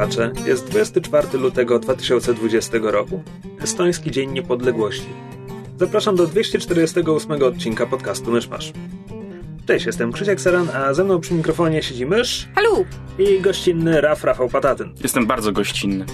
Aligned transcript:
słuchacze, 0.00 0.32
jest 0.46 0.66
24 0.70 1.38
lutego 1.38 1.78
2020 1.78 2.78
roku, 2.82 3.22
Estoński 3.62 4.10
Dzień 4.10 4.32
Niepodległości. 4.32 5.06
Zapraszam 5.76 6.16
do 6.16 6.26
248 6.26 7.42
odcinka 7.42 7.86
podcastu 7.86 8.30
Myszmasz. 8.30 8.72
Cześć, 9.66 9.86
jestem 9.86 10.12
Krzysiek 10.12 10.40
Seran, 10.40 10.68
a 10.74 10.94
ze 10.94 11.04
mną 11.04 11.20
przy 11.20 11.34
mikrofonie 11.34 11.82
siedzi 11.82 12.06
mysz 12.06 12.48
Halo! 12.54 12.84
i 13.18 13.40
gościnny 13.40 14.00
Raf 14.00 14.24
Rafał 14.24 14.48
Patatyn. 14.48 14.94
Jestem 15.02 15.26
bardzo 15.26 15.52
gościnny. 15.52 16.04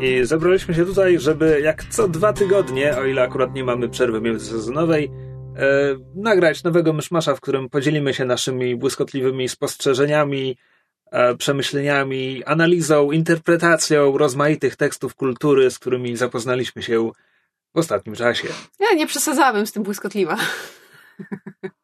I 0.00 0.24
zebraliśmy 0.24 0.74
się 0.74 0.84
tutaj, 0.84 1.18
żeby 1.18 1.60
jak 1.60 1.84
co 1.84 2.08
dwa 2.08 2.32
tygodnie, 2.32 2.96
o 2.96 3.04
ile 3.04 3.22
akurat 3.22 3.54
nie 3.54 3.64
mamy 3.64 3.88
przerwy 3.88 4.20
międzysezonowej, 4.20 5.10
e, 5.56 5.70
nagrać 6.14 6.64
nowego 6.64 6.92
myszmasza, 6.92 7.34
w 7.34 7.40
którym 7.40 7.68
podzielimy 7.68 8.14
się 8.14 8.24
naszymi 8.24 8.76
błyskotliwymi 8.76 9.48
spostrzeżeniami, 9.48 10.56
przemyśleniami, 11.38 12.44
analizą, 12.44 13.10
interpretacją 13.10 14.18
rozmaitych 14.18 14.76
tekstów 14.76 15.14
kultury, 15.14 15.70
z 15.70 15.78
którymi 15.78 16.16
zapoznaliśmy 16.16 16.82
się 16.82 17.10
w 17.74 17.78
ostatnim 17.78 18.14
czasie. 18.14 18.48
Ja 18.80 18.92
nie 18.94 19.06
przesadzałabym 19.06 19.66
z 19.66 19.72
tym 19.72 19.82
błyskotliwa. 19.82 20.36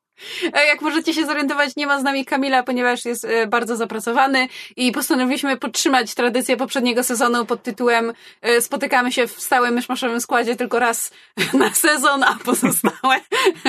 E, 0.53 0.67
Jak 0.67 0.81
możecie 0.81 1.15
się 1.15 1.27
zorientować, 1.27 1.77
nie 1.77 1.87
ma 1.87 2.01
z 2.01 2.03
nami 2.03 2.25
Kamila, 2.25 2.63
ponieważ 2.63 3.05
jest 3.05 3.25
e, 3.25 3.47
bardzo 3.47 3.77
zapracowany 3.77 4.49
i 4.77 4.93
postanowiliśmy 4.93 5.57
podtrzymać 5.57 6.15
tradycję 6.15 6.57
poprzedniego 6.57 7.05
sezonu 7.05 7.47
pod 7.47 7.63
tytułem 7.63 8.13
e, 8.43 8.61
spotykamy 8.61 9.13
się 9.13 9.27
w 9.27 9.41
stałym 9.41 9.75
myszmaszowym 9.75 10.21
składzie 10.21 10.57
tylko 10.57 10.79
raz 10.79 11.13
na 11.55 11.75
sezon, 11.75 12.23
a 12.23 12.37
pozostałe 12.45 13.21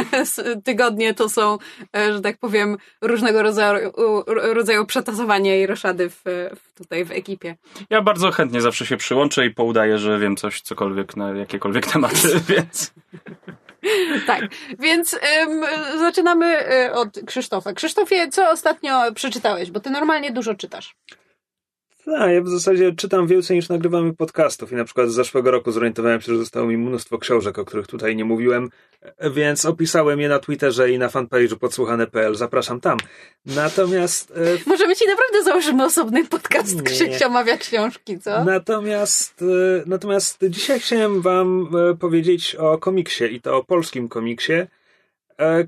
tygodnie 0.66 1.14
to 1.14 1.30
są, 1.30 1.58
że 1.94 2.22
tak 2.22 2.38
powiem, 2.38 2.78
różnego 3.02 3.44
rodzaju, 3.44 3.92
rodzaju 4.36 4.86
i 5.62 5.68
roszady 5.68 6.10
w, 6.10 6.24
tutaj 6.78 7.06
w 7.06 7.12
ekipie. 7.12 7.56
Ja 7.90 8.02
bardzo 8.02 8.32
chętnie 8.32 8.62
zawsze 8.62 8.86
się 8.86 8.98
przyłączę 8.98 9.46
i 9.46 9.52
poudaję, 9.52 9.98
że 9.98 10.20
wiem 10.20 10.36
coś, 10.36 10.62
cokolwiek 10.62 11.18
na 11.18 11.30
jakiekolwiek 11.30 11.88
tematy, 11.88 12.40
więc 12.50 12.94
Tak, 14.28 14.42
więc 14.80 15.14
ym, 15.14 15.66
zaczynamy 16.00 16.74
y, 16.86 16.94
od 16.94 17.20
Krzysztofa. 17.26 17.74
Krzysztofie, 17.74 18.28
co 18.28 18.50
ostatnio 18.50 19.14
przeczytałeś? 19.14 19.72
Bo 19.72 19.80
ty 19.80 19.90
normalnie 19.90 20.32
dużo 20.32 20.56
czytasz. 20.56 20.96
Tak, 22.06 22.32
ja 22.32 22.42
w 22.42 22.50
zasadzie 22.50 22.92
czytam 22.96 23.28
więcej 23.28 23.56
niż 23.58 23.70
nagrywamy 23.70 24.14
podcastów 24.14 24.72
i 24.72 24.76
na 24.76 24.86
przykład 24.86 25.10
z 25.10 25.14
zeszłego 25.14 25.52
roku 25.52 25.72
zorientowałem 25.72 26.22
się, 26.22 26.32
że 26.32 26.38
zostało 26.38 26.68
mi 26.68 26.78
mnóstwo 26.78 27.18
książek, 27.18 27.60
o 27.60 27.66
których 27.66 27.88
tutaj 27.88 28.16
nie 28.16 28.26
mówiłem, 28.26 28.70
więc 29.32 29.66
opisałem 29.66 30.20
je 30.20 30.30
na 30.30 30.40
Twitterze 30.40 30.92
i 30.92 30.98
na 30.98 31.08
fanpage'u 31.08 31.56
podsłuchane.pl. 31.56 32.36
Zapraszam 32.36 32.80
tam. 32.80 32.98
Natomiast 33.46 34.32
e, 34.32 34.70
Może 34.70 34.88
my 34.88 34.96
ci 34.96 35.08
naprawdę 35.08 35.44
założymy 35.44 35.86
osobny 35.86 36.26
podcast. 36.26 36.82
Krzyś 36.82 37.22
omawia 37.22 37.58
książki, 37.58 38.20
co? 38.20 38.44
Natomiast, 38.44 39.42
e, 39.42 39.84
natomiast 39.86 40.40
dzisiaj 40.50 40.80
chciałem 40.80 41.22
Wam 41.22 41.68
e, 41.92 41.96
powiedzieć 41.96 42.56
o 42.56 42.78
komiksie 42.78 43.24
i 43.24 43.42
to 43.42 43.58
o 43.58 43.64
polskim 43.64 44.10
komiksie, 44.10 44.54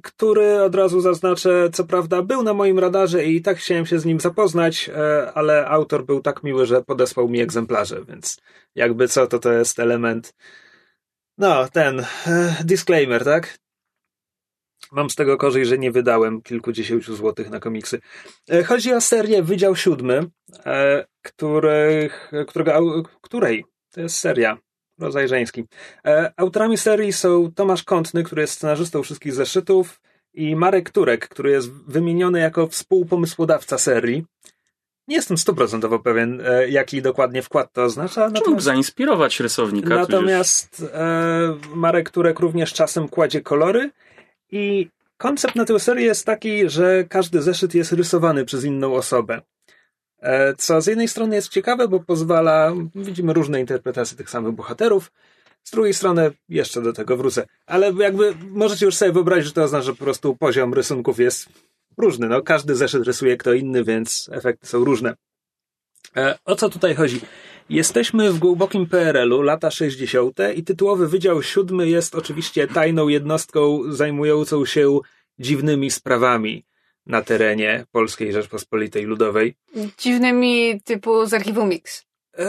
który 0.04 0.62
od 0.62 0.76
razu 0.76 1.02
zaznaczę, 1.02 1.70
co 1.74 1.84
prawda 1.84 2.22
był 2.22 2.44
na 2.44 2.54
moim 2.54 2.80
radarze 2.80 3.26
i 3.26 3.42
tak 3.42 3.58
chciałem 3.58 3.86
się 3.86 4.00
z 4.00 4.06
nim 4.06 4.20
zapoznać, 4.20 4.90
e, 4.90 5.32
ale 5.34 5.68
autor 5.68 6.06
był 6.06 6.22
tak 6.22 6.44
miły, 6.44 6.66
że 6.66 6.84
podesłał 6.84 7.30
mi 7.30 7.42
egzemplarze, 7.42 8.06
więc 8.08 8.42
jakby 8.76 9.08
co, 9.08 9.28
to 9.28 9.40
to 9.40 9.54
jest 9.54 9.80
element. 9.80 10.34
No, 11.38 11.68
ten 11.68 12.00
e, 12.00 12.56
disclaimer, 12.64 13.24
tak? 13.24 13.58
Mam 14.92 15.10
z 15.10 15.16
tego 15.16 15.38
korzyść, 15.38 15.70
że 15.70 15.78
nie 15.78 15.92
wydałem 15.92 16.42
kilkudziesięciu 16.42 17.16
złotych 17.16 17.50
na 17.50 17.60
komiksy. 17.60 18.00
E, 18.50 18.64
Chodzi 18.64 18.94
o 18.94 19.02
serię 19.02 19.44
Wydział 19.44 19.76
Siódmy, 19.76 20.26
e, 20.66 21.06
których, 21.22 22.32
którego, 22.48 23.04
której 23.22 23.66
to 23.92 24.02
jest 24.02 24.16
seria, 24.16 24.58
rodzaj 25.04 25.28
żeński. 25.28 25.64
E, 26.06 26.34
Autorami 26.38 26.78
serii 26.78 27.14
są 27.14 27.52
Tomasz 27.56 27.84
Kątny, 27.84 28.24
który 28.24 28.42
jest 28.42 28.54
scenarzystą 28.54 29.04
wszystkich 29.04 29.34
zeszytów 29.34 30.02
i 30.34 30.56
Marek 30.56 30.90
Turek, 30.90 31.28
który 31.28 31.52
jest 31.52 31.72
wymieniony 31.72 32.40
jako 32.40 32.68
współpomysłodawca 32.68 33.78
serii. 33.78 34.26
Nie 35.08 35.16
jestem 35.16 35.38
stuprocentowo 35.38 36.00
pewien, 36.00 36.42
e, 36.46 36.70
jaki 36.70 37.02
dokładnie 37.02 37.42
wkład 37.42 37.74
to 37.74 37.84
oznacza. 37.84 38.32
czy 38.32 38.50
mógł 38.50 38.62
zainspirować 38.62 39.40
rysownika? 39.40 39.96
Natomiast 39.96 40.86
e, 40.94 41.56
Marek 41.76 42.10
Turek 42.10 42.40
również 42.40 42.74
czasem 42.74 43.10
kładzie 43.10 43.42
kolory 43.42 43.92
i 44.52 44.90
koncept 45.18 45.56
na 45.56 45.66
tę 45.66 45.80
serię 45.80 46.06
jest 46.06 46.26
taki, 46.26 46.70
że 46.70 47.04
każdy 47.10 47.42
zeszyt 47.42 47.76
jest 47.76 47.92
rysowany 47.92 48.46
przez 48.46 48.64
inną 48.66 48.94
osobę. 48.94 49.42
E, 50.24 50.54
co 50.58 50.82
z 50.82 50.88
jednej 50.88 51.08
strony 51.08 51.36
jest 51.36 51.50
ciekawe, 51.50 51.88
bo 51.88 52.00
pozwala, 52.00 52.74
widzimy 52.96 53.34
różne 53.34 53.60
interpretacje 53.60 54.18
tych 54.18 54.30
samych 54.30 54.52
bohaterów, 54.52 55.12
z 55.64 55.72
drugiej 55.72 55.94
strony 55.94 56.32
jeszcze 56.50 56.82
do 56.82 56.94
tego 56.94 57.18
wrócę. 57.18 57.48
Ale 57.66 57.94
jakby 58.00 58.36
możecie 58.50 58.86
już 58.86 58.96
sobie 58.96 59.12
wyobrazić, 59.12 59.46
że 59.46 59.52
to 59.52 59.64
oznacza, 59.64 59.86
że 59.86 59.92
po 59.92 60.04
prostu 60.04 60.36
poziom 60.36 60.74
rysunków 60.74 61.20
jest 61.20 61.50
różny. 61.98 62.28
No, 62.28 62.42
każdy 62.42 62.76
zeszyt 62.76 63.04
rysuje 63.04 63.38
kto 63.38 63.54
inny, 63.54 63.84
więc 63.84 64.30
efekty 64.34 64.68
są 64.68 64.84
różne. 64.84 65.16
E, 66.16 66.38
o 66.46 66.56
co 66.56 66.70
tutaj 66.70 66.96
chodzi? 66.96 67.22
Jesteśmy 67.70 68.32
w 68.32 68.40
głębokim 68.40 68.86
PRL-u, 68.86 69.42
lata 69.42 69.72
60. 69.72 70.38
i 70.56 70.64
tytułowy 70.64 71.08
Wydział 71.08 71.44
Siódmy 71.44 71.90
jest 71.90 72.16
oczywiście 72.16 72.68
tajną 72.68 73.08
jednostką 73.08 73.80
zajmującą 73.90 74.66
się 74.66 75.00
dziwnymi 75.40 75.92
sprawami 75.92 76.66
na 77.06 77.22
terenie 77.22 77.86
Polskiej 77.92 78.34
Rzeczpospolitej 78.34 79.04
Ludowej. 79.04 79.56
Dziwnymi 79.98 80.82
typu 80.82 81.26
z 81.26 81.34
archiwum 81.34 81.70
Mix. 81.70 82.04
Eee, 82.38 82.48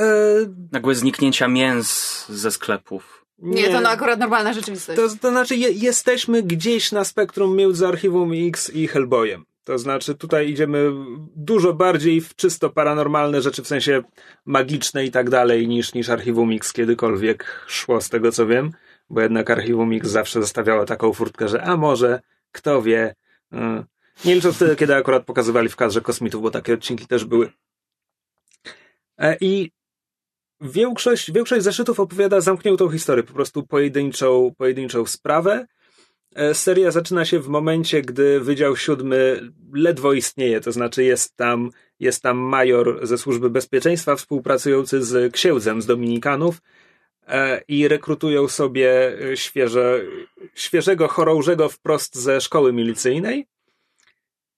Nagłe 0.73 0.95
zniknięcia 0.95 1.49
mięs 1.49 2.27
ze 2.29 2.51
sklepów. 2.51 3.25
Nie, 3.39 3.69
to 3.69 3.81
no 3.81 3.89
akurat 3.89 4.19
normalna 4.19 4.53
rzeczywistość. 4.53 5.01
To, 5.01 5.09
to 5.21 5.31
znaczy, 5.31 5.57
je, 5.57 5.71
jesteśmy 5.71 6.43
gdzieś 6.43 6.93
na 6.93 7.05
spektrum 7.05 7.57
między 7.57 7.87
Archiwum 7.87 8.33
X 8.35 8.71
i 8.71 8.89
Hellboyem. 8.89 9.45
To 9.65 9.79
znaczy, 9.79 10.15
tutaj 10.15 10.51
idziemy 10.51 10.93
dużo 11.37 11.73
bardziej 11.73 12.21
w 12.21 12.35
czysto 12.35 12.71
paranormalne 12.71 13.43
rzeczy, 13.43 13.63
w 13.63 13.67
sensie 13.67 14.03
magiczne 14.45 15.05
i 15.05 15.11
tak 15.11 15.31
dalej, 15.31 15.69
niż, 15.69 15.95
niż 15.95 16.09
Archiwum 16.09 16.53
X 16.53 16.73
kiedykolwiek 16.73 17.65
szło, 17.67 18.01
z 18.01 18.09
tego 18.09 18.33
co 18.33 18.47
wiem. 18.47 18.73
Bo 19.11 19.21
jednak 19.21 19.51
Archiwum 19.51 19.93
X 19.93 20.09
zawsze 20.09 20.41
zostawiało 20.41 20.85
taką 20.85 21.13
furtkę, 21.13 21.49
że 21.49 21.63
a 21.63 21.77
może, 21.77 22.21
kto 22.53 22.83
wie. 22.83 23.15
Nie 24.25 24.35
licząc 24.35 24.57
wtedy, 24.57 24.77
kiedy 24.77 24.95
akurat 24.95 25.25
pokazywali 25.25 25.69
w 25.69 25.77
kadrze 25.77 26.01
kosmitów, 26.01 26.43
bo 26.43 26.51
takie 26.51 26.75
odcinki 26.75 27.07
też 27.07 27.25
były. 27.25 27.51
E, 29.19 29.37
I 29.41 29.71
większość, 30.61 31.33
większość 31.33 31.65
zeszytów 31.65 32.01
opowiada 32.01 32.41
zamkniętą 32.41 32.91
historię, 32.91 33.23
po 33.23 33.33
prostu 33.33 33.67
pojedynczą, 33.67 34.53
pojedynczą 34.59 35.07
sprawę. 35.07 35.67
E, 36.35 36.55
Seria 36.55 36.91
zaczyna 36.91 37.25
się 37.25 37.41
w 37.41 37.49
momencie, 37.49 38.03
gdy 38.03 38.41
Wydział 38.41 38.77
Siódmy 38.77 39.41
ledwo 39.73 40.13
istnieje, 40.13 40.61
to 40.61 40.73
znaczy 40.73 41.05
jest 41.05 41.37
tam, 41.37 41.71
jest 42.01 42.23
tam 42.23 42.39
major 42.39 43.07
ze 43.07 43.19
Służby 43.19 43.51
Bezpieczeństwa 43.51 44.17
współpracujący 44.17 45.03
z 45.03 45.33
księdzem 45.33 45.83
z 45.83 45.87
Dominikanów 45.87 46.63
e, 47.27 47.63
i 47.69 47.89
rekrutują 47.89 48.49
sobie 48.49 49.17
świeże, 49.35 50.01
świeżego 50.55 51.09
chorążego 51.09 51.69
wprost 51.69 52.17
ze 52.17 52.41
szkoły 52.41 52.73
milicyjnej. 52.73 53.47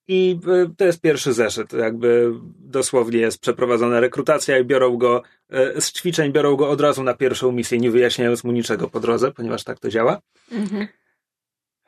I 0.09 0.39
e, 0.47 0.75
to 0.77 0.85
jest 0.85 1.01
pierwszy 1.01 1.33
zeszyt, 1.33 1.73
jakby 1.73 2.33
dosłownie 2.59 3.19
jest 3.19 3.39
przeprowadzona 3.39 4.01
rekrutacja 4.01 4.59
i 4.59 4.65
biorą 4.65 4.97
go 4.97 5.23
e, 5.51 5.81
z 5.81 5.93
ćwiczeń, 5.93 6.33
biorą 6.33 6.57
go 6.57 6.71
od 6.71 6.81
razu 6.81 7.03
na 7.03 7.15
pierwszą 7.15 7.53
misję, 7.53 7.79
nie 7.79 7.91
wyjaśniając 7.91 8.45
mu 8.45 8.53
niczego 8.53 8.89
po 8.89 9.01
drodze, 9.01 9.33
ponieważ 9.33 9.65
tak 9.65 9.79
to 9.79 9.89
działa. 9.89 10.21
Mhm. 10.53 10.89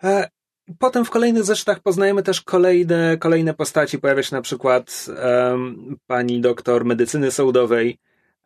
E, 0.03 0.29
Potem 0.79 1.05
w 1.05 1.11
kolejnych 1.11 1.45
zeszytach 1.45 1.81
poznajemy 1.81 2.23
też 2.23 2.43
kolejne, 2.43 3.17
kolejne 3.19 3.55
postaci. 3.55 3.99
Pojawia 3.99 4.23
się 4.23 4.37
na 4.37 4.43
przykład 4.43 5.07
em, 5.17 5.97
pani 6.07 6.41
doktor 6.41 6.85
medycyny 6.85 7.31
sądowej. 7.31 7.99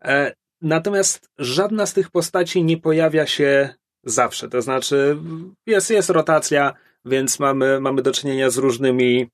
E, 0.04 0.34
natomiast 0.60 1.30
żadna 1.38 1.86
z 1.86 1.92
tych 1.92 2.10
postaci 2.10 2.64
nie 2.64 2.76
pojawia 2.76 3.26
się 3.26 3.74
zawsze. 4.04 4.48
To 4.48 4.62
znaczy, 4.62 5.16
jest, 5.66 5.90
jest 5.90 6.10
rotacja, 6.10 6.72
więc 7.04 7.38
mamy, 7.38 7.80
mamy 7.80 8.02
do 8.02 8.12
czynienia 8.12 8.50
z 8.50 8.56
różnymi 8.56 9.30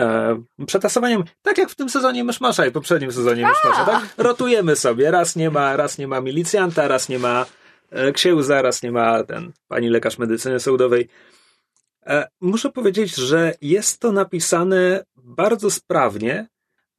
e, 0.00 0.36
przetasowaniem, 0.66 1.24
tak 1.42 1.58
jak 1.58 1.70
w 1.70 1.74
tym 1.74 1.88
sezonie 1.88 2.24
Myszmasza 2.24 2.66
i 2.66 2.70
poprzednim 2.70 3.12
sezonie 3.12 3.46
Myszmasza, 3.46 3.84
tak? 3.84 4.02
Rotujemy 4.18 4.76
sobie. 4.76 5.10
Raz 5.10 5.36
nie 5.36 5.50
ma, 5.50 5.76
raz 5.76 5.98
nie 5.98 6.08
ma 6.08 6.20
milicjanta, 6.20 6.88
raz 6.88 7.08
nie 7.08 7.18
ma 7.18 7.46
e, 7.90 8.12
księdza, 8.12 8.62
raz 8.62 8.82
nie 8.82 8.92
ma 8.92 9.24
ten 9.24 9.52
pani 9.68 9.88
lekarz 9.88 10.18
medycyny 10.18 10.60
sądowej. 10.60 11.08
E, 12.06 12.28
muszę 12.40 12.70
powiedzieć, 12.70 13.14
że 13.14 13.54
jest 13.60 14.00
to 14.00 14.12
napisane 14.12 15.04
bardzo 15.16 15.70
sprawnie. 15.70 16.48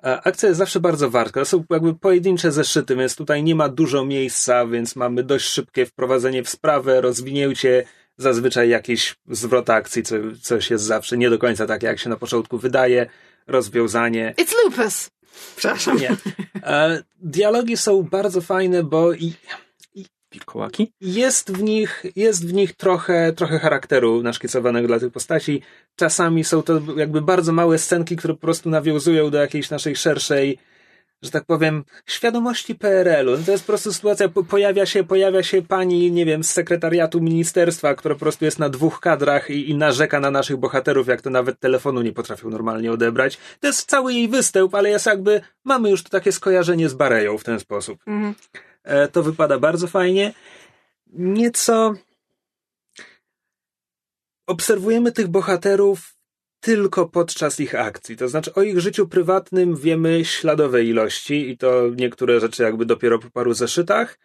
E, 0.04 0.22
akcja 0.22 0.50
jest 0.50 0.60
zawsze 0.60 0.80
bardzo 0.80 1.10
wartka. 1.10 1.40
To 1.40 1.46
są 1.46 1.64
jakby 1.70 1.96
pojedyncze 1.96 2.52
zeszyty, 2.52 2.96
więc 2.96 3.16
tutaj 3.16 3.44
nie 3.44 3.56
ma 3.56 3.70
dużo 3.70 4.06
miejsca, 4.06 4.66
więc 4.66 4.96
mamy 4.96 5.24
dość 5.24 5.46
szybkie 5.46 5.86
wprowadzenie 5.86 6.44
w 6.44 6.50
sprawę, 6.50 7.02
rozwinięcie, 7.02 7.84
zazwyczaj 8.18 8.70
jakiś 8.70 9.16
zwrot 9.30 9.70
akcji, 9.70 10.04
co, 10.04 10.16
coś 10.42 10.70
jest 10.72 10.84
zawsze 10.84 11.18
nie 11.18 11.30
do 11.30 11.38
końca 11.40 11.66
takie, 11.66 11.88
jak 11.88 12.00
się 12.00 12.10
na 12.10 12.18
początku 12.18 12.58
wydaje, 12.58 13.10
rozwiązanie. 13.48 14.34
It's 14.38 14.54
lupus! 14.64 15.10
Przepraszam. 15.56 15.98
Nie. 15.98 16.16
E, 16.64 17.04
dialogi 17.20 17.78
są 17.78 18.04
bardzo 18.04 18.42
fajne, 18.42 18.84
bo 18.84 19.14
i, 19.14 19.34
Wilkołaki? 20.32 20.94
jest 21.02 21.52
w 21.52 21.62
nich, 21.64 22.04
jest 22.16 22.48
w 22.48 22.54
nich 22.54 22.76
trochę, 22.76 23.34
trochę 23.34 23.60
charakteru 23.60 24.24
naszkicowanego 24.24 24.88
dla 24.88 25.00
tych 25.00 25.12
postaci. 25.12 25.62
Czasami 25.96 26.44
są 26.44 26.64
to 26.64 26.82
jakby 26.98 27.22
bardzo 27.22 27.54
małe 27.54 27.78
scenki, 27.78 28.16
które 28.16 28.34
po 28.34 28.40
prostu 28.40 28.70
nawiązują 28.70 29.30
do 29.30 29.38
jakiejś 29.38 29.70
naszej 29.70 29.96
szerszej, 29.96 30.58
że 31.22 31.32
tak 31.32 31.46
powiem, 31.46 31.84
świadomości 32.06 32.76
PRL-u. 32.76 33.38
No 33.38 33.44
to 33.46 33.52
jest 33.52 33.64
po 33.64 33.68
prostu 33.68 33.94
sytuacja, 33.94 34.30
po- 34.30 34.44
pojawia 34.44 34.86
się, 34.86 35.04
pojawia 35.04 35.44
się 35.44 35.62
pani, 35.62 36.12
nie 36.12 36.26
wiem, 36.26 36.44
z 36.44 36.50
sekretariatu 36.50 37.22
ministerstwa, 37.22 37.96
która 37.96 38.16
po 38.16 38.20
prostu 38.20 38.46
jest 38.46 38.60
na 38.60 38.70
dwóch 38.70 39.00
kadrach 39.00 39.50
i, 39.50 39.70
i 39.70 39.76
narzeka 39.76 40.20
na 40.20 40.32
naszych 40.32 40.58
bohaterów, 40.58 41.08
jak 41.08 41.22
to 41.22 41.30
nawet 41.30 41.60
telefonu 41.60 42.02
nie 42.02 42.14
potrafią 42.14 42.50
normalnie 42.50 42.92
odebrać. 42.92 43.38
To 43.60 43.68
jest 43.68 43.90
cały 43.90 44.14
jej 44.14 44.28
występ, 44.30 44.76
ale 44.76 44.90
jest 44.90 45.06
jakby, 45.06 45.42
mamy 45.64 45.90
już 45.90 46.04
to 46.04 46.10
takie 46.10 46.32
skojarzenie 46.32 46.90
z 46.90 46.94
Bareją 46.94 47.38
w 47.38 47.44
ten 47.44 47.60
sposób. 47.60 48.00
Mhm. 48.08 48.36
E, 48.84 49.08
To 49.08 49.24
wypada 49.24 49.60
bardzo 49.60 49.88
fajnie. 49.88 50.34
Nieco 51.14 51.94
obserwujemy 54.48 55.12
tych 55.12 55.28
bohaterów 55.28 56.17
tylko 56.60 57.10
podczas 57.10 57.60
ich 57.60 57.76
akcji. 57.76 58.18
To 58.18 58.28
znaczy 58.28 58.54
o 58.54 58.62
ich 58.62 58.80
życiu 58.80 59.08
prywatnym 59.08 59.76
wiemy 59.76 60.26
śladowe 60.26 60.84
ilości 60.84 61.50
i 61.50 61.58
to 61.58 61.84
niektóre 61.96 62.40
rzeczy 62.40 62.64
jakby 62.64 62.86
dopiero 62.86 63.20
po 63.20 63.30
paru 63.30 63.54
zeszytach, 63.54 64.20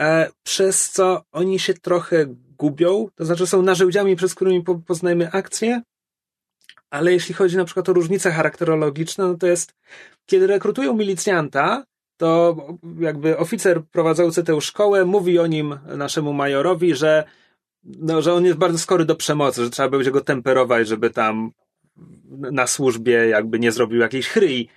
e, 0.00 0.30
przez 0.42 0.90
co 0.90 1.22
oni 1.32 1.58
się 1.58 1.74
trochę 1.74 2.26
gubią. 2.58 3.08
To 3.14 3.24
znaczy 3.24 3.46
są 3.46 3.62
narzędziami, 3.62 4.16
przez 4.16 4.34
którymi 4.34 4.62
po- 4.62 4.78
poznajemy 4.78 5.30
akcję, 5.32 5.82
ale 6.90 7.12
jeśli 7.12 7.34
chodzi 7.34 7.56
na 7.56 7.64
przykład 7.64 7.88
o 7.88 7.92
różnice 7.92 8.30
charakterologiczne, 8.32 9.26
no 9.26 9.34
to 9.34 9.46
jest, 9.46 9.74
kiedy 10.26 10.46
rekrutują 10.46 10.94
milicjanta, 10.94 11.84
to 12.16 12.56
jakby 13.00 13.38
oficer 13.38 13.82
prowadzący 13.92 14.44
tę 14.44 14.60
szkołę 14.60 15.04
mówi 15.04 15.38
o 15.38 15.46
nim 15.46 15.78
naszemu 15.96 16.32
majorowi, 16.32 16.94
że, 16.94 17.24
no, 17.84 18.22
że 18.22 18.34
on 18.34 18.44
jest 18.44 18.58
bardzo 18.58 18.78
skory 18.78 19.04
do 19.04 19.14
przemocy, 19.14 19.64
że 19.64 19.70
trzeba 19.70 19.88
będzie 19.88 20.10
go 20.10 20.20
temperować, 20.20 20.88
żeby 20.88 21.10
tam 21.10 21.52
na 22.52 22.66
służbie 22.66 23.12
jakby 23.12 23.58
nie 23.58 23.72
zrobił 23.72 24.00
jakiejś 24.00 24.28
chryi. 24.28 24.68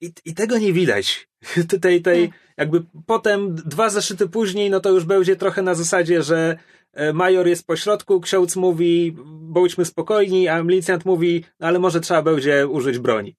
I, 0.00 0.12
I 0.24 0.34
tego 0.34 0.58
nie 0.58 0.72
widać. 0.72 1.28
Tej, 1.80 2.02
tej, 2.02 2.30
jakby 2.56 2.84
potem, 3.06 3.54
dwa 3.54 3.90
zeszyty 3.90 4.28
później, 4.28 4.70
no 4.70 4.80
to 4.80 4.90
już 4.90 5.04
będzie 5.04 5.36
trochę 5.36 5.62
na 5.62 5.74
zasadzie, 5.74 6.22
że 6.22 6.58
e, 6.92 7.12
major 7.12 7.46
jest 7.46 7.66
po 7.66 7.76
środku, 7.76 8.20
ksiądz 8.20 8.56
mówi, 8.56 9.16
bądźmy 9.26 9.84
spokojni, 9.84 10.48
a 10.48 10.62
milicjant 10.62 11.04
mówi, 11.04 11.44
no 11.60 11.66
ale 11.66 11.78
może 11.78 12.00
trzeba 12.00 12.22
będzie 12.22 12.68
użyć 12.68 12.98
broni. 12.98 13.36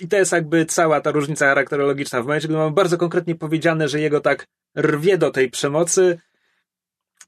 I 0.00 0.08
to 0.08 0.16
jest 0.16 0.32
jakby 0.32 0.66
cała 0.66 1.00
ta 1.00 1.10
różnica 1.10 1.46
charakterologiczna. 1.46 2.22
W 2.22 2.26
momencie, 2.26 2.48
gdy 2.48 2.56
mamy 2.56 2.70
bardzo 2.70 2.98
konkretnie 2.98 3.34
powiedziane, 3.34 3.88
że 3.88 4.00
jego 4.00 4.20
tak 4.20 4.46
rwie 4.78 5.18
do 5.18 5.30
tej 5.30 5.50
przemocy, 5.50 6.18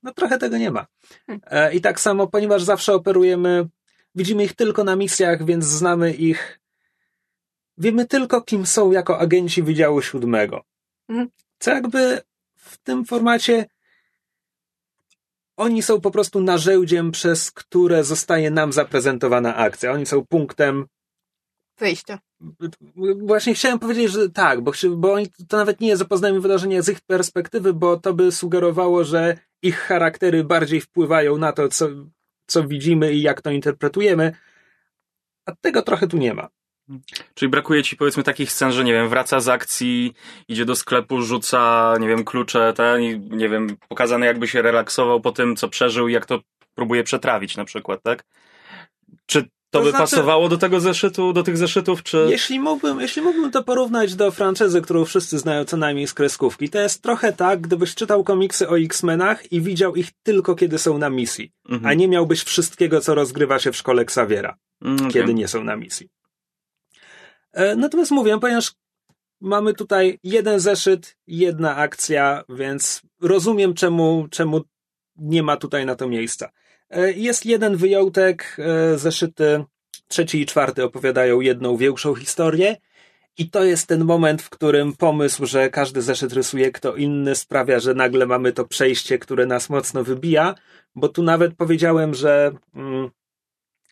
no 0.04 0.12
trochę 0.12 0.38
tego 0.38 0.58
nie 0.58 0.70
ma. 0.70 0.86
E, 1.28 1.74
I 1.74 1.80
tak 1.80 2.00
samo, 2.00 2.26
ponieważ 2.26 2.62
zawsze 2.62 2.94
operujemy, 2.94 3.68
widzimy 4.14 4.44
ich 4.44 4.54
tylko 4.54 4.84
na 4.84 4.96
misjach, 4.96 5.44
więc 5.44 5.64
znamy 5.64 6.14
ich, 6.14 6.60
wiemy 7.78 8.06
tylko, 8.06 8.42
kim 8.42 8.66
są 8.66 8.92
jako 8.92 9.18
agenci 9.18 9.62
Wydziału 9.62 10.02
Siódmego. 10.02 10.64
Mhm. 11.08 11.28
Co 11.58 11.70
jakby 11.70 12.20
w 12.56 12.78
tym 12.78 13.04
formacie 13.04 13.66
oni 15.56 15.82
są 15.82 16.00
po 16.00 16.10
prostu 16.10 16.40
narzędziem, 16.40 17.10
przez 17.10 17.52
które 17.52 18.04
zostaje 18.04 18.50
nam 18.50 18.72
zaprezentowana 18.72 19.56
akcja. 19.56 19.92
Oni 19.92 20.06
są 20.06 20.26
punktem 20.26 20.86
Wyjścia. 21.78 22.18
Właśnie 23.16 23.54
chciałem 23.54 23.78
powiedzieć, 23.78 24.12
że 24.12 24.30
tak, 24.30 24.60
bo, 24.60 24.72
bo 24.90 25.12
oni, 25.12 25.26
to 25.48 25.56
nawet 25.56 25.80
nie 25.80 25.88
jest 25.88 25.98
zapoznajemy 25.98 26.40
wydarzenia 26.40 26.82
z 26.82 26.88
ich 26.88 27.00
perspektywy, 27.00 27.72
bo 27.72 27.96
to 27.96 28.14
by 28.14 28.32
sugerowało, 28.32 29.04
że 29.04 29.38
ich 29.62 29.78
charaktery 29.78 30.44
bardziej 30.44 30.80
wpływają 30.80 31.38
na 31.38 31.52
to, 31.52 31.68
co, 31.68 31.88
co 32.46 32.68
widzimy 32.68 33.12
i 33.12 33.22
jak 33.22 33.42
to 33.42 33.50
interpretujemy. 33.50 34.36
A 35.46 35.52
tego 35.60 35.82
trochę 35.82 36.06
tu 36.06 36.16
nie 36.16 36.34
ma. 36.34 36.48
Czyli 37.34 37.48
brakuje 37.48 37.82
ci 37.82 37.96
powiedzmy 37.96 38.22
takich 38.22 38.52
scen, 38.52 38.72
że 38.72 38.84
nie 38.84 38.92
wiem, 38.92 39.08
wraca 39.08 39.40
z 39.40 39.48
akcji, 39.48 40.14
idzie 40.48 40.64
do 40.64 40.76
sklepu, 40.76 41.22
rzuca, 41.22 41.94
nie 42.00 42.08
wiem, 42.08 42.24
klucze, 42.24 42.72
ten 42.76 43.00
nie 43.28 43.48
wiem, 43.48 43.76
pokazane 43.88 44.26
jakby 44.26 44.48
się 44.48 44.62
relaksował 44.62 45.20
po 45.20 45.32
tym, 45.32 45.56
co 45.56 45.68
przeżył 45.68 46.08
i 46.08 46.12
jak 46.12 46.26
to 46.26 46.40
próbuje 46.74 47.04
przetrawić 47.04 47.56
na 47.56 47.64
przykład, 47.64 48.02
tak? 48.02 48.24
Czy 49.26 49.48
to, 49.74 49.78
To 49.78 49.84
by 49.84 49.90
znaczy- 49.90 50.02
pasowało 50.10 50.48
do 50.48 50.58
tego 50.58 50.80
zeszytu, 50.80 51.32
do 51.32 51.42
tych 51.42 51.56
zeszytów, 51.56 52.02
czy... 52.02 52.26
Jeśli 52.30 52.60
mógłbym, 52.60 53.00
jeśli 53.00 53.22
mógłbym 53.22 53.50
to 53.50 53.62
porównać 53.62 54.14
do 54.14 54.30
franczyzy, 54.30 54.80
którą 54.82 55.04
wszyscy 55.04 55.38
znają 55.38 55.64
co 55.64 55.76
najmniej 55.76 56.06
z 56.06 56.14
kreskówki, 56.14 56.68
to 56.68 56.78
jest 56.78 57.02
trochę 57.02 57.32
tak, 57.32 57.60
gdybyś 57.60 57.94
czytał 57.94 58.24
komiksy 58.24 58.68
o 58.68 58.78
X-Menach 58.78 59.52
i 59.52 59.60
widział 59.60 59.94
ich 59.96 60.08
tylko 60.22 60.54
kiedy 60.54 60.78
są 60.78 60.98
na 60.98 61.10
misji, 61.10 61.52
Mhm. 61.68 61.86
a 61.86 61.94
nie 61.94 62.08
miałbyś 62.08 62.42
wszystkiego, 62.42 63.00
co 63.00 63.14
rozgrywa 63.14 63.58
się 63.58 63.72
w 63.72 63.76
szkole 63.76 64.02
Xaviera. 64.02 64.56
Mm, 64.82 64.96
okej. 64.96 65.10
kiedy 65.12 65.34
nie 65.34 65.48
są 65.48 65.64
na 65.64 65.76
misji. 65.76 66.08
E, 67.52 67.76
Natomiast 67.76 68.10
mówię, 68.10 68.40
ponieważ 68.40 68.72
mamy 69.40 69.74
tutaj 69.74 70.18
jeden 70.22 70.60
zeszyt, 70.60 71.16
jedna 71.26 71.76
akcja, 71.76 72.44
więc 72.48 73.02
rozumiem, 73.22 73.74
czemu, 73.74 74.26
czemu 74.30 74.60
nie 75.16 75.42
ma 75.42 75.56
tutaj 75.56 75.86
na 75.86 75.94
to 75.96 76.08
miejsca. 76.08 76.50
E, 76.94 77.12
Jest 77.12 77.46
jeden 77.46 77.76
wyjątek, 77.76 78.56
e, 78.58 78.98
zeszyty 78.98 79.64
trzeci 80.08 80.40
i 80.40 80.46
czwarty 80.46 80.84
opowiadają 80.84 81.40
jedną 81.40 81.76
większą 81.76 82.14
historię. 82.14 82.76
I 83.38 83.50
to 83.50 83.64
jest 83.64 83.86
ten 83.86 84.04
moment, 84.04 84.42
w 84.42 84.50
którym 84.50 84.92
pomysł, 84.92 85.46
że 85.46 85.70
każdy 85.70 86.02
zeszyt 86.02 86.32
rysuje 86.32 86.70
kto 86.70 86.96
inny, 86.96 87.34
sprawia, 87.34 87.78
że 87.78 87.94
nagle 87.94 88.26
mamy 88.26 88.52
to 88.52 88.64
przejście, 88.64 89.18
które 89.18 89.46
nas 89.46 89.70
mocno 89.70 90.04
wybija, 90.04 90.54
bo 90.94 91.08
tu 91.08 91.22
nawet 91.22 91.54
powiedziałem, 91.54 92.14
że. 92.14 92.52
Mm, 92.74 93.10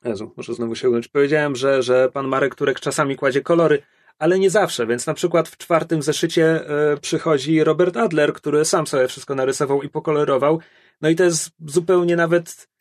Jezu, 0.04 0.32
muszę 0.36 0.54
znowu 0.54 0.74
się 0.74 0.90
ująć. 0.90 1.08
Powiedziałem, 1.08 1.56
że, 1.56 1.82
że 1.82 2.10
pan 2.12 2.28
Marek 2.28 2.54
Turek 2.54 2.80
czasami 2.80 3.16
kładzie 3.16 3.40
kolory, 3.40 3.82
ale 4.18 4.38
nie 4.38 4.50
zawsze, 4.50 4.86
więc 4.86 5.06
na 5.06 5.14
przykład 5.14 5.48
w 5.48 5.56
czwartym 5.56 6.02
zeszycie 6.02 6.44
e, 6.68 6.96
przychodzi 6.96 7.64
Robert 7.64 7.96
Adler, 7.96 8.32
który 8.32 8.64
sam 8.64 8.86
sobie 8.86 9.08
wszystko 9.08 9.34
narysował 9.34 9.82
i 9.82 9.88
pokolorował. 9.88 10.60
No 11.00 11.08
i 11.08 11.16
to 11.16 11.24
jest 11.24 11.50
zupełnie 11.66 12.16
nawet 12.16 12.71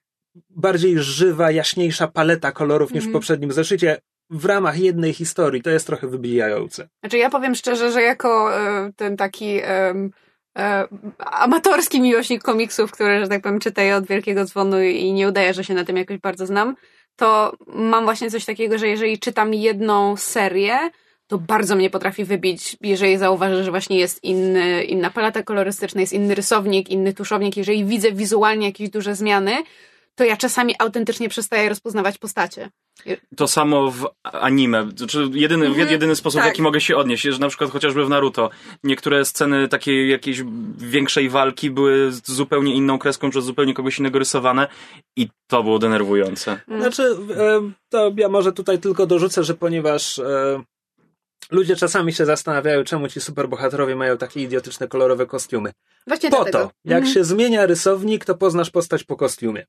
bardziej 0.49 0.99
żywa, 0.99 1.51
jaśniejsza 1.51 2.07
paleta 2.07 2.51
kolorów 2.51 2.93
niż 2.93 3.03
w 3.03 3.07
Mhm. 3.07 3.13
poprzednim 3.13 3.51
zeszycie 3.51 3.97
w 4.29 4.45
ramach 4.45 4.79
jednej 4.79 5.13
historii. 5.13 5.61
To 5.61 5.69
jest 5.69 5.87
trochę 5.87 6.07
wybijające. 6.07 6.87
Znaczy 7.03 7.17
ja 7.17 7.29
powiem 7.29 7.55
szczerze, 7.55 7.91
że 7.91 8.01
jako 8.01 8.57
e, 8.59 8.91
ten 8.95 9.17
taki 9.17 9.59
em, 9.63 10.11
e, 10.57 10.87
amatorski 11.19 12.01
miłośnik 12.01 12.43
komiksów, 12.43 12.91
który, 12.91 13.19
że 13.19 13.27
tak 13.27 13.41
powiem, 13.41 13.59
czyta 13.59 13.81
je 13.81 13.95
od 13.95 14.07
Wielkiego 14.07 14.45
Dzwonu 14.45 14.81
i 14.81 15.13
nie 15.13 15.27
udaje, 15.27 15.53
że 15.53 15.63
się 15.63 15.73
na 15.73 15.83
tym 15.83 15.97
jakoś 15.97 16.17
bardzo 16.17 16.45
znam, 16.45 16.75
to 17.15 17.53
mam 17.67 18.03
właśnie 18.03 18.31
coś 18.31 18.45
takiego, 18.45 18.77
że 18.77 18.87
jeżeli 18.87 19.19
czytam 19.19 19.53
jedną 19.53 20.17
serię, 20.17 20.79
to 21.27 21.37
bardzo 21.37 21.75
mnie 21.75 21.89
potrafi 21.89 22.25
wybić, 22.25 22.77
jeżeli 22.81 23.17
zauważę, 23.17 23.63
że 23.63 23.71
właśnie 23.71 23.97
jest 23.99 24.23
inny, 24.23 24.83
inna 24.83 25.09
paleta 25.09 25.43
kolorystyczna, 25.43 26.01
jest 26.01 26.13
inny 26.13 26.35
rysownik, 26.35 26.89
inny 26.89 27.13
tuszownik. 27.13 27.57
Jeżeli 27.57 27.85
widzę 27.85 28.11
wizualnie 28.11 28.65
jakieś 28.67 28.89
duże 28.89 29.15
zmiany, 29.15 29.51
to 30.21 30.25
ja 30.25 30.37
czasami 30.37 30.75
autentycznie 30.79 31.29
przestaję 31.29 31.69
rozpoznawać 31.69 32.17
postacie. 32.17 32.69
To 33.37 33.47
samo 33.47 33.91
w 33.91 34.07
anime. 34.23 34.89
Znaczy 34.95 35.29
jedyny, 35.33 35.65
Mhm, 35.65 35.89
jedyny 35.89 36.15
sposób, 36.15 36.39
w 36.39 36.43
tak. 36.43 36.51
jaki 36.51 36.61
mogę 36.61 36.81
się 36.81 36.97
odnieść, 36.97 37.23
że 37.23 37.39
na 37.39 37.49
przykład 37.49 37.71
chociażby 37.71 38.05
w 38.05 38.09
Naruto 38.09 38.49
niektóre 38.83 39.25
sceny 39.25 39.67
takiej 39.67 40.09
jakiejś 40.09 40.43
większej 40.77 41.29
walki 41.29 41.71
były 41.71 42.11
z 42.11 42.31
zupełnie 42.31 42.73
inną 42.73 42.99
kreską 42.99 43.29
przez 43.29 43.45
zupełnie 43.45 43.73
kogoś 43.73 43.99
innego 43.99 44.19
rysowane 44.19 44.67
i 45.15 45.27
to 45.47 45.63
było 45.63 45.79
denerwujące. 45.79 46.59
Mm. 46.67 46.81
Znaczy, 46.81 47.03
e, 47.37 47.71
to 47.89 48.11
ja 48.17 48.29
może 48.29 48.51
tutaj 48.51 48.79
tylko 48.79 49.05
dorzucę, 49.07 49.43
że 49.43 49.53
ponieważ 49.53 50.19
e, 50.19 50.63
ludzie 51.51 51.75
czasami 51.75 52.13
się 52.13 52.25
zastanawiają, 52.25 52.83
czemu 52.83 53.07
ci 53.07 53.21
superbohaterowie 53.21 53.95
mają 53.95 54.17
takie 54.17 54.41
idiotyczne 54.41 54.87
kolorowe 54.87 55.25
kostiumy. 55.25 55.71
Właśnie 56.07 56.29
Po 56.29 56.35
dlatego. 56.35 56.57
to, 56.57 56.71
jak 56.85 56.97
Mhm. 56.97 57.13
się 57.13 57.23
zmienia 57.23 57.65
rysownik, 57.65 58.25
to 58.25 58.35
poznasz 58.35 58.69
postać 58.69 59.03
po 59.03 59.15
kostiumie. 59.15 59.65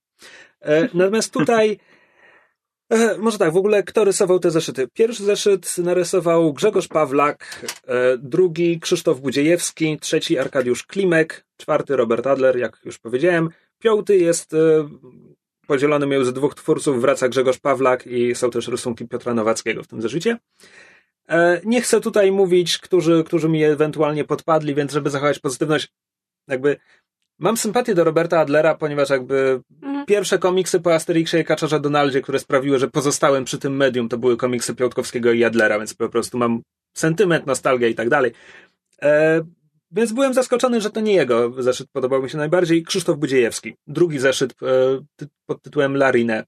E, 0.60 0.88
natomiast 0.94 1.32
tutaj 1.32 1.78
E, 2.90 3.18
może 3.18 3.38
tak, 3.38 3.52
w 3.52 3.56
ogóle 3.56 3.82
kto 3.82 4.04
rysował 4.04 4.38
te 4.38 4.50
zeszyty? 4.50 4.88
Pierwszy 4.92 5.24
zeszyt 5.24 5.78
narysował 5.78 6.52
Grzegorz 6.52 6.88
Pawlak, 6.88 7.66
e, 7.86 8.18
drugi 8.18 8.80
Krzysztof 8.80 9.20
Budziejewski, 9.20 9.98
trzeci 10.00 10.38
Arkadiusz 10.38 10.82
Klimek, 10.86 11.46
czwarty 11.56 11.96
Robert 11.96 12.26
Adler, 12.26 12.56
jak 12.58 12.80
już 12.84 12.98
powiedziałem. 12.98 13.48
Piąty 13.78 14.16
jest 14.18 14.54
e, 14.54 14.58
podzielony 15.66 16.06
między 16.06 16.32
dwóch 16.32 16.54
twórców, 16.54 17.00
wraca 17.00 17.28
Grzegorz 17.28 17.58
Pawlak 17.58 18.06
i 18.06 18.34
są 18.34 18.50
też 18.50 18.68
rysunki 18.68 19.08
Piotra 19.08 19.34
Nowackiego 19.34 19.82
w 19.82 19.86
tym 19.86 20.02
zeszycie. 20.02 20.38
E, 21.28 21.60
nie 21.64 21.80
chcę 21.80 22.00
tutaj 22.00 22.32
mówić, 22.32 22.78
którzy, 22.78 23.24
którzy 23.26 23.48
mi 23.48 23.64
ewentualnie 23.64 24.24
podpadli, 24.24 24.74
więc 24.74 24.92
żeby 24.92 25.10
zachować 25.10 25.38
pozytywność, 25.38 25.88
jakby 26.52 26.76
mam 27.38 27.56
sympatię 27.56 27.94
do 27.94 28.04
Roberta 28.04 28.40
Adlera, 28.40 28.74
ponieważ 28.74 29.10
jakby 29.10 29.60
Mhm. 30.02 30.06
pierwsze 30.06 30.38
komiksy 30.38 30.80
po 30.80 30.94
Asterixie 30.94 31.40
i 31.40 31.44
Kaczorze 31.44 31.80
Donaldzie, 31.80 32.22
które 32.22 32.38
sprawiły, 32.38 32.78
że 32.78 32.88
pozostałem 32.88 33.44
przy 33.44 33.58
tym 33.58 33.76
medium, 33.76 34.08
to 34.08 34.18
były 34.18 34.36
komiksy 34.36 34.74
Piątkowskiego 34.74 35.32
i 35.32 35.44
Adlera, 35.44 35.78
więc 35.78 35.94
po 35.94 36.08
prostu 36.08 36.38
mam 36.38 36.62
sentyment, 36.96 37.46
nostalgię 37.46 37.88
i 37.88 37.94
tak 37.94 38.08
dalej. 38.08 38.32
E, 39.02 39.40
więc 39.90 40.12
byłem 40.12 40.34
zaskoczony, 40.34 40.80
że 40.80 40.90
to 40.90 41.00
nie 41.00 41.14
jego 41.14 41.62
zeszyt 41.62 41.88
podobał 41.92 42.22
mi 42.22 42.30
się 42.30 42.38
najbardziej. 42.38 42.82
Krzysztof 42.82 43.18
Budziejewski. 43.18 43.74
Drugi 43.86 44.18
zeszyt 44.18 44.52
e, 44.62 44.66
ty, 45.16 45.26
pod 45.46 45.62
tytułem 45.62 45.96
Larine. 45.96 46.44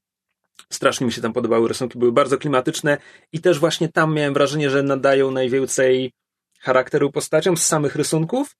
Strasznie 0.73 1.07
mi 1.07 1.13
się 1.13 1.21
tam 1.21 1.33
podobały 1.33 1.69
rysunki, 1.69 1.99
były 1.99 2.13
bardzo 2.13 2.39
klimatyczne 2.39 2.99
i 3.33 3.41
też 3.41 3.59
właśnie 3.59 3.89
tam 3.89 4.15
miałem 4.15 4.35
wrażenie, 4.35 4.71
że 4.71 4.83
nadają 4.83 5.31
najwięcej 5.31 6.13
charakteru 6.61 7.11
postaciom 7.13 7.57
z 7.57 7.67
samych 7.67 7.97
rysunków. 7.97 8.57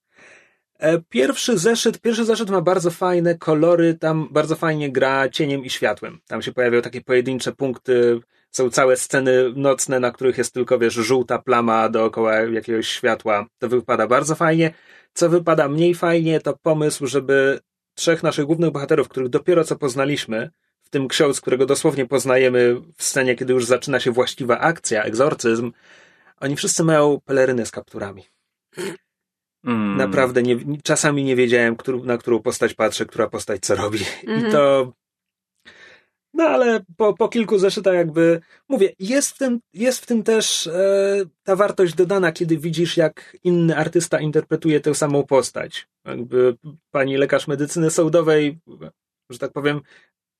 E, 0.85 1.01
Pierwszy 1.09 1.59
zeszyt, 1.59 2.01
pierwszy 2.01 2.25
zeszyt 2.25 2.51
ma 2.51 2.61
bardzo 2.61 2.91
fajne 2.91 3.35
kolory, 3.39 3.95
tam 3.95 4.29
bardzo 4.31 4.57
fajnie 4.57 4.93
gra 4.93 5.29
cieniem 5.29 5.65
i 5.65 5.71
światłem. 5.71 6.21
Tam 6.27 6.43
się 6.43 6.53
pojawiają 6.53 6.83
takie 6.83 7.01
pojedyncze 7.01 7.53
punkty, 7.53 8.21
są 8.51 8.71
całe 8.71 8.97
sceny 8.97 9.53
nocne, 9.57 10.01
na 10.01 10.11
których 10.11 10.39
jest 10.39 10.55
tylko, 10.55 10.79
wiesz, 10.79 10.95
żółta 10.95 11.39
plama 11.39 11.89
dookoła 11.89 12.35
jakiegoś 12.35 12.89
światła. 12.89 13.47
To 13.59 13.69
wypada 13.69 14.07
bardzo 14.07 14.35
fajnie. 14.35 14.75
Co 15.15 15.29
wypada 15.29 15.69
mniej 15.69 15.95
fajnie, 15.95 16.41
to 16.41 16.57
pomysł, 16.63 17.07
żeby 17.07 17.61
trzech 17.95 18.23
naszych 18.23 18.45
głównych 18.45 18.71
bohaterów, 18.71 19.09
których 19.09 19.29
dopiero 19.29 19.65
co 19.65 19.77
poznaliśmy, 19.77 20.51
w 20.83 20.91
tym 20.91 21.09
ksiądz, 21.09 21.41
którego 21.41 21.67
dosłownie 21.67 22.07
poznajemy 22.07 22.75
w 22.97 23.05
scenie, 23.05 23.35
kiedy 23.37 23.53
już 23.53 23.65
zaczyna 23.65 24.01
się 24.01 24.11
właściwa 24.11 24.59
akcja, 24.59 25.03
egzorcyzm, 25.03 25.73
oni 26.41 26.57
wszyscy 26.57 26.85
mają 26.85 27.21
peleryny 27.25 27.67
z 27.67 27.71
kapturami. 27.71 28.25
Mm. 29.65 29.97
Naprawdę 29.97 30.43
nie, 30.43 30.57
czasami 30.83 31.25
nie 31.25 31.37
wiedziałem, 31.37 31.77
na 32.05 32.19
którą 32.19 32.43
postać 32.43 32.75
patrzę, 32.75 33.07
która 33.07 33.29
postać 33.29 33.61
co 33.63 33.75
robi. 33.75 33.99
Mhm. 34.27 34.49
I 34.49 34.53
to. 34.53 34.93
No 36.35 36.45
ale 36.45 36.81
po, 36.97 37.15
po 37.15 37.29
kilku 37.29 37.59
zeszytach 37.59 37.95
jakby 37.95 38.41
mówię, 38.69 38.93
jest 38.99 39.31
w 39.31 39.39
tym, 39.39 39.61
jest 39.75 40.01
w 40.01 40.07
tym 40.07 40.23
też 40.23 40.67
e, 40.67 41.25
ta 41.43 41.57
wartość 41.57 41.95
dodana, 41.95 42.33
kiedy 42.33 42.59
widzisz, 42.59 42.97
jak 42.97 43.37
inny 43.45 43.77
artysta 43.77 44.21
interpretuje 44.21 44.81
tę 44.81 44.95
samą 44.95 45.23
postać. 45.23 45.89
Jakby 46.05 46.57
pani 46.91 47.17
lekarz 47.17 47.49
medycyny 47.49 47.91
sądowej, 47.91 48.59
że 49.31 49.39
tak 49.39 49.53
powiem, 49.53 49.81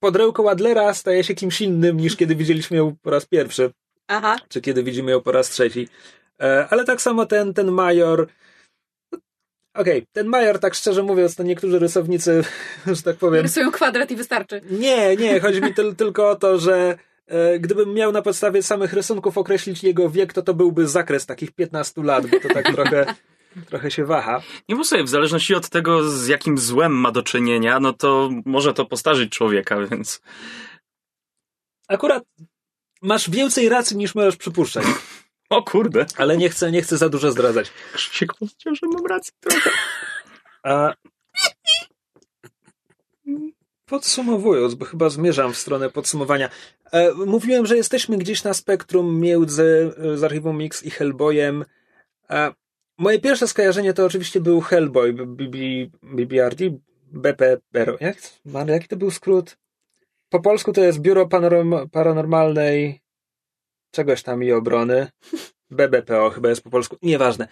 podrełko 0.01 0.51
Adlera 0.51 0.95
staje 0.95 1.25
się 1.25 1.35
kimś 1.35 1.61
innym 1.61 1.97
niż 1.97 2.17
kiedy 2.17 2.37
widzieliśmy 2.37 2.77
ją 2.77 2.97
po 3.03 3.11
raz 3.11 3.27
pierwszy 3.27 3.71
Aha. 4.09 4.37
czy 4.49 4.61
kiedy 4.61 4.83
widzimy 4.83 5.11
ją 5.11 5.21
po 5.21 5.33
raz 5.33 5.51
trzeci. 5.51 5.89
E, 6.41 6.67
Ale 6.71 6.85
tak 6.85 7.03
samo 7.03 7.27
ten, 7.27 7.55
ten 7.55 7.71
major. 7.71 8.27
Okej, 9.75 10.07
ten 10.13 10.27
major, 10.27 10.59
tak 10.59 10.75
szczerze 10.75 11.03
mówiąc, 11.03 11.37
to 11.37 11.43
niektórzy 11.43 11.79
rysownicy, 11.79 12.45
że 12.87 13.03
tak 13.03 13.17
powiem. 13.17 13.43
Rysują 13.43 13.71
kwadrat 13.71 14.11
i 14.11 14.17
wystarczy. 14.17 14.61
Nie, 14.71 15.17
nie, 15.17 15.41
chodzi 15.41 15.61
mi 15.61 15.75
tyl, 15.75 15.97
tylko 15.97 16.31
o 16.31 16.37
to, 16.37 16.59
że 16.59 16.99
e, 17.27 17.59
gdybym 17.59 17.95
miał 17.95 18.13
na 18.13 18.23
podstawie 18.23 18.63
samych 18.63 18.93
rysunków 18.93 19.39
określić 19.39 19.85
jego 19.85 20.11
wiek, 20.11 20.33
to 20.33 20.43
to 20.43 20.55
byłby 20.55 20.89
zakres 20.89 21.27
takich 21.27 21.53
15 21.53 22.03
lat, 22.03 22.27
bo 22.27 22.41
to 22.41 22.49
tak 22.49 22.75
trochę, 22.75 23.15
trochę 23.71 23.91
się 23.91 24.05
waha. 24.05 24.43
Nie 24.69 24.77
bo 24.77 24.85
sobie, 24.85 25.05
w 25.05 25.09
zależności 25.09 25.55
od 25.55 25.69
tego, 25.69 26.11
z 26.11 26.27
jakim 26.27 26.59
złem 26.59 26.93
ma 26.93 27.13
do 27.13 27.23
czynienia, 27.23 27.81
no 27.81 27.93
to 27.93 28.31
może 28.45 28.75
to 28.75 28.85
postarzyć 28.85 29.33
człowieka, 29.33 29.87
więc... 29.87 30.21
Akurat 31.89 32.25
masz 33.03 33.31
więcej 33.31 33.69
racji 33.69 33.97
niż 33.97 34.15
możesz 34.15 34.37
przypuszczać, 34.37 34.85
O 35.51 35.63
kurde. 35.63 36.07
ale 36.17 36.37
nie 36.37 36.49
chcę, 36.49 36.71
nie 36.71 36.83
chcę 36.83 36.97
za 36.97 37.09
dużo 37.09 37.33
zdradzać. 37.33 37.73
Krzysiek 37.95 38.35
powiedział, 38.35 38.75
że 38.75 38.87
mam 38.87 39.07
rację 39.07 39.33
trochę. 39.41 39.71
A... 40.63 40.95
Podsumowując, 43.87 44.75
bo 44.75 44.85
chyba 44.85 45.09
zmierzam 45.09 45.53
w 45.53 45.59
stronę 45.59 45.91
podsumowania. 45.91 46.51
E, 46.93 47.15
mówiłem, 47.15 47.67
że 47.67 47.77
jesteśmy 47.77 48.19
gdzieś 48.19 48.45
na 48.45 48.55
spektrum 48.55 49.21
między 49.21 49.95
e, 49.99 50.17
z 50.17 50.25
archiwum 50.25 50.59
Mix 50.59 50.83
i 50.83 50.91
Hellboyem. 50.91 51.65
E, 52.31 52.53
moje 52.99 53.19
pierwsze 53.19 53.49
skojarzenie 53.49 53.93
to 53.95 54.05
oczywiście 54.05 54.41
był 54.41 54.61
Hellboy, 54.61 55.13
BB, 55.13 55.59
BBRD, 56.03 56.65
BPR. 57.13 57.97
Jak, 58.01 58.17
jaki 58.69 58.89
to 58.89 58.97
był 58.97 59.11
skrót? 59.11 59.57
Po 60.29 60.41
polsku 60.41 60.73
to 60.73 60.81
jest 60.81 60.99
Biuro 60.99 61.29
Paranormalnej 61.93 63.04
czegoś 63.95 64.23
tam 64.23 64.43
i 64.45 64.53
obrony. 64.53 65.07
BBPO 65.71 66.31
chyba 66.31 66.49
jest 66.49 66.63
po 66.63 66.71
polsku. 66.71 66.97
Nieważne. 67.03 67.49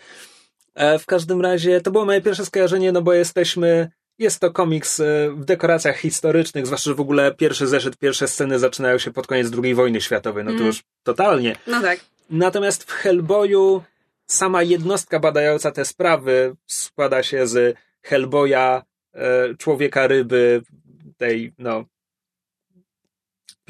E, 0.74 0.98
W 0.98 1.06
każdym 1.06 1.40
razie 1.40 1.80
to 1.80 1.90
było 1.90 2.04
moje 2.04 2.20
pierwsze 2.20 2.46
skojarzenie, 2.46 2.92
no 2.92 3.02
bo 3.02 3.12
jesteśmy. 3.12 3.88
Jest 4.18 4.40
to 4.40 4.50
komiks 4.50 5.00
e, 5.00 5.30
w 5.30 5.44
dekoracjach 5.44 5.96
historycznych, 5.96 6.66
zwłaszcza, 6.66 6.90
że 6.90 6.94
w 6.94 7.00
ogóle 7.00 7.34
pierwszy 7.34 7.66
zeszyt, 7.66 7.96
pierwsze 7.96 8.28
sceny 8.28 8.58
zaczynają 8.58 8.98
się 8.98 9.10
pod 9.10 9.26
koniec 9.26 9.48
II 9.62 9.74
wojny 9.74 10.00
światowej, 10.00 10.44
no 10.44 10.50
to 10.50 10.52
Mhm. 10.54 10.66
już 10.66 10.82
totalnie. 11.02 11.56
No 11.66 11.80
tak. 11.82 12.00
Natomiast 12.30 12.84
w 12.84 12.92
Hellboyu 12.92 13.82
sama 14.26 14.62
jednostka 14.62 15.20
badająca 15.20 15.70
te 15.72 15.84
sprawy 15.84 16.54
składa 16.66 17.22
się 17.22 17.46
z 17.46 17.76
Hellboya, 18.02 18.82
e, 19.14 19.54
człowieka 19.58 20.06
ryby, 20.06 20.62
tej, 21.16 21.54
no, 21.58 21.84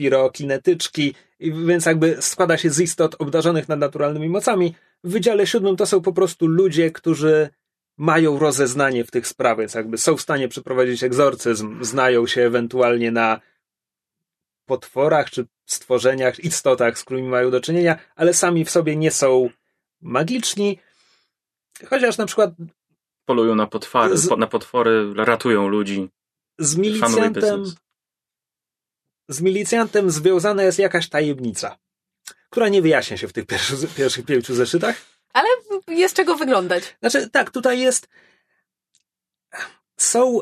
pirokinetyczki, 0.02 1.14
więc 1.40 1.86
jakby 1.86 2.16
składa 2.22 2.56
się 2.56 2.70
z 2.70 2.80
istot 2.80 3.16
obdarzonych 3.18 3.68
nadnaturalnymi 3.68 4.28
mocami. 4.28 4.74
W 5.04 5.10
Wydziale 5.10 5.46
Siódmym 5.46 5.76
to 5.76 5.86
są 5.86 6.00
po 6.02 6.12
prostu 6.12 6.46
ludzie, 6.46 6.90
którzy 6.90 7.48
mają 7.96 8.38
rozeznanie 8.38 9.04
w 9.04 9.10
tych 9.10 9.26
sprawach, 9.26 9.58
więc 9.58 9.74
jakby 9.74 9.98
są 9.98 10.16
w 10.16 10.20
stanie 10.20 10.48
przeprowadzić 10.48 11.04
egzorcyzm, 11.04 11.84
znają 11.84 12.26
się 12.26 12.42
ewentualnie 12.42 13.10
na 13.10 13.40
potworach 14.66 15.30
czy 15.30 15.46
stworzeniach, 15.66 16.40
istotach, 16.40 16.98
z 16.98 17.04
którymi 17.04 17.28
mają 17.28 17.50
do 17.50 17.60
czynienia, 17.60 17.98
ale 18.16 18.34
sami 18.34 18.64
w 18.64 18.70
sobie 18.70 18.96
nie 18.96 19.10
są 19.10 19.48
magiczni. 20.00 20.78
Chociaż 21.90 22.18
na 22.18 22.26
przykład 22.26 22.50
Polują 23.24 23.54
na 23.54 23.66
potwory, 23.66 24.18
Z- 24.18 24.38
na 24.38 24.46
potwory, 24.46 25.14
ratują 25.14 25.68
ludzi. 25.68 26.08
z 26.58 26.76
milicjantem. 26.76 27.64
Z 29.28 29.40
milicjantem 29.40 30.10
związana 30.10 30.62
jest 30.62 30.78
jakaś 30.78 31.08
tajemnica, 31.08 31.78
która 32.50 32.68
nie 32.68 32.82
wyjaśnia 32.82 33.16
się 33.16 33.28
w 33.28 33.32
tych 33.32 33.46
pierwszych, 33.46 33.94
pierwszych 33.96 34.26
pięciu 34.26 34.54
zeszytach. 34.54 34.96
Ale 35.32 35.48
jest 35.88 36.16
czego 36.16 36.36
wyglądać. 36.36 36.96
Znaczy, 37.00 37.30
tak, 37.30 37.50
tutaj 37.50 37.80
jest. 37.80 38.08
Są. 39.96 40.40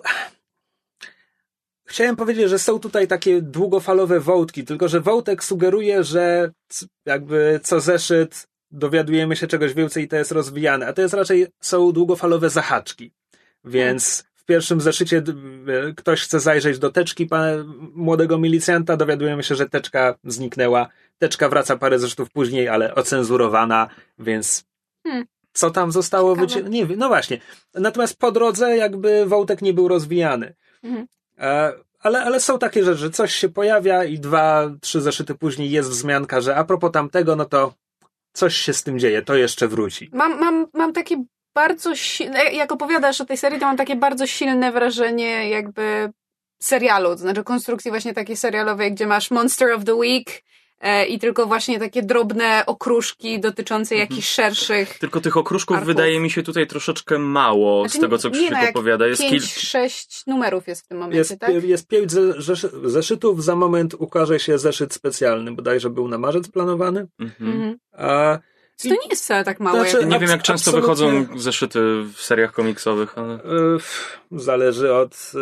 Chciałem 1.87 2.16
powiedzieć, 2.16 2.49
że 2.49 2.58
są 2.58 2.78
tutaj 2.78 3.08
takie 3.08 3.42
długofalowe 3.42 4.20
wątki, 4.20 4.64
tylko 4.64 4.88
że 4.88 5.00
wątek 5.00 5.44
sugeruje, 5.44 6.04
że 6.04 6.50
jakby 7.06 7.60
co 7.62 7.80
zeszyt 7.80 8.46
dowiadujemy 8.70 9.37
się 9.37 9.46
czegoś 9.46 9.75
więcej 9.75 10.04
i 10.04 10.08
to 10.08 10.16
jest 10.16 10.32
rozwijane, 10.32 10.87
a 10.87 10.92
to 10.92 11.02
jest 11.02 11.14
raczej 11.14 11.46
są 11.60 11.92
długofalowe 11.92 12.50
zahaczki. 12.50 13.12
Więc 13.64 14.25
pierwszym 14.50 14.80
zeszycie 14.80 15.19
e, 15.19 15.23
ktoś 15.97 16.23
chce 16.23 16.40
zajrzeć 16.40 16.78
do 16.78 16.90
teczki 16.92 17.26
pana, 17.26 17.47
młodego 17.95 18.38
milicjanta, 18.38 18.97
dowiadujemy 18.97 19.42
się, 19.42 19.54
że 19.54 19.69
teczka 19.69 20.14
zniknęła. 20.25 20.88
Teczka 21.19 21.49
wraca 21.49 21.76
parę 21.76 21.99
zeszytów 21.99 22.30
później, 22.30 22.69
ale 22.69 22.95
ocenzurowana, 22.95 23.88
więc 24.19 24.64
Hmm. 25.07 25.25
co 25.52 25.71
tam 25.71 25.92
zostało 25.92 26.37
wycięte? 26.37 26.71
Nie 26.71 26.87
wiem, 26.87 26.99
no 26.99 27.09
właśnie. 27.09 27.40
Natomiast 27.75 28.19
po 28.19 28.33
drodze 28.33 28.76
jakby 28.76 29.26
wątek 29.26 29.62
nie 29.62 29.75
był 29.75 29.88
rozwijany. 29.88 30.54
Mhm. 30.83 31.07
E, 31.38 31.73
ale, 32.00 32.23
ale 32.23 32.40
są 32.40 32.59
takie 32.59 32.85
rzeczy, 32.85 32.99
że 32.99 33.11
coś 33.11 33.35
się 33.35 33.49
pojawia 33.49 34.04
i 34.04 34.19
dwa, 34.19 34.71
trzy 34.80 35.00
zeszyty 35.00 35.35
później 35.35 35.71
jest 35.71 35.90
wzmianka, 35.90 36.40
że 36.40 36.57
a 36.57 36.64
propos 36.64 36.92
tamtego, 36.92 37.37
no 37.37 37.45
to 37.45 37.75
coś 38.33 38.57
się 38.57 38.73
z 38.73 38.83
tym 38.83 38.99
dzieje, 38.99 39.23
to 39.23 39.35
jeszcze 39.35 39.69
wróci. 39.69 40.11
Mam, 40.12 40.40
mam, 40.40 40.66
mam 40.75 40.92
takie 40.92 41.25
bardzo 41.54 41.97
silne, 41.97 42.45
jak 42.45 42.73
opowiadasz 42.73 43.21
o 43.21 43.25
tej 43.25 43.37
serii, 43.37 43.61
to 43.61 43.66
mam 43.66 43.76
takie 43.76 43.97
bardzo 43.97 44.26
silne 44.26 44.73
wrażenie 44.73 45.49
jakby 45.50 46.11
serialu, 46.62 47.09
to 47.11 47.16
znaczy 47.16 47.45
konstrukcji 47.45 47.90
właśnie 47.90 48.14
takiej 48.14 48.37
serialowej, 48.37 48.92
gdzie 48.92 49.07
masz 49.07 49.30
Monster 49.30 49.73
of 49.73 49.85
the 49.85 49.95
Week, 49.95 50.42
e, 50.80 51.07
i 51.07 51.19
tylko 51.19 51.47
właśnie 51.47 51.78
takie 51.78 52.02
drobne 52.02 52.62
okruszki 52.66 53.40
dotyczące 53.40 53.95
Mhm. 53.95 54.11
jakichś 54.11 54.28
szerszych. 54.28 54.99
Tylko 54.99 55.21
tych 55.21 55.37
okruszków 55.37 55.76
Arków. 55.76 55.87
wydaje 55.87 56.21
mi 56.21 56.30
się 56.30 56.42
tutaj 56.42 56.66
troszeczkę 56.66 57.19
mało 57.19 57.83
Znaczy, 57.83 57.99
z 57.99 58.00
tego, 58.00 58.19
co 58.19 58.30
Krzysiek 58.30 58.52
no, 58.62 58.69
opowiada. 58.69 59.07
Jest 59.07 59.23
pięć, 59.23 59.54
kil... 59.54 59.62
sześć 59.62 60.26
numerów 60.26 60.69
jest 60.69 60.85
w 60.85 60.88
tym 60.88 60.99
momencie, 60.99 61.19
Jest, 61.19 61.38
tak? 61.38 61.64
jest 61.64 61.88
pięć 61.88 62.12
ze, 62.12 62.33
zeszy- 62.33 62.88
zeszytów, 62.88 63.45
za 63.45 63.57
moment 63.57 63.95
ukaże 63.95 64.40
się 64.40 64.59
zeszyt 64.59 64.95
specjalny, 64.95 65.52
bodajże 65.52 65.90
był 65.90 66.09
na 66.09 66.19
marzec 66.19 66.50
planowany. 66.50 67.07
Mhm. 67.21 67.52
Mhm. 67.52 67.76
A 67.92 68.38
To 68.88 68.88
nie 68.88 69.08
jest 69.10 69.25
wcale 69.25 69.44
tak 69.44 69.60
mało. 69.60 69.76
Znaczy, 69.76 69.96
jak... 69.96 70.08
Nie 70.08 70.18
wiem, 70.18 70.30
jak 70.30 70.42
często 70.42 70.70
absolutnie. 70.70 70.80
wychodzą 70.80 71.38
zeszyty 71.38 71.80
w 72.14 72.22
seriach 72.22 72.52
komiksowych, 72.52 73.18
ale... 73.18 73.34
e, 73.34 73.38
zależy 74.32 74.94
od 74.94 75.32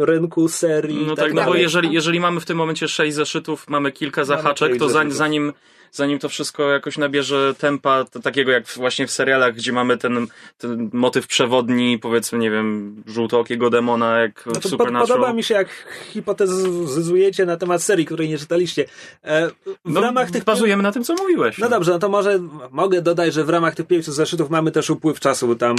e, 0.00 0.06
rynku 0.06 0.48
serii. 0.48 1.06
No 1.06 1.14
tak 1.14 1.24
tak, 1.24 1.34
no 1.34 1.44
bo 1.44 1.54
jeżeli, 1.54 1.92
jeżeli 1.92 2.20
mamy 2.20 2.40
w 2.40 2.44
tym 2.44 2.56
momencie 2.56 2.88
sześć 2.88 3.14
zeszytów, 3.14 3.68
mamy 3.68 3.92
kilka 3.92 4.24
zahaczek, 4.24 4.76
to 4.78 4.88
zanim. 5.08 5.52
Zanim, 5.96 6.18
to 6.18 6.28
wszystko 6.28 6.70
jakoś 6.70 6.98
nabierze 6.98 7.54
tempa, 7.58 8.04
takiego 8.22 8.50
jak 8.50 8.66
właśnie 8.66 9.06
w 9.06 9.10
serialach, 9.10 9.54
gdzie 9.54 9.72
mamy 9.72 9.98
ten, 9.98 10.26
ten 10.58 10.90
motyw 10.92 11.26
przewodni, 11.26 11.98
powiedzmy, 11.98 12.38
nie 12.38 12.50
wiem, 12.50 12.96
żółtookiego 13.06 13.70
demona, 13.70 14.18
jak 14.18 14.46
No 14.46 14.52
w 14.52 14.54
to 14.54 14.60
po, 14.60 14.68
Supernatural. 14.68 15.18
podoba 15.18 15.32
mi 15.32 15.42
się, 15.42 15.54
jak 15.54 15.68
hipotezyzujecie 16.12 17.46
na 17.46 17.56
temat 17.56 17.82
serii, 17.82 18.06
której 18.06 18.28
nie 18.28 18.38
czytaliście. 18.38 18.84
E, 19.24 19.48
w 19.48 19.52
no, 19.84 20.00
ramach 20.00 20.30
tych 20.30 20.44
bazujemy 20.44 20.82
na 20.82 20.92
tym, 20.92 21.04
co 21.04 21.14
mówiłeś. 21.14 21.58
No 21.58 21.68
dobrze, 21.68 21.92
no 21.92 21.98
to 21.98 22.08
może 22.08 22.38
mogę 22.70 23.02
dodać, 23.02 23.34
że 23.34 23.44
w 23.44 23.48
ramach 23.48 23.74
tych 23.74 23.86
pięciu 23.86 24.12
zeszytów 24.12 24.50
mamy 24.50 24.70
też 24.70 24.90
upływ 24.90 25.20
czasu, 25.20 25.54
tam 25.54 25.76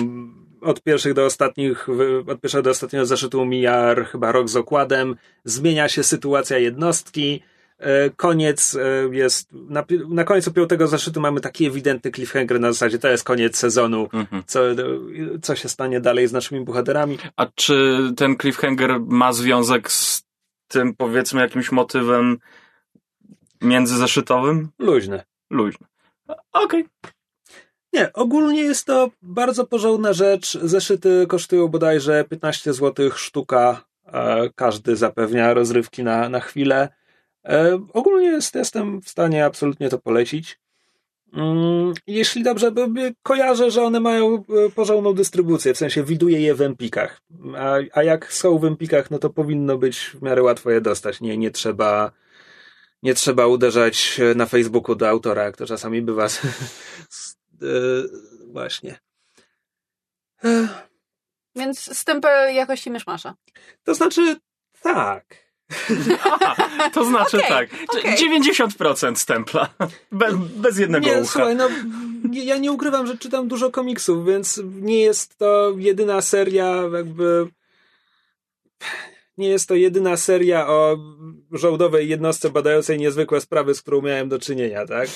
od 0.61 0.83
pierwszych 0.83 1.13
do 1.13 1.25
ostatnich, 1.25 1.87
od 2.27 2.41
pierwszego 2.41 2.61
do 2.61 2.69
ostatniego 2.69 3.05
zeszytu 3.05 3.45
mija 3.45 3.95
chyba 4.05 4.31
rok 4.31 4.49
z 4.49 4.55
okładem, 4.55 5.15
zmienia 5.43 5.89
się 5.89 6.03
sytuacja 6.03 6.57
jednostki, 6.57 7.41
koniec 8.15 8.75
e, 8.75 8.79
jest, 9.15 9.49
na, 9.53 9.83
na 10.09 10.23
końcu 10.23 10.51
piątego 10.53 10.87
zeszytu 10.87 11.21
mamy 11.21 11.41
taki 11.41 11.65
ewidentny 11.65 12.11
cliffhanger 12.11 12.59
na 12.59 12.71
zasadzie, 12.71 12.99
to 12.99 13.07
jest 13.07 13.23
koniec 13.23 13.57
sezonu, 13.57 14.09
Mhm. 14.13 14.43
co, 14.47 14.59
co 15.41 15.55
się 15.55 15.69
stanie 15.69 16.01
dalej 16.01 16.27
z 16.27 16.31
naszymi 16.31 16.65
bohaterami. 16.65 17.17
A 17.35 17.45
czy 17.55 17.99
ten 18.17 18.37
cliffhanger 18.37 18.99
ma 18.99 19.33
związek 19.33 19.91
z 19.91 20.23
tym, 20.67 20.95
powiedzmy, 20.95 21.41
jakimś 21.41 21.71
motywem 21.71 22.37
międzyzeszytowym? 23.61 24.69
Luźne. 24.79 25.23
Luźny. 25.49 25.87
Okej. 26.53 26.85
Nie, 27.93 28.13
ogólnie 28.13 28.61
jest 28.61 28.85
to 28.85 29.09
bardzo 29.21 29.65
porządna 29.65 30.13
rzecz. 30.13 30.57
Zeszyty 30.61 31.25
kosztują 31.29 31.67
bodajże 31.67 32.25
15 32.29 32.73
zł 32.73 33.09
sztuka. 33.15 33.83
E, 34.13 34.49
każdy 34.55 34.95
zapewnia 34.95 35.53
rozrywki 35.53 36.03
na, 36.03 36.29
na 36.29 36.39
chwilę. 36.39 36.89
E, 37.47 37.79
ogólnie 37.93 38.27
jest, 38.27 38.55
jestem 38.55 39.01
w 39.01 39.09
stanie 39.09 39.45
absolutnie 39.45 39.89
to 39.89 39.97
polecić. 39.99 40.59
Mm, 41.33 41.93
jeśli 42.07 42.43
dobrze, 42.43 42.71
kojarzę, 43.23 43.71
że 43.71 43.83
one 43.83 43.99
mają 43.99 44.35
e, 44.35 44.69
porządną 44.69 45.13
dystrybucję, 45.13 45.73
w 45.73 45.77
sensie 45.77 46.03
widuję 46.03 46.41
je 46.41 46.55
w 46.55 46.61
Empikach. 46.61 47.21
A, 47.57 47.75
a 47.93 48.03
jak 48.03 48.33
są 48.33 48.57
w 48.57 48.65
Empikach, 48.65 49.11
no 49.11 49.19
to 49.19 49.29
powinno 49.29 49.77
być 49.77 49.99
w 49.99 50.21
miarę 50.21 50.43
łatwo 50.43 50.71
je 50.71 50.81
dostać. 50.81 51.21
Nie, 51.21 51.37
nie 51.37 51.51
trzeba 51.51 52.11
nie 53.03 53.13
trzeba 53.13 53.47
uderzać 53.47 54.19
na 54.35 54.45
Facebooku 54.45 54.95
do 54.95 55.09
autora, 55.09 55.43
jak 55.43 55.57
to 55.57 55.65
czasami 55.65 56.01
bywa. 56.01 56.29
z- 56.29 56.41
z- 57.09 57.37
e, 57.61 57.67
właśnie. 58.51 58.99
E, 60.43 60.67
Więc 61.55 61.97
stempel 61.97 62.55
jakości 62.55 62.91
myszmasza. 62.91 63.35
To 63.83 63.95
znaczy, 63.95 64.35
tak. 64.81 65.46
Aha, 66.23 66.55
to 66.93 67.05
znaczy 67.05 67.37
Okej, 67.37 67.49
tak. 67.49 67.69
okej. 67.87 68.15
90% 68.15 69.15
stempla. 69.15 69.69
Be, 70.11 70.27
bez 70.55 70.77
jednego 70.77 71.05
Nie, 71.05 71.13
ucha. 71.13 71.25
słuchaj, 71.25 71.55
no, 71.55 71.69
ja 72.31 72.57
nie 72.57 72.71
ukrywam, 72.71 73.07
że 73.07 73.17
czytam 73.17 73.47
dużo 73.47 73.71
komiksów, 73.71 74.25
więc 74.25 74.61
nie 74.81 74.99
jest 74.99 75.37
to 75.37 75.73
jedyna 75.77 76.21
seria, 76.21 76.83
jakby. 76.93 77.47
Nie 79.37 79.49
jest 79.49 79.67
to 79.67 79.75
jedyna 79.75 80.17
seria 80.17 80.67
o 80.67 80.97
żołdowej 81.51 82.09
jednostce 82.09 82.49
badającej 82.49 82.97
niezwykłe 82.97 83.41
sprawy, 83.41 83.73
z 83.73 83.81
którą 83.81 84.01
miałem 84.01 84.29
do 84.29 84.39
czynienia, 84.39 84.85
tak? 84.85 85.09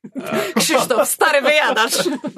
Krzysztof, 0.58 1.08
stary 1.08 1.42
wyjadacz. 1.42 1.94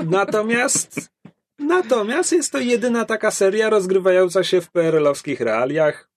Natomiast. 0.07 1.11
Natomiast 1.59 2.33
jest 2.33 2.53
to 2.53 2.59
jedyna 2.59 3.05
taka 3.05 3.31
seria 3.31 3.71
rozgrywająca 3.71 4.45
się 4.45 4.61
w 4.61 4.71
PRL-owskich 4.71 5.41
realiach 5.41 6.10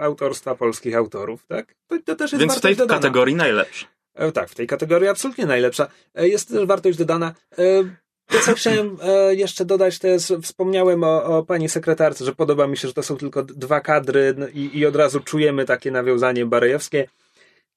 autorstwa 0.00 0.54
polskich 0.54 0.96
autorów, 0.96 1.46
tak? 1.46 1.74
To, 1.88 1.96
to 2.04 2.16
też 2.16 2.32
jest 2.32 2.40
Więc 2.40 2.58
w 2.58 2.60
tej 2.60 2.76
dodana. 2.76 3.00
kategorii 3.00 3.34
najlepszy. 3.34 3.86
E, 4.14 4.32
Tak, 4.32 4.48
w 4.50 4.54
tej 4.54 4.66
kategorii 4.66 5.08
absolutnie 5.08 5.46
najlepsza. 5.46 5.88
E, 6.14 6.28
Jest 6.28 6.48
też 6.48 6.66
wartość 6.66 6.98
dodana. 6.98 7.34
E, 7.58 7.84
To, 8.30 8.40
co 8.40 8.54
chciałem 8.54 8.96
jeszcze 9.30 9.64
dodać, 9.64 9.98
to 9.98 10.06
jest, 10.06 10.32
wspomniałem 10.42 11.04
o, 11.04 11.24
o 11.24 11.42
pani 11.42 11.68
sekretarce, 11.68 12.24
że 12.24 12.34
podoba 12.34 12.66
mi 12.66 12.76
się, 12.76 12.88
że 12.88 12.94
to 12.94 13.02
są 13.02 13.16
tylko 13.16 13.42
dwa 13.42 13.80
kadry 13.80 14.34
i, 14.54 14.78
i 14.78 14.86
od 14.86 14.96
razu 14.96 15.20
czujemy 15.20 15.64
takie 15.64 15.90
nawiązanie 15.90 16.46
barejowskie. 16.46 17.08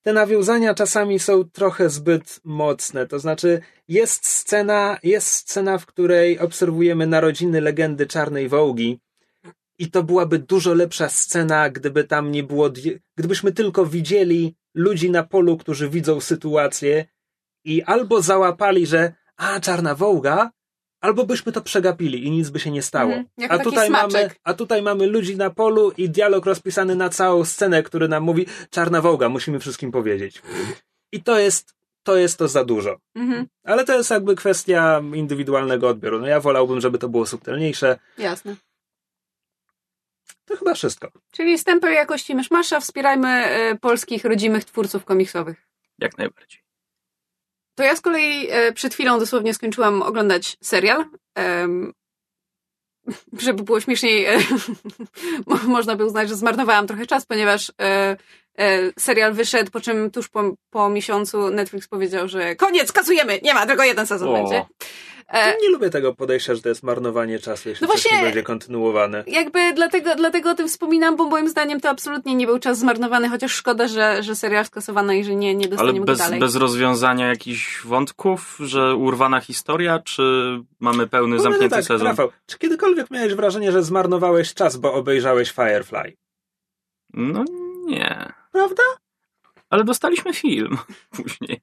Te 0.04 0.13
nawiązania 0.13 0.74
czasami 0.74 1.20
są 1.20 1.44
trochę 1.50 1.89
zbyt 1.89 2.39
mocne, 2.44 3.08
to 3.08 3.20
znaczy 3.20 3.62
jest 3.88 4.26
scena, 4.28 4.98
jest 5.04 5.28
scena, 5.28 5.78
w 5.78 5.86
której 5.86 6.39
obserwujemy 6.39 7.08
narodziny 7.08 7.62
legendy 7.62 8.08
Czarnej 8.08 8.50
Wołgi 8.50 9.00
i 9.82 9.91
to 9.91 10.04
byłaby 10.04 10.39
dużo 10.39 10.74
lepsza 10.74 11.10
scena, 11.10 11.70
gdyby 11.70 12.04
tam 12.04 12.32
nie 12.32 12.44
było, 12.44 12.70
gdybyśmy 13.17 13.52
tylko 13.52 13.86
widzieli 13.86 14.56
ludzi 14.76 15.12
na 15.12 15.24
polu, 15.24 15.58
którzy 15.58 15.89
widzą 15.89 16.20
sytuację 16.20 17.06
i 17.65 17.84
albo 17.84 18.22
załapali, 18.22 18.86
że 18.86 19.13
a, 19.38 19.60
czarna 19.60 19.96
wołga, 19.96 20.52
albo 21.02 21.26
byśmy 21.26 21.52
to 21.52 21.62
przegapili 21.62 22.26
i 22.26 22.32
nic 22.32 22.50
by 22.50 22.60
się 22.60 22.72
nie 22.72 22.82
stało. 22.82 23.13
Jako 23.38 23.54
a, 23.54 23.60
tutaj 23.60 23.89
mamy, 23.89 24.30
a 24.44 24.54
tutaj 24.54 24.82
mamy 24.82 25.08
ludzi 25.08 25.38
na 25.38 25.50
polu 25.50 25.91
i 25.98 26.10
dialog 26.10 26.46
rozpisany 26.46 26.96
na 26.96 27.10
całą 27.10 27.46
scenę, 27.46 27.84
który 27.84 28.08
nam 28.08 28.24
mówi 28.24 28.46
czarna 28.70 29.02
wołga, 29.02 29.30
musimy 29.30 29.60
wszystkim 29.60 29.91
powiedzieć. 29.91 30.41
I 31.12 31.24
to 31.24 31.39
jest 31.39 31.74
to, 32.04 32.15
jest 32.15 32.38
to 32.38 32.48
za 32.48 32.65
dużo. 32.65 32.98
Mhm, 33.15 33.48
Ale 33.63 33.86
to 33.86 33.98
jest 33.98 34.10
jakby 34.10 34.36
kwestia 34.36 35.02
indywidualnego 35.13 35.89
odbioru. 35.89 36.20
No 36.20 36.28
ja 36.28 36.39
wolałbym, 36.39 36.82
żeby 36.82 36.98
to 36.98 37.10
było 37.10 37.26
subtelniejsze. 37.26 38.00
jasne. 38.17 38.56
To 40.46 40.58
chyba 40.58 40.74
wszystko. 40.74 41.12
Czyli 41.32 41.58
stempel 41.58 41.94
jakości 41.94 42.36
myszmasza, 42.36 42.80
wspierajmy 42.80 43.30
e, 43.30 43.76
polskich, 43.76 44.26
rodzimych 44.26 44.65
twórców 44.65 45.06
komiksowych. 45.06 45.67
Jak 46.00 46.17
najbardziej. 46.17 46.62
To 47.76 47.84
ja 47.84 47.96
z 47.96 48.02
kolei 48.02 48.48
e, 48.50 48.74
przed 48.74 48.94
chwilą 48.94 49.20
dosłownie 49.20 49.54
skończyłam 49.54 50.02
oglądać 50.02 50.58
serial. 50.63 51.06
Żeby 53.39 53.63
było 53.63 53.82
śmieszniej, 53.82 54.26
e, 54.26 54.38
mo- 55.48 55.67
można 55.67 55.96
by 55.96 56.06
uznać, 56.06 56.30
że 56.30 56.36
zmarnowałam 56.36 56.88
trochę 56.88 57.06
czas, 57.06 57.26
ponieważ 57.26 57.72
serial 59.00 59.34
wyszedł, 59.34 59.72
po 59.72 59.82
czym 59.82 60.12
tuż 60.12 60.30
po, 60.30 60.44
po 60.70 60.90
miesiącu 60.90 61.50
Netflix 61.50 61.88
powiedział, 61.88 62.28
że 62.28 62.56
koniec, 62.56 62.92
kasujemy, 62.92 63.40
nie 63.44 63.54
ma, 63.54 63.66
tylko 63.66 63.84
jeden 63.84 64.08
sezon 64.08 64.30
O. 64.30 64.34
będzie. 64.34 64.66
E, 65.28 65.58
Nie 65.62 65.70
lubię 65.70 65.90
tego 65.90 66.16
podejścia, 66.16 66.56
że 66.56 66.62
to 66.62 66.70
jest 66.70 66.84
marnowanie 66.84 67.40
czasu, 67.40 67.70
jeśli 67.70 67.88
No 67.88 67.94
coś 67.94 68.02
właśnie- 68.04 68.18
nie 68.18 68.24
będzie 68.24 68.44
kontynuowane. 68.44 69.24
jakby 69.28 69.74
dlatego, 69.74 70.16
dlatego 70.16 70.50
o 70.52 70.56
tym 70.56 70.68
wspominam, 70.68 71.16
bo 71.16 71.26
moim 71.30 71.50
zdaniem 71.50 71.82
to 71.82 71.90
absolutnie 71.90 72.36
nie 72.36 72.46
był 72.46 72.60
czas 72.60 72.80
zmarnowany, 72.80 73.30
chociaż 73.30 73.52
szkoda, 73.54 73.88
że, 73.88 74.24
że 74.24 74.36
serial 74.36 74.66
skasowano 74.66 75.14
i 75.14 75.24
że 75.24 75.36
nie, 75.36 75.56
nie 75.56 75.66
Ale 75.66 75.70
dostaniemy 75.70 76.00
go 76.00 76.06
bez, 76.06 76.20
dalej. 76.20 76.40
bez 76.40 76.56
rozwiązania 76.56 77.28
jakichś 77.28 77.82
wątków, 77.86 78.58
że 78.60 78.96
urwana 78.96 79.42
historia, 79.42 80.00
czy 80.00 80.24
mamy 80.80 81.08
pełny, 81.08 81.36
No, 81.36 81.42
zamknięty 81.42 81.76
tak, 81.76 81.86
sezon? 81.86 82.08
Rafał, 82.08 82.30
czy 82.46 82.58
kiedykolwiek 82.58 83.12
miałeś 83.12 83.34
wrażenie, 83.34 83.72
że 83.72 83.84
zmarnowałeś 83.84 84.54
czas, 84.54 84.78
bo 84.78 84.94
obejrzałeś 84.94 85.52
Firefly? 85.52 86.14
No 87.14 87.44
nie. 87.86 88.34
Prawda? 88.52 88.84
Ale 89.70 89.84
dostaliśmy 89.84 90.34
film 90.34 90.78
później. 91.16 91.62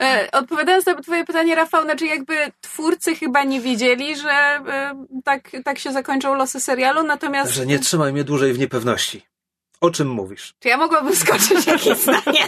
E, 0.00 0.28
odpowiadając 0.32 0.86
na 0.86 0.94
twoje 0.94 1.24
pytanie, 1.24 1.54
Rafał, 1.54 1.84
znaczy 1.84 2.06
jakby 2.06 2.52
twórcy 2.60 3.14
chyba 3.14 3.44
nie 3.44 3.60
wiedzieli, 3.60 4.16
że 4.16 4.30
e, 4.30 5.04
tak, 5.24 5.50
tak 5.64 5.78
się 5.78 5.92
zakończą 5.92 6.34
losy 6.34 6.60
serialu, 6.60 7.02
natomiast... 7.02 7.52
Że 7.52 7.66
nie 7.66 7.78
trzymaj 7.78 8.12
mnie 8.12 8.24
dłużej 8.24 8.52
w 8.52 8.58
niepewności. 8.58 9.22
O 9.80 9.90
czym 9.90 10.08
mówisz? 10.08 10.54
Czy 10.58 10.68
ja 10.68 10.76
mogłabym 10.76 11.16
skoczyć 11.16 11.66
jakieś 11.66 11.98
zdanie? 12.02 12.46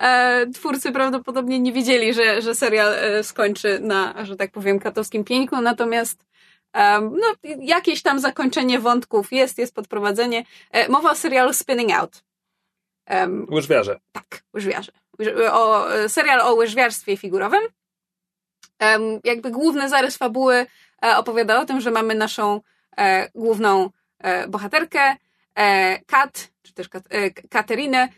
E, 0.00 0.46
twórcy 0.54 0.92
prawdopodobnie 0.92 1.60
nie 1.60 1.72
wiedzieli, 1.72 2.14
że, 2.14 2.42
że 2.42 2.54
serial 2.54 2.94
e, 2.94 3.24
skończy 3.24 3.78
na, 3.80 4.24
że 4.24 4.36
tak 4.36 4.52
powiem, 4.52 4.78
katowskim 4.78 5.24
pieńku, 5.24 5.60
natomiast 5.60 6.24
no, 7.00 7.34
jakieś 7.60 8.02
tam 8.02 8.20
zakończenie 8.20 8.78
wątków 8.78 9.32
jest, 9.32 9.58
jest 9.58 9.74
podprowadzenie. 9.74 10.44
E, 10.70 10.88
mowa 10.88 11.10
o 11.10 11.14
serialu 11.14 11.52
Spinning 11.52 11.90
Out. 11.92 12.22
Em, 13.06 13.46
Łyżwiarze. 13.50 14.00
tak, 14.12 14.42
łyżwiarze. 14.54 14.92
Łyż- 15.18 15.50
O, 15.52 15.94
e, 15.94 16.08
serial 16.08 16.40
o 16.40 16.54
łyżwiarstwie 16.54 17.16
figurowym. 17.16 17.62
Jakby 19.24 19.50
główny 19.50 19.88
zarys 19.88 20.16
fabuły 20.16 20.66
e, 21.04 21.16
opowiada 21.16 21.60
o 21.60 21.66
tym, 21.66 21.80
że 21.80 21.90
mamy 21.90 22.14
naszą 22.14 22.60
e, 22.98 23.28
główną 23.34 23.90
e, 24.18 24.48
bohaterkę, 24.48 25.16
e, 25.54 25.98
Kat, 26.06 26.48
czy 26.62 26.72
też 26.74 26.88
Kat, 26.88 27.04
Katerinę, 27.50 28.08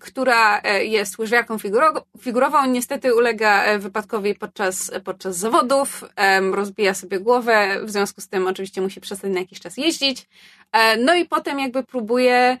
która 0.00 0.60
e, 0.60 0.84
jest 0.84 1.18
łyżwiarką 1.18 1.56
figuro- 1.56 2.02
figurową. 2.20 2.66
Niestety 2.66 3.14
ulega 3.14 3.64
e, 3.64 3.78
wypadkowi 3.78 4.34
podczas, 4.34 4.90
podczas 5.04 5.36
zawodów, 5.36 6.04
rozbija 6.52 6.94
sobie 6.94 7.20
głowę, 7.20 7.80
w 7.84 7.90
związku 7.90 8.20
z 8.20 8.28
tym 8.28 8.46
oczywiście 8.46 8.80
musi 8.80 9.00
przestać 9.00 9.32
na 9.32 9.40
jakiś 9.40 9.60
czas 9.60 9.76
jeździć. 9.76 10.28
E, 10.72 10.96
no 10.96 11.14
i 11.14 11.24
potem 11.24 11.58
jakby 11.58 11.82
próbuje 11.82 12.58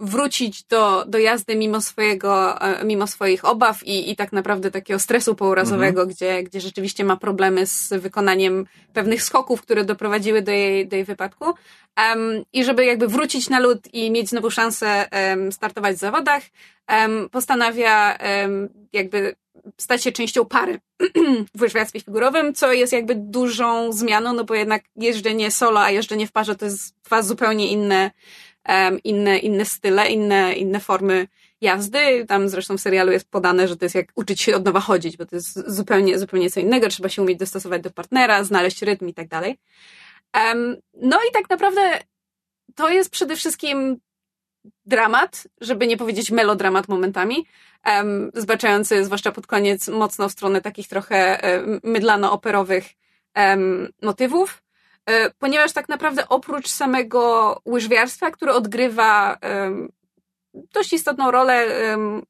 wrócić 0.00 0.64
do, 0.64 1.04
do 1.08 1.18
jazdy 1.18 1.56
mimo 1.56 1.80
swojego, 1.80 2.60
e, 2.60 2.84
mimo 2.84 3.06
swoich 3.06 3.44
obaw 3.44 3.82
i, 3.86 4.10
i 4.10 4.16
tak 4.16 4.32
naprawdę 4.32 4.70
takiego 4.70 5.00
stresu 5.00 5.34
pourazowego, 5.34 6.06
gdzie, 6.06 6.42
gdzie 6.42 6.60
rzeczywiście 6.60 7.04
ma 7.04 7.16
problemy 7.16 7.66
z 7.66 7.92
wykonaniem 7.92 8.66
pewnych 8.92 9.22
skoków, 9.22 9.62
które 9.62 9.84
doprowadziły 9.84 10.42
do 10.42 10.52
jej, 10.52 10.88
do 10.88 10.96
jej 10.96 11.04
wypadku. 11.04 11.44
Em, 11.96 12.44
I 12.52 12.64
żeby 12.64 12.84
jakby 12.84 13.08
wrócić 13.08 13.50
na 13.50 13.58
lód 13.58 13.78
i 13.92 14.10
mieć 14.10 14.28
znowu 14.28 14.50
szansę 14.50 15.10
em, 15.10 15.52
startować 15.52 15.96
w 15.96 16.00
zawodach, 16.00 16.42
em, 16.86 17.28
postanawia 17.30 18.18
jakby 18.92 19.34
stać 19.78 20.04
się 20.04 20.12
częścią 20.12 20.44
pary 20.44 20.80
w 21.54 21.60
łyżwiarstwie 21.62 22.00
figurowym, 22.00 22.54
co 22.54 22.72
jest 22.72 22.92
jakby 22.92 23.14
dużą 23.14 23.92
zmianą, 23.92 24.32
no 24.32 24.44
bo 24.44 24.54
jednak 24.54 24.82
jeżdżenie 24.96 25.50
solo, 25.50 25.80
a 25.80 25.90
jeżdżenie 25.90 26.26
w 26.26 26.32
parze 26.32 26.54
to 26.54 26.64
jest 26.64 26.94
dwa 27.04 27.22
zupełnie 27.22 27.68
inne, 27.68 28.10
inne, 29.04 29.38
inne 29.38 29.64
style, 29.64 30.08
inne, 30.08 30.54
inne 30.54 30.80
formy 30.80 31.28
jazdy. 31.60 32.24
Tam 32.28 32.48
zresztą 32.48 32.76
w 32.76 32.80
serialu 32.80 33.12
jest 33.12 33.30
podane, 33.30 33.68
że 33.68 33.76
to 33.76 33.84
jest 33.84 33.94
jak 33.94 34.06
uczyć 34.14 34.40
się 34.40 34.56
od 34.56 34.64
nowa 34.64 34.80
chodzić, 34.80 35.16
bo 35.16 35.26
to 35.26 35.36
jest 35.36 35.70
zupełnie, 35.70 36.18
zupełnie 36.18 36.50
co 36.50 36.60
innego. 36.60 36.88
Trzeba 36.88 37.08
się 37.08 37.22
umieć 37.22 37.38
dostosować 37.38 37.82
do 37.82 37.90
partnera, 37.90 38.44
znaleźć 38.44 38.82
rytm 38.82 39.08
i 39.08 39.14
tak 39.14 39.28
dalej. 39.28 39.58
No 40.94 41.18
i 41.30 41.32
tak 41.32 41.50
naprawdę 41.50 41.98
to 42.74 42.88
jest 42.88 43.10
przede 43.10 43.36
wszystkim 43.36 44.00
dramat, 44.86 45.48
żeby 45.60 45.86
nie 45.86 45.96
powiedzieć 45.96 46.30
melodramat 46.30 46.88
momentami, 46.88 47.46
um, 47.86 48.30
zbaczający 48.34 49.04
zwłaszcza 49.04 49.32
pod 49.32 49.46
koniec 49.46 49.88
mocno 49.88 50.28
w 50.28 50.32
stronę 50.32 50.60
takich 50.60 50.88
trochę 50.88 51.40
um, 51.42 51.80
mydlano-operowych 51.82 52.84
um, 53.36 53.88
motywów, 54.02 54.62
ponieważ 55.38 55.72
tak 55.72 55.88
naprawdę 55.88 56.28
oprócz 56.28 56.68
samego 56.68 57.60
łyżwiarstwa, 57.66 58.30
które 58.30 58.52
odgrywa 58.52 59.38
dość 60.54 60.92
istotną 60.92 61.30
rolę, 61.30 61.66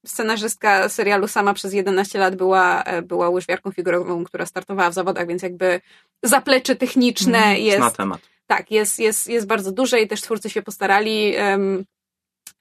scenarzystka 0.06 0.88
serialu 0.88 1.28
sama 1.28 1.54
przez 1.54 1.72
11 1.72 2.18
lat 2.18 2.36
była, 2.36 2.82
e, 2.82 3.02
była 3.02 3.28
łyżwiarką 3.28 3.70
figurową, 3.72 4.24
która 4.24 4.46
startowała 4.46 4.90
w 4.90 4.94
zawodach, 4.94 5.26
więc 5.26 5.42
jakby 5.42 5.80
zaplecze 6.22 6.76
techniczne 6.76 7.38
Zna 7.38 7.52
jest 7.52 7.96
temat. 7.96 8.20
tak, 8.46 8.70
jest, 8.70 8.98
jest, 8.98 9.28
jest 9.28 9.46
bardzo 9.46 9.72
duże 9.72 10.00
i 10.00 10.08
też 10.08 10.20
twórcy 10.22 10.50
się 10.50 10.62
postarali. 10.62 11.34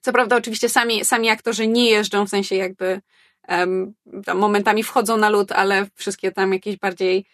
co 0.02 0.14
prawda, 0.14 0.36
oczywiście 0.36 0.70
sami, 0.70 1.06
sami 1.06 1.30
aktorzy 1.30 1.68
nie 1.68 1.90
jeżdżą, 1.90 2.26
w 2.26 2.30
sensie 2.30 2.56
jakby 2.56 3.02
momentami 4.36 4.84
wchodzą 4.84 5.18
na 5.18 5.30
lód, 5.30 5.52
ale 5.52 5.88
wszystkie 5.96 6.32
tam 6.32 6.54
jakieś 6.54 6.78
bardziej 6.78 7.18
e, 7.18 7.26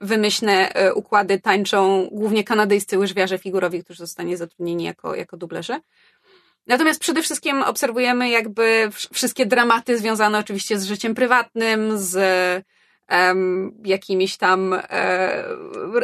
wymyślne 0.00 0.72
e, 0.72 0.94
układy 0.94 1.40
tańczą 1.40 2.08
głównie 2.12 2.44
kanadyjscy 2.44 2.98
łyżwiarze 2.98 3.38
figurowi, 3.38 3.84
którzy 3.84 3.98
zostanie 3.98 4.36
zatrudnieni 4.36 4.84
jako, 4.84 5.14
jako 5.14 5.36
dublerzy. 5.36 5.80
Natomiast 6.66 7.00
przede 7.00 7.22
wszystkim 7.22 7.62
obserwujemy 7.62 8.30
jakby 8.30 8.88
wsz- 8.90 9.08
wszystkie 9.14 9.46
dramaty 9.46 9.98
związane 9.98 10.38
oczywiście 10.38 10.78
z 10.78 10.84
życiem 10.84 11.14
prywatnym, 11.14 11.98
z 11.98 12.16
jakimiś 13.84 14.36
tam 14.36 14.74
e, 14.74 15.44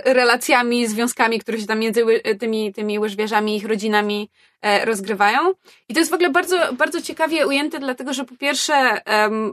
relacjami, 0.04 0.86
związkami, 0.86 1.40
które 1.40 1.58
się 1.58 1.66
tam 1.66 1.78
między 1.78 2.04
tymi, 2.40 2.72
tymi 2.72 2.98
łyżwiarzami 2.98 3.52
i 3.52 3.56
ich 3.56 3.66
rodzinami 3.66 4.30
e, 4.62 4.84
rozgrywają. 4.84 5.38
I 5.88 5.94
to 5.94 6.00
jest 6.00 6.10
w 6.10 6.14
ogóle 6.14 6.30
bardzo, 6.30 6.72
bardzo 6.72 7.02
ciekawie 7.02 7.46
ujęte, 7.46 7.78
dlatego 7.78 8.12
że 8.12 8.24
po 8.24 8.36
pierwsze 8.36 9.00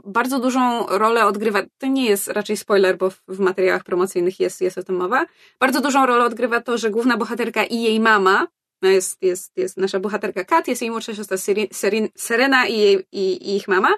bardzo 0.04 0.40
dużą 0.40 0.86
rolę 0.86 1.26
odgrywa, 1.26 1.62
to 1.78 1.86
nie 1.86 2.06
jest 2.06 2.28
raczej 2.28 2.56
spoiler, 2.56 2.96
bo 2.96 3.10
w, 3.10 3.38
materiałach 3.38 3.84
promocyjnych 3.84 4.40
jest, 4.40 4.60
jest 4.60 4.78
o 4.78 4.82
tym 4.82 4.96
mowa, 4.96 5.26
bardzo 5.60 5.80
dużą 5.80 6.06
rolę 6.06 6.24
odgrywa 6.24 6.60
to, 6.60 6.78
że 6.78 6.90
główna 6.90 7.16
bohaterka 7.16 7.64
i 7.64 7.82
jej 7.82 8.00
mama, 8.00 8.46
no 8.82 8.88
jest, 8.88 9.22
jest, 9.22 9.56
jest 9.56 9.76
nasza 9.76 10.00
bohaterka 10.00 10.44
Kat, 10.44 10.68
jest 10.68 10.82
jej 10.82 10.90
młodsza 10.90 11.14
siostra 11.14 11.36
Serena 12.16 12.66
i, 12.66 12.78
jej, 12.78 13.06
i, 13.12 13.32
i 13.32 13.56
ich 13.56 13.68
mama. 13.68 13.94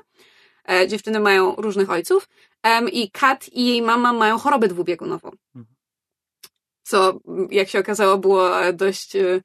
E, 0.70 0.88
dziewczyny 0.88 1.20
mają 1.20 1.54
różnych 1.54 1.90
ojców. 1.90 2.28
Em, 2.62 2.88
I 2.88 3.11
Kat 3.11 3.48
i 3.53 3.66
jej 3.66 3.83
mama 3.83 4.12
mają 4.12 4.38
chorobę 4.38 4.68
dwubiegunową. 4.68 5.31
Co, 6.83 7.20
m, 7.29 7.48
jak 7.51 7.68
się 7.68 7.79
okazało, 7.79 8.18
było 8.18 8.51
dość 8.72 9.16
e, 9.16 9.42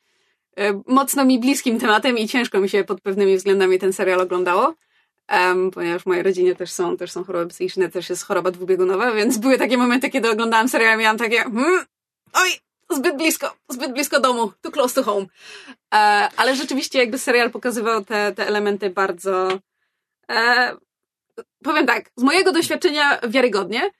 e, 0.58 0.82
mocno 0.88 1.26
mi 1.26 1.40
bliskim 1.40 1.80
tematem 1.80 2.18
i 2.18 2.28
ciężko 2.28 2.60
mi 2.60 2.70
się 2.70 2.84
pod 2.84 3.02
pewnymi 3.02 3.38
względami 3.38 3.80
ten 3.80 3.94
serial 3.94 4.22
oglądało. 4.22 4.74
Em, 5.28 5.72
ponieważ 5.72 6.04
w 6.04 6.06
mojej 6.06 6.24
rodzinie 6.24 6.56
też 6.56 6.72
są, 6.72 6.98
też 6.98 7.12
są 7.12 7.24
choroby 7.24 7.48
psychiczne, 7.48 7.90
też 7.90 8.10
jest 8.10 8.24
choroba 8.24 8.52
dwubiegunowa, 8.52 9.12
więc 9.12 9.38
były 9.38 9.58
takie 9.58 9.78
momenty, 9.78 10.10
kiedy 10.10 10.32
oglądałam 10.32 10.70
serial 10.70 10.96
i 10.96 11.02
miałam 11.02 11.18
takie 11.18 11.38
hmm, 11.38 11.86
oj, 12.34 12.50
zbyt 12.90 13.18
blisko, 13.18 13.56
zbyt 13.70 13.94
blisko 13.94 14.20
domu, 14.20 14.52
too 14.62 14.72
close 14.72 14.96
to 14.96 15.04
home. 15.04 15.26
E, 15.94 15.98
ale 16.38 16.56
rzeczywiście 16.56 17.00
jakby 17.00 17.18
serial 17.18 17.52
pokazywał 17.52 18.06
te, 18.06 18.32
te 18.32 18.48
elementy 18.48 18.90
bardzo 18.90 19.60
e, 20.32 20.76
powiem 21.64 21.86
tak, 21.86 22.10
z 22.16 22.24
mojego 22.24 22.52
doświadczenia 22.52 23.20
wiarygodnie. 23.28 23.92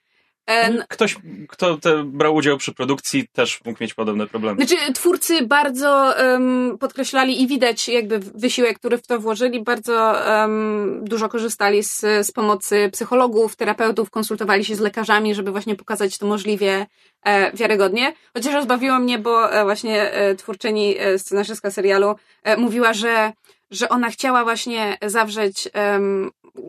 N- 0.46 0.84
Ktoś, 0.88 1.16
kto 1.48 1.76
te, 1.78 2.04
brał 2.04 2.34
udział 2.34 2.56
przy 2.56 2.74
produkcji, 2.74 3.28
też 3.32 3.60
mógł 3.64 3.82
mieć 3.82 3.94
podobne 3.94 4.26
problemy. 4.26 4.64
Znaczy, 4.66 4.92
twórcy 4.92 5.46
bardzo 5.46 6.14
um, 6.18 6.78
podkreślali 6.80 7.42
i 7.42 7.46
widać 7.46 7.88
jakby 7.88 8.18
wysiłek, 8.18 8.78
który 8.78 8.98
w 8.98 9.06
to 9.06 9.18
włożyli, 9.20 9.62
bardzo 9.62 10.14
um, 10.28 11.00
dużo 11.04 11.28
korzystali 11.28 11.82
z, 11.82 12.00
z 12.00 12.30
pomocy 12.32 12.90
psychologów, 12.92 13.56
terapeutów, 13.56 14.10
konsultowali 14.10 14.64
się 14.64 14.76
z 14.76 14.80
lekarzami, 14.80 15.34
żeby 15.34 15.50
właśnie 15.50 15.76
pokazać 15.76 16.18
to 16.18 16.26
możliwie 16.26 16.86
e, 17.24 17.56
wiarygodnie. 17.56 18.12
Chociaż 18.34 18.54
rozbawiło 18.54 18.98
mnie, 18.98 19.18
bo 19.18 19.52
e, 19.52 19.64
właśnie 19.64 20.12
e, 20.12 20.34
twórczyni, 20.34 20.98
e, 20.98 21.18
scenarzystka 21.18 21.70
serialu 21.70 22.14
e, 22.42 22.56
mówiła, 22.56 22.92
że, 22.92 23.32
że 23.70 23.88
ona 23.88 24.10
chciała 24.10 24.44
właśnie 24.44 24.98
zawrzeć 25.06 25.68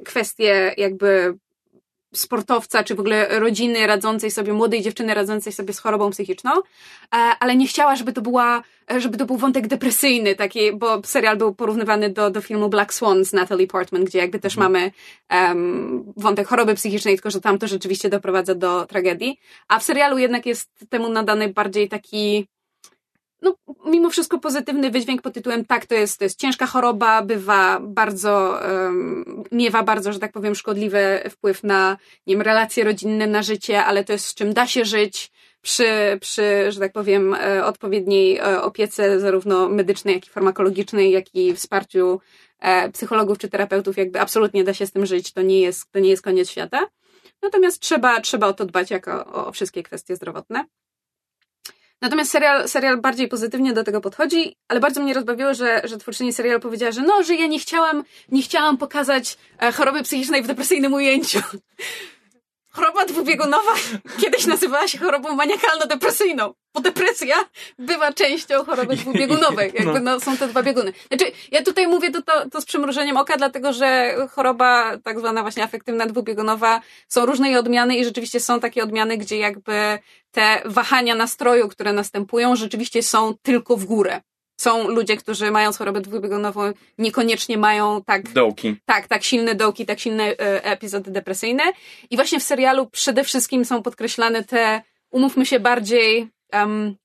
kwestię 0.06 0.73
jakby 0.78 1.38
sportowca, 2.13 2.84
czy 2.84 2.95
w 2.95 2.99
ogóle 2.99 3.39
rodziny 3.39 3.88
radzącej 3.88 4.32
sobie, 4.32 4.54
młodej 4.54 4.82
dziewczyny 4.82 5.13
radzącej 5.13 5.54
sobie 5.54 5.73
z 5.73 5.80
chorobą 5.80 6.10
psychiczną, 6.10 6.52
e, 6.52 6.62
ale 7.39 7.56
nie 7.56 7.67
chciała, 7.67 7.95
żeby 7.95 8.13
to 8.13 8.21
była, 8.21 8.63
żeby 8.97 9.17
to 9.17 9.25
był 9.25 9.38
wątek 9.38 9.67
depresyjny, 9.67 10.36
taki, 10.36 10.73
bo 10.73 11.02
serial 11.06 11.38
był 11.38 11.56
porównywany 11.56 12.10
do, 12.10 12.30
do 12.30 12.41
filmu 12.41 12.69
Black 12.69 12.93
Swan 12.93 13.25
z 13.25 13.34
Natalie 13.34 13.67
Portman, 13.67 14.06
gdzie 14.06 14.19
jakby 14.19 14.39
też 14.39 14.58
mamy 14.58 14.91
um, 15.32 16.13
wątek 16.17 16.47
choroby 16.47 16.75
psychicznej, 16.75 17.15
tylko 17.15 17.32
że 17.32 17.41
tam 17.41 17.58
to 17.58 17.67
rzeczywiście 17.67 18.10
doprowadza 18.10 18.56
do 18.56 18.86
tragedii, 18.86 19.39
a 19.67 19.80
w 19.80 19.84
serialu 19.84 20.17
jednak 20.17 20.45
jest 20.45 20.69
temu 20.89 21.10
nadany 21.10 21.54
bardziej 21.54 21.89
taki 21.89 22.47
no, 23.41 23.56
mimo 23.86 24.10
wszystko 24.10 24.39
pozytywny 24.39 24.91
wydźwięk 24.91 25.21
pod 25.21 25.34
tytułem 25.34 25.65
tak, 25.65 25.86
to 25.86 25.95
jest, 25.95 26.17
to 26.17 26.23
jest 26.23 26.39
ciężka 26.39 26.65
choroba, 26.65 27.21
bywa 27.21 27.80
bardzo, 27.82 28.60
um, 28.69 29.43
miewa 29.52 29.84
bardzo, 29.84 30.13
że 30.13 30.19
tak 30.19 30.32
powiem, 30.32 30.56
szkodliwy 30.56 31.19
wpływ 31.30 31.63
na, 31.63 31.97
nie 32.28 32.36
wiem, 32.36 32.41
relacje 32.41 32.84
rodzinne, 32.84 33.28
na 33.28 33.43
życie, 33.43 33.86
ale 33.86 34.04
to 34.04 34.13
jest 34.13 34.25
z 34.25 34.34
czym 34.34 34.54
da 34.54 34.67
się 34.67 34.86
żyć 34.86 35.32
przy, 35.62 36.17
przy 36.21 36.71
że 36.71 36.80
tak 36.80 36.91
powiem, 36.91 37.34
e, 37.34 37.65
odpowiedniej 37.65 38.38
e, 38.38 38.62
opiece 38.62 39.19
zarówno 39.19 39.69
medycznej, 39.69 40.15
jak 40.15 40.28
i 40.28 40.30
farmakologicznej, 40.30 41.12
jak 41.12 41.36
i 41.36 41.54
wsparciu 41.54 42.19
e, 42.60 42.91
psychologów 42.91 43.38
czy 43.38 43.49
terapeutów, 43.49 43.97
jakby 43.97 44.19
absolutnie 44.19 44.63
da 44.63 44.73
się 44.73 44.88
z 44.88 44.91
tym 44.91 45.06
żyć, 45.06 45.34
to 45.34 45.41
nie 45.41 45.62
jest, 45.62 45.91
to 45.91 45.99
nie 45.99 46.10
jest 46.10 46.23
koniec 46.23 46.49
świata. 46.49 46.88
Natomiast 47.41 47.80
trzeba, 47.80 48.21
trzeba 48.21 48.47
o 48.47 48.54
to 48.54 48.65
dbać 48.65 48.91
jako 48.91 49.25
o, 49.25 49.47
o 49.47 49.52
wszystkie 49.52 49.84
kwestie 49.84 50.15
zdrowotne. 50.15 50.65
Natomiast 52.02 52.32
serial, 52.32 52.68
serial 52.68 52.98
bardziej 53.02 53.28
pozytywnie 53.28 53.74
do 53.74 53.84
tego 53.84 54.02
podchodzi, 54.02 54.56
ale 54.68 54.80
bardzo 54.80 55.02
mnie 55.02 55.14
rozbawiło, 55.14 55.54
że, 55.54 55.82
że 55.84 55.98
twórczyni 55.98 56.34
serialu 56.34 56.60
powiedziała, 56.60 56.92
że 56.92 57.02
no, 57.02 57.24
że 57.24 57.36
ja 57.36 57.48
nie 57.48 57.60
chciałam, 57.60 58.04
nie 58.32 58.42
chciałam 58.42 58.78
pokazać 58.78 59.38
e, 59.62 59.72
choroby 59.72 60.04
psychicznej 60.04 60.44
w 60.44 60.48
depresyjnym 60.48 60.94
ujęciu. 60.94 61.40
Choroba 62.72 63.06
dwubiegunowa 63.06 63.72
kiedyś 64.22 64.46
nazywała 64.46 64.88
się 64.88 64.98
chorobą 64.98 65.36
maniakalno-depresyjną, 65.36 66.54
bo 66.74 66.82
depresja 66.82 67.36
bywa 67.80 68.14
częścią 68.14 68.66
choroby 68.66 68.96
dwubiegunowej. 68.96 69.72
Jakby 69.80 70.00
no, 70.00 70.20
są 70.20 70.38
te 70.38 70.48
dwa 70.48 70.64
bieguny. 70.64 70.94
Znaczy, 71.08 71.32
ja 71.52 71.64
tutaj 71.64 71.88
mówię 71.88 72.12
to, 72.12 72.22
to, 72.22 72.50
to 72.50 72.62
z 72.62 72.66
przymrużeniem 72.66 73.18
oka, 73.18 73.38
dlatego 73.38 73.74
że 73.74 74.16
choroba 74.32 74.98
tak 74.98 75.20
zwana 75.20 75.42
właśnie 75.42 75.64
afektywna 75.64 76.06
dwubiegunowa 76.06 76.82
są 77.08 77.26
różne 77.26 77.48
jej 77.48 77.58
odmiany 77.58 77.98
i 77.98 78.06
rzeczywiście 78.06 78.40
są 78.40 78.60
takie 78.60 78.84
odmiany, 78.84 79.18
gdzie 79.18 79.38
jakby 79.38 80.00
te 80.32 80.62
wahania 80.66 81.16
nastroju, 81.16 81.68
które 81.68 81.94
następują, 81.94 82.56
rzeczywiście 82.56 83.04
są 83.04 83.34
tylko 83.42 83.78
w 83.78 83.86
górę. 83.86 84.22
Są 84.60 84.88
ludzie, 84.88 85.17
którzy 85.17 85.52
mając 85.52 85.78
chorobę 85.78 86.02
dwubiegunową 86.02 86.72
niekoniecznie 86.98 87.58
mają 87.58 88.04
tak 88.04 88.30
Dołki. 88.34 88.76
tak, 88.86 89.08
tak 89.08 89.24
silne 89.24 89.56
dołki, 89.56 89.86
tak 89.86 90.00
silne 90.00 90.24
e, 90.24 90.63
epizody 90.63 91.12
depresyjne. 91.12 91.63
I 92.10 92.15
właśnie 92.15 92.39
w 92.39 92.43
serialu 92.43 92.89
przede 92.89 93.24
wszystkim 93.24 93.65
są 93.65 93.84
podkreślane 93.84 94.43
te, 94.43 94.82
umówmy 95.12 95.45
się, 95.45 95.60
bardziej. 95.60 96.30
Um, 96.54 96.95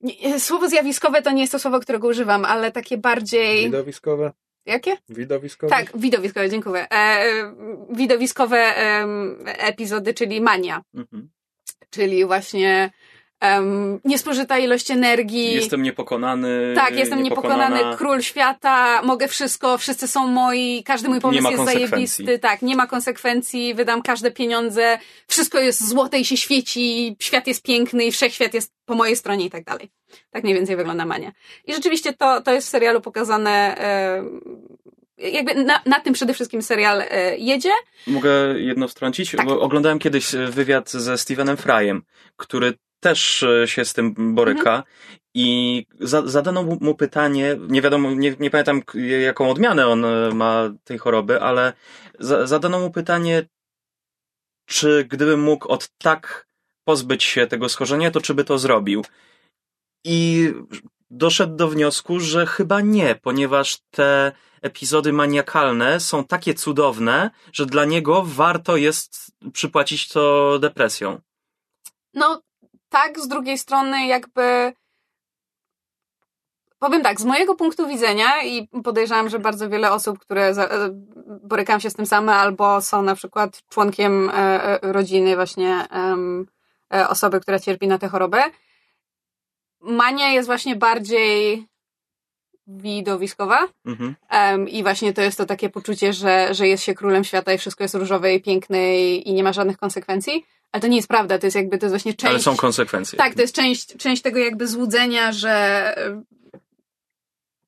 nie, 0.00 0.40
słowo 0.40 0.68
zjawiskowe 0.68 1.22
to 1.22 1.30
nie 1.30 1.40
jest 1.40 1.52
to 1.52 1.58
słowo, 1.58 1.80
którego 1.80 2.08
używam, 2.08 2.44
ale 2.44 2.72
takie 2.72 2.98
bardziej. 2.98 3.64
Widowiskowe. 3.64 4.32
Jakie? 4.66 4.96
Widowiskowe? 5.08 5.70
Tak, 5.70 5.98
widowiskowe, 5.98 6.50
dziękuję. 6.50 6.86
E, 6.90 6.94
e, 6.94 7.54
widowiskowe 7.90 8.76
em, 8.76 9.44
epizody, 9.46 10.14
czyli 10.14 10.40
mania. 10.40 10.82
Mhm. 10.94 11.30
Czyli 11.90 12.24
właśnie 12.24 12.90
em, 13.40 14.00
niespożyta 14.04 14.58
ilość 14.58 14.90
energii. 14.90 15.54
Jestem 15.54 15.82
niepokonany. 15.82 16.72
Tak, 16.74 16.96
jestem 16.96 17.22
niepokonany, 17.22 17.80
król 17.96 18.20
świata, 18.20 19.02
mogę 19.02 19.28
wszystko, 19.28 19.78
wszyscy 19.78 20.08
są 20.08 20.26
moi, 20.26 20.82
każdy 20.84 21.08
mój 21.08 21.20
pomysł 21.20 21.50
jest 21.50 21.64
zajebisty, 21.64 22.38
tak, 22.38 22.62
nie 22.62 22.76
ma 22.76 22.86
konsekwencji, 22.86 23.74
wydam 23.74 24.02
każde 24.02 24.30
pieniądze, 24.30 24.98
wszystko 25.28 25.58
jest 25.58 25.88
złote 25.88 26.18
i 26.18 26.24
się 26.24 26.36
świeci, 26.36 27.16
świat 27.20 27.46
jest 27.46 27.62
piękny 27.62 28.04
i 28.04 28.12
wszechświat 28.12 28.54
jest 28.54 28.72
po 28.84 28.94
mojej 28.94 29.16
stronie 29.16 29.44
i 29.44 29.50
tak 29.50 29.64
dalej. 29.64 29.90
Tak 30.30 30.42
mniej 30.42 30.54
więcej 30.54 30.76
wygląda 30.76 31.06
Mania. 31.06 31.32
I 31.66 31.74
rzeczywiście 31.74 32.12
to, 32.12 32.40
to 32.40 32.52
jest 32.52 32.66
w 32.66 32.70
serialu 32.70 33.00
pokazane, 33.00 33.76
e, 33.78 34.24
jakby 35.18 35.54
na, 35.54 35.80
na 35.86 36.00
tym 36.00 36.14
przede 36.14 36.34
wszystkim 36.34 36.62
serial 36.62 37.00
e, 37.00 37.38
jedzie. 37.38 37.72
Mogę 38.06 38.30
jedno 38.56 38.88
wtrącić? 38.88 39.30
Tak. 39.30 39.46
Bo 39.46 39.60
oglądałem 39.60 39.98
kiedyś 39.98 40.32
wywiad 40.32 40.90
ze 40.90 41.18
Stevenem 41.18 41.56
Fryem, 41.56 42.02
który 42.36 42.74
też 43.00 43.42
e, 43.42 43.68
się 43.68 43.84
z 43.84 43.92
tym 43.92 44.34
boryka 44.34 44.70
Mhm. 44.70 44.84
i 45.34 45.86
za, 46.00 46.26
zadano 46.26 46.62
mu, 46.62 46.94
pytanie, 46.94 47.56
nie 47.68 47.82
wiadomo, 47.82 48.10
nie, 48.10 48.36
nie 48.40 48.50
pamiętam 48.50 48.82
jaką 49.22 49.50
odmianę 49.50 49.86
on 49.86 50.04
e, 50.04 50.34
ma 50.34 50.70
tej 50.84 50.98
choroby, 50.98 51.40
ale 51.40 51.72
za, 52.18 52.46
zadano 52.46 52.80
mu 52.80 52.90
pytanie, 52.90 53.48
czy 54.66 55.06
gdyby 55.10 55.36
mógł 55.36 55.68
od 55.68 55.88
tak 55.98 56.46
pozbyć 56.84 57.24
się 57.24 57.46
tego 57.46 57.68
schorzenia, 57.68 58.10
to 58.10 58.20
czy 58.20 58.34
by 58.34 58.44
to 58.44 58.58
zrobił? 58.58 59.04
I 60.04 60.52
doszedł 61.10 61.56
do 61.56 61.68
wniosku, 61.68 62.20
że 62.20 62.46
chyba 62.46 62.80
nie, 62.80 63.14
ponieważ 63.14 63.78
te 63.90 64.32
epizody 64.62 65.12
maniakalne 65.12 66.00
są 66.00 66.24
takie 66.24 66.54
cudowne, 66.54 67.30
że 67.52 67.66
dla 67.66 67.84
niego 67.84 68.22
warto 68.26 68.76
jest 68.76 69.32
przypłacić 69.52 70.08
to 70.08 70.58
depresją. 70.58 71.20
No 72.14 72.42
tak, 72.90 73.20
z 73.20 73.28
drugiej 73.28 73.58
strony 73.58 74.06
jakby 74.06 74.72
powiem 76.80 77.02
tak, 77.02 77.20
z 77.20 77.24
mojego 77.24 77.54
punktu 77.54 77.88
widzenia 77.88 78.42
i 78.42 78.68
podejrzewam, 78.84 79.28
że 79.28 79.38
bardzo 79.38 79.68
wiele 79.68 79.92
osób, 79.92 80.18
które 80.18 80.46
e, 80.46 80.68
borykają 81.42 81.78
się 81.78 81.90
z 81.90 81.94
tym 81.94 82.06
same 82.06 82.34
albo 82.34 82.80
są 82.80 83.02
na 83.02 83.14
przykład 83.14 83.62
członkiem 83.68 84.30
e, 84.30 84.32
e, 84.34 84.92
rodziny 84.92 85.36
właśnie 85.36 85.86
osoby, 87.08 87.40
która 87.40 87.58
cierpi 87.58 87.88
na 87.88 87.98
tę 87.98 88.08
chorobę, 88.08 88.42
mania 89.80 90.28
jest 90.28 90.46
właśnie 90.46 90.76
bardziej 90.76 91.66
widowiskowa. 92.66 93.68
Mhm. 93.86 94.68
I 94.68 94.82
właśnie 94.82 95.12
to 95.12 95.22
jest 95.22 95.38
to 95.38 95.46
takie 95.46 95.70
poczucie, 95.70 96.12
że, 96.12 96.54
że 96.54 96.68
jest 96.68 96.84
się 96.84 96.94
królem 96.94 97.24
świata 97.24 97.52
i 97.52 97.58
wszystko 97.58 97.84
jest 97.84 97.94
różowe 97.94 98.34
i 98.34 98.42
piękne 98.42 98.98
i, 98.98 99.28
i 99.28 99.34
nie 99.34 99.42
ma 99.42 99.52
żadnych 99.52 99.78
konsekwencji. 99.78 100.46
Ale 100.72 100.80
to 100.80 100.86
nie 100.86 100.96
jest 100.96 101.08
prawda, 101.08 101.38
to 101.38 101.46
jest 101.46 101.56
jakby, 101.56 101.78
to 101.78 101.86
jest 101.86 101.92
właśnie 101.92 102.14
część... 102.14 102.30
Ale 102.30 102.40
są 102.40 102.56
konsekwencje. 102.56 103.18
Tak, 103.18 103.34
to 103.34 103.40
jest 103.40 103.54
część, 103.54 103.96
część 103.96 104.22
tego 104.22 104.38
jakby 104.38 104.68
złudzenia, 104.68 105.32
że... 105.32 105.94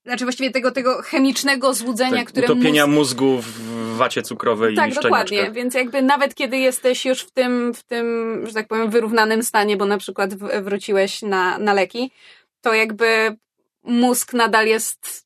Znaczy 0.04 0.24
właściwie 0.24 0.50
tego, 0.50 0.70
tego 0.70 1.02
chemicznego 1.02 1.74
złudzenia, 1.74 2.16
tak, 2.16 2.28
które 2.28 2.46
utopienia 2.46 2.86
mózg... 2.86 3.20
mózgu 3.20 3.40
w 3.40 3.96
wacie 3.96 4.22
cukrowej 4.22 4.76
Tak, 4.76 4.90
i 4.90 4.94
dokładnie. 4.94 5.26
szczeniaczkach. 5.26 5.54
Więc 5.54 5.74
jakby 5.74 6.02
nawet 6.02 6.34
kiedy 6.34 6.58
jesteś 6.58 7.04
już 7.04 7.20
w 7.20 7.30
tym, 7.30 7.74
w 7.74 7.82
tym, 7.82 8.06
że 8.46 8.52
tak 8.52 8.68
powiem, 8.68 8.90
wyrównanym 8.90 9.42
stanie, 9.42 9.76
bo 9.76 9.86
na 9.86 9.98
przykład 9.98 10.34
wróciłeś 10.62 11.22
na, 11.22 11.58
na 11.58 11.72
leki, 11.72 12.10
to 12.60 12.74
jakby 12.74 13.36
mózg 13.82 14.32
nadal 14.32 14.66
jest 14.66 15.21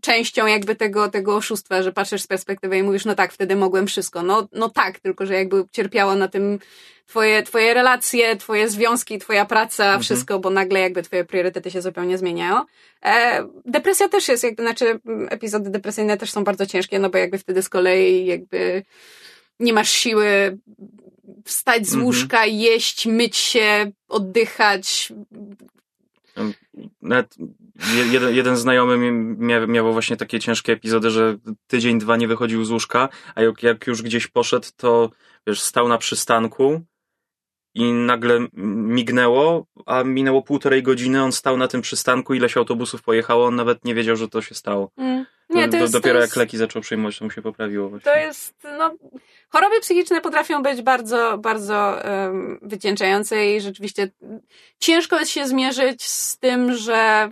częścią 0.00 0.46
jakby 0.46 0.76
tego, 0.76 1.08
tego 1.08 1.36
oszustwa, 1.36 1.82
że 1.82 1.92
patrzysz 1.92 2.22
z 2.22 2.26
perspektywy 2.26 2.78
i 2.78 2.82
mówisz, 2.82 3.04
no 3.04 3.14
tak, 3.14 3.32
wtedy 3.32 3.56
mogłem 3.56 3.86
wszystko. 3.86 4.22
No, 4.22 4.48
no 4.52 4.68
tak, 4.70 5.00
tylko 5.00 5.26
że 5.26 5.34
jakby 5.34 5.64
cierpiało 5.72 6.14
na 6.14 6.28
tym 6.28 6.58
twoje, 7.06 7.42
twoje 7.42 7.74
relacje, 7.74 8.36
twoje 8.36 8.68
związki, 8.68 9.18
twoja 9.18 9.44
praca, 9.44 9.84
Mhm. 9.84 10.02
wszystko, 10.02 10.38
bo 10.38 10.50
nagle 10.50 10.80
jakby 10.80 11.02
twoje 11.02 11.24
priorytety 11.24 11.70
się 11.70 11.82
zupełnie 11.82 12.18
zmieniają. 12.18 12.60
E, 13.04 13.46
depresja 13.64 14.08
też 14.08 14.28
jest, 14.28 14.44
jakby, 14.44 14.62
znaczy 14.62 15.00
epizody 15.28 15.70
depresyjne 15.70 16.16
też 16.16 16.30
są 16.32 16.44
bardzo 16.44 16.66
ciężkie, 16.66 16.98
no 16.98 17.10
bo 17.10 17.18
jakby 17.18 17.38
wtedy 17.38 17.62
z 17.62 17.68
kolei 17.68 18.26
jakby 18.26 18.82
nie 19.60 19.72
masz 19.72 19.90
siły 19.90 20.58
wstać 21.44 21.86
z 21.86 21.88
Mhm. 21.92 22.04
łóżka, 22.04 22.46
jeść, 22.46 23.06
myć 23.06 23.36
się, 23.36 23.92
oddychać. 24.08 25.12
Nawet 27.02 27.34
jeden, 28.12 28.34
jeden 28.34 28.56
znajomy 28.56 28.98
mi- 28.98 29.36
miał, 29.38 29.68
miał 29.68 29.92
właśnie 29.92 30.16
takie 30.16 30.40
ciężkie 30.40 30.72
epizody, 30.72 31.10
że 31.10 31.36
tydzień, 31.66 31.98
dwa 31.98 32.16
nie 32.16 32.28
wychodził 32.28 32.64
z 32.64 32.70
łóżka, 32.70 33.08
a 33.34 33.42
jak, 33.42 33.62
jak 33.62 33.86
już 33.86 34.02
gdzieś 34.02 34.26
poszedł, 34.26 34.66
to 34.76 35.10
wiesz, 35.46 35.60
stał 35.62 35.88
na 35.88 35.98
przystanku 35.98 36.80
i 37.74 37.92
nagle 37.92 38.46
mignęło, 38.52 39.66
a 39.86 40.04
minęło 40.04 40.42
półtorej 40.42 40.82
godziny, 40.82 41.22
on 41.22 41.32
stał 41.32 41.56
na 41.56 41.68
tym 41.68 41.80
przystanku, 41.80 42.34
ileś 42.34 42.56
autobusów 42.56 43.02
pojechało, 43.02 43.46
on 43.46 43.56
nawet 43.56 43.84
nie 43.84 43.94
wiedział, 43.94 44.16
że 44.16 44.28
to 44.28 44.42
się 44.42 44.54
stało. 44.54 44.90
Nie, 45.50 45.68
to 45.68 45.76
jest, 45.76 45.92
Dopiero 45.92 46.14
to 46.14 46.20
jak 46.20 46.28
jest, 46.28 46.36
leki 46.36 46.56
zaczął 46.56 46.82
przyjmować, 46.82 47.18
to 47.18 47.24
mu 47.24 47.30
się 47.30 47.42
poprawiło 47.42 47.88
właśnie. 47.88 48.12
To 48.12 48.18
jest, 48.18 48.54
no, 48.78 48.94
choroby 49.48 49.80
psychiczne 49.80 50.20
potrafią 50.20 50.62
być 50.62 50.82
bardzo, 50.82 51.38
bardzo 51.38 52.00
um, 52.04 52.58
wycieńczające 52.62 53.46
i 53.46 53.60
rzeczywiście 53.60 54.10
ciężko 54.78 55.18
jest 55.18 55.30
się 55.30 55.46
zmierzyć 55.46 56.04
z 56.04 56.38
tym, 56.38 56.74
że 56.74 57.30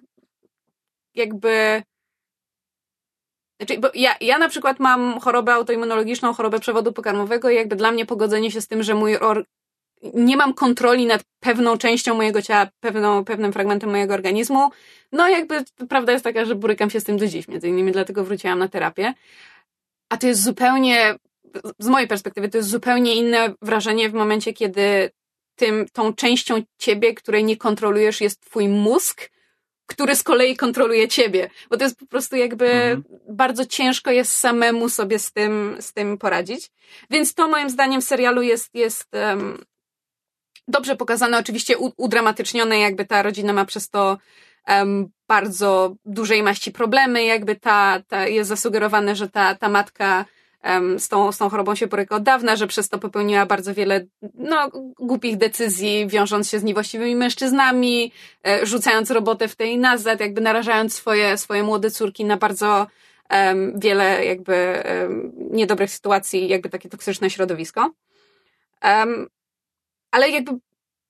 jakby. 1.15 1.83
Znaczy, 3.61 3.81
bo 3.81 3.89
ja, 3.95 4.15
ja 4.21 4.39
na 4.39 4.49
przykład 4.49 4.81
mam 4.81 5.21
chorobę 5.21 5.53
autoimmunologiczną, 5.53 6.35
chorobę 6.35 6.61
przewodu 6.61 6.93
pokarmowego 6.93 7.51
i 7.51 7.55
jakby 7.55 7.77
dla 7.77 7.93
mnie 7.93 8.07
pogodzenie 8.07 8.51
się 8.51 8.61
z 8.61 8.69
tym, 8.69 8.83
że 8.83 8.95
mój 8.95 9.17
or... 9.17 9.45
nie 10.15 10.37
mam 10.37 10.55
kontroli 10.55 11.07
nad 11.07 11.25
pewną 11.41 11.79
częścią 11.79 12.15
mojego 12.15 12.43
ciała, 12.43 12.69
pewną, 12.81 13.25
pewnym 13.25 13.53
fragmentem 13.53 13.91
mojego 13.91 14.15
organizmu, 14.15 14.71
no 15.13 15.29
jakby 15.29 15.65
prawda 15.89 16.13
jest 16.13 16.25
taka, 16.25 16.45
że 16.45 16.55
borykam 16.55 16.91
się 16.91 17.01
z 17.01 17.05
tym 17.05 17.17
do 17.17 17.27
dziś, 17.27 17.49
między 17.49 17.69
innymi 17.69 17.93
dlatego 17.93 18.25
wróciłam 18.25 18.59
na 18.59 18.69
terapię. 18.69 19.15
A 20.09 20.17
to 20.17 20.27
jest 20.27 20.43
zupełnie, 20.43 21.15
z 21.79 21.89
mojej 21.89 22.09
perspektywy, 22.09 22.49
to 22.49 22.59
jest 22.59 22.71
zupełnie 22.71 23.15
inne 23.15 23.55
wrażenie 23.63 24.09
w 24.11 24.15
momencie, 24.15 24.53
kiedy 24.53 25.11
tym, 25.57 25.87
tą 25.93 26.15
częścią 26.15 26.63
ciebie, 26.79 27.15
której 27.15 27.45
nie 27.45 27.57
kontrolujesz, 27.57 28.21
jest 28.21 28.41
twój 28.41 28.69
mózg, 28.69 29.31
który 29.87 30.17
z 30.17 30.23
kolei 30.23 30.57
kontroluje 30.57 31.09
ciebie. 31.09 31.51
Bo 31.71 31.77
to 31.77 31.85
jest 31.85 31.99
po 31.99 32.07
prostu 32.07 32.37
jakby 32.37 32.67
Mhm. 32.73 33.03
bardzo 33.29 33.67
ciężko 33.67 34.11
jest 34.11 34.33
samemu 34.33 34.89
sobie 34.89 35.19
z 35.19 35.33
tym, 35.33 35.77
z 35.81 35.93
tym 35.93 36.19
poradzić. 36.19 36.71
Więc 37.11 37.35
to 37.35 37.49
moim 37.49 37.71
zdaniem 37.71 38.01
w 38.01 38.05
serialu 38.05 38.43
jest, 38.43 38.75
jest 38.75 39.15
em, 39.15 39.65
dobrze 40.69 40.97
pokazane, 40.97 41.39
oczywiście 41.39 41.79
udramatycznione, 41.97 42.79
jakby 42.79 43.05
ta 43.05 43.23
rodzina 43.23 43.53
ma 43.53 43.65
przez 43.65 43.89
to 43.89 44.19
em, 44.67 45.09
bardzo 45.29 45.95
dużej 46.05 46.43
maści 46.43 46.73
problemy, 46.73 47.25
jakby 47.25 47.57
ta, 47.57 48.03
ta 48.09 48.27
jest 48.27 48.49
zasugerowane, 48.49 49.17
że 49.17 49.29
ta, 49.29 49.55
ta 49.55 49.69
matka 49.69 50.25
z, 50.99 51.09
tą, 51.09 51.33
z 51.33 51.39
tą 51.39 51.49
chorobą 51.49 51.75
się 51.75 51.87
boryka 51.87 52.17
od 52.17 52.23
dawna, 52.23 52.57
że 52.57 52.67
przez 52.67 52.89
to 52.89 52.99
popełniła 52.99 53.47
bardzo 53.47 53.75
wiele 53.75 54.07
no, 54.35 54.71
głupich 54.99 55.37
decyzji, 55.37 56.07
wiążąc 56.07 56.51
się 56.51 56.59
z 56.59 56.65
niewłaściwymi 56.65 57.17
mężczyznami, 57.17 58.13
e, 58.47 58.67
rzucając 58.67 59.11
robotę 59.11 59.49
w 59.49 59.57
tej 59.57 59.79
nazad, 59.79 60.21
jakby 60.21 60.41
narażając 60.41 60.95
swoje, 60.95 61.39
swoje 61.39 61.63
młode 61.63 61.91
córki 61.91 62.25
na 62.25 62.37
bardzo 62.37 62.87
em, 63.29 63.81
wiele 63.81 64.25
jakby 64.25 64.55
em, 64.55 65.33
niedobrych 65.51 65.91
sytuacji, 65.91 66.49
jakby 66.49 66.69
takie 66.69 66.89
toksyczne 66.89 67.31
środowisko. 67.31 67.91
Em, 68.81 69.29
ale 70.11 70.31
jakby 70.31 70.53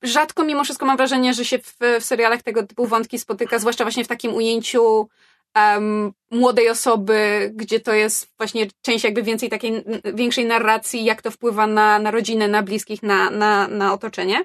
rzadko 0.03 0.45
mimo 0.45 0.65
wszystko 0.65 0.87
mam 0.87 0.97
wrażenie, 0.97 1.35
że 1.35 1.45
się 1.45 1.59
w, 1.59 1.77
w 2.01 2.05
serialach 2.05 2.43
tego 2.43 2.67
typu 2.67 2.87
wątki 2.87 3.19
spotyka, 3.19 3.59
zwłaszcza 3.59 3.85
właśnie 3.85 4.05
w 4.05 4.09
takim 4.09 4.35
ujęciu 4.35 5.09
em, 5.55 6.13
młodej 6.31 6.69
osoby, 6.69 7.51
gdzie 7.55 7.81
to 7.81 7.93
jest 7.93 8.29
właśnie 8.39 8.67
część 8.83 9.05
jakby 9.05 9.23
więcej 9.23 9.49
takiej, 9.51 9.85
większej 10.15 10.45
narracji, 10.45 11.05
jak 11.05 11.23
to 11.23 11.31
wpływa 11.31 11.67
na, 11.67 11.99
na 11.99 12.11
rodzinę, 12.11 12.49
na 12.49 12.63
bliskich, 12.63 13.03
na, 13.03 13.31
na, 13.31 13.69
na 13.69 13.93
otoczenie. 13.93 14.45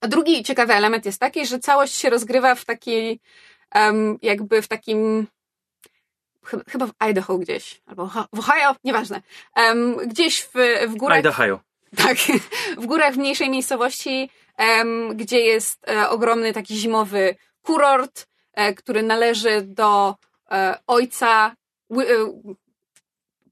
A 0.00 0.08
drugi 0.08 0.44
ciekawy 0.44 0.74
element 0.74 1.06
jest 1.06 1.20
taki, 1.20 1.46
że 1.46 1.58
całość 1.58 1.94
się 1.94 2.10
rozgrywa 2.10 2.54
w 2.54 2.64
takiej, 2.64 3.20
em, 3.74 4.18
jakby 4.22 4.62
w 4.62 4.68
takim, 4.68 5.26
chy- 6.44 6.64
chyba 6.68 6.86
w 6.86 6.92
Idaho 6.98 7.38
gdzieś, 7.38 7.80
albo 7.86 8.06
w 8.32 8.38
Ohio, 8.38 8.74
nieważne, 8.84 9.22
em, 9.54 9.96
gdzieś 9.96 10.42
w, 10.42 10.52
w 10.88 10.94
górach. 10.96 11.18
Idaho. 11.18 11.60
Tak, 11.96 12.16
w 12.82 12.86
górach 12.86 13.14
w 13.14 13.18
mniejszej 13.18 13.50
miejscowości, 13.50 14.30
em, 14.56 15.16
gdzie 15.16 15.40
jest 15.40 15.88
e, 15.88 16.08
ogromny 16.08 16.52
taki 16.52 16.76
zimowy 16.76 17.36
kurort, 17.62 18.27
który 18.76 19.02
należy 19.02 19.62
do 19.62 20.14
e, 20.50 20.78
ojca, 20.86 21.56
e, 21.92 21.96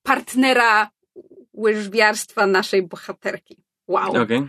partnera 0.02 0.90
łyżwiarstwa 1.54 2.46
naszej 2.46 2.82
bohaterki. 2.82 3.56
Wow. 3.88 4.22
Okej. 4.22 4.42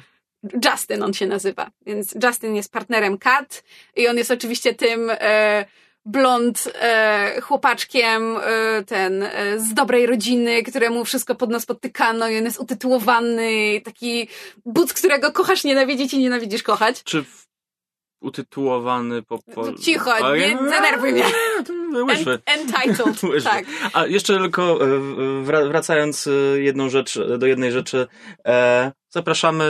Justin 0.66 1.04
on 1.04 1.14
się 1.14 1.28
nazywa. 1.28 1.72
Więc 1.86 2.16
Justin 2.24 2.56
jest 2.56 2.72
partnerem 2.72 3.18
Kat 3.18 3.64
i 3.96 4.08
on 4.08 4.18
jest 4.18 4.32
oczywiście 4.32 4.74
tym 4.74 5.12
e, 5.14 5.66
blond 6.06 6.72
e, 6.82 7.42
chłopaczkiem, 7.42 8.38
e, 8.38 8.84
ten 8.84 9.24
e, 9.24 9.60
z 9.60 9.74
dobrej 9.74 10.06
rodziny, 10.06 10.64
któremu 10.64 11.06
wszystko 11.06 11.36
pod 11.36 11.50
nos 11.50 11.66
podtykano 11.66 12.30
i 12.30 12.38
on 12.38 12.44
jest 12.44 12.60
utytułowany, 12.60 13.82
taki 13.86 14.28
but, 14.66 14.94
którego 14.94 15.32
kochasz 15.32 15.64
nienawidzić 15.64 16.14
i 16.14 16.20
nienawidzisz 16.20 16.64
kochać. 16.64 17.04
Czy 17.04 17.24
w- 17.24 17.47
utytułowany 18.28 19.24
po... 19.24 19.40
po... 19.56 19.74
Cicho, 19.74 20.14
A, 20.16 20.36
nie 20.36 20.48
ja- 20.48 20.58
denerwuj 20.58 21.12
mnie. 21.14 21.24
Łyżwy. 22.10 22.40
En- 22.46 22.60
Entitled, 22.60 23.24
Łyżwy. 23.34 23.50
tak. 23.50 23.66
A 23.94 24.06
jeszcze 24.06 24.38
tylko 24.38 24.80
e, 24.82 24.88
wra- 25.44 25.68
wracając 25.68 26.28
e, 26.28 26.32
jedną 26.62 26.90
rzecz, 26.90 27.20
do 27.38 27.46
jednej 27.48 27.72
rzeczy, 27.72 28.08
e, 28.46 28.92
zapraszamy 29.10 29.66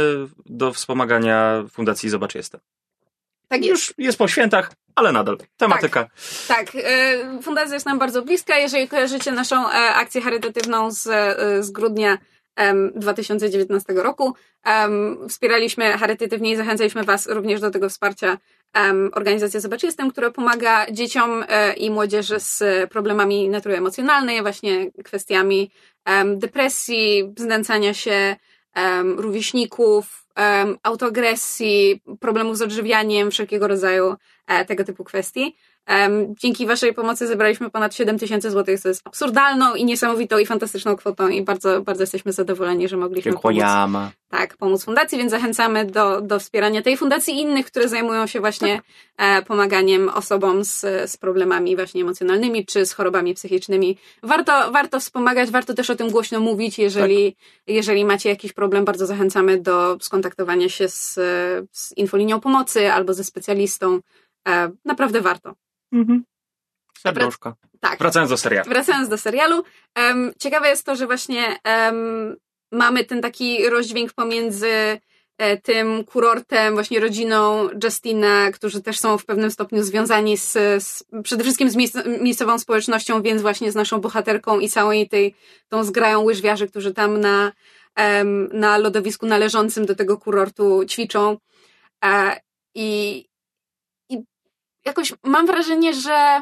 do 0.46 0.74
wspomagania 0.74 1.64
Fundacji 1.72 2.10
Zobacz 2.10 2.36
Jestem. 2.36 2.62
Tak 3.48 3.66
jest. 3.66 3.70
Już 3.88 3.94
jest 3.98 4.18
po 4.18 4.28
świętach, 4.28 4.72
ale 4.96 5.12
nadal. 5.12 5.38
Tematyka. 5.58 6.08
Tak, 6.48 6.68
e, 6.76 7.42
fundacja 7.42 7.74
jest 7.74 7.86
nam 7.86 8.00
bardzo 8.00 8.22
bliska. 8.22 8.58
Jeżeli 8.58 8.88
kojarzycie 8.88 9.32
naszą 9.32 9.70
e, 9.70 9.74
akcję 9.74 10.22
charytatywną 10.22 10.92
z, 10.92 11.08
e, 11.08 11.64
z 11.64 11.72
grudnia 11.72 12.18
2019 12.96 13.94
roku, 13.94 14.34
wspieraliśmy 15.30 15.92
charytatywnie 15.92 16.52
i 16.52 16.56
zachęcaliśmy 16.56 17.04
Was 17.04 17.28
również 17.28 17.62
do 17.62 17.72
tego 17.72 17.90
wsparcia. 17.90 18.38
Em, 18.74 19.10
organizacja 19.14 19.60
Zobacz 19.60 19.84
Jestem, 19.84 20.12
która 20.12 20.32
pomaga 20.32 20.92
dzieciom 20.92 21.44
e, 21.48 21.74
i 21.74 21.92
młodzieży 21.92 22.40
z 22.40 22.64
problemami 22.90 23.50
natury 23.50 23.78
emocjonalnej, 23.78 24.42
właśnie 24.42 24.92
kwestiami 25.04 25.72
depresji, 26.36 27.34
znęcania 27.38 27.94
się, 27.94 28.36
rówieśników, 29.18 30.26
autoagresji, 30.84 32.02
problemów 32.20 32.58
z 32.58 32.62
odżywianiem, 32.62 33.32
wszelkiego 33.32 33.68
rodzaju 33.68 34.16
tego 34.68 34.84
typu 34.84 35.04
kwestii. 35.04 35.56
Dzięki 36.30 36.66
Waszej 36.66 36.94
pomocy 36.94 37.28
zebraliśmy 37.28 37.70
ponad 37.70 37.96
7 37.96 38.20
tysięcy 38.20 38.52
złotych, 38.52 38.80
co 38.80 38.88
jest 38.88 39.02
absurdalną 39.06 39.76
i 39.76 39.86
niesamowitą 39.86 40.38
i 40.38 40.46
fantastyczną 40.46 40.96
kwotą 40.96 41.28
i 41.28 41.42
bardzo, 41.42 41.82
bardzo 41.82 42.04
jesteśmy 42.04 42.34
zadowoleni, 42.34 42.88
że 42.88 42.98
mogliśmy 42.98 43.32
pomóc, 43.32 43.44
Dziękujemy. 43.44 44.10
tak, 44.30 44.58
pomóc 44.58 44.84
fundacji, 44.86 45.18
więc 45.18 45.32
zachęcamy 45.32 45.86
do, 45.86 46.22
do 46.22 46.40
wspierania 46.40 46.82
tej 46.82 46.98
fundacji 46.98 47.34
i 47.34 47.42
innych, 47.42 47.66
które 47.66 47.90
zajmują 47.90 48.28
się 48.28 48.40
właśnie 48.40 48.82
e, 49.18 49.42
pomaganiem 49.42 50.10
osobom 50.10 50.64
z, 50.66 50.80
z 51.12 51.18
problemami 51.18 51.76
właśnie 51.76 52.02
emocjonalnymi 52.02 52.66
czy 52.66 52.86
z 52.86 52.94
chorobami 52.94 53.34
psychicznymi. 53.34 53.98
Warto, 54.24 54.72
warto 54.72 55.00
wspomagać, 55.00 55.52
warto 55.52 55.74
też 55.74 55.90
o 55.90 55.96
tym 55.96 56.10
głośno 56.10 56.40
mówić, 56.40 56.80
jeżeli, 56.80 57.36
jeżeli 57.68 58.06
macie 58.06 58.30
jakiś 58.30 58.54
problem, 58.54 58.86
bardzo 58.86 59.06
zachęcamy 59.06 59.58
do 59.58 59.98
skontaktowania 60.02 60.70
się 60.70 60.90
z, 60.90 61.14
z 61.72 61.98
infolinią 61.98 62.40
pomocy 62.40 62.92
albo 62.92 63.14
ze 63.14 63.24
specjalistą. 63.24 64.00
E, 64.48 64.72
naprawdę 64.86 65.22
warto. 65.22 65.54
Mhm. 65.94 66.24
Serduszko. 67.00 67.56
Tak. 67.80 68.00
Wracając 68.00 68.30
do 68.30 68.38
serialu. 68.38 68.70
Wracając 68.70 69.10
do 69.10 69.18
serialu, 69.18 69.64
em, 69.96 70.34
ciekawe 70.40 70.70
jest 70.70 70.86
to, 70.86 70.96
że 70.96 71.06
właśnie 71.06 71.60
em, 71.64 72.36
mamy 72.72 73.04
ten 73.04 73.22
taki 73.22 73.70
rozdźwięk 73.70 74.14
pomiędzy 74.14 75.00
e, 75.38 75.58
tym 75.58 76.04
kurortem, 76.04 76.74
właśnie 76.74 77.00
rodziną 77.00 77.70
Justina, 77.84 78.52
którzy 78.52 78.82
też 78.82 79.00
są 79.00 79.18
w 79.18 79.26
pewnym 79.26 79.52
stopniu 79.52 79.84
związani 79.84 80.38
z, 80.38 80.52
z 80.84 81.04
przede 81.24 81.44
wszystkim 81.44 81.70
z 81.70 81.76
miejsc- 81.76 82.22
miejscową 82.22 82.60
społecznością, 82.60 83.22
więc 83.22 83.42
właśnie 83.42 83.72
z 83.72 83.76
naszą 83.76 84.02
bohaterką 84.02 84.60
i 84.60 84.70
całej 84.70 85.10
tej, 85.10 85.36
tą 85.70 85.84
zgrają 85.84 86.22
łyżwiarzy, 86.22 86.68
którzy 86.68 86.94
tam 86.94 87.20
na, 87.20 87.52
na 88.54 88.78
lodowisku 88.78 89.26
należącym 89.26 89.86
do 89.86 89.96
tego 89.96 90.18
kurortu 90.18 90.86
ćwiczą. 90.86 91.38
E, 92.06 92.40
I 92.76 93.27
jakoś 94.88 95.14
mam 95.24 95.46
wrażenie, 95.46 95.94
że 95.94 96.42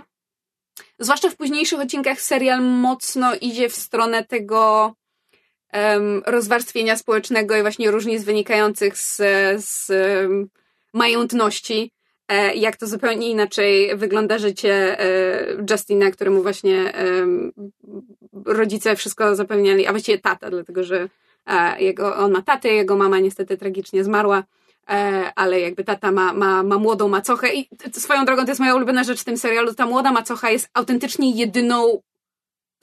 zwłaszcza 0.99 1.29
w 1.29 1.36
późniejszych 1.36 1.79
odcinkach 1.79 2.21
serial 2.21 2.62
mocno 2.62 3.36
idzie 3.41 3.69
w 3.69 3.75
stronę 3.75 4.25
tego 4.25 4.93
em, 5.71 6.23
rozwarstwienia 6.25 6.97
społecznego 6.97 7.58
i 7.58 7.62
właśnie 7.62 7.91
różnic 7.91 8.23
wynikających 8.23 8.97
z, 8.97 9.15
z 9.65 9.89
em, 9.89 10.49
majętności. 10.93 11.91
E, 12.27 12.55
jak 12.55 12.77
to 12.77 12.88
zupełnie 12.88 13.29
inaczej 13.29 13.97
wygląda 13.97 14.38
życie 14.38 14.99
e, 14.99 15.65
Justina, 15.71 16.12
któremu 16.12 16.41
właśnie 16.41 16.93
rodzice 18.45 18.95
wszystko 18.95 19.36
zapewniali, 19.36 19.88
a 19.88 19.91
właściwie 19.91 20.17
tata, 20.17 20.49
dlatego 20.49 20.84
że 20.84 21.10
e, 21.45 21.81
jego, 21.81 22.15
on 22.15 22.31
ma 22.31 22.41
tatę, 22.41 22.69
jego 22.69 22.95
mama 22.97 23.19
niestety 23.19 23.58
tragicznie 23.58 24.03
zmarła 24.03 24.43
ale 25.36 25.60
jakby 25.60 25.84
tata 25.84 26.12
ma, 26.12 26.34
ma, 26.34 26.63
ma 26.63 26.78
młodą 26.78 27.08
macochę 27.08 27.54
i 27.54 27.69
swoją 27.93 28.26
drogą 28.26 28.43
to 28.43 28.52
jest 28.52 28.60
moja 28.60 28.76
ulubiona 28.76 29.04
rzecz 29.04 29.21
w 29.21 29.24
tym 29.24 29.38
serialu, 29.38 29.74
ta 29.74 29.86
młoda 29.86 30.12
macocha 30.12 30.50
jest 30.50 30.69
autentycznie 30.74 31.32
jedyną 31.32 32.02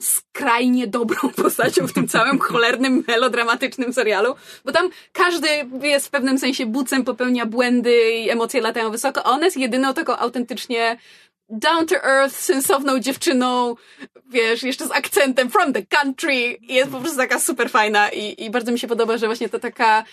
skrajnie 0.01 0.87
dobrą 0.87 1.29
postacią 1.43 1.87
w 1.87 1.93
tym 1.93 2.07
całym 2.07 2.39
cholernym, 2.39 3.03
melodramatycznym 3.07 3.93
serialu, 3.93 4.35
bo 4.65 4.71
tam 4.71 4.89
każdy 5.11 5.47
jest 5.81 6.07
w 6.07 6.09
pewnym 6.09 6.39
sensie 6.39 6.65
bucem, 6.65 7.03
popełnia 7.03 7.45
błędy 7.45 8.11
i 8.11 8.29
emocje 8.29 8.61
latają 8.61 8.91
wysoko, 8.91 9.25
a 9.25 9.29
ona 9.29 9.45
jest 9.45 9.57
jedyną 9.57 9.93
taką 9.93 10.17
autentycznie 10.17 10.97
down 11.49 11.87
to 11.87 11.95
earth, 12.03 12.35
sensowną 12.35 12.99
dziewczyną, 12.99 13.75
wiesz, 14.29 14.63
jeszcze 14.63 14.87
z 14.87 14.91
akcentem 14.91 15.49
from 15.49 15.73
the 15.73 15.81
country 15.85 16.35
i 16.35 16.73
jest 16.73 16.91
po 16.91 16.99
prostu 16.99 17.17
taka 17.17 17.39
super 17.39 17.69
fajna 17.69 18.09
i, 18.09 18.43
i 18.43 18.49
bardzo 18.49 18.71
mi 18.71 18.79
się 18.79 18.87
podoba, 18.87 19.17
że 19.17 19.25
właśnie 19.25 19.49
to 19.49 19.59
taka 19.59 20.03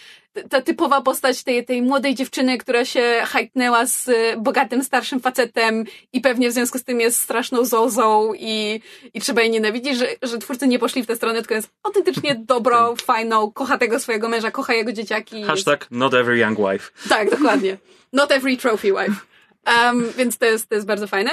ta 0.51 0.63
typowa 0.63 1.01
postać 1.01 1.43
tej, 1.43 1.65
tej 1.65 1.83
młodej 1.83 2.15
dziewczyny, 2.15 2.59
która 2.59 2.85
się 2.85 3.23
hajtnęła 3.25 3.87
z 3.87 4.11
bogatym, 4.39 4.85
starszym 4.85 5.21
facetem 5.21 5.85
i 6.13 6.21
pewnie 6.21 6.51
w 6.51 6.53
związku 6.53 6.79
z 6.79 6.85
tym 6.85 7.01
jest 7.01 7.19
straszną 7.21 7.65
zozą 7.65 8.33
i, 8.39 8.81
i 9.15 9.21
trzeba 9.21 9.43
jej 9.43 9.51
nienawidzić, 9.51 9.97
że, 9.97 10.07
że 10.23 10.39
twórcy 10.39 10.69
nie 10.69 10.79
poszli 10.79 11.03
w 11.03 11.07
tę 11.07 11.17
stronę, 11.17 11.39
tylko 11.39 11.55
jest 11.55 11.71
autentycznie 11.83 12.35
dobrą, 12.55 12.97
fajną, 12.97 13.53
kocha 13.53 13.79
tego 13.79 14.01
swojego 14.01 14.29
męża, 14.29 14.51
kocha 14.51 14.75
jego 14.75 14.93
dzieciaki. 14.93 15.43
Hashtag 15.43 15.87
not 15.91 16.15
every 16.15 16.39
young 16.39 16.59
wife. 16.59 16.91
Tak, 17.09 17.31
dokładnie. 17.31 17.77
Not 18.13 18.33
every 18.33 18.57
trophy 18.57 18.93
wife. 18.93 19.30
Um, 19.67 20.13
więc 20.17 20.39
to 20.39 20.47
jest, 20.47 20.69
to 20.69 20.75
jest 20.75 20.87
bardzo 20.87 21.07
fajne. 21.07 21.31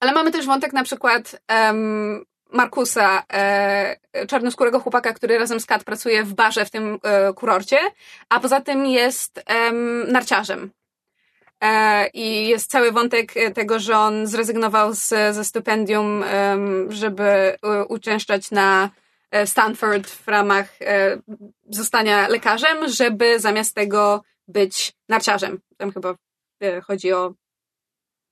Ale 0.00 0.12
mamy 0.12 0.30
też 0.30 0.46
wątek 0.46 0.72
na 0.72 0.84
przykład 0.84 1.42
um, 1.48 2.24
Markusa, 2.52 3.22
e, 3.32 3.96
czarnoskórego 4.26 4.80
chłopaka, 4.80 5.12
który 5.12 5.38
razem 5.38 5.60
z 5.60 5.66
Kat 5.66 5.84
pracuje 5.84 6.24
w 6.24 6.34
barze 6.34 6.64
w 6.64 6.70
tym 6.70 6.98
e, 7.02 7.32
kurorcie, 7.32 7.78
a 8.28 8.40
poza 8.40 8.60
tym 8.60 8.86
jest 8.86 9.42
em, 9.46 10.12
narciarzem. 10.12 10.70
E, 11.62 12.08
I 12.14 12.48
jest 12.48 12.70
cały 12.70 12.92
wątek 12.92 13.36
e, 13.36 13.50
tego, 13.50 13.78
że 13.78 13.98
on 13.98 14.26
zrezygnował 14.26 14.94
z, 14.94 15.08
ze 15.08 15.44
stypendium, 15.44 16.24
żeby 16.88 17.22
e, 17.24 17.56
uczęszczać 17.84 18.50
na 18.50 18.90
Stanford 19.46 20.10
w 20.10 20.28
ramach 20.28 20.78
zostania 21.70 22.28
lekarzem, 22.28 22.88
żeby 22.88 23.40
zamiast 23.40 23.74
tego 23.74 24.22
być 24.48 24.92
narciarzem. 25.08 25.60
Tam 25.76 25.92
chyba 25.92 26.14
chodzi 26.86 27.12
o 27.12 27.34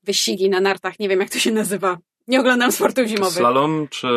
wyścigi 0.02 0.50
na 0.50 0.60
nartach, 0.60 0.98
nie 0.98 1.08
wiem 1.08 1.20
jak 1.20 1.30
to 1.30 1.38
się 1.38 1.50
nazywa. 1.52 1.98
Nie 2.28 2.40
oglądam 2.40 2.72
sportów 2.72 3.06
zimowych. 3.06 3.34
Slalom 3.34 3.88
czy, 3.88 4.08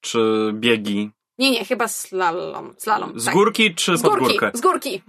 czy 0.00 0.50
biegi? 0.54 1.10
Nie, 1.38 1.50
nie, 1.50 1.64
chyba 1.64 1.88
slalom. 1.88 2.74
slalom 2.78 3.20
Z 3.20 3.24
tak. 3.24 3.34
górki 3.34 3.74
czy 3.74 3.96
Z 3.96 4.02
pod 4.02 4.10
górki, 4.10 4.38
górkę? 4.38 4.50
z 4.54 4.60
górki. 4.60 5.02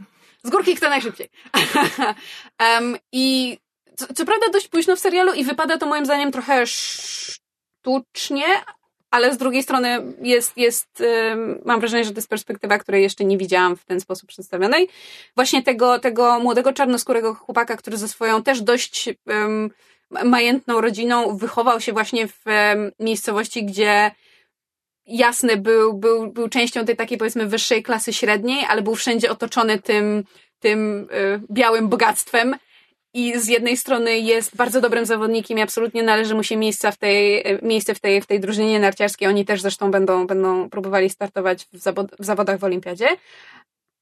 Z 0.43 0.49
górki 0.49 0.75
kto 0.75 0.89
najszybciej. 0.89 1.29
um, 2.61 2.97
I 3.11 3.57
co, 3.95 4.13
co 4.13 4.25
prawda 4.25 4.49
dość 4.53 4.67
późno 4.67 4.95
w 4.95 4.99
serialu 4.99 5.33
i 5.33 5.43
wypada 5.43 5.77
to 5.77 5.85
moim 5.85 6.05
zdaniem 6.05 6.31
trochę 6.31 6.67
sztucznie, 6.67 8.45
ale 9.11 9.33
z 9.33 9.37
drugiej 9.37 9.63
strony 9.63 10.13
jest, 10.21 10.57
jest 10.57 11.03
mam 11.65 11.79
wrażenie, 11.79 12.03
że 12.03 12.11
to 12.11 12.17
jest 12.17 12.29
perspektywa, 12.29 12.77
której 12.77 13.03
jeszcze 13.03 13.25
nie 13.25 13.37
widziałam 13.37 13.75
w 13.75 13.85
ten 13.85 13.99
sposób 14.01 14.29
przedstawionej. 14.29 14.89
Właśnie 15.35 15.63
tego, 15.63 15.99
tego 15.99 16.39
młodego 16.39 16.73
czarnoskórego 16.73 17.33
chłopaka, 17.33 17.77
który 17.77 17.97
ze 17.97 18.07
swoją 18.07 18.43
też 18.43 18.61
dość 18.61 19.09
um, 19.25 19.69
majętną 20.09 20.81
rodziną 20.81 21.37
wychował 21.37 21.81
się 21.81 21.93
właśnie 21.93 22.27
w 22.27 22.45
um, 22.45 22.91
miejscowości, 22.99 23.65
gdzie 23.65 24.11
jasny 25.07 25.57
był, 25.57 25.93
był, 25.93 26.31
był 26.31 26.49
częścią 26.49 26.85
tej 26.85 26.95
takiej 26.95 27.17
powiedzmy 27.17 27.47
wyższej 27.47 27.83
klasy 27.83 28.13
średniej, 28.13 28.65
ale 28.69 28.81
był 28.81 28.95
wszędzie 28.95 29.31
otoczony 29.31 29.79
tym, 29.79 30.23
tym 30.59 31.07
y, 31.11 31.41
białym 31.51 31.87
bogactwem. 31.89 32.55
I 33.17 33.39
z 33.39 33.47
jednej 33.47 33.77
strony 33.77 34.19
jest 34.19 34.55
bardzo 34.55 34.81
dobrym 34.81 35.05
zawodnikiem 35.05 35.57
i 35.57 35.61
absolutnie 35.61 36.03
należy 36.03 36.35
mu 36.35 36.43
się 36.43 36.57
miejsca 36.57 36.91
w 36.91 36.97
tej, 36.97 37.47
y, 37.51 37.59
miejsce 37.61 37.95
w 37.95 37.99
tej, 37.99 38.21
w 38.21 38.25
tej 38.25 38.39
drużynie 38.39 38.79
narciarskiej. 38.79 39.27
Oni 39.27 39.45
też 39.45 39.61
zresztą 39.61 39.91
będą, 39.91 40.27
będą 40.27 40.69
próbowali 40.69 41.09
startować 41.09 41.67
w, 41.73 41.77
zawod, 41.77 42.15
w 42.19 42.25
zawodach 42.25 42.59
w 42.59 42.63
Olimpiadzie. 42.63 43.07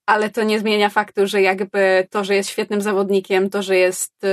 Ale 0.06 0.30
to 0.30 0.44
nie 0.44 0.60
zmienia 0.60 0.90
faktu, 0.90 1.28
że 1.28 1.42
jakby 1.42 2.08
to, 2.10 2.24
że 2.24 2.36
jest 2.36 2.50
świetnym 2.50 2.82
zawodnikiem, 2.82 3.50
to, 3.50 3.62
że 3.62 3.78
jest 3.78 4.24
y, 4.24 4.28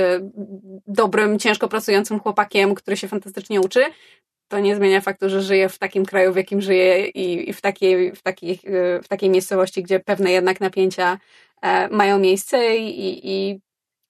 dobrym, 0.87 1.39
ciężko 1.39 1.67
pracującym 1.67 2.19
chłopakiem, 2.19 2.75
który 2.75 2.97
się 2.97 3.07
fantastycznie 3.07 3.61
uczy, 3.61 3.85
to 4.47 4.59
nie 4.59 4.75
zmienia 4.75 5.01
faktu, 5.01 5.29
że 5.29 5.41
żyje 5.41 5.69
w 5.69 5.79
takim 5.79 6.05
kraju, 6.05 6.33
w 6.33 6.35
jakim 6.35 6.61
żyje 6.61 7.07
i, 7.07 7.49
i 7.49 7.53
w, 7.53 7.61
takiej, 7.61 8.11
w, 8.11 8.21
takiej, 8.21 8.59
w 9.03 9.07
takiej 9.07 9.29
miejscowości, 9.29 9.83
gdzie 9.83 9.99
pewne 9.99 10.31
jednak 10.31 10.61
napięcia 10.61 11.17
e, 11.61 11.89
mają 11.89 12.19
miejsce 12.19 12.77
i, 12.77 13.29
i 13.29 13.59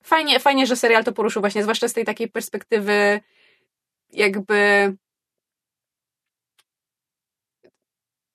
fajnie, 0.04 0.40
fajnie, 0.40 0.68
że 0.68 0.76
serial 0.76 1.04
to 1.04 1.12
poruszył 1.12 1.42
właśnie, 1.42 1.64
zwłaszcza 1.64 1.88
z 1.88 1.94
tej 1.94 2.06
takiej 2.06 2.28
perspektywy 2.28 3.22
jakby 4.10 4.94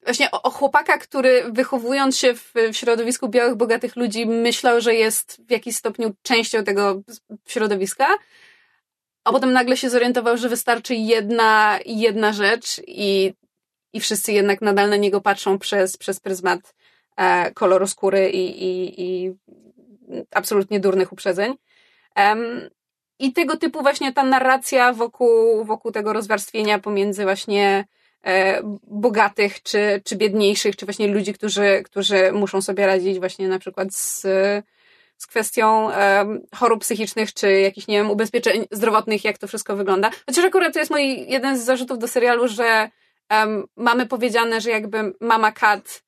właśnie 0.04 0.30
o, 0.30 0.42
o, 0.42 0.50
chłopaka, 0.50 0.98
który 0.98 1.44
wychowując 1.52 2.18
się 2.18 2.34
w, 2.34 2.52
w, 2.72 2.76
środowisku 2.76 3.28
białych, 3.28 3.56
bogatych 3.56 3.96
ludzi, 3.96 4.26
myślał, 4.26 4.80
że 4.80 4.94
jest 4.94 5.40
w 5.48 5.50
jakiś 5.50 5.76
stopniu 5.76 6.14
częścią 6.22 6.64
tego 6.64 7.02
środowiska, 7.46 8.06
a 9.24 9.32
potem 9.32 9.52
nagle 9.52 9.76
się 9.76 9.90
zorientował, 9.90 10.36
że 10.36 10.48
wystarczy 10.48 10.94
jedna, 10.94 11.78
jedna 11.86 12.32
rzecz 12.32 12.80
i, 12.86 13.34
i 13.92 14.00
wszyscy 14.00 14.32
jednak 14.32 14.60
nadal 14.60 14.90
na 14.90 14.96
niego 14.96 15.20
patrzą 15.20 15.58
przez, 15.58 15.96
przez 15.96 16.20
pryzmat 16.20 16.74
e, 17.16 17.52
koloru 17.52 17.86
skóry 17.86 18.30
i, 18.30 18.64
i, 18.64 19.02
i 19.02 19.34
absolutnie 20.34 20.80
durnych 20.80 21.12
uprzedzeń. 21.12 21.54
I 23.18 23.32
tego 23.32 23.56
typu 23.56 23.82
właśnie 23.82 24.12
ta 24.12 24.22
narracja 24.22 24.92
wokół, 24.92 25.64
wokół 25.64 25.92
tego 25.92 26.12
rozwarstwienia 26.12 26.78
pomiędzy 26.78 27.22
właśnie 27.22 27.84
e, 28.24 28.60
bogatych 28.82 29.62
czy, 29.62 30.02
czy 30.04 30.16
biedniejszych, 30.16 30.76
czy 30.76 30.86
właśnie 30.86 31.08
ludzi, 31.08 31.34
którzy, 31.34 31.82
którzy 31.84 32.32
muszą 32.32 32.62
sobie 32.62 32.86
radzić 32.86 33.18
właśnie 33.18 33.48
na 33.48 33.58
przykład 33.58 33.94
z, 33.94 34.22
z 35.16 35.26
kwestią 35.26 35.90
chorób 36.54 36.80
psychicznych, 36.80 37.34
czy 37.34 37.52
jakichś, 37.52 37.86
nie 37.86 37.98
wiem, 37.98 38.10
ubezpieczeń 38.10 38.66
zdrowotnych, 38.70 39.24
jak 39.24 39.38
to 39.38 39.46
wszystko 39.48 39.76
wygląda. 39.76 40.10
Chociaż 40.26 40.44
akurat 40.44 40.72
to 40.72 40.78
jest 40.78 40.90
mój 40.90 41.30
jeden 41.30 41.58
z 41.58 41.64
zarzutów 41.64 41.98
do 41.98 42.08
serialu, 42.08 42.48
że 42.48 42.90
um, 43.30 43.66
mamy 43.76 44.06
powiedziane, 44.06 44.60
że 44.60 44.70
jakby 44.70 45.12
mama 45.20 45.52
Kat 45.52 46.02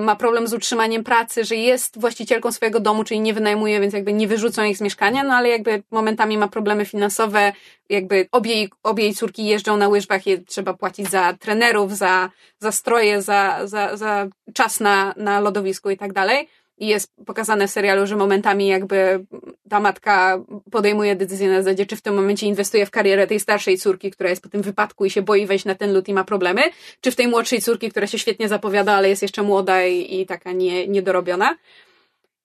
ma 0.00 0.16
problem 0.16 0.48
z 0.48 0.54
utrzymaniem 0.54 1.04
pracy, 1.04 1.44
że 1.44 1.56
jest 1.56 2.00
właścicielką 2.00 2.52
swojego 2.52 2.80
domu, 2.80 3.04
czyli 3.04 3.20
nie 3.20 3.34
wynajmuje, 3.34 3.80
więc 3.80 3.94
jakby 3.94 4.12
nie 4.12 4.28
wyrzucą 4.28 4.64
ich 4.64 4.76
z 4.76 4.80
mieszkania, 4.80 5.24
no 5.24 5.34
ale 5.34 5.48
jakby 5.48 5.82
momentami 5.90 6.38
ma 6.38 6.48
problemy 6.48 6.84
finansowe, 6.84 7.52
jakby 7.88 8.28
obie, 8.32 8.68
obie 8.82 9.04
jej 9.04 9.14
córki 9.14 9.46
jeżdżą 9.46 9.76
na 9.76 9.88
łyżwach 9.88 10.26
i 10.26 10.44
trzeba 10.44 10.74
płacić 10.74 11.10
za 11.10 11.32
trenerów, 11.32 11.96
za, 11.96 12.30
za 12.58 12.72
stroje, 12.72 13.22
za, 13.22 13.66
za, 13.66 13.96
za 13.96 14.26
czas 14.54 14.80
na, 14.80 15.14
na 15.16 15.40
lodowisku 15.40 15.90
i 15.90 15.96
tak 15.96 16.12
dalej 16.12 16.48
i 16.80 16.86
jest 16.86 17.12
pokazane 17.26 17.68
w 17.68 17.70
serialu, 17.70 18.06
że 18.06 18.16
momentami 18.16 18.68
jakby 18.68 19.26
ta 19.68 19.80
matka 19.80 20.44
podejmuje 20.70 21.16
decyzję 21.16 21.48
na 21.48 21.62
zasadzie, 21.62 21.86
czy 21.86 21.96
w 21.96 22.02
tym 22.02 22.14
momencie 22.14 22.46
inwestuje 22.46 22.86
w 22.86 22.90
karierę 22.90 23.26
tej 23.26 23.40
starszej 23.40 23.78
córki, 23.78 24.10
która 24.10 24.30
jest 24.30 24.42
po 24.42 24.48
tym 24.48 24.62
wypadku 24.62 25.04
i 25.04 25.10
się 25.10 25.22
boi 25.22 25.46
wejść 25.46 25.64
na 25.64 25.74
ten 25.74 25.92
lód 25.94 26.08
i 26.08 26.14
ma 26.14 26.24
problemy, 26.24 26.62
czy 27.00 27.10
w 27.10 27.16
tej 27.16 27.28
młodszej 27.28 27.62
córki, 27.62 27.90
która 27.90 28.06
się 28.06 28.18
świetnie 28.18 28.48
zapowiada, 28.48 28.92
ale 28.92 29.08
jest 29.08 29.22
jeszcze 29.22 29.42
młoda 29.42 29.86
i, 29.86 30.20
i 30.20 30.26
taka 30.26 30.52
nie, 30.52 30.88
niedorobiona. 30.88 31.56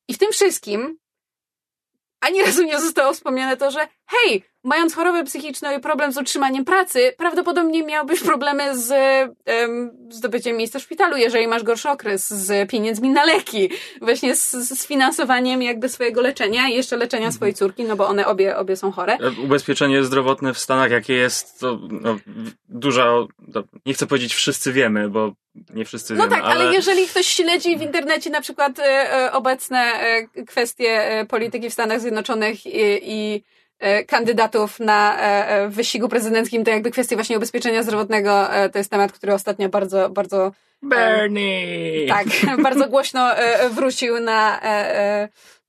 I 0.08 0.14
w 0.14 0.18
tym 0.18 0.32
wszystkim 0.32 0.98
ani 2.22 2.42
razu 2.42 2.64
nie 2.64 2.80
zostało 2.80 3.14
wspomniane 3.14 3.58
to, 3.58 3.72
że 3.72 3.88
hej, 4.06 4.44
mając 4.66 4.96
chorobę 4.96 5.24
psychiczną 5.24 5.78
i 5.78 5.80
problem 5.80 6.12
z 6.12 6.18
utrzymaniem 6.18 6.66
pracy, 6.66 7.14
prawdopodobnie 7.18 7.84
miałbyś 7.84 8.20
problemy 8.20 8.78
z 8.78 8.92
um, 9.62 9.92
zdobyciem 10.10 10.58
miejsca 10.58 10.80
w 10.80 10.82
szpitalu, 10.82 11.18
jeżeli 11.18 11.48
masz 11.48 11.64
gorszy 11.64 11.90
okres, 11.90 12.30
z 12.30 12.70
pieniędzmi 12.70 13.10
na 13.10 13.24
leki, 13.26 13.70
właśnie 14.02 14.36
z, 14.36 14.52
z 14.52 14.88
finansowaniem 14.88 15.62
jakby 15.62 15.90
swojego 15.90 16.22
leczenia 16.22 16.70
i 16.70 16.74
jeszcze 16.74 16.98
leczenia 16.98 17.26
mhm. 17.26 17.34
swojej 17.34 17.54
córki, 17.54 17.84
no 17.84 17.96
bo 17.96 18.08
one 18.08 18.28
obie, 18.28 18.58
obie 18.58 18.76
są 18.76 18.92
chore. 18.92 19.18
E, 19.18 19.42
ubezpieczenie 19.42 20.04
zdrowotne 20.04 20.54
w 20.54 20.60
Stanach, 20.60 20.92
jakie 20.92 21.14
jest, 21.14 21.60
to 21.60 21.80
no, 21.90 22.18
duża, 22.70 23.06
no, 23.48 23.64
nie 23.86 23.94
chcę 23.94 24.08
powiedzieć 24.08 24.36
wszyscy 24.36 24.74
wiemy, 24.74 25.10
bo 25.10 25.34
nie 25.74 25.86
wszyscy 25.86 26.14
no 26.14 26.24
wiemy. 26.24 26.36
No 26.36 26.42
tak, 26.42 26.52
ale... 26.52 26.66
ale... 26.66 26.74
jeżeli 26.74 27.08
ktoś 27.08 27.28
śledzi 27.28 27.78
w 27.78 27.82
internecie 27.82 28.30
na 28.30 28.42
przykład 28.42 28.80
e, 28.80 29.14
e 29.14 29.32
obecne 29.32 29.80
e, 29.80 30.28
kwestie 30.46 31.20
e, 31.20 31.26
polityki 31.26 31.70
w 31.70 31.74
Stanach 31.74 32.02
Zjednoczonych 32.02 32.66
i, 32.66 33.00
i 33.02 33.44
kandydatów 34.08 34.80
na 34.80 35.20
e, 35.20 35.48
e, 35.48 35.70
wyścigu 35.70 36.10
prezydenckim, 36.10 36.64
to 36.64 36.72
jakby 36.72 36.92
kwestia 36.92 37.16
właśnie 37.16 37.38
ubezpieczenia 37.38 37.84
zdrowotnego, 37.84 38.48
to 38.72 38.78
jest 38.78 38.92
temat, 38.92 39.12
który 39.12 39.34
ostatnio 39.34 39.70
bardzo, 39.70 40.10
bardzo... 40.10 40.52
Bernie! 40.82 42.08
Tak, 42.08 42.28
bardzo 42.64 42.90
głośno 42.90 43.32
wrócił 43.70 44.20
na, 44.20 44.62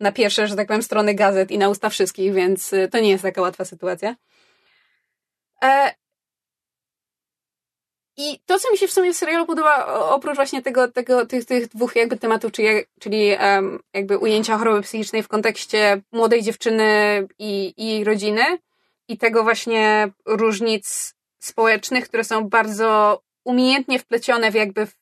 na 0.01 0.13
pierwsze, 0.13 0.49
że 0.49 0.57
tak 0.57 0.67
powiem, 0.67 0.83
strony 0.83 1.15
gazet 1.15 1.51
i 1.51 1.59
na 1.59 1.69
usta 1.69 1.89
wszystkich, 1.89 2.35
więc 2.35 2.75
to 2.91 3.01
nie 3.01 3.11
jest 3.11 3.23
taka 3.23 3.43
łatwa 3.43 3.65
sytuacja. 3.65 4.15
I 8.17 8.41
to, 8.47 8.59
co 8.59 8.73
mi 8.73 8.79
się 8.79 8.89
w 8.89 8.93
sumie 8.93 9.13
w 9.13 9.17
serialu 9.17 9.47
podoba, 9.47 9.87
oprócz 9.87 10.37
właśnie 10.37 10.63
tego, 10.63 10.89
tego, 10.89 11.27
tych, 11.27 11.45
tych 11.45 11.69
dwóch 11.69 11.97
jakby 11.97 12.17
tematów, 12.17 12.53
czyli, 12.53 12.69
czyli 13.01 13.37
um, 13.41 13.81
jakby 13.95 14.19
ujęcia 14.19 14.59
choroby 14.59 14.83
psychicznej 14.83 15.23
w 15.23 15.29
kontekście 15.29 16.03
młodej 16.13 16.43
dziewczyny 16.43 16.87
i, 17.39 17.75
i 17.77 17.87
jej 17.87 18.05
rodziny 18.05 18.43
i 19.09 19.19
tego 19.19 19.43
właśnie 19.43 20.09
różnic 20.27 21.15
społecznych, 21.39 22.09
które 22.09 22.25
są 22.25 22.49
bardzo 22.49 23.21
umiejętnie 23.45 23.99
wplecione 23.99 24.51
w 24.51 24.55
jakby 24.55 24.87
w, 24.87 24.93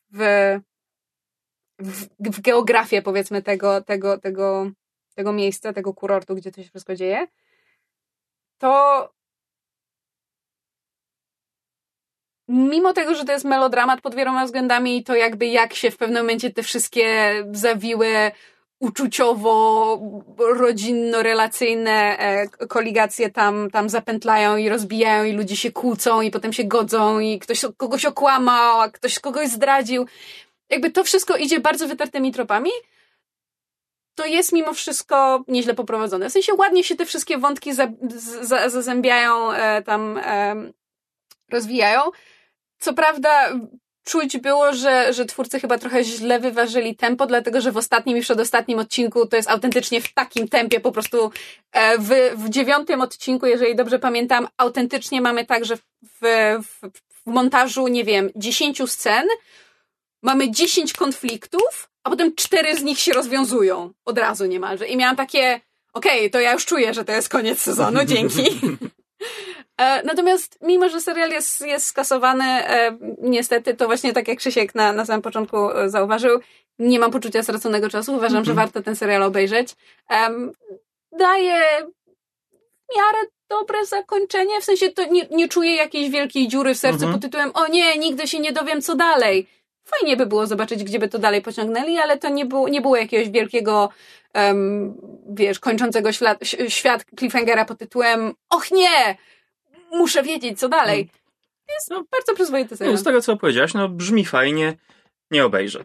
w, 1.78 2.06
w 2.20 2.40
geografię 2.40 3.02
powiedzmy 3.02 3.42
tego, 3.42 3.80
tego, 3.80 4.18
tego, 4.18 4.70
tego 5.14 5.32
miejsca, 5.32 5.72
tego 5.72 5.94
kurortu, 5.94 6.34
gdzie 6.34 6.52
to 6.52 6.62
się 6.62 6.68
wszystko 6.68 6.94
dzieje, 6.94 7.26
to 8.58 9.08
mimo 12.48 12.92
tego, 12.92 13.14
że 13.14 13.24
to 13.24 13.32
jest 13.32 13.44
melodramat 13.44 14.00
pod 14.00 14.14
wieloma 14.14 14.44
względami, 14.44 15.04
to 15.04 15.14
jakby 15.14 15.46
jak 15.46 15.74
się 15.74 15.90
w 15.90 15.96
pewnym 15.96 16.22
momencie 16.22 16.50
te 16.50 16.62
wszystkie 16.62 17.34
zawiłe 17.52 18.32
uczuciowo, 18.78 19.98
rodzinno-relacyjne 20.38 22.18
e, 22.18 22.48
koligacje 22.48 23.30
tam, 23.30 23.70
tam 23.70 23.88
zapętlają 23.88 24.56
i 24.56 24.68
rozbijają 24.68 25.24
i 25.24 25.32
ludzie 25.32 25.56
się 25.56 25.72
kłócą 25.72 26.20
i 26.20 26.30
potem 26.30 26.52
się 26.52 26.64
godzą 26.64 27.18
i 27.18 27.38
ktoś 27.38 27.64
kogoś 27.76 28.04
okłamał, 28.04 28.80
a 28.80 28.88
ktoś 28.88 29.18
kogoś 29.18 29.48
zdradził. 29.48 30.06
Jakby 30.70 30.90
to 30.90 31.04
wszystko 31.04 31.36
idzie 31.36 31.60
bardzo 31.60 31.88
wytartymi 31.88 32.32
tropami, 32.32 32.70
to 34.14 34.26
jest 34.26 34.52
mimo 34.52 34.74
wszystko 34.74 35.44
nieźle 35.48 35.74
poprowadzone. 35.74 36.28
W 36.28 36.32
sensie 36.32 36.54
ładnie 36.54 36.84
się 36.84 36.96
te 36.96 37.06
wszystkie 37.06 37.38
wątki 37.38 37.70
zazębiają, 38.68 39.52
e, 39.52 39.82
tam 39.82 40.18
e, 40.18 40.54
rozwijają, 41.50 42.00
co 42.84 42.94
prawda 42.94 43.52
czuć 44.04 44.38
było, 44.38 44.72
że, 44.72 45.12
że 45.12 45.24
twórcy 45.24 45.60
chyba 45.60 45.78
trochę 45.78 46.04
źle 46.04 46.40
wyważyli 46.40 46.96
tempo, 46.96 47.26
dlatego 47.26 47.60
że 47.60 47.72
w 47.72 47.76
ostatnim 47.76 48.16
i 48.16 48.20
przedostatnim 48.20 48.78
odcinku 48.78 49.26
to 49.26 49.36
jest 49.36 49.50
autentycznie 49.50 50.00
w 50.00 50.12
takim 50.12 50.48
tempie, 50.48 50.80
po 50.80 50.92
prostu 50.92 51.30
e, 51.72 51.98
w, 51.98 52.10
w 52.36 52.48
dziewiątym 52.48 53.00
odcinku, 53.00 53.46
jeżeli 53.46 53.76
dobrze 53.76 53.98
pamiętam, 53.98 54.48
autentycznie 54.56 55.20
mamy 55.20 55.46
tak, 55.46 55.64
że 55.64 55.76
w, 55.76 55.82
w, 56.62 56.88
w 57.08 57.26
montażu, 57.26 57.88
nie 57.88 58.04
wiem, 58.04 58.30
dziesięciu 58.36 58.86
scen 58.86 59.26
mamy 60.22 60.50
dziesięć 60.50 60.92
konfliktów, 60.92 61.90
a 62.02 62.10
potem 62.10 62.34
cztery 62.34 62.76
z 62.76 62.82
nich 62.82 62.98
się 62.98 63.12
rozwiązują 63.12 63.92
od 64.04 64.18
razu 64.18 64.46
niemalże. 64.46 64.86
I 64.86 64.96
miałam 64.96 65.16
takie, 65.16 65.60
okej, 65.92 66.18
okay, 66.18 66.30
to 66.30 66.40
ja 66.40 66.52
już 66.52 66.66
czuję, 66.66 66.94
że 66.94 67.04
to 67.04 67.12
jest 67.12 67.28
koniec 67.28 67.62
sezonu, 67.62 68.04
dzięki. 68.04 68.42
E, 69.80 70.02
natomiast 70.02 70.58
mimo, 70.62 70.88
że 70.88 71.00
serial 71.00 71.30
jest, 71.30 71.60
jest 71.60 71.86
skasowany, 71.86 72.44
e, 72.44 72.98
niestety, 73.22 73.74
to 73.74 73.86
właśnie 73.86 74.12
tak 74.12 74.28
jak 74.28 74.38
Krzysiek 74.38 74.74
na, 74.74 74.92
na 74.92 75.04
samym 75.04 75.22
początku 75.22 75.70
e, 75.70 75.90
zauważył, 75.90 76.40
nie 76.78 76.98
mam 76.98 77.10
poczucia 77.10 77.42
straconego 77.42 77.90
czasu. 77.90 78.12
Uważam, 78.12 78.36
mm 78.36 78.42
-hmm. 78.42 78.46
że 78.46 78.52
mhm. 78.52 78.66
warto 78.66 78.82
ten 78.82 78.96
serial 78.96 79.22
obejrzeć. 79.22 79.76
daje 81.18 81.60
w 82.88 82.96
miarę 82.96 83.18
dobre 83.48 83.86
zakończenie, 83.86 84.60
w 84.60 84.64
sensie 84.64 84.90
to 84.90 85.04
nie, 85.04 85.26
nie 85.30 85.48
czuję 85.48 85.74
jakiejś 85.74 86.10
wielkiej 86.10 86.48
dziury 86.48 86.74
w 86.74 86.78
sercu 86.78 87.04
mm 87.04 87.10
-hmm. 87.10 87.12
pod 87.12 87.22
tytułem 87.22 87.50
o 87.54 87.66
nie, 87.66 87.98
nigdy 87.98 88.26
się 88.26 88.40
nie 88.40 88.52
dowiem, 88.52 88.82
co 88.82 88.96
dalej. 88.96 89.46
Fajnie 89.84 90.16
by 90.16 90.26
było 90.26 90.46
zobaczyć, 90.46 90.84
gdzie 90.84 90.98
by 90.98 91.08
to 91.08 91.18
dalej 91.18 91.42
pociągnęli, 91.42 91.98
ale 91.98 92.18
to 92.18 92.28
nie 92.28 92.46
było, 92.46 92.68
nie 92.68 92.80
było 92.80 92.96
jakiegoś 92.96 93.30
wielkiego, 93.30 93.88
um, 94.34 94.94
wiesz, 95.28 95.60
kończącego 95.60 96.12
świat, 96.12 96.38
świat 96.68 97.04
cliffhangera 97.18 97.64
pod 97.64 97.78
tytułem 97.78 98.32
och 98.50 98.70
nie, 98.70 99.16
muszę 99.92 100.22
wiedzieć, 100.22 100.60
co 100.60 100.68
dalej. 100.68 101.00
Mm. 101.00 101.14
Jest 101.74 101.90
no, 101.90 102.04
bardzo 102.10 102.34
przyzwoity 102.34 102.76
serial. 102.76 102.94
No, 102.94 103.00
z 103.00 103.04
tego, 103.04 103.20
co 103.20 103.36
powiedziałaś, 103.36 103.74
no 103.74 103.88
brzmi 103.88 104.24
fajnie, 104.24 104.76
nie 105.30 105.44
obejrzę. 105.44 105.84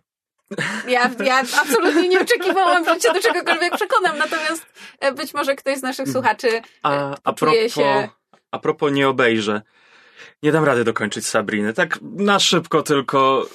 Ja, 0.87 1.11
ja 1.25 1.39
absolutnie 1.61 2.07
nie 2.07 2.21
oczekiwałam, 2.21 2.85
że 2.85 2.99
cię 2.99 3.13
do 3.13 3.21
czegokolwiek 3.21 3.75
przekonam, 3.75 4.17
natomiast 4.17 4.65
e, 4.99 5.11
być 5.11 5.33
może 5.33 5.55
ktoś 5.55 5.77
z 5.77 5.81
naszych 5.81 6.09
słuchaczy 6.09 6.47
e, 6.57 6.61
a, 6.83 7.15
a 7.23 7.33
propos, 7.33 7.73
się... 7.73 8.09
A 8.51 8.59
propos 8.59 8.91
nie 8.91 9.09
obejrzę. 9.09 9.61
Nie 10.43 10.51
dam 10.51 10.63
rady 10.63 10.83
dokończyć 10.83 11.27
Sabriny. 11.27 11.73
Tak 11.73 11.99
na 12.01 12.39
szybko 12.39 12.83
tylko. 12.83 13.45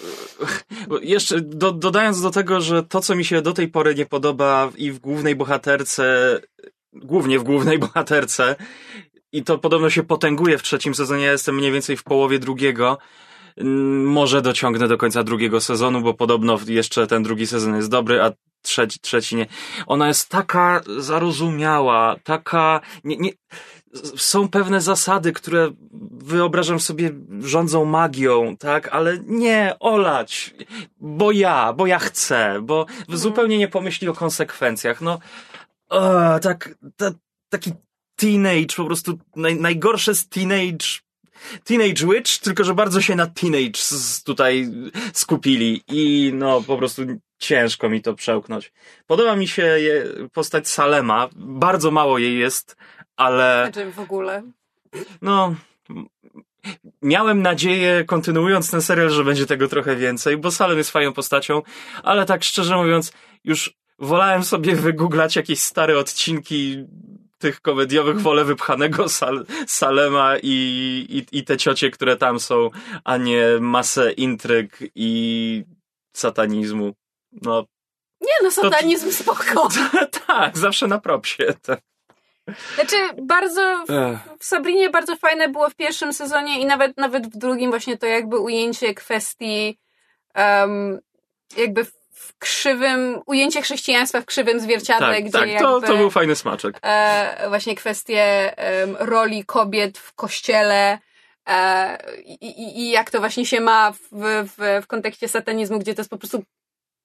E, 0.41 1.05
jeszcze 1.05 1.41
do, 1.41 1.73
dodając 1.73 2.23
do 2.23 2.31
tego, 2.31 2.61
że 2.61 2.83
to, 2.83 3.01
co 3.01 3.17
mi 3.17 3.25
się 3.25 3.43
do 3.43 3.53
tej 3.53 3.69
pory 3.69 3.95
nie 3.95 4.07
podoba 4.07 4.71
i 4.77 4.93
w 4.93 4.99
głównej 4.99 5.37
bohaterce, 5.37 6.41
głównie 6.93 7.39
w 7.39 7.43
głównej 7.43 7.79
bohaterce, 7.89 8.57
i 9.33 9.43
to 9.43 9.59
podobno 9.59 9.91
się 9.91 10.03
potęguje 10.03 10.59
w 10.59 10.63
trzecim 10.63 10.95
sezonie. 10.95 11.25
Ja 11.25 11.33
jestem 11.33 11.55
mniej 11.55 11.73
więcej 11.73 11.97
w 11.97 12.03
połowie 12.03 12.39
drugiego. 12.39 12.99
Może 14.05 14.43
dociągnę 14.43 14.89
do 14.89 14.99
końca 14.99 15.25
drugiego 15.25 15.61
sezonu, 15.61 16.01
bo 16.01 16.15
podobno 16.15 16.59
jeszcze 16.67 17.07
ten 17.07 17.23
drugi 17.23 17.47
sezon 17.47 17.77
jest 17.77 17.91
dobry, 17.91 18.23
a 18.23 18.33
trzeci, 18.63 18.99
trzeci 19.01 19.37
nie. 19.37 19.47
Ona 19.87 20.09
jest 20.09 20.29
taka 20.29 20.81
zarozumiała, 20.99 22.17
taka. 22.25 22.81
Nie, 23.05 23.17
nie, 23.17 23.31
są 24.17 24.49
pewne 24.49 24.81
zasady, 24.81 25.33
które 25.33 25.71
wyobrażam 26.11 26.81
sobie, 26.81 27.11
rządzą 27.41 27.85
magią, 27.85 28.57
tak? 28.57 28.89
Ale 28.89 29.19
nie, 29.27 29.77
olać, 29.81 30.55
bo 31.01 31.33
ja, 31.33 31.73
bo 31.73 31.87
ja 31.87 31.99
chcę, 31.99 32.61
bo 32.63 32.87
zupełnie 33.09 33.59
nie 33.59 33.69
pomyśli 33.69 34.09
o 34.09 34.15
konsekwencjach. 34.15 35.01
No, 35.01 35.19
o, 35.89 36.39
tak, 36.39 36.75
ta, 36.97 37.11
taki 37.49 37.73
teenage, 38.17 38.77
po 38.77 38.85
prostu 38.85 39.19
naj, 39.37 39.61
najgorsze 39.61 40.15
z 40.15 40.29
teenage 40.29 41.05
Teenage 41.65 42.07
Witch, 42.07 42.39
tylko 42.39 42.65
że 42.65 42.75
bardzo 42.75 43.01
się 43.01 43.17
na 43.17 43.27
teenage 43.27 43.81
tutaj 44.25 44.69
skupili 45.13 45.83
i 45.89 46.33
no 46.35 46.63
po 46.63 46.77
prostu 46.77 47.03
ciężko 47.39 47.89
mi 47.89 48.03
to 48.03 48.15
przełknąć. 48.15 48.73
Podoba 49.07 49.37
mi 49.37 49.49
się 49.49 49.79
postać 50.33 50.69
Salema, 50.69 51.29
bardzo 51.37 51.91
mało 51.91 52.19
jej 52.19 52.39
jest, 52.39 52.77
ale 53.17 53.63
Znaczy 53.73 53.93
w 53.93 53.99
ogóle. 53.99 54.43
no 55.23 55.55
miałem 57.03 57.43
nadzieję, 57.43 58.05
kontynuując 58.05 58.71
ten 58.71 58.83
serial, 58.83 59.11
że 59.11 59.25
będzie 59.25 59.47
tego 59.47 59.69
trochę 59.69 59.97
więcej, 59.97 60.37
bo 60.37 60.51
Salem 60.51 60.79
jest 60.79 60.91
fajną 60.91 61.13
postacią, 61.13 61.63
ale 62.03 62.27
tak 62.27 62.45
szczerze 62.45 62.77
mówiąc, 62.77 63.13
już 63.45 63.75
wolałem 63.99 64.45
sobie 64.45 64.77
wygooglać 64.77 65.37
jakieś 65.37 65.61
stare 65.61 65.99
odcinki 65.99 66.85
tych 67.39 67.61
komediowych, 67.61 68.21
wolę 68.21 68.45
wypchanego 68.45 69.09
Sal 69.09 69.47
Salema 69.67 70.37
i, 70.43 71.27
i, 71.33 71.39
i 71.39 71.45
te 71.45 71.57
ciocie, 71.57 71.91
które 71.91 72.17
tam 72.17 72.41
są, 72.41 72.71
a 73.05 73.17
nie 73.17 73.47
masę 73.61 74.13
intryg 74.13 74.79
i 74.95 75.65
satanizmu. 76.17 76.93
No, 77.43 77.65
Nie 78.21 78.43
no, 78.43 78.51
satanizm 78.51 79.11
spoko. 79.13 79.69
tak, 80.27 80.59
zawsze 80.59 80.87
na 80.87 80.99
propsie. 80.99 81.45
Tak. 81.63 81.81
Znaczy, 82.75 82.97
bardzo 83.23 83.85
w, 83.87 83.91
Ech. 83.91 84.19
w 84.39 84.45
Sabrinie 84.45 84.91
bardzo 84.91 85.17
fajne 85.17 85.49
było 85.49 85.71
w 85.71 85.75
pierwszym 85.75 86.13
sezonie 86.13 86.61
i 86.61 86.67
nawet, 86.67 86.97
nawet 86.97 87.27
w 87.27 87.37
drugim 87.39 87.71
właśnie 87.71 87.99
to 87.99 88.07
jakby 88.07 88.39
ujęcie 88.39 88.95
kwestii 88.95 89.79
um, 90.37 91.01
jakby 91.57 91.85
w 91.85 92.39
krzywym, 92.39 93.21
ujęcie 93.27 93.63
chrześcijaństwa 93.63 94.21
w 94.21 94.25
krzywym 94.25 94.61
zwierciadle, 94.61 95.15
Tak, 95.15 95.23
gdzie 95.23 95.33
tak, 95.33 95.49
jakby... 95.49 95.65
to, 95.65 95.81
to 95.81 95.97
był 95.97 96.11
fajny 96.11 96.37
smaczek. 96.37 96.79
e, 96.83 97.49
właśnie 97.49 97.75
kwestie 97.75 98.53
em, 98.59 98.97
roli 98.99 99.45
kobiet 99.45 99.99
w 99.99 100.15
kościele 100.15 100.99
e, 101.49 101.99
i, 102.25 102.47
i, 102.47 102.81
i 102.81 102.91
jak 102.91 103.11
to 103.11 103.21
właśnie 103.21 103.47
się 103.47 103.61
ma 103.61 103.93
w, 103.93 103.99
w, 104.57 104.83
w 104.83 104.87
kontekście 104.87 105.29
satanizmu, 105.29 105.79
gdzie 105.79 105.95
to 105.95 106.01
jest 106.01 106.11
po 106.11 106.19
prostu 106.19 106.45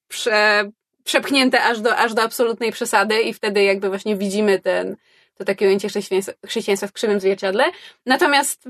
prze, 0.07 0.69
przepchnięte 1.03 1.63
aż 1.63 1.79
do, 1.81 1.97
aż 1.97 2.13
do 2.13 2.21
absolutnej 2.21 2.71
przesady 2.71 3.21
i 3.21 3.33
wtedy 3.33 3.63
jakby 3.63 3.89
właśnie 3.89 4.15
widzimy 4.15 4.59
ten, 4.59 4.95
to 5.39 5.45
takie 5.45 5.67
ujęcie 5.67 5.87
chrześcijaństwa, 6.45 6.87
w 6.87 6.91
krzywym 6.91 7.19
zwierciadle. 7.19 7.63
Natomiast 8.05 8.69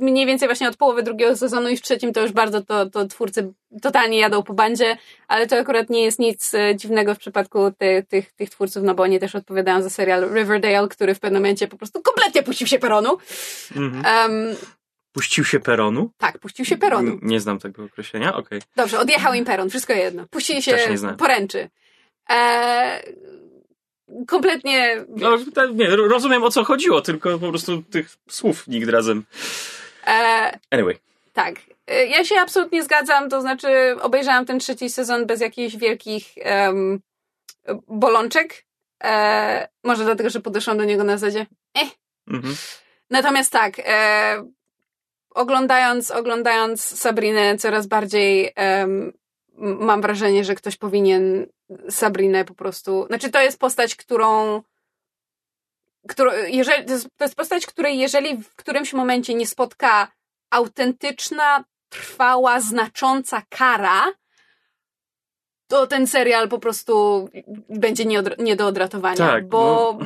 mniej 0.00 0.26
więcej 0.26 0.48
właśnie 0.48 0.68
od 0.68 0.76
połowy 0.76 1.02
drugiego 1.02 1.36
sezonu 1.36 1.68
i 1.68 1.76
w 1.76 1.82
trzecim 1.82 2.12
to 2.12 2.22
już 2.22 2.32
bardzo 2.32 2.62
to, 2.62 2.90
to 2.90 3.06
twórcy 3.06 3.52
totalnie 3.82 4.18
jadą 4.18 4.42
po 4.42 4.54
bandzie, 4.54 4.96
ale 5.28 5.46
to 5.46 5.56
akurat 5.56 5.90
nie 5.90 6.04
jest 6.04 6.18
nic 6.18 6.54
e, 6.54 6.76
dziwnego 6.76 7.14
w 7.14 7.18
przypadku 7.18 7.70
ty, 7.78 8.06
tych, 8.08 8.32
tych 8.32 8.50
twórców, 8.50 8.82
no 8.82 8.94
bo 8.94 9.02
oni 9.02 9.18
też 9.18 9.34
odpowiadają 9.34 9.82
za 9.82 9.90
serial 9.90 10.34
Riverdale, 10.34 10.88
który 10.88 11.14
w 11.14 11.20
pewnym 11.20 11.42
momencie 11.42 11.68
po 11.68 11.76
prostu 11.76 12.02
kompletnie 12.02 12.42
puścił 12.42 12.66
się 12.66 12.78
peronu. 12.78 13.18
Mhm. 13.76 14.32
Em, 14.32 14.56
Puścił 15.12 15.44
się 15.44 15.60
peronu? 15.60 16.10
tak, 16.18 16.38
puścił 16.38 16.64
się 16.64 16.76
peronu. 16.76 17.18
Nie 17.22 17.40
znam 17.40 17.58
tego 17.58 17.84
określenia, 17.84 18.36
okej. 18.36 18.60
Dobrze, 18.76 18.98
odjechał 18.98 19.34
im 19.34 19.44
peron, 19.44 19.70
wszystko 19.70 19.92
jedno. 19.92 20.26
Puścili 20.30 20.62
się 20.62 20.78
poręczy. 21.18 21.68
E, 22.30 23.02
kompletnie, 24.26 25.04
No, 25.08 25.36
nie, 25.74 25.96
ro- 25.96 26.08
rozumiem 26.08 26.42
o 26.42 26.50
co 26.50 26.64
chodziło, 26.64 27.00
tylko 27.00 27.38
po 27.38 27.48
prostu 27.50 27.82
tych 27.82 28.16
słów 28.28 28.66
nikt 28.68 28.88
razem. 28.88 29.24
e, 30.06 30.58
Anyway. 30.70 30.98
tak. 31.32 31.54
E, 31.86 32.06
Ja 32.06 32.24
się 32.24 32.34
absolutnie 32.40 32.82
zgadzam, 32.82 33.30
to 33.30 33.40
znaczy 33.40 33.96
obejrzałam 34.00 34.46
ten 34.46 34.58
trzeci 34.58 34.90
sezon 34.90 35.26
bez 35.26 35.40
jakichś 35.40 35.76
wielkich 35.76 36.24
em, 36.36 37.00
bolączek. 37.88 38.64
E, 39.04 39.68
może 39.84 40.04
dlatego, 40.04 40.30
że 40.30 40.40
podeszłam 40.40 40.78
do 40.78 40.84
niego 40.84 41.04
na 41.04 41.16
zasadzie 41.18 41.46
eh. 41.74 41.88
Mhm. 42.28 42.54
Natomiast 43.10 43.52
tak, 43.52 43.74
e, 43.84 44.44
oglądając, 45.30 46.10
oglądając 46.10 46.82
Sabrinę 46.98 47.58
coraz 47.58 47.86
bardziej 47.86 48.52
em, 48.56 49.12
m- 49.58 49.76
mam 49.80 50.02
wrażenie, 50.02 50.44
że 50.44 50.54
ktoś 50.54 50.76
powinien 50.76 51.46
Sabrinę 51.90 52.44
po 52.44 52.54
prostu. 52.54 53.06
Znaczy, 53.06 53.30
to 53.30 53.40
jest 53.40 53.58
postać, 53.58 53.96
którą. 53.96 54.62
którą 56.08 56.32
jeżeli, 56.46 56.84
to, 56.84 56.92
jest, 56.92 57.08
to 57.16 57.24
jest 57.24 57.34
postać, 57.34 57.66
której 57.66 57.98
jeżeli 57.98 58.36
w 58.36 58.54
którymś 58.54 58.92
momencie 58.92 59.34
nie 59.34 59.46
spotka 59.46 60.08
autentyczna, 60.50 61.64
trwała, 61.88 62.60
znacząca 62.60 63.42
kara, 63.48 64.12
to 65.68 65.86
ten 65.86 66.06
serial 66.06 66.48
po 66.48 66.58
prostu 66.58 67.28
będzie 67.68 68.04
nie, 68.04 68.18
od, 68.18 68.38
nie 68.38 68.56
do 68.56 68.66
odratowania. 68.66 69.16
Tak, 69.16 69.48
bo, 69.48 69.98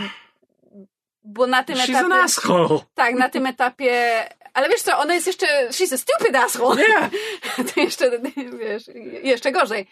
bo 1.25 1.47
na 1.47 1.65
tym 1.65 1.77
She's 1.77 1.97
an 1.97 2.07
etapie. 2.07 2.23
asshole. 2.23 2.79
Tak, 2.95 3.15
na 3.15 3.29
tym 3.29 3.47
etapie. 3.47 4.25
Ale 4.55 4.69
wiesz 4.69 4.83
co, 4.83 4.99
ona 4.99 5.15
jest 5.15 5.27
jeszcze. 5.27 5.47
She's 5.69 5.95
a 5.95 5.99
stupid 5.99 6.37
asshole. 6.37 6.77
Nie. 6.77 7.11
To 7.75 7.81
jeszcze, 7.81 8.11
wiesz, 8.59 8.83
jeszcze 9.23 9.53
gorzej. 9.53 9.87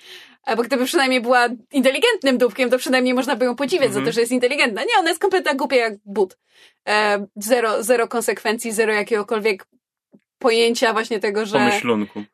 Bo 0.57 0.63
gdyby 0.63 0.85
przynajmniej 0.85 1.21
była 1.21 1.49
inteligentnym 1.73 2.39
dupkiem, 2.39 2.71
to 2.71 2.79
przynajmniej 2.79 3.15
można 3.15 3.37
by 3.37 3.45
ją 3.45 3.57
podziwiać 3.57 3.87
Mhm. 3.87 4.05
za 4.05 4.09
to, 4.09 4.15
że 4.15 4.21
jest 4.21 4.33
inteligentna. 4.33 4.83
Nie, 4.83 4.99
ona 4.99 5.09
jest 5.09 5.21
kompletnie 5.21 5.55
głupia 5.55 5.77
jak 5.77 5.93
but. 6.05 6.37
E, 6.89 7.27
zero, 7.37 7.83
zero 7.83 8.09
konsekwencji, 8.09 8.73
zero 8.73 8.93
jakiegokolwiek 8.93 9.67
pojęcia 10.41 10.93
właśnie 10.93 11.21
tego, 11.21 11.47
że, 11.47 11.71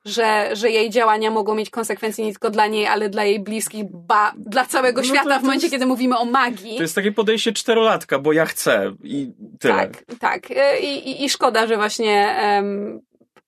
że, 0.05 0.51
że 0.57 0.71
jej 0.71 0.91
działania 0.91 1.31
mogą 1.31 1.55
mieć 1.55 1.71
konsekwencje 1.71 2.25
nie 2.25 2.31
tylko 2.33 2.51
dla 2.51 2.67
niej, 2.67 2.87
ale 2.87 3.09
dla 3.09 3.25
jej 3.25 3.41
bliskich, 3.41 3.85
ba, 3.93 4.33
dla 4.37 4.67
całego 4.67 5.01
No 5.01 5.09
to- 5.09 5.15
świata 5.15 5.39
w 5.39 5.41
to 5.41 5.47
momencie, 5.47 5.65
jest- 5.67 5.75
kiedy 5.75 5.87
mówimy 5.87 6.19
o 6.19 6.25
magii. 6.25 6.77
To 6.77 6.83
jest 6.83 6.95
takie 6.95 7.13
podejście 7.13 7.53
czterolatka, 7.53 8.19
bo 8.19 8.33
ja 8.33 8.47
chcę 8.47 8.93
i 9.05 9.33
tyle. 9.61 9.75
Tak, 9.75 10.05
tak. 10.21 10.51
E, 10.51 10.81
I, 10.81 11.09
i, 11.11 11.25
i 11.25 11.29
szkoda, 11.31 11.67
że 11.67 11.77
właśnie 11.77 12.29
em, 12.37 13.01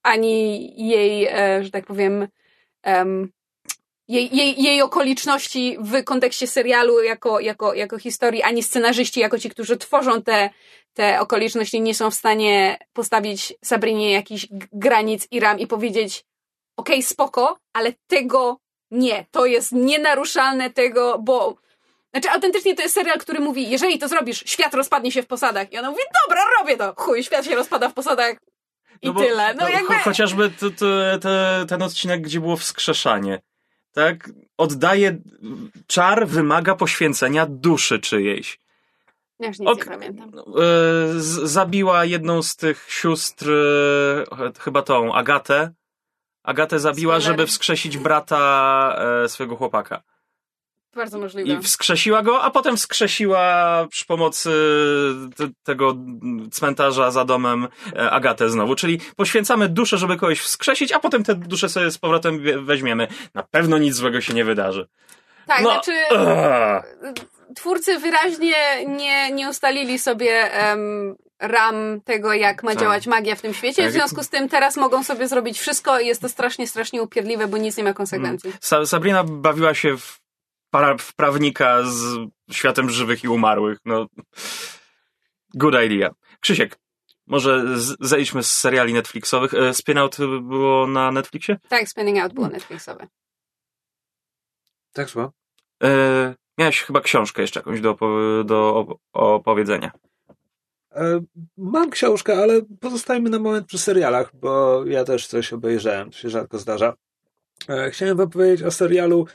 ani 0.03 0.89
jej, 0.89 1.27
e, 1.27 1.65
że 1.65 1.71
tak 1.71 1.87
powiem, 1.87 2.29
em, 2.83 3.29
jej, 4.09 4.37
jej, 4.37 4.63
jej 4.63 4.83
okoliczności 4.83 5.77
w 5.81 6.05
kontekście 6.05 6.47
serialu 6.47 7.03
jako, 7.03 7.41
jako, 7.41 7.75
jako 7.75 7.99
historii, 7.99 8.43
ani 8.43 8.63
scenarzyści 8.63 9.21
jako 9.21 9.39
ci, 9.39 9.51
którzy 9.51 9.77
tworzą 9.77 10.23
te, 10.23 10.51
te 10.95 11.21
okoliczności, 11.21 11.81
nie 11.81 11.95
są 11.95 12.11
w 12.11 12.15
stanie 12.15 12.79
postawić 12.93 13.55
Sabrinie 13.65 14.13
jakichś 14.13 14.47
granic 14.73 15.29
i 15.31 15.41
ram 15.41 15.59
i 15.59 15.67
powiedzieć 15.67 16.25
okej, 16.77 17.03
spoko, 17.03 17.59
ale 17.73 17.93
tego 18.07 18.59
nie. 18.91 19.27
To 19.31 19.47
jest 19.47 19.73
nienaruszalne 19.73 20.71
tego, 20.71 21.19
bo 21.19 21.57
znaczy, 22.13 22.31
autentycznie 22.31 22.75
to 22.75 22.83
jest 22.83 22.95
serial, 22.95 23.19
który 23.19 23.41
mówi, 23.41 23.71
jeżeli 23.71 23.99
to 23.99 24.09
zrobisz, 24.09 24.43
świat 24.47 24.75
rozpadnie 24.75 25.13
się 25.13 25.23
w 25.23 25.27
posadach. 25.27 25.73
I 25.73 25.79
ona 25.79 25.91
mówi, 25.91 26.03
dobra, 26.27 26.43
robię 26.59 26.77
to. 26.77 26.95
Chuj, 26.97 27.25
świat 27.25 27.45
się 27.45 27.55
rozpada 27.55 27.89
w 27.89 27.95
posadach 27.95 28.37
i 29.03 29.11
bo- 29.11 29.21
tyle. 29.21 29.55
No, 29.55 29.61
no, 29.63 29.69
jakby... 29.69 29.95
cho- 29.95 30.03
Chociażby 30.03 30.51
t, 30.51 30.71
t, 30.71 31.19
t, 31.23 31.65
ten 31.69 31.83
odcinek, 31.83 32.21
gdzie 32.21 32.41
było 32.41 32.57
wskrzeszanie. 32.57 33.41
Tak? 33.93 34.31
Oddaje, 34.59 35.19
czar 35.87 36.27
wymaga 36.27 36.75
poświęcenia 36.75 37.47
duszy 37.47 37.99
czyjejś. 37.99 38.61
Ja 39.41 39.49
już 39.49 39.59
nic 39.59 39.69
Ok. 39.69 39.79
nie 39.79 39.85
pamiętam. 39.93 40.29
E, 40.29 40.33
z- 41.21 41.51
zabiła 41.51 42.05
jedną 42.05 42.43
z 42.43 42.57
tych 42.57 42.87
sióstr, 42.91 43.51
e, 43.51 44.53
chyba 44.61 44.83
tą, 44.83 45.15
Agatę. 45.15 45.73
Agatę 46.43 46.79
zabiła, 46.79 47.15
Spoilery. 47.15 47.39
żeby 47.39 47.47
wskrzesić 47.47 47.99
brata 47.99 48.97
e, 49.25 49.29
swojego 49.29 49.57
chłopaka. 49.57 50.03
Bardzo 50.99 51.19
możliwe. 51.19 51.53
I 51.53 51.63
wskrzesiła 51.63 52.23
go, 52.23 52.43
a 52.43 52.51
potem 52.51 52.77
wskrzesiła 52.77 53.87
przy 53.91 54.05
pomocy 54.07 54.51
te, 55.37 55.49
tego 55.63 55.95
cmentarza 56.53 57.11
za 57.11 57.25
domem 57.25 57.69
e, 57.97 58.11
Agatę 58.11 58.51
znowu. 58.51 58.75
Czyli 58.75 59.01
poświęcamy 59.17 59.69
duszę, 59.69 59.99
żeby 59.99 60.17
kogoś 60.17 60.41
wskrzesić, 60.41 60.93
a 60.93 60.99
potem 60.99 61.25
tę 61.25 61.35
duszę 61.35 61.69
sobie 61.69 61.91
z 61.91 61.99
powrotem 61.99 62.43
weźmiemy. 62.65 63.09
Na 63.35 63.43
pewno 63.43 63.79
nic 63.79 63.95
złego 63.95 64.21
się 64.21 64.35
nie 64.35 64.45
wydarzy. 64.45 64.89
tak, 65.47 65.63
no, 65.63 65.71
znaczy 65.71 65.93
twórcy 67.57 67.99
wyraźnie 67.99 68.55
nie, 68.87 69.33
nie 69.33 69.49
ustalili 69.51 69.99
sobie 69.99 70.53
em, 70.53 71.17
ram 71.41 72.01
tego, 72.05 72.33
jak 72.33 72.63
ma 72.63 72.71
Tak. 72.71 72.81
działać 72.81 73.07
magia 73.07 73.35
w 73.37 73.41
tym 73.43 73.55
świecie. 73.55 73.83
W 73.83 73.85
Tak. 73.85 73.93
związku 73.93 74.23
z 74.23 74.29
tym 74.29 74.49
teraz 74.49 74.77
mogą 74.77 75.05
sobie 75.05 75.29
zrobić 75.29 75.59
wszystko 75.59 76.01
i 76.01 76.07
jest 76.07 76.21
to 76.23 76.29
strasznie, 76.29 76.67
strasznie 76.67 77.03
upierdliwe, 77.03 77.47
bo 77.47 77.57
nic 77.59 77.77
nie 77.77 77.85
ma 77.85 77.93
konsekwencji. 77.93 78.53
Sa- 78.63 78.87
Sabrina 78.87 79.25
bawiła 79.25 79.75
się 79.75 79.97
w, 79.97 80.21
para, 80.71 80.97
w 80.99 81.15
prawnika 81.15 81.83
z 81.83 82.17
światem 82.53 82.91
żywych 82.91 83.25
i 83.25 83.29
umarłych. 83.29 83.79
No, 83.85 84.07
good 85.55 85.75
idea. 85.87 86.11
Krzysiek, 86.41 86.79
może 87.27 87.79
z- 87.79 87.97
zejdźmy 88.01 88.43
z 88.43 88.53
seriali 88.53 88.93
Netflixowych. 88.93 89.55
E, 89.55 89.75
Spin 89.75 89.99
Out 89.99 90.17
było 90.41 90.87
na 90.87 91.13
Netflixie? 91.13 91.57
Tak, 91.69 91.89
Spinning 91.89 92.19
Out 92.19 92.33
było 92.35 92.49
Netflixowe. 92.49 93.07
Tak, 94.93 95.11
słucham. 95.11 95.31
E, 95.83 96.35
miałeś 96.59 96.83
chyba 96.83 97.01
książkę 97.01 97.43
jeszcze 97.43 97.61
jakąś 97.61 97.81
do, 97.81 97.97
do 98.45 98.85
op- 98.87 98.97
opowiedzenia. 99.13 99.91
E, 100.93 101.21
mam 101.57 101.91
książkę, 101.91 102.37
ale 102.43 102.61
pozostajmy 102.81 103.31
na 103.31 103.39
moment 103.39 103.67
przy 103.67 103.79
serialach, 103.79 104.37
bo 104.37 104.85
ja 104.87 105.05
też 105.05 105.27
coś 105.27 105.53
obejrzałem, 105.53 106.11
to 106.11 106.19
się 106.19 106.31
rzadko 106.31 106.59
zdarza. 106.59 106.95
E, 107.69 107.91
chciałem 107.91 108.17
wam 108.17 108.31
powiedzieć 108.31 108.63
o 108.63 108.71
serialu, 108.71 109.27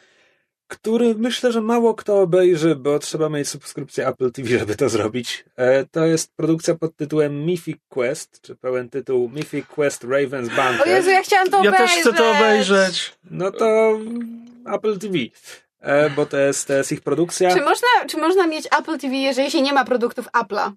który 0.78 1.16
myślę, 1.16 1.52
że 1.52 1.62
mało 1.62 1.94
kto 1.96 2.22
obejrzy, 2.22 2.76
bo 2.76 3.00
trzeba 3.00 3.30
mieć 3.30 3.50
subskrypcję 3.50 4.08
Apple 4.08 4.32
TV, 4.32 4.50
żeby 4.60 4.76
to 4.76 4.90
zrobić. 4.90 5.46
E, 5.58 5.86
to 5.86 6.06
jest 6.06 6.36
produkcja 6.36 6.76
pod 6.76 6.96
tytułem 6.96 7.44
Mythic 7.44 7.78
Quest, 7.90 8.42
czy 8.42 8.56
pełen 8.56 8.90
tytuł 8.90 9.30
Mythic 9.30 9.68
Quest 9.68 10.04
Raven's 10.04 10.56
Banquet. 10.56 10.88
O 10.88 10.90
Jezu, 10.90 11.10
ja 11.10 11.24
chciałam 11.24 11.50
to 11.50 11.64
Ja 11.64 11.70
obejrzeć! 11.70 11.90
też 11.96 12.02
chcę 12.02 12.14
to 12.14 12.32
obejrzeć. 12.32 13.14
No 13.32 13.52
to 13.52 13.98
Apple 14.76 15.00
TV, 15.00 15.18
e, 15.80 16.10
bo 16.10 16.26
to 16.26 16.38
jest, 16.38 16.68
to 16.68 16.74
jest 16.74 16.92
ich 16.92 17.02
produkcja. 17.02 17.56
Czy 17.56 17.62
można, 17.62 17.88
czy 18.08 18.18
można 18.18 18.48
mieć 18.48 18.66
Apple 18.80 18.98
TV, 18.98 19.16
jeżeli 19.16 19.52
się 19.52 19.62
nie 19.62 19.74
ma 19.74 19.86
produktów 19.86 20.28
Apple'a? 20.28 20.72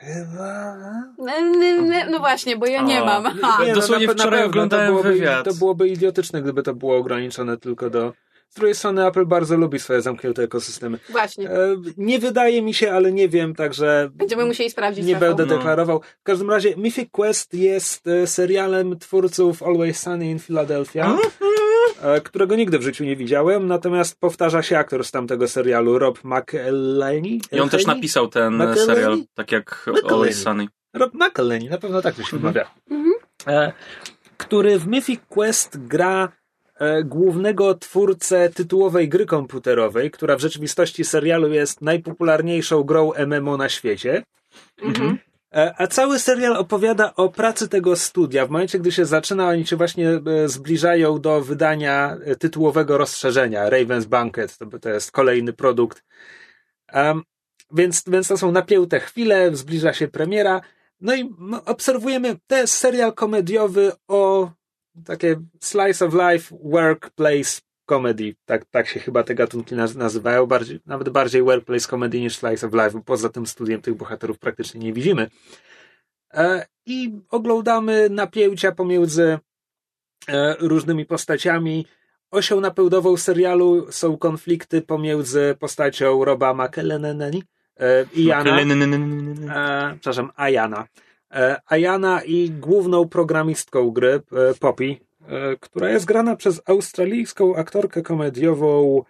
Chyba... 0.00 0.76
No, 1.18 1.32
no, 1.40 1.82
no, 1.82 1.96
no 2.10 2.18
właśnie, 2.18 2.56
bo 2.56 2.66
ja 2.66 2.82
nie 2.82 3.02
O. 3.02 3.06
mam. 3.06 3.24
Ha. 3.40 3.64
Nie, 3.64 3.74
Dosłownie 3.74 4.06
na 4.06 4.12
pe- 4.12 4.16
na 4.16 4.22
wczoraj 4.22 4.44
oglądałem 4.44 4.86
to 4.86 4.92
byłoby, 4.92 5.12
wywiad. 5.12 5.44
To 5.44 5.54
byłoby 5.54 5.88
idiotyczne, 5.88 6.42
gdyby 6.42 6.62
to 6.62 6.74
było 6.74 6.96
ograniczone 6.96 7.56
tylko 7.56 7.90
do... 7.90 8.12
Z 8.50 8.54
drugiej 8.54 8.74
strony 8.74 9.06
Apple 9.06 9.26
bardzo 9.26 9.56
lubi 9.56 9.78
swoje 9.78 10.02
zamknięte 10.02 10.42
ekosystemy. 10.42 10.98
Właśnie. 11.08 11.50
E, 11.50 11.76
nie 11.96 12.18
wydaje 12.18 12.62
mi 12.62 12.74
się, 12.74 12.92
ale 12.92 13.12
nie 13.12 13.28
wiem, 13.28 13.54
także 13.54 14.10
Będziemy 14.14 14.44
musieli 14.44 14.70
sprawdzić. 14.70 15.06
nie 15.06 15.16
będę 15.16 15.46
No. 15.46 15.56
deklarował. 15.56 16.00
W 16.20 16.22
każdym 16.22 16.50
razie 16.50 16.74
Mythic 16.76 17.08
Quest 17.10 17.54
jest 17.54 18.06
e, 18.06 18.26
serialem 18.26 18.98
twórców 18.98 19.62
Always 19.62 20.00
Sunny 20.00 20.30
in 20.30 20.38
Philadelphia, 20.38 21.16
e, 22.02 22.20
którego 22.20 22.56
nigdy 22.56 22.78
w 22.78 22.82
życiu 22.82 23.04
nie 23.04 23.16
widziałem, 23.16 23.66
natomiast 23.66 24.20
powtarza 24.20 24.62
się 24.62 24.78
aktor 24.78 25.04
z 25.04 25.10
tamtego 25.10 25.48
serialu, 25.48 25.98
Rob 25.98 26.18
McElhenney. 26.24 27.40
I 27.52 27.60
on 27.60 27.68
też 27.68 27.86
napisał 27.86 28.28
ten 28.28 28.54
McElhenney? 28.54 28.86
serial, 28.86 29.18
tak 29.34 29.52
jak 29.52 29.84
McElhenney. 29.86 30.12
Always 30.12 30.42
Sunny. 30.42 30.66
Rob 30.94 31.14
McElhenney, 31.14 31.70
na 31.70 31.78
pewno 31.78 32.02
tak 32.02 32.14
to 32.14 32.22
się 32.22 32.36
wymawia. 32.36 32.70
Mhm. 32.90 33.12
E, 33.46 33.72
który 34.36 34.78
w 34.78 34.86
Mythic 34.86 35.20
Quest 35.28 35.78
gra 35.78 36.32
głównego 37.04 37.74
twórcę 37.74 38.50
tytułowej 38.50 39.08
gry 39.08 39.26
komputerowej, 39.26 40.10
która 40.10 40.36
w 40.36 40.40
rzeczywistości 40.40 41.04
serialu 41.04 41.52
jest 41.52 41.80
najpopularniejszą 41.82 42.82
grą 42.82 43.12
MMO 43.26 43.56
na 43.56 43.68
świecie. 43.68 44.22
Mhm. 44.82 45.18
E, 45.54 45.74
A 45.78 45.86
cały 45.86 46.18
serial 46.18 46.56
opowiada 46.56 47.14
o 47.14 47.28
pracy 47.28 47.68
tego 47.68 47.96
studia. 47.96 48.46
W 48.46 48.50
momencie, 48.50 48.78
gdy 48.78 48.92
się 48.92 49.04
zaczyna, 49.04 49.48
oni 49.48 49.66
się 49.66 49.76
właśnie 49.76 50.08
e, 50.10 50.48
zbliżają 50.48 51.20
do 51.20 51.40
wydania 51.40 52.16
e, 52.24 52.36
tytułowego 52.36 52.98
rozszerzenia 52.98 53.70
Raven's 53.70 54.04
Banquet. 54.04 54.58
To, 54.58 54.78
to 54.78 54.88
jest 54.88 55.12
kolejny 55.12 55.52
produkt. 55.52 56.04
Em, 56.88 57.22
więc, 57.72 58.04
więc 58.06 58.28
to 58.28 58.36
są 58.36 58.52
napięte 58.52 59.00
chwile, 59.00 59.56
zbliża 59.56 59.92
się 59.92 60.08
premiera. 60.08 60.60
No 61.00 61.14
i 61.14 61.34
obserwujemy, 61.66 62.36
to 62.46 62.56
jest 62.56 62.74
serial 62.74 63.14
komediowy 63.14 63.92
o 64.08 64.50
takie 65.04 65.36
slice 65.60 66.06
of 66.06 66.14
life, 66.14 66.56
workplace 66.62 67.60
comedy. 67.86 68.34
Tak, 68.44 68.64
tak 68.64 68.88
się 68.88 69.00
chyba 69.00 69.22
te 69.22 69.34
gatunki 69.34 69.74
naz- 69.74 69.96
nazywają. 69.96 70.46
Bardziej, 70.46 70.80
nawet 70.86 71.08
bardziej 71.08 71.42
workplace 71.42 71.88
comedy 71.88 72.20
niż 72.20 72.36
slice 72.36 72.66
of 72.66 72.72
life, 72.72 72.90
bo 72.90 73.00
poza 73.00 73.28
tym 73.28 73.46
studiem 73.46 73.82
tych 73.82 73.94
bohaterów 73.94 74.38
praktycznie 74.38 74.80
nie 74.80 74.92
widzimy. 74.92 75.30
E, 76.34 76.66
I 76.86 77.12
oglądamy 77.30 78.08
napięcia 78.10 78.72
pomiędzy 78.72 79.38
e, 80.28 80.56
różnymi 80.60 81.06
postaciami. 81.06 81.86
Osią 82.30 82.60
napędową 82.60 83.16
serialu 83.16 83.92
są 83.92 84.16
konflikty 84.18 84.82
pomiędzy 84.82 85.56
postacią 85.58 86.24
Roba 86.24 86.54
McElhenney 86.54 87.42
e, 87.80 88.04
i 88.14 88.24
Jana. 88.24 88.44
Przepraszam, 89.94 90.30
Ayana. 90.36 90.86
E, 91.34 91.60
Ayana 91.66 92.22
i 92.22 92.50
główną 92.50 93.08
programistką 93.08 93.90
gry, 93.90 94.12
e, 94.32 94.54
Poppy, 94.60 94.96
e, 95.28 95.56
która 95.60 95.90
jest 95.90 96.04
grana 96.04 96.36
przez 96.36 96.62
australijską 96.66 97.56
aktorkę 97.56 98.02
komediową 98.02 99.02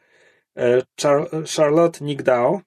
Char- 1.00 1.56
Charlotte 1.56 2.04
Nigdao. 2.04 2.60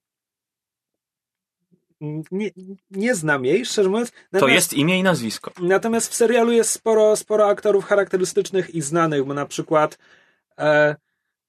Nie, 2.32 2.50
nie 2.92 3.16
znam 3.16 3.46
jej, 3.46 3.66
szczerze 3.66 3.90
mówiąc. 3.90 4.12
To 4.12 4.16
Natomiast- 4.32 4.54
jest 4.56 4.74
imię 4.74 5.00
i 5.00 5.04
nazwisko. 5.04 5.52
Natomiast 5.62 6.12
w 6.12 6.16
serialu 6.16 6.52
jest 6.52 6.70
sporo, 6.70 7.16
sporo 7.16 7.48
aktorów 7.48 7.86
charakterystycznych 7.86 8.76
i 8.76 8.82
znanych, 8.82 9.24
bo 9.24 9.34
na 9.34 9.46
przykład 9.46 9.98
e, 10.58 10.96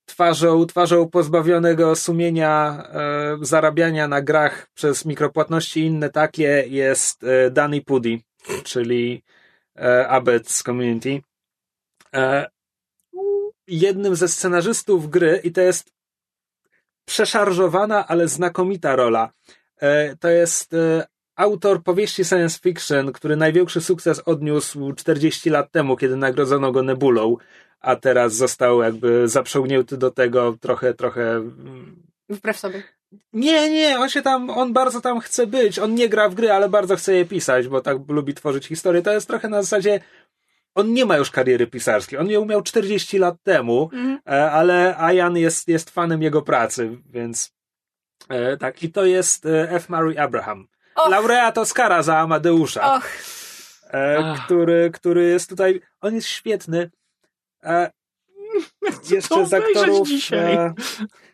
twarzą, 0.05 0.67
twarzą 0.67 1.09
pozbawionego 1.09 1.97
sumienia 1.97 2.83
e, 2.93 3.39
zarabiania 3.41 4.09
na 4.09 4.23
grach 4.23 4.67
przez 4.75 5.05
mikropłatności 5.05 5.81
i 5.81 5.85
inne 5.87 6.11
takie 6.11 6.65
jest 6.69 7.25
e, 7.25 7.51
Danny 7.51 7.81
Pudi, 7.83 8.25
czyli 8.65 9.23
e, 9.77 10.09
Abed 10.09 10.51
z 10.51 10.63
Community. 10.63 11.23
E, 12.15 12.47
jednym 13.67 14.17
ze 14.17 14.29
scenarzystów 14.29 15.11
gry 15.11 15.41
i 15.45 15.53
to 15.53 15.61
jest 15.61 15.93
przeszarżowana, 17.05 18.07
ale 18.07 18.29
znakomita 18.29 18.97
rola. 18.97 19.31
E, 19.81 20.17
to 20.17 20.29
jest 20.29 20.75
e, 20.75 21.07
autor 21.37 21.83
powieści 21.83 22.25
science 22.25 22.59
fiction, 22.63 23.13
który 23.13 23.37
największy 23.37 23.81
sukces 23.81 24.23
odniósł 24.25 24.93
40 24.93 25.51
lat 25.51 25.71
temu, 25.71 25.97
kiedy 25.97 26.17
nagrodzono 26.17 26.73
go 26.73 26.83
Nebulą, 26.83 27.37
a 27.85 27.97
teraz 27.97 28.35
został 28.35 28.83
jakby 28.83 29.29
zaprzągnięty 29.29 29.97
do 29.97 30.11
tego 30.11 30.57
trochę, 30.61 30.95
trochę... 30.95 31.31
mm, 31.31 32.03
Wbrew 32.29 32.59
sobie. 32.59 32.83
Nie, 33.33 33.71
nie, 33.71 33.99
on 33.99 34.09
się 34.09 34.23
tam, 34.23 34.51
on 34.51 34.73
bardzo 34.73 35.01
tam 35.01 35.21
chce 35.21 35.47
być. 35.47 35.79
On 35.79 35.95
nie 35.95 36.09
gra 36.09 36.29
w 36.29 36.35
gry, 36.35 36.53
ale 36.53 36.69
bardzo 36.69 36.97
chce 36.97 37.15
je 37.15 37.25
pisać, 37.25 37.69
bo 37.69 37.81
tak 37.81 37.97
lubi 38.09 38.35
tworzyć 38.35 38.67
historię. 38.67 39.03
To 39.03 39.13
jest 39.13 39.29
trochę 39.29 39.49
na 39.49 39.63
zasadzie, 39.63 40.01
on 40.75 40.93
nie 40.93 41.05
ma 41.07 41.17
już 41.17 41.31
kariery 41.31 41.67
pisarskiej. 41.67 42.19
On 42.19 42.31
ją 42.31 42.45
miał 42.45 42.63
40 42.63 43.19
lat 43.19 43.35
temu, 43.43 43.91
e, 44.27 44.51
ale 44.51 44.97
Ayan 44.97 45.37
jest, 45.37 45.69
jest 45.69 45.91
fanem 45.91 46.23
jego 46.23 46.43
pracy, 46.43 46.99
więc 47.11 47.53
e, 48.29 48.57
tak. 48.57 48.83
I 48.83 48.93
to 48.93 49.05
jest 49.05 49.47
e, 49.47 49.71
F. 49.71 49.89
Murray 49.89 50.19
Abraham. 50.19 50.69
Och. 50.97 51.11
Laureat 51.11 51.59
Oscara 51.59 52.03
za 52.03 52.19
Amadeusza, 52.19 52.95
Och, 52.97 53.09
e, 53.91 54.35
który, 54.45 54.91
który 54.91 55.25
jest 55.25 55.49
tutaj, 55.49 55.81
on 56.01 56.15
jest 56.15 56.29
świetny. 56.29 56.91
E, 57.69 57.91
jeszcze 59.11 59.47
z 59.47 59.55
aktorów. 59.55 60.09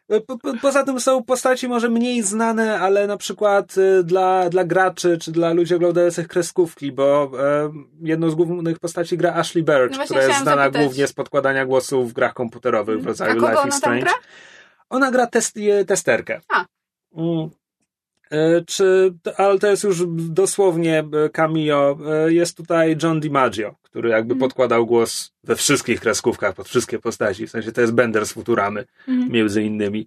E, 0.08 0.20
po, 0.20 0.38
po, 0.38 0.52
poza 0.62 0.84
tym 0.84 1.00
są 1.00 1.22
postaci 1.24 1.68
może 1.68 1.88
mniej 1.88 2.22
znane, 2.22 2.80
ale 2.80 3.06
na 3.06 3.16
przykład 3.16 3.74
e, 3.78 4.02
dla, 4.04 4.48
dla 4.50 4.64
graczy 4.64 5.18
czy 5.18 5.32
dla 5.32 5.52
ludzi 5.52 5.74
oglądających 5.74 6.28
kreskówki, 6.28 6.92
bo 6.92 7.30
e, 7.40 7.70
jedną 8.02 8.30
z 8.30 8.34
głównych 8.34 8.78
postaci 8.78 9.16
gra 9.16 9.32
Ashley 9.34 9.64
Birch, 9.64 9.98
No 9.98 10.04
która 10.04 10.22
jest 10.22 10.40
znana 10.40 10.62
zapytać. 10.62 10.82
głównie 10.82 11.06
z 11.06 11.12
podkładania 11.12 11.66
głosów 11.66 12.10
w 12.10 12.12
grach 12.12 12.34
komputerowych 12.34 13.00
w 13.00 13.04
a 13.04 13.08
rodzaju 13.08 13.34
Life 13.40 13.68
is 13.68 13.74
Strange. 13.74 14.00
gra? 14.02 14.12
Ona 14.90 15.10
gra 15.10 15.26
test, 15.26 15.56
e, 15.56 15.84
testerkę. 15.84 16.40
A. 16.48 16.64
Mm. 17.16 17.50
E, 18.30 18.64
Czy, 18.66 19.14
ale 19.36 19.58
to 19.58 19.66
jest 19.66 19.84
już 19.84 20.02
dosłownie 20.28 20.98
e, 21.24 21.28
cameo. 21.28 21.98
E, 22.26 22.32
Jest 22.32 22.56
tutaj 22.56 22.96
John 23.02 23.20
DiMaggio, 23.20 23.74
który 23.82 24.08
jakby 24.10 24.32
Mhm. 24.32 24.38
podkładał 24.40 24.86
głos 24.86 25.32
we 25.44 25.56
wszystkich 25.56 26.00
kreskówkach, 26.00 26.54
pod 26.54 26.68
wszystkie 26.68 26.98
postaci. 26.98 27.46
W 27.46 27.50
sensie 27.50 27.72
to 27.72 27.80
jest 27.80 27.92
Bender 27.94 28.26
z 28.26 28.32
Futuramy, 28.32 28.84
Mhm. 29.08 29.32
między 29.32 29.62
innymi. 29.62 30.06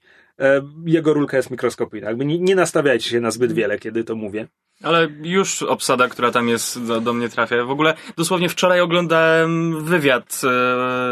Jego 0.86 1.14
rulka 1.14 1.38
jest 1.38 1.52
mikroskopijna. 1.52 2.08
Jakby 2.08 2.26
nie, 2.26 2.40
nie 2.40 2.56
nastawiajcie 2.56 3.10
się 3.10 3.20
na 3.20 3.32
zbyt 3.32 3.52
Mhm. 3.52 3.58
wiele, 3.58 3.80
kiedy 3.80 4.04
to 4.04 4.16
mówię. 4.16 4.48
Ale 4.84 5.08
już 5.24 5.64
obsada, 5.64 6.08
która 6.08 6.32
tam 6.32 6.50
jest, 6.50 6.86
do, 6.86 7.02
do 7.02 7.14
mnie 7.14 7.30
trafia. 7.30 7.64
W 7.66 7.72
ogóle 7.72 7.94
dosłownie 8.18 8.50
wczoraj 8.50 8.82
oglądałem 8.82 9.84
wywiad 9.86 10.34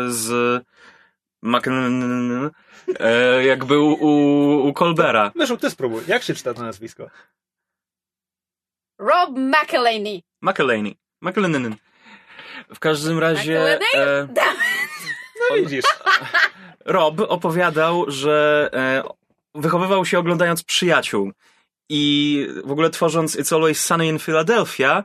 z 0.08 0.32
McN... 1.44 2.50
E, 3.00 3.44
jak 3.44 3.66
był 3.66 3.98
u, 4.00 4.68
u 4.70 4.74
Colbera. 4.74 5.32
Myszu, 5.36 5.58
ty 5.58 5.70
spróbuj. 5.70 6.02
Jak 6.08 6.24
się 6.24 6.34
czyta 6.34 6.54
to 6.54 6.62
nazwisko? 6.64 7.10
Rob 9.00 9.30
McElhaney. 9.38 10.24
McElhaney. 10.42 10.98
McElhaney. 11.22 11.76
W 12.74 12.80
każdym 12.80 13.20
razie... 13.20 13.80
E, 13.96 14.28
No 15.50 15.56
widzisz. 15.56 15.86
Rob 16.86 17.20
opowiadał, 17.20 18.06
że 18.08 18.70
e, 18.74 19.04
wychowywał 19.56 20.06
się 20.06 20.20
oglądając 20.20 20.64
przyjaciół. 20.64 21.32
I 21.90 22.48
w 22.66 22.72
ogóle 22.72 22.90
tworząc 22.90 23.36
It's 23.38 23.56
Always 23.56 23.86
Sunny 23.86 24.08
in 24.08 24.20
Philadelphia, 24.20 25.04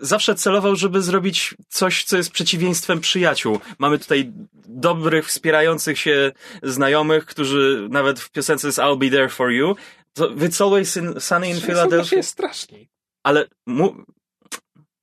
zawsze 0.00 0.34
celował, 0.34 0.76
żeby 0.76 1.02
zrobić 1.02 1.54
coś, 1.68 2.04
co 2.04 2.16
jest 2.16 2.30
przeciwieństwem 2.30 3.00
przyjaciół. 3.00 3.60
Mamy 3.78 3.98
tutaj 3.98 4.32
dobrych, 4.68 5.26
wspierających 5.26 5.98
się 5.98 6.32
znajomych, 6.62 7.26
którzy 7.26 7.88
nawet 7.90 8.20
w 8.20 8.30
piosence 8.30 8.68
jest 8.68 8.78
I'll 8.78 8.98
be 8.98 9.10
there 9.10 9.28
for 9.28 9.50
you. 9.50 9.76
To 10.12 10.30
It's 10.30 10.64
Always 10.64 10.96
in, 10.96 11.20
Sunny 11.20 11.48
in 11.48 11.60
Są 11.60 11.66
Philadelphia. 11.66 12.16
się 12.16 12.22
straszni. 12.22 12.88
Ale 13.22 13.48
mu... 13.66 14.04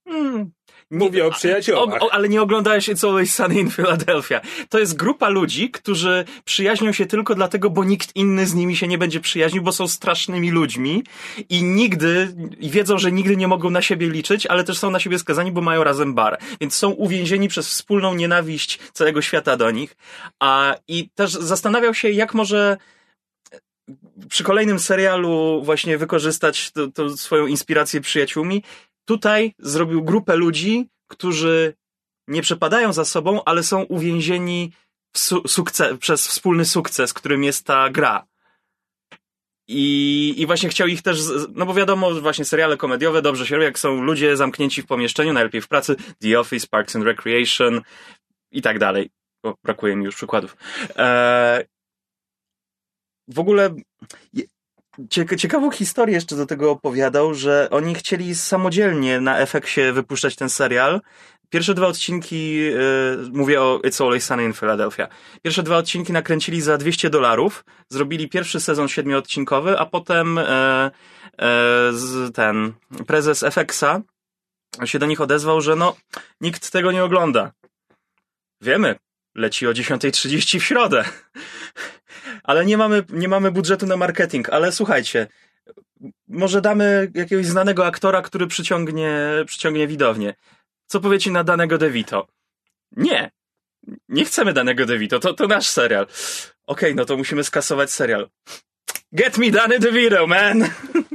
Hmm, 0.08 0.52
Mówię 0.92 1.26
o 1.26 1.32
przyjaciołach. 1.32 2.02
O, 2.02 2.06
o, 2.06 2.14
ale 2.14 2.30
nie 2.30 2.42
oglądałeś 2.42 2.90
It's 2.90 3.08
Always 3.08 3.36
Sunny 3.36 3.60
in 3.60 3.72
Philadelphia. 3.72 4.42
To 4.70 4.80
jest 4.80 4.96
grupa 4.96 5.30
ludzi, 5.30 5.72
którzy 5.72 6.26
przyjaźnią 6.46 6.92
się 6.92 7.06
tylko 7.06 7.36
dlatego, 7.36 7.70
bo 7.70 7.84
nikt 7.84 8.16
inny 8.16 8.46
z 8.46 8.54
nimi 8.54 8.76
się 8.76 8.88
nie 8.88 8.98
będzie 8.98 9.20
przyjaźnił, 9.20 9.64
bo 9.64 9.72
są 9.72 9.88
strasznymi 9.88 10.52
ludźmi 10.52 11.04
i 11.50 11.64
nigdy, 11.64 12.36
i 12.60 12.70
wiedzą, 12.70 12.98
że 12.98 13.12
nigdy 13.12 13.38
nie 13.38 13.48
mogą 13.48 13.70
na 13.70 13.82
siebie 13.82 14.10
liczyć, 14.10 14.46
ale 14.46 14.64
też 14.64 14.80
są 14.80 14.92
na 14.92 15.00
siebie 15.00 15.20
skazani, 15.20 15.52
bo 15.52 15.62
mają 15.62 15.84
razem 15.84 16.14
bar. 16.14 16.38
Więc 16.62 16.76
są 16.76 16.90
uwięzieni 16.90 17.48
przez 17.48 17.68
wspólną 17.68 18.14
nienawiść 18.14 18.80
całego 18.94 19.22
świata 19.22 19.58
do 19.58 19.72
nich. 19.72 19.96
A, 20.40 20.76
I 20.88 21.10
też 21.10 21.32
zastanawiał 21.32 21.94
się, 21.94 22.10
jak 22.10 22.34
może 22.34 22.78
przy 24.30 24.44
kolejnym 24.44 24.80
serialu 24.80 25.62
właśnie 25.64 25.98
wykorzystać 25.98 26.72
to 26.94 27.18
swoją 27.18 27.48
inspirację 27.48 28.02
przyjaciółmi 28.02 28.64
Tutaj 29.08 29.56
zrobił 29.60 30.04
grupę 30.04 30.36
ludzi, 30.36 30.90
którzy 31.08 31.74
nie 32.28 32.42
przepadają 32.42 32.94
za 32.94 33.06
sobą, 33.06 33.44
ale 33.46 33.64
są 33.64 33.84
uwięzieni 33.84 34.72
su 35.48 35.64
przez 36.00 36.28
wspólny 36.28 36.66
sukces, 36.66 37.14
którym 37.14 37.44
jest 37.44 37.66
ta 37.66 37.90
gra. 37.90 38.28
I, 39.68 40.34
I 40.38 40.46
właśnie 40.46 40.70
chciał 40.70 40.88
ich 40.88 41.02
też, 41.02 41.20
no 41.56 41.66
bo 41.66 41.74
wiadomo, 41.74 42.22
właśnie 42.22 42.46
seriale 42.46 42.78
komediowe 42.78 43.22
dobrze 43.22 43.48
się 43.48 43.56
robi, 43.56 43.66
jak 43.66 43.80
są 43.80 44.02
ludzie 44.02 44.38
zamknięci 44.38 44.82
w 44.82 44.86
pomieszczeniu, 44.86 45.34
najlepiej 45.34 45.62
w 45.62 45.68
pracy, 45.68 45.96
The 46.20 46.40
Office, 46.40 46.68
Parks 46.68 46.96
and 46.96 47.06
Recreation 47.06 47.82
i 48.52 48.62
tak 48.62 48.80
dalej. 48.80 49.10
Bo 49.44 49.58
brakuje 49.64 49.96
mi 49.96 50.06
już 50.06 50.16
przykładów. 50.16 50.58
Eee, 50.96 51.66
w 53.28 53.40
ogóle 53.40 53.76
ciekawą 55.38 55.72
historię 55.72 56.16
jeszcze 56.16 56.36
do 56.36 56.46
tego 56.46 56.72
opowiadał, 56.72 57.34
że 57.34 57.68
oni 57.72 57.96
chcieli 57.96 58.36
samodzielnie 58.36 59.22
na 59.22 59.40
efekcie 59.40 59.94
wypuszczać 59.94 60.36
ten 60.36 60.50
serial. 60.50 61.02
Pierwsze 61.50 61.74
dwa 61.74 61.88
odcinki, 61.88 62.56
yy, 62.56 63.30
mówię 63.34 63.62
o 63.62 63.80
It's 63.84 64.04
Always 64.04 64.26
Sunny 64.26 64.44
in 64.44 64.54
Philadelphia. 64.54 65.08
Pierwsze 65.42 65.64
dwa 65.64 65.78
odcinki 65.78 66.14
nakręcili 66.14 66.62
za 66.62 66.78
200 66.78 67.10
dolarów. 67.10 67.66
Zrobili 67.90 68.30
pierwszy 68.30 68.60
sezon 68.60 68.88
siedmioodcinkowy, 68.88 69.80
a 69.80 69.86
potem 69.86 70.36
yy, 70.36 71.46
yy, 72.26 72.32
ten 72.32 72.74
prezes 73.08 73.44
FX-a 73.44 74.02
się 74.86 75.00
do 75.00 75.06
nich 75.06 75.22
odezwał, 75.22 75.62
że 75.62 75.76
no, 75.76 75.96
nikt 76.42 76.72
tego 76.72 76.92
nie 76.92 77.04
ogląda. 77.04 77.52
Wiemy, 78.62 78.96
leci 79.36 79.68
o 79.68 79.72
10.30 79.72 80.60
w 80.60 80.64
środę 80.64 81.04
ale 82.44 82.66
nie 82.66 82.78
mamy, 82.78 83.04
nie 83.10 83.28
mamy 83.28 83.52
budżetu 83.52 83.86
na 83.86 83.98
marketing. 83.98 84.50
Ale 84.50 84.72
słuchajcie, 84.72 85.28
może 86.28 86.62
damy 86.62 87.12
jakiegoś 87.14 87.46
znanego 87.46 87.86
aktora, 87.86 88.22
który 88.22 88.48
przyciągnie, 88.48 89.20
przyciągnie 89.46 89.88
widownię. 89.88 90.34
Co 90.88 91.00
powiecie 91.00 91.32
na 91.32 91.44
danego 91.44 91.78
DeVito? 91.78 92.28
Nie. 92.92 93.32
Nie 94.10 94.26
chcemy 94.26 94.54
danego 94.54 94.86
DeVito, 94.86 95.20
to, 95.20 95.34
to 95.34 95.48
nasz 95.48 95.68
serial. 95.68 96.04
Okej, 96.04 96.50
okay, 96.66 96.94
no 96.94 97.06
to 97.06 97.18
musimy 97.18 97.44
skasować 97.44 97.92
serial. 97.92 98.30
Get 99.12 99.38
me 99.38 99.52
Danny 99.52 99.80
DeVito, 99.80 100.28
man! 100.28 100.64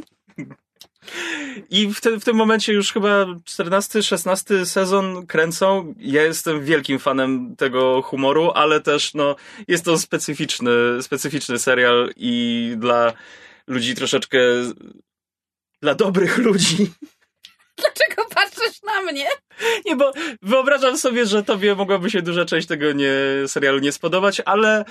I 1.70 1.88
w, 1.88 2.00
te, 2.00 2.20
w 2.20 2.24
tym 2.24 2.36
momencie 2.36 2.72
już 2.72 2.92
chyba 2.92 3.24
14-16 3.24 4.64
sezon 4.64 5.26
kręcą. 5.26 5.94
Ja 5.98 6.22
jestem 6.22 6.64
wielkim 6.64 6.98
fanem 6.98 7.56
tego 7.56 8.02
humoru, 8.02 8.50
ale 8.54 8.80
też 8.80 9.14
no, 9.14 9.36
jest 9.68 9.84
to 9.84 9.98
specyficzny, 9.98 10.70
specyficzny 11.02 11.58
serial 11.58 12.10
i 12.16 12.74
dla 12.76 13.12
ludzi 13.66 13.94
troszeczkę. 13.94 14.38
dla 15.82 15.94
dobrych 15.94 16.38
ludzi. 16.38 16.76
Dlaczego 17.78 18.28
patrzysz 18.34 18.82
na 18.82 19.00
mnie? 19.02 19.26
Nie, 19.84 19.96
bo 19.96 20.12
wyobrażam 20.42 20.98
sobie, 20.98 21.26
że 21.26 21.42
tobie 21.42 21.74
mogłaby 21.74 22.10
się 22.10 22.22
duża 22.22 22.44
część 22.44 22.68
tego 22.68 22.92
nie, 22.92 23.12
serialu 23.46 23.78
nie 23.78 23.92
spodobać, 23.92 24.42
ale. 24.44 24.84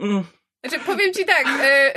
Mm. 0.00 0.24
Znaczy, 0.64 0.84
powiem 0.84 1.12
ci 1.12 1.24
tak, 1.24 1.46
e, 1.62 1.92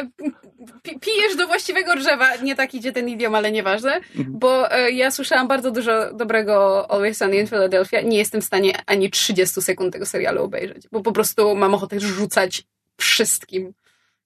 pijesz 1.01 1.35
do 1.37 1.47
właściwego 1.47 1.95
drzewa, 1.95 2.35
nie 2.35 2.55
tak 2.55 2.73
idzie 2.73 2.91
ten 2.91 3.09
idiom, 3.09 3.35
ale 3.35 3.51
nieważne, 3.51 3.95
mhm. 3.95 4.39
bo 4.39 4.71
e, 4.71 4.91
ja 4.91 5.11
słyszałam 5.11 5.47
bardzo 5.47 5.71
dużo 5.71 6.13
dobrego 6.13 6.85
Always 6.91 7.17
Sunny 7.17 7.37
in 7.37 7.47
Philadelphia. 7.47 8.01
Nie 8.01 8.17
jestem 8.17 8.41
w 8.41 8.45
stanie 8.45 8.73
ani 8.85 9.09
30 9.09 9.61
sekund 9.61 9.93
tego 9.93 10.05
serialu 10.05 10.43
obejrzeć, 10.43 10.87
bo 10.91 11.01
po 11.01 11.11
prostu 11.11 11.55
mam 11.55 11.73
ochotę 11.73 11.99
rzucać 11.99 12.63
wszystkim 12.99 13.73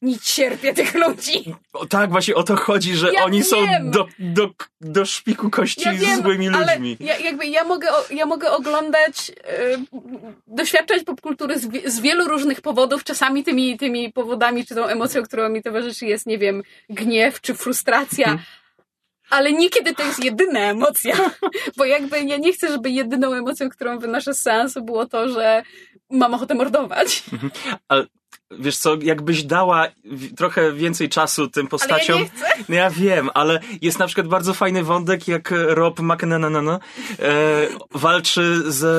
nie 0.01 0.19
cierpię 0.19 0.73
tych 0.73 0.95
ludzi. 0.95 1.55
O, 1.73 1.85
tak, 1.85 2.11
właśnie 2.11 2.35
o 2.35 2.43
to 2.43 2.55
chodzi, 2.55 2.95
że 2.95 3.13
ja 3.13 3.23
oni 3.23 3.37
wiem. 3.37 3.47
są 3.47 3.57
do, 3.83 4.07
do, 4.19 4.49
do 4.81 5.05
szpiku 5.05 5.49
kości 5.49 5.81
ja 5.85 5.93
wiem, 5.93 6.21
złymi 6.21 6.49
ludźmi. 6.49 6.97
Ja, 6.99 7.17
jakby 7.17 7.45
ja 7.45 7.63
mogę, 7.63 7.87
ja 8.11 8.25
mogę 8.25 8.51
oglądać, 8.51 9.29
yy, 9.29 10.01
doświadczać 10.47 11.03
popkultury 11.03 11.59
z, 11.59 11.93
z 11.93 11.99
wielu 11.99 12.27
różnych 12.27 12.61
powodów. 12.61 13.03
Czasami 13.03 13.43
tymi, 13.43 13.77
tymi 13.77 14.13
powodami, 14.13 14.65
czy 14.65 14.75
tą 14.75 14.85
emocją, 14.85 15.23
którą 15.23 15.49
mi 15.49 15.63
towarzyszy 15.63 16.05
jest, 16.05 16.25
nie 16.25 16.37
wiem, 16.37 16.63
gniew 16.89 17.41
czy 17.41 17.53
frustracja. 17.53 18.25
Hmm. 18.25 18.43
Ale 19.29 19.51
niekiedy 19.51 19.93
to 19.93 20.03
jest 20.03 20.23
jedyna 20.23 20.59
emocja, 20.59 21.15
bo 21.77 21.85
jakby 21.85 22.19
ja 22.19 22.37
nie 22.37 22.53
chcę, 22.53 22.67
żeby 22.67 22.89
jedyną 22.89 23.33
emocją, 23.33 23.69
którą 23.69 23.99
wynoszę 23.99 24.33
z 24.33 24.41
seansu 24.41 24.83
było 24.83 25.05
to, 25.05 25.29
że 25.29 25.63
mam 26.09 26.33
ochotę 26.33 26.55
mordować. 26.55 27.23
Mhm. 27.33 27.51
Ale 27.87 28.05
wiesz 28.59 28.77
co, 28.77 28.95
jakbyś 29.01 29.43
dała 29.43 29.87
trochę 30.37 30.73
więcej 30.73 31.09
czasu 31.09 31.47
tym 31.47 31.67
postaciom. 31.67 32.15
Ale 32.15 32.25
ja, 32.25 32.53
nie 32.59 32.63
chcę. 32.63 32.75
ja 32.75 32.89
wiem, 32.89 33.29
ale 33.33 33.59
jest 33.81 33.99
na 33.99 34.07
przykład 34.07 34.27
bardzo 34.27 34.53
fajny 34.53 34.83
wątek, 34.83 35.27
jak 35.27 35.53
Rob 35.67 35.99
McNanana 35.99 36.79
e, 37.19 37.67
walczy 37.91 38.71
ze, 38.71 38.93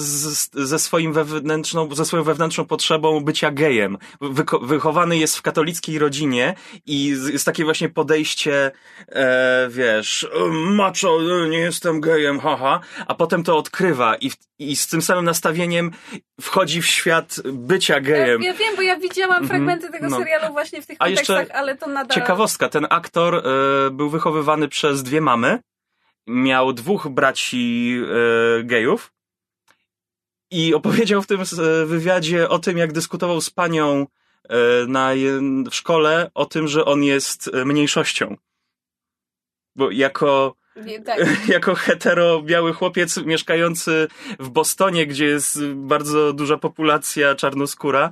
z, 0.00 0.50
ze 0.54 0.78
swoim 0.78 1.12
wewnętrzną, 1.12 1.94
ze 1.94 2.04
swoją 2.04 2.22
wewnętrzną 2.22 2.64
potrzebą 2.64 3.20
bycia 3.20 3.50
gejem. 3.50 3.98
Wyko, 4.20 4.58
wychowany 4.58 5.18
jest 5.18 5.36
w 5.36 5.42
katolickiej 5.42 5.98
rodzinie 5.98 6.54
i 6.86 7.06
jest 7.06 7.44
takie 7.44 7.64
właśnie 7.64 7.88
podejście, 7.88 8.70
e, 9.08 9.68
wiesz, 9.70 10.28
macho, 10.50 11.18
nie 11.50 11.58
jestem 11.58 12.00
gejem, 12.00 12.40
haha, 12.40 12.80
a 13.06 13.14
potem 13.14 13.42
to 13.42 13.58
odkrywa 13.58 14.16
i, 14.16 14.30
i 14.60 14.76
z 14.76 14.86
tym 14.86 15.02
samym 15.02 15.24
nastawieniem 15.24 15.90
wchodzi 16.40 16.82
w 16.82 16.86
świat 16.86 17.36
bycia 17.44 18.00
gejem. 18.00 18.42
Ja, 18.42 18.52
ja 18.52 18.58
wiem, 18.58 18.76
bo 18.76 18.82
ja 18.82 18.96
widziałam 18.96 19.42
mhm. 19.42 19.48
fragmenty 19.48 19.90
tego 19.90 20.08
no. 20.08 20.18
serialu 20.18 20.52
właśnie 20.52 20.82
w 20.82 20.86
tych 20.86 20.98
kontekstach, 20.98 21.46
ale 21.50 21.76
to 21.76 21.86
nadal... 21.86 22.14
Ciekawostka, 22.14 22.68
ten 22.68 22.86
aktor 22.90 23.34
y, 23.34 23.90
był 23.90 24.10
wychowywany 24.10 24.68
przez 24.68 25.02
dwie 25.02 25.20
mamy, 25.20 25.58
miał 26.26 26.72
dwóch 26.72 27.08
braci 27.08 27.96
y, 28.60 28.64
gejów 28.64 29.12
i 30.50 30.74
opowiedział 30.74 31.22
w 31.22 31.26
tym 31.26 31.40
wywiadzie 31.86 32.48
o 32.48 32.58
tym, 32.58 32.78
jak 32.78 32.92
dyskutował 32.92 33.40
z 33.40 33.50
panią 33.50 34.06
y, 34.44 34.48
na, 34.88 35.10
w 35.70 35.74
szkole 35.74 36.30
o 36.34 36.46
tym, 36.46 36.68
że 36.68 36.84
on 36.84 37.04
jest 37.04 37.50
mniejszością. 37.64 38.36
Bo 39.76 39.90
jako 39.90 40.59
tak. 41.04 41.18
jako 41.48 41.74
hetero 41.74 42.42
biały 42.42 42.72
chłopiec 42.72 43.16
mieszkający 43.16 44.08
w 44.38 44.48
Bostonie, 44.48 45.06
gdzie 45.06 45.24
jest 45.26 45.64
bardzo 45.64 46.32
duża 46.32 46.56
populacja 46.56 47.34
czarnoskóra, 47.34 48.10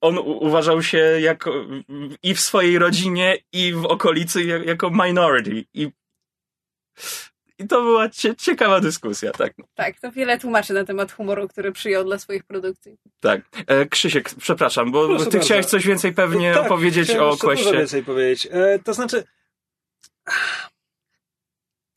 on 0.00 0.18
uważał 0.18 0.82
się 0.82 0.98
jako 0.98 1.52
i 2.22 2.34
w 2.34 2.40
swojej 2.40 2.78
rodzinie, 2.78 3.38
i 3.52 3.72
w 3.72 3.84
okolicy 3.84 4.44
jako 4.44 4.90
minority. 4.90 5.64
I, 5.74 5.90
i 7.58 7.68
to 7.68 7.82
była 7.82 8.08
cie, 8.08 8.36
ciekawa 8.36 8.80
dyskusja, 8.80 9.32
tak. 9.32 9.52
Tak, 9.74 10.00
to 10.00 10.12
wiele 10.12 10.38
tłumaczy 10.38 10.74
na 10.74 10.84
temat 10.84 11.12
humoru, 11.12 11.48
który 11.48 11.72
przyjął 11.72 12.04
dla 12.04 12.18
swoich 12.18 12.44
produkcji. 12.44 12.96
Tak. 13.20 13.40
E, 13.66 13.86
Krzysiek, 13.86 14.30
przepraszam, 14.34 14.90
bo 14.92 15.06
Proszę 15.08 15.24
ty 15.24 15.30
bardzo. 15.30 15.46
chciałeś 15.46 15.66
coś 15.66 15.86
więcej 15.86 16.12
pewnie 16.12 16.54
tak, 16.54 16.66
opowiedzieć 16.66 17.10
o 17.10 17.36
Questie. 17.36 17.72
więcej 17.72 18.04
powiedzieć. 18.04 18.48
E, 18.50 18.78
to 18.84 18.94
znaczy 18.94 19.24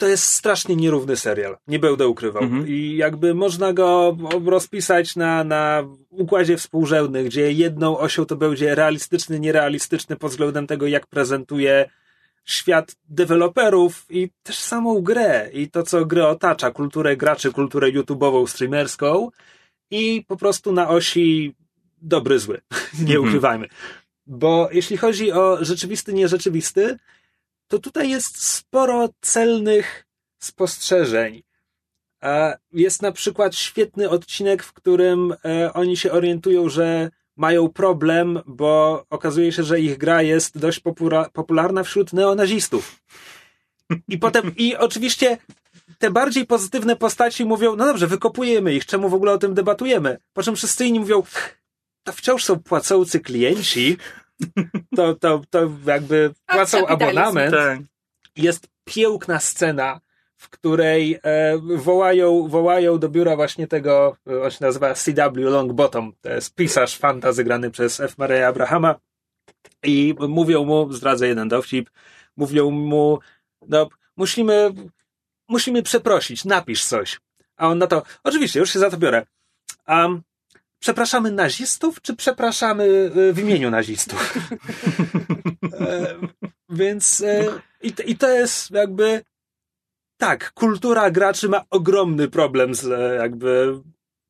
to 0.04 0.08
jest 0.08 0.24
strasznie 0.24 0.76
nierówny 0.76 1.16
serial. 1.16 1.58
Nie 1.68 1.80
będę 1.80 2.08
ukrywał. 2.08 2.44
Mhm. 2.44 2.68
I 2.68 2.96
jakby 2.96 3.34
można 3.34 3.74
go 3.74 4.18
rozpisać 4.46 5.16
na, 5.16 5.44
na 5.44 5.84
układzie 6.10 6.58
współrzędnych, 6.58 7.26
gdzie 7.26 7.52
jedną 7.52 7.98
osią 7.98 8.26
to 8.26 8.36
będzie 8.36 8.76
realistyczny, 8.76 9.40
nierealistyczny 9.40 10.16
pod 10.16 10.32
względem 10.32 10.68
tego, 10.68 10.88
jak 10.88 11.08
prezentuje 11.08 11.90
świat 12.46 12.96
deweloperów 13.10 14.06
i 14.10 14.30
też 14.44 14.60
samą 14.60 15.02
grę 15.02 15.50
i 15.54 15.70
to, 15.70 15.84
co 15.84 16.06
grę 16.06 16.28
otacza, 16.28 16.72
kulturę 16.72 17.18
graczy, 17.18 17.52
kulturę 17.52 17.92
YouTube'ową, 17.92 18.48
streamerską 18.48 19.30
i 19.92 20.26
po 20.28 20.38
prostu 20.38 20.72
na 20.72 20.90
osi 20.90 21.56
dobry, 22.02 22.40
zły. 22.40 22.62
Nie 23.08 23.16
mhm. 23.16 23.28
ukrywajmy. 23.28 23.68
Bo 24.28 24.70
jeśli 24.72 24.98
chodzi 24.98 25.32
o 25.32 25.58
rzeczywisty, 25.66 26.14
nierzeczywisty, 26.14 26.98
to 27.68 27.80
tutaj 27.80 28.10
jest 28.10 28.48
sporo 28.48 29.10
celnych 29.22 30.06
spostrzeżeń. 30.40 31.44
Jest 32.74 33.02
na 33.02 33.12
przykład 33.12 33.56
świetny 33.56 34.10
odcinek, 34.10 34.64
w 34.64 34.74
którym 34.74 35.36
e, 35.46 35.74
oni 35.74 35.98
się 35.98 36.12
orientują, 36.12 36.70
że 36.70 37.10
mają 37.36 37.70
problem, 37.70 38.40
bo 38.46 39.06
okazuje 39.10 39.52
się, 39.52 39.64
że 39.64 39.80
ich 39.80 39.98
gra 39.98 40.22
jest 40.22 40.58
dość 40.58 40.82
popularna 41.34 41.84
wśród 41.84 42.14
neonazistów. 42.14 43.02
I 44.08 44.18
potem, 44.18 44.52
i 44.58 44.76
oczywiście 44.76 45.38
te 46.00 46.12
bardziej 46.12 46.46
pozytywne 46.46 46.96
postaci 46.96 47.46
mówią, 47.46 47.76
no 47.76 47.86
dobrze, 47.86 48.08
wykopujemy 48.08 48.74
ich, 48.74 48.86
czemu 48.86 49.10
w 49.10 49.14
ogóle 49.14 49.32
o 49.32 49.38
tym 49.38 49.54
debatujemy? 49.54 50.18
Po 50.34 50.44
czym 50.44 50.56
wszyscy 50.56 50.86
inni 50.86 51.00
mówią, 51.00 51.24
to 52.04 52.14
wciąż 52.14 52.44
są 52.44 52.60
płacący 52.60 53.20
klienci, 53.20 53.98
to, 54.98 55.16
to, 55.16 55.42
to 55.50 55.70
jakby 55.86 56.34
płacą 56.46 56.88
abonament. 56.88 57.56
Tak. 57.56 57.80
Jest 58.36 58.68
piękna 58.86 59.40
scena, 59.40 60.00
w 60.38 60.50
której 60.50 61.20
e, 61.24 61.58
wołają, 61.58 62.48
wołają 62.48 63.00
do 63.00 63.10
biura 63.10 63.36
właśnie 63.36 63.68
tego, 63.68 64.18
e, 64.30 64.42
on 64.42 64.52
się 64.52 64.58
nazywa 64.62 64.94
CW 64.94 65.50
Longbottom, 65.50 66.14
to 66.22 66.30
jest 66.30 66.56
pisarz 66.56 66.98
fantazy 66.98 67.44
grany 67.44 67.72
przez 67.72 68.00
F. 68.00 68.18
Murray 68.18 68.44
Abrahama 68.44 68.96
i 69.84 70.16
mówią 70.30 70.66
mu, 70.66 70.94
zdradzę 70.94 71.28
jeden 71.28 71.48
dowcip, 71.48 71.90
mówią 72.38 72.72
mu, 72.72 73.20
no 73.68 73.90
musimy, 74.18 74.72
musimy 75.48 75.84
przeprosić, 75.84 76.46
napisz 76.46 76.86
coś. 76.86 77.20
A 77.58 77.68
on 77.68 77.78
na 77.78 77.88
to, 77.88 78.04
oczywiście, 78.24 78.60
już 78.60 78.74
się 78.74 78.80
za 78.80 78.90
to 78.90 78.98
biorę. 78.98 79.26
Um, 79.88 80.22
przepraszamy 80.84 81.32
nazistów, 81.32 82.02
czy 82.02 82.16
przepraszamy 82.16 83.12
e, 83.30 83.34
w 83.34 83.40
imieniu 83.40 83.72
nazistów? 83.72 84.34
e, 85.80 86.16
więc 86.70 87.22
e, 87.22 87.46
i, 87.82 87.94
i 88.06 88.18
to 88.18 88.30
jest 88.30 88.72
jakby 88.72 89.22
tak, 90.18 90.54
kultura 90.54 91.12
graczy 91.12 91.50
ma 91.50 91.62
ogromny 91.70 92.28
problem 92.28 92.76
z 92.76 92.90
jakby 93.20 93.80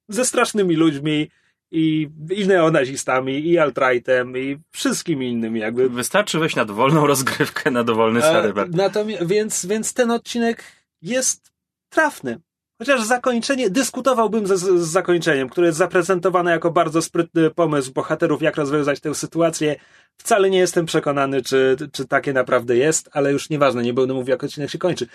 ze 0.10 0.26
strasznymi 0.26 0.76
ludźmi 0.76 1.30
i, 1.72 2.10
i 2.30 2.47
neonazistami, 2.47 3.47
i 3.47 3.58
alt-rightem, 3.58 4.38
i 4.38 4.60
wszystkimi 4.72 5.30
innymi 5.30 5.60
jakby. 5.60 5.89
Wystarczy 5.89 6.39
wejść 6.39 6.56
na 6.56 6.66
dowolną 6.66 7.08
rozgrywkę, 7.08 7.72
na 7.72 7.84
dowolny 7.84 8.22
serwer. 8.22 8.70
Natomiast, 8.70 9.28
więc, 9.28 9.66
więc 9.66 9.93
ten 9.93 10.12
odcinek 10.12 10.64
jest 11.01 11.51
trafny. 11.89 12.39
Chociaż 12.84 13.04
zakończenie, 13.04 13.70
dyskutowałbym 13.70 14.48
z, 14.48 14.52
z 14.60 14.92
zakończeniem, 14.92 15.50
które 15.50 15.68
jest 15.68 15.78
zaprezentowane 15.78 16.52
jako 16.52 16.72
bardzo 16.72 17.02
sprytny 17.02 17.50
pomysł 17.50 17.94
bohaterów, 17.94 18.42
jak 18.42 18.56
rozwiązać 18.56 19.00
tę 19.00 19.16
sytuację. 19.16 19.76
Wcale 20.18 20.50
nie 20.50 20.58
jestem 20.58 20.86
przekonany, 20.86 21.42
czy, 21.42 21.76
czy 21.92 22.08
takie 22.08 22.34
naprawdę 22.34 22.78
jest, 22.78 23.10
ale 23.12 23.32
już 23.32 23.50
nieważne, 23.50 23.84
nie 23.84 23.94
będę 23.94 24.14
mówił, 24.14 24.30
jak 24.32 24.44
odcinek 24.44 24.70
się 24.70 24.78
kończy. 24.78 25.08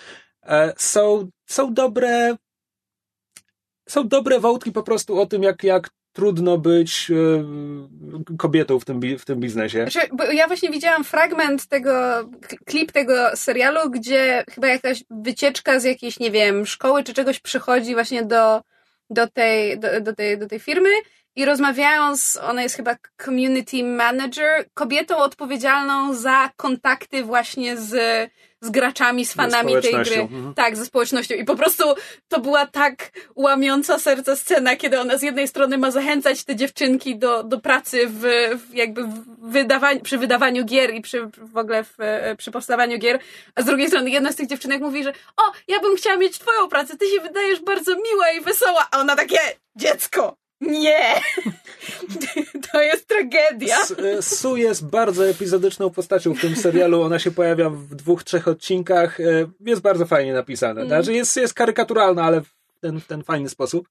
E, 0.42 0.72
są, 0.76 1.30
są 1.46 1.74
dobre, 1.74 2.36
są 3.88 4.08
dobre 4.08 4.40
wątki 4.40 4.72
po 4.72 4.82
prostu 4.82 5.20
o 5.20 5.26
tym, 5.26 5.42
jak, 5.42 5.64
jak 5.64 5.90
trudno 6.18 6.58
być 6.58 7.10
e, 7.10 8.36
kobietą 8.36 8.80
w 8.80 8.84
tym, 8.84 9.00
w 9.18 9.24
tym 9.24 9.40
biznesie. 9.40 9.86
Znaczy, 9.90 10.08
ja 10.32 10.46
właśnie 10.46 10.70
widziałam 10.70 11.04
fragment 11.04 11.66
tego, 11.66 11.90
klip 12.66 12.92
tego 12.92 13.14
serialu, 13.34 13.90
gdzie 13.90 14.44
chyba 14.50 14.68
jakaś 14.68 15.04
wycieczka 15.10 15.80
z 15.80 15.84
jakiejś, 15.84 16.18
nie 16.18 16.30
wiem, 16.30 16.66
szkoły 16.66 17.04
czy 17.04 17.14
czegoś 17.14 17.40
przychodzi 17.40 17.94
właśnie 17.94 18.22
do, 18.22 18.60
do, 19.10 19.26
tej, 19.26 19.78
do, 19.78 20.00
do, 20.00 20.14
tej, 20.14 20.38
do 20.38 20.46
tej 20.46 20.60
firmy 20.60 20.88
i 21.36 21.44
rozmawiają 21.44 22.16
z, 22.16 22.36
ona 22.36 22.62
jest 22.62 22.76
chyba 22.76 22.96
community 23.24 23.84
manager, 23.84 24.64
kobietą 24.74 25.16
odpowiedzialną 25.16 26.14
za 26.14 26.50
kontakty 26.56 27.24
właśnie 27.24 27.76
z 27.76 27.94
z 28.60 28.70
graczami, 28.70 29.26
z 29.26 29.32
fanami 29.32 29.72
tej 29.82 29.92
gry. 29.92 30.20
Mhm. 30.20 30.54
Tak, 30.54 30.76
ze 30.76 30.86
społecznością. 30.86 31.34
I 31.34 31.44
po 31.44 31.56
prostu 31.56 31.84
to 32.28 32.40
była 32.40 32.66
tak 32.66 33.10
łamiąca 33.34 33.98
serce 33.98 34.36
scena, 34.36 34.76
kiedy 34.76 35.00
ona 35.00 35.18
z 35.18 35.22
jednej 35.22 35.48
strony 35.48 35.78
ma 35.78 35.90
zachęcać 35.90 36.44
te 36.44 36.56
dziewczynki 36.56 37.18
do, 37.18 37.42
do 37.42 37.60
pracy 37.60 38.06
w, 38.06 38.20
w 38.68 38.74
jakby 38.74 39.04
w 39.04 39.24
wydawaniu, 39.40 40.00
przy 40.00 40.18
wydawaniu 40.18 40.64
gier 40.64 40.94
i 40.94 41.00
przy 41.00 41.30
w 41.36 41.56
ogóle 41.56 41.84
w, 41.84 41.96
przy 42.38 42.50
powstawaniu 42.50 42.98
gier, 42.98 43.18
a 43.54 43.62
z 43.62 43.64
drugiej 43.64 43.88
strony 43.88 44.10
jedna 44.10 44.32
z 44.32 44.36
tych 44.36 44.48
dziewczynek 44.48 44.80
mówi, 44.80 45.04
że 45.04 45.12
o, 45.36 45.42
ja 45.68 45.80
bym 45.80 45.96
chciała 45.96 46.16
mieć 46.16 46.38
twoją 46.38 46.68
pracę, 46.68 46.96
ty 46.96 47.06
się 47.06 47.20
wydajesz 47.20 47.60
bardzo 47.60 47.96
miła 47.96 48.30
i 48.30 48.40
wesoła, 48.40 48.88
a 48.90 48.98
ona 48.98 49.16
takie, 49.16 49.38
dziecko, 49.76 50.36
nie! 50.60 51.14
To 52.72 52.82
jest 52.82 53.08
tragedia. 53.08 53.76
E, 54.18 54.22
Su 54.22 54.56
jest 54.56 54.86
bardzo 54.86 55.28
epizodyczną 55.28 55.90
postacią 55.90 56.34
w 56.34 56.40
tym 56.40 56.56
serialu. 56.56 57.02
Ona 57.02 57.18
się 57.18 57.30
pojawia 57.30 57.70
w 57.70 57.94
dwóch, 57.94 58.24
trzech 58.24 58.48
odcinkach. 58.48 59.20
E, 59.20 59.24
jest 59.60 59.82
bardzo 59.82 60.06
fajnie 60.06 60.32
napisane. 60.32 60.80
Mm. 60.80 60.88
Znaczy 60.88 61.12
jest, 61.12 61.36
jest 61.36 61.54
karykaturalna, 61.54 62.24
ale 62.24 62.40
w 62.40 62.48
ten, 62.80 63.00
w 63.00 63.06
ten 63.06 63.22
fajny 63.22 63.48
sposób. 63.48 63.88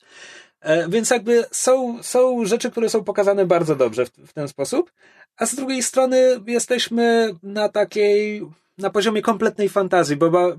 E, 0.61 0.89
więc 0.89 1.09
jakby 1.09 1.45
są, 1.51 2.03
są 2.03 2.45
rzeczy, 2.45 2.71
które 2.71 2.89
są 2.89 3.03
pokazane 3.03 3.45
bardzo 3.45 3.75
dobrze 3.75 4.05
w, 4.05 4.09
w 4.09 4.33
ten 4.33 4.47
sposób. 4.47 4.91
A 5.37 5.45
z 5.45 5.55
drugiej 5.55 5.83
strony 5.83 6.39
jesteśmy 6.47 7.35
na 7.43 7.69
takiej 7.69 8.41
na 8.77 8.89
poziomie 8.89 9.21
kompletnej 9.21 9.69
fantazji, 9.69 10.15
bo 10.15 10.55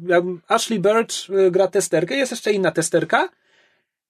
Ashley 0.49 0.81
Birch 0.81 1.51
gra 1.51 1.69
testerkę, 1.69 2.17
jest 2.17 2.33
jeszcze 2.33 2.53
inna 2.53 2.71
testerka, 2.71 3.29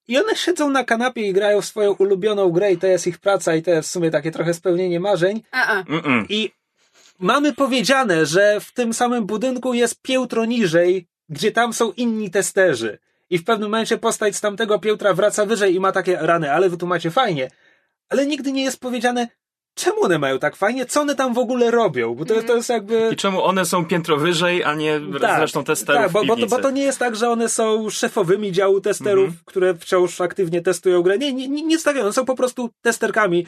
i 0.09 0.17
one 0.17 0.35
siedzą 0.35 0.69
na 0.69 0.83
kanapie 0.83 1.21
i 1.21 1.33
grają 1.33 1.61
w 1.61 1.65
swoją 1.65 1.91
ulubioną 1.91 2.49
grę 2.49 2.71
i 2.71 2.77
to 2.77 2.87
jest 2.87 3.07
ich 3.07 3.17
praca 3.17 3.55
i 3.55 3.61
to 3.61 3.71
jest 3.71 3.89
w 3.89 3.91
sumie 3.91 4.11
takie 4.11 4.31
trochę 4.31 4.53
spełnienie 4.53 4.99
marzeń. 4.99 5.43
A-a. 5.51 5.83
I 6.29 6.51
mamy 7.19 7.53
powiedziane, 7.53 8.25
że 8.25 8.59
w 8.59 8.73
tym 8.73 8.93
samym 8.93 9.25
budynku 9.25 9.73
jest 9.73 10.01
piętro 10.01 10.45
niżej, 10.45 11.07
gdzie 11.29 11.51
tam 11.51 11.73
są 11.73 11.91
inni 11.91 12.31
testerzy. 12.31 12.99
I 13.29 13.37
w 13.37 13.43
pewnym 13.43 13.69
momencie 13.69 13.97
postać 13.97 14.35
z 14.35 14.41
tamtego 14.41 14.79
piętra 14.79 15.13
wraca 15.13 15.45
wyżej 15.45 15.75
i 15.75 15.79
ma 15.79 15.91
takie 15.91 16.17
rany, 16.21 16.51
ale 16.51 16.69
wy 16.69 16.77
tu 16.77 16.87
macie 16.87 17.11
fajnie. 17.11 17.51
Ale 18.09 18.25
nigdy 18.25 18.51
nie 18.51 18.63
jest 18.63 18.79
powiedziane, 18.79 19.27
czemu 19.79 20.03
one 20.03 20.19
mają 20.19 20.39
tak 20.39 20.55
fajnie, 20.55 20.85
co 20.85 21.01
one 21.01 21.15
tam 21.15 21.33
w 21.33 21.37
ogóle 21.37 21.71
robią, 21.71 22.15
bo 22.15 22.25
to, 22.25 22.43
to 22.43 22.55
jest 22.55 22.69
jakby... 22.69 23.09
I 23.13 23.15
czemu 23.15 23.43
one 23.43 23.65
są 23.65 23.85
piętro 23.85 24.17
wyżej, 24.17 24.63
a 24.63 24.75
nie 24.75 25.01
tak, 25.21 25.39
zresztą 25.39 25.63
testerów 25.63 26.03
tak, 26.03 26.11
bo, 26.11 26.25
bo, 26.25 26.37
to, 26.37 26.47
bo 26.47 26.59
to 26.59 26.71
nie 26.71 26.81
jest 26.81 26.99
tak, 26.99 27.15
że 27.15 27.29
one 27.29 27.49
są 27.49 27.89
szefowymi 27.89 28.51
działu 28.51 28.81
testerów, 28.81 29.25
mhm. 29.25 29.43
które 29.45 29.73
wciąż 29.73 30.21
aktywnie 30.21 30.61
testują 30.61 31.01
grę. 31.01 31.17
Nie, 31.17 31.33
nie, 31.33 31.47
nie, 31.47 31.63
nie 31.63 31.79
tak, 31.79 31.97
one 31.97 32.13
są 32.13 32.25
po 32.25 32.35
prostu 32.35 32.69
testerkami, 32.81 33.47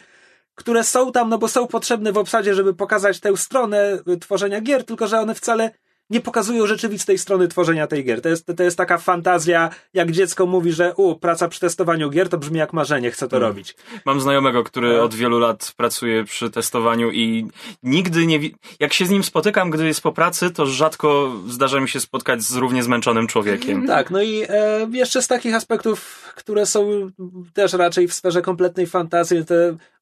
które 0.55 0.83
są 0.83 1.11
tam, 1.11 1.29
no 1.29 1.37
bo 1.37 1.47
są 1.47 1.67
potrzebne 1.67 2.11
w 2.11 2.17
obsadzie, 2.17 2.53
żeby 2.53 2.73
pokazać 2.73 3.19
tę 3.19 3.37
stronę 3.37 3.99
tworzenia 4.21 4.61
gier, 4.61 4.85
tylko 4.85 5.07
że 5.07 5.19
one 5.19 5.35
wcale 5.35 5.71
nie 6.11 6.21
pokazują 6.21 6.67
rzeczywistej 6.67 7.17
strony 7.17 7.47
tworzenia 7.47 7.87
tej 7.87 8.03
gier. 8.03 8.21
To 8.21 8.29
jest, 8.29 8.45
to 8.57 8.63
jest 8.63 8.77
taka 8.77 8.97
fantazja, 8.97 9.69
jak 9.93 10.11
dziecko 10.11 10.45
mówi, 10.45 10.71
że 10.71 10.93
u, 10.95 11.15
praca 11.15 11.47
przy 11.47 11.59
testowaniu 11.59 12.09
gier 12.09 12.29
to 12.29 12.37
brzmi 12.37 12.59
jak 12.59 12.73
marzenie, 12.73 13.11
chcę 13.11 13.27
to 13.27 13.35
hmm. 13.35 13.49
robić. 13.49 13.75
Mam 14.05 14.21
znajomego, 14.21 14.63
który 14.63 14.93
no. 14.93 15.03
od 15.03 15.15
wielu 15.15 15.39
lat 15.39 15.73
pracuje 15.77 16.23
przy 16.23 16.49
testowaniu 16.49 17.11
i 17.11 17.47
nigdy 17.83 18.25
nie... 18.25 18.39
Jak 18.79 18.93
się 18.93 19.05
z 19.05 19.09
nim 19.09 19.23
spotykam, 19.23 19.69
gdy 19.69 19.87
jest 19.87 20.01
po 20.01 20.11
pracy, 20.11 20.49
to 20.49 20.65
rzadko 20.65 21.35
zdarza 21.47 21.79
mi 21.79 21.89
się 21.89 21.99
spotkać 21.99 22.41
z 22.41 22.55
równie 22.55 22.83
zmęczonym 22.83 23.27
człowiekiem. 23.27 23.81
Tak, 23.91 24.11
no 24.11 24.21
i 24.21 24.43
e, 24.49 24.87
jeszcze 24.91 25.21
z 25.21 25.27
takich 25.27 25.55
aspektów, 25.55 26.31
które 26.35 26.65
są 26.65 27.11
też 27.53 27.73
raczej 27.73 28.07
w 28.07 28.13
sferze 28.13 28.41
kompletnej 28.41 28.87
fantazji, 28.87 29.37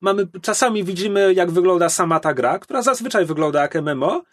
mamy, 0.02 0.28
czasami 0.42 0.84
widzimy, 0.84 1.34
jak 1.34 1.52
wygląda 1.52 1.90
sama 1.90 2.20
ta 2.20 2.34
gra, 2.34 2.60
która 2.60 2.82
zazwyczaj 2.82 3.26
wygląda 3.26 3.62
jak 3.62 3.76
MMO, 3.76 4.24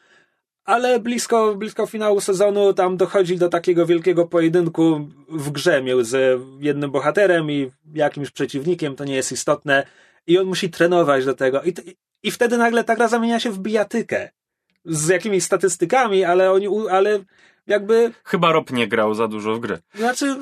ale 0.67 1.01
blisko, 1.01 1.55
blisko 1.55 1.87
finału 1.87 2.21
sezonu 2.21 2.73
tam 2.73 2.97
dochodzi 2.97 3.37
do 3.37 3.49
takiego 3.49 3.87
wielkiego 3.87 4.27
pojedynku 4.27 5.09
w 5.29 5.51
grze 5.51 5.83
między 5.83 6.39
jednym 6.61 6.91
bohaterem 6.91 7.51
i 7.51 7.71
jakimś 7.95 8.31
przeciwnikiem, 8.31 8.97
to 8.97 9.05
nie 9.05 9.15
jest 9.15 9.33
istotne. 9.33 9.87
I 10.27 10.39
on 10.39 10.47
musi 10.47 10.71
trenować 10.71 11.25
do 11.25 11.35
tego. 11.35 11.63
I, 11.63 11.75
i 12.23 12.31
wtedy 12.31 12.59
nagle 12.59 12.85
ta 12.85 12.97
gra 12.97 13.09
zamienia 13.09 13.41
się 13.41 13.51
w 13.51 13.59
bijatykę. 13.59 14.31
Z 14.85 15.09
jakimiś 15.09 15.45
statystykami, 15.45 16.25
ale 16.25 16.53
oni, 16.53 16.69
ale 16.91 17.19
jakby... 17.67 18.13
Chyba 18.25 18.53
Rob 18.53 18.71
nie 18.71 18.89
grał 18.89 19.15
za 19.15 19.29
dużo 19.29 19.55
w 19.55 19.61
gry. 19.61 19.79
Znaczy, 19.95 20.37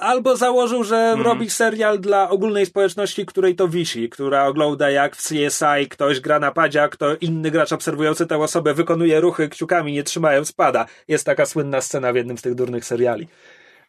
albo 0.00 0.36
założył, 0.36 0.84
że 0.84 0.96
mm. 0.96 1.26
robi 1.26 1.50
serial 1.50 2.00
dla 2.00 2.30
ogólnej 2.30 2.66
społeczności, 2.66 3.26
której 3.26 3.54
to 3.54 3.68
wisi, 3.68 4.08
która 4.08 4.46
ogląda 4.46 4.90
jak 4.90 5.16
w 5.16 5.22
CSI 5.22 5.88
ktoś 5.90 6.20
gra 6.20 6.38
na 6.38 6.52
padzie, 6.52 6.88
kto 6.90 7.16
inny 7.16 7.50
gracz 7.50 7.72
obserwujący 7.72 8.26
tę 8.26 8.38
osobę 8.38 8.74
wykonuje 8.74 9.20
ruchy 9.20 9.48
kciukami, 9.48 9.92
nie 9.92 10.02
trzymając 10.02 10.52
pada. 10.52 10.86
Jest 11.08 11.26
taka 11.26 11.46
słynna 11.46 11.80
scena 11.80 12.12
w 12.12 12.16
jednym 12.16 12.38
z 12.38 12.42
tych 12.42 12.54
durnych 12.54 12.84
seriali. 12.84 13.28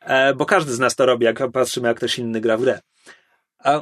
E, 0.01 0.33
bo 0.33 0.45
każdy 0.45 0.73
z 0.73 0.79
nas 0.79 0.95
to 0.95 1.05
robi, 1.05 1.25
jak 1.25 1.51
patrzymy, 1.51 1.87
jak 1.87 1.97
ktoś 1.97 2.19
inny 2.19 2.41
gra 2.41 2.57
w 2.57 2.61
grę. 2.61 2.79
A, 3.59 3.81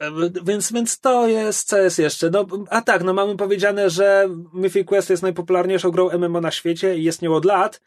e, 0.00 0.10
więc, 0.44 0.72
więc 0.72 1.00
to 1.00 1.28
jest, 1.28 1.68
co 1.68 1.78
jest 1.78 1.98
jeszcze? 1.98 2.30
No, 2.30 2.46
a 2.70 2.82
tak, 2.82 3.04
no 3.04 3.14
mamy 3.14 3.36
powiedziane, 3.36 3.90
że 3.90 4.28
Mythic 4.52 4.86
Quest 4.86 5.10
jest 5.10 5.22
najpopularniejszą 5.22 5.90
grą 5.90 6.10
MMO 6.18 6.40
na 6.40 6.50
świecie 6.50 6.98
i 6.98 7.04
jest 7.04 7.22
nią 7.22 7.34
od 7.34 7.44
lat, 7.44 7.80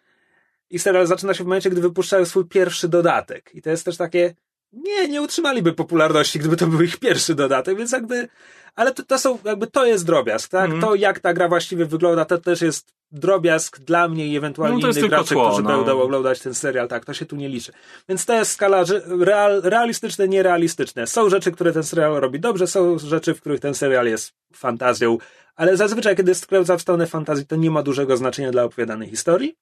i 0.70 0.80
serial 0.80 1.08
zaczyna 1.08 1.34
się 1.34 1.44
w 1.44 1.48
momencie, 1.48 1.70
gdy 1.70 1.82
wypuszczają 1.82 2.26
swój 2.26 2.46
pierwszy 2.46 2.88
dodatek. 2.88 3.52
I 3.54 3.62
to 3.62 3.70
jest 3.70 3.86
też 3.86 3.98
takie, 3.98 4.34
nie, 4.74 5.08
nie 5.08 5.22
utrzymaliby 5.22 5.74
popularności, 5.74 6.40
gdyby 6.40 6.58
to 6.58 6.68
był 6.68 6.82
ich 6.82 6.98
pierwszy 6.98 7.36
dodatek, 7.36 7.78
więc 7.78 7.92
jakby, 7.92 8.28
ale 8.76 8.94
to, 8.94 9.04
to 9.04 9.20
są, 9.20 9.40
jakby 9.46 9.68
to 9.68 9.86
jest 9.86 10.06
drobiazg, 10.06 10.52
tak? 10.52 10.70
Mm. 10.70 10.82
To 10.82 10.96
jak 10.96 11.20
ta 11.20 11.34
gra 11.34 11.48
właściwie 11.48 11.86
wygląda, 11.86 12.26
to 12.26 12.38
też 12.38 12.62
jest 12.62 12.94
drobiazg 13.12 13.80
dla 13.80 14.08
mnie 14.08 14.28
i 14.28 14.38
ewentualnie 14.38 14.84
no, 14.84 14.90
innych 14.90 15.10
graczy, 15.10 15.34
tło, 15.34 15.48
którzy 15.48 15.64
no. 15.64 15.78
będą 15.78 16.02
oglądać 16.02 16.40
ten 16.40 16.54
serial, 16.54 16.88
tak, 16.88 17.06
to 17.06 17.14
się 17.14 17.26
tu 17.26 17.36
nie 17.36 17.50
liczy. 17.50 17.72
Więc 18.10 18.26
to 18.26 18.34
jest 18.34 18.52
skala 18.52 18.84
real, 19.20 19.62
realistyczne, 19.64 20.28
nierealistyczne. 20.28 21.08
Są 21.08 21.30
rzeczy, 21.30 21.52
które 21.52 21.74
ten 21.74 21.84
serial 21.84 22.14
robi 22.14 22.40
dobrze, 22.40 22.68
są 22.68 23.00
rzeczy, 23.00 23.34
w 23.34 23.42
których 23.42 23.60
ten 23.60 23.74
serial 23.74 24.08
jest 24.08 24.34
fantazją, 24.54 25.18
ale 25.56 25.78
zazwyczaj, 25.78 26.16
kiedy 26.16 26.36
skręca 26.36 26.78
w 26.78 26.82
stronę 26.82 27.08
fantazji, 27.08 27.46
to 27.46 27.56
nie 27.56 27.72
ma 27.72 27.84
dużego 27.84 28.18
znaczenia 28.18 28.52
dla 28.52 28.64
opowiadanej 28.64 29.10
historii. 29.10 29.56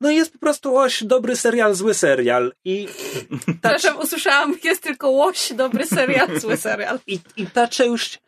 No 0.00 0.10
jest 0.10 0.32
po 0.32 0.38
prostu 0.38 0.76
oś, 0.76 1.04
dobry 1.04 1.36
serial, 1.36 1.74
zły 1.74 1.94
serial. 1.94 2.52
I 2.64 2.88
ta, 3.46 3.52
Przepraszam, 3.52 3.98
usłyszałam, 3.98 4.54
jest 4.64 4.82
tylko 4.82 5.10
łoś, 5.10 5.52
dobry 5.52 5.86
serial, 5.86 6.40
zły 6.40 6.56
serial. 6.56 7.00
i, 7.06 7.20
i 7.36 7.46
ta 7.46 7.68
część 7.68 8.20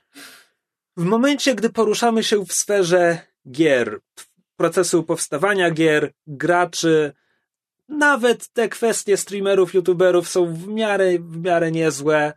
w 0.96 1.04
momencie, 1.04 1.54
gdy 1.54 1.70
poruszamy 1.70 2.24
się 2.24 2.44
w 2.44 2.52
sferze 2.52 3.18
gier, 3.50 4.00
procesu 4.56 5.02
powstawania 5.02 5.70
gier, 5.70 6.12
graczy, 6.26 7.12
nawet 7.88 8.48
te 8.48 8.68
kwestie 8.68 9.16
streamerów, 9.16 9.74
youtuberów 9.74 10.28
są 10.28 10.54
w 10.54 10.68
miarę, 10.68 11.18
w 11.18 11.36
miarę 11.36 11.70
niezłe. 11.70 12.32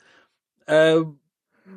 E, 0.70 1.14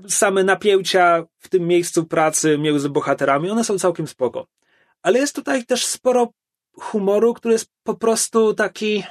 same 0.09 0.45
napięcia 0.45 1.25
w 1.39 1.49
tym 1.49 1.67
miejscu 1.67 2.05
pracy 2.05 2.59
między 2.59 2.91
bohaterami, 2.91 3.51
one 3.51 3.65
są 3.65 3.79
całkiem 3.79 4.07
spoko. 4.07 4.47
Ale 5.03 5.19
jest 5.19 5.35
tutaj 5.35 5.65
też 5.65 5.87
sporo 5.87 6.33
humoru, 6.81 7.35
który 7.35 7.53
jest 7.53 7.71
po 7.83 7.95
prostu 7.95 8.55
taki 8.55 9.05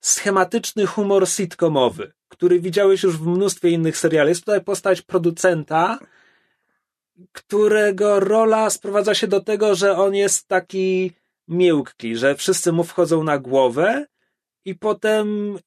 schematyczny 0.00 0.86
humor 0.86 1.28
sitcomowy, 1.28 2.12
który 2.28 2.60
widziałeś 2.60 3.02
już 3.02 3.16
w 3.16 3.26
mnóstwie 3.26 3.70
innych 3.70 3.96
seriali. 3.96 4.28
Jest 4.28 4.44
tutaj 4.44 4.64
postać 4.64 5.02
producenta, 5.02 5.98
którego 7.32 8.20
rola 8.20 8.70
sprowadza 8.70 9.14
się 9.14 9.26
do 9.26 9.40
tego, 9.40 9.74
że 9.74 9.96
on 9.96 10.14
jest 10.14 10.48
taki 10.48 11.12
miękki, 11.48 12.16
że 12.16 12.34
wszyscy 12.34 12.72
mu 12.72 12.84
wchodzą 12.84 13.24
na 13.24 13.38
głowę 13.38 14.06
i 14.64 14.74
potem 14.74 15.58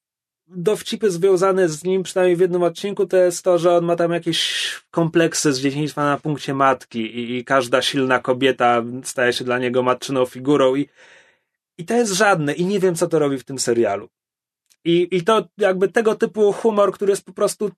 dowcipy 0.55 1.11
związane 1.11 1.69
z 1.69 1.83
nim, 1.83 2.03
przynajmniej 2.03 2.35
w 2.35 2.39
jednym 2.39 2.63
odcinku, 2.63 3.05
to 3.05 3.17
jest 3.17 3.43
to, 3.43 3.57
że 3.57 3.77
on 3.77 3.85
ma 3.85 3.95
tam 3.95 4.11
jakieś 4.11 4.71
kompleksy 4.91 5.53
z 5.53 5.59
dzieciństwa 5.59 6.03
na 6.03 6.17
punkcie 6.17 6.53
matki 6.53 6.99
i, 6.99 7.37
i 7.37 7.45
każda 7.45 7.81
silna 7.81 8.19
kobieta 8.19 8.83
staje 9.03 9.33
się 9.33 9.43
dla 9.43 9.59
niego 9.59 9.83
matczyną 9.83 10.25
figurą 10.25 10.75
i, 10.75 10.89
i 11.77 11.85
to 11.85 11.93
jest 11.93 12.13
żadne 12.13 12.53
i 12.53 12.65
nie 12.65 12.79
wiem, 12.79 12.95
co 12.95 13.07
to 13.07 13.19
robi 13.19 13.37
w 13.37 13.43
tym 13.43 13.59
serialu. 13.59 14.09
I, 14.85 15.07
I 15.11 15.23
to 15.23 15.47
jakby 15.57 15.87
tego 15.87 16.15
typu 16.15 16.53
humor, 16.53 16.93
który 16.93 17.11
jest 17.11 17.25
po 17.25 17.33
prostu 17.33 17.71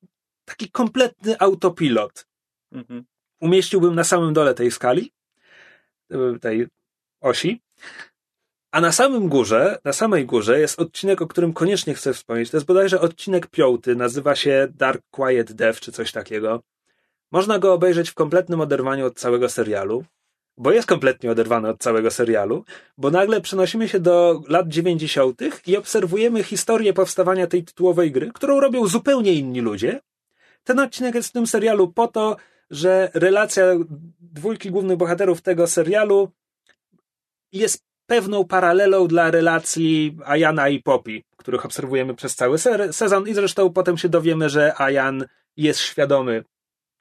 taki 0.45 0.71
kompletny 0.71 1.39
autopilot. 1.39 2.27
Mhm. 2.71 3.05
Umieściłbym 3.41 3.95
na 3.95 4.03
samym 4.03 4.33
dole 4.33 4.53
tej 4.53 4.71
skali, 4.71 5.11
tej 6.41 6.67
osi. 7.21 7.61
A 8.73 8.81
na 8.81 8.91
samym 8.91 9.29
górze, 9.29 9.79
na 9.83 9.93
samej 9.93 10.25
górze 10.25 10.59
jest 10.59 10.79
odcinek, 10.79 11.21
o 11.21 11.27
którym 11.27 11.53
koniecznie 11.53 11.93
chcę 11.93 12.13
wspomnieć. 12.13 12.49
To 12.49 12.57
jest 12.57 12.67
bodajże 12.67 13.01
odcinek 13.01 13.47
piąty, 13.47 13.95
nazywa 13.95 14.35
się 14.35 14.67
Dark 14.75 15.01
Quiet 15.11 15.53
Death, 15.53 15.79
czy 15.79 15.91
coś 15.91 16.11
takiego. 16.11 16.63
Można 17.31 17.59
go 17.59 17.73
obejrzeć 17.73 18.09
w 18.09 18.13
kompletnym 18.13 18.61
oderwaniu 18.61 19.05
od 19.05 19.19
całego 19.19 19.49
serialu, 19.49 20.05
bo 20.57 20.71
jest 20.71 20.87
kompletnie 20.87 21.31
oderwany 21.31 21.69
od 21.69 21.79
całego 21.79 22.11
serialu, 22.11 22.65
bo 22.97 23.11
nagle 23.11 23.41
przenosimy 23.41 23.89
się 23.89 23.99
do 23.99 24.41
lat 24.47 24.67
90. 24.67 25.41
i 25.67 25.77
obserwujemy 25.77 26.43
historię 26.43 26.93
powstawania 26.93 27.47
tej 27.47 27.63
tytułowej 27.63 28.11
gry, 28.11 28.31
którą 28.33 28.59
robią 28.59 28.87
zupełnie 28.87 29.33
inni 29.33 29.61
ludzie. 29.61 30.01
Ten 30.63 30.79
odcinek 30.79 31.15
jest 31.15 31.29
w 31.29 31.33
tym 31.33 31.47
serialu 31.47 31.87
po 31.87 32.07
to, 32.07 32.37
że 32.69 33.09
relacja 33.13 33.65
dwójki 34.19 34.71
głównych 34.71 34.97
bohaterów 34.97 35.41
tego 35.41 35.67
serialu 35.67 36.31
jest 37.51 37.92
pewną 38.13 38.45
paralelą 38.45 39.07
dla 39.07 39.31
relacji 39.31 40.17
Ayana 40.25 40.69
i 40.69 40.79
Poppy, 40.79 41.21
których 41.37 41.65
obserwujemy 41.65 42.15
przez 42.15 42.35
cały 42.35 42.57
sezon 42.91 43.27
i 43.27 43.33
zresztą 43.33 43.73
potem 43.73 43.97
się 43.97 44.09
dowiemy, 44.09 44.49
że 44.49 44.73
Ayan 44.77 45.25
jest 45.57 45.79
świadomy 45.79 46.43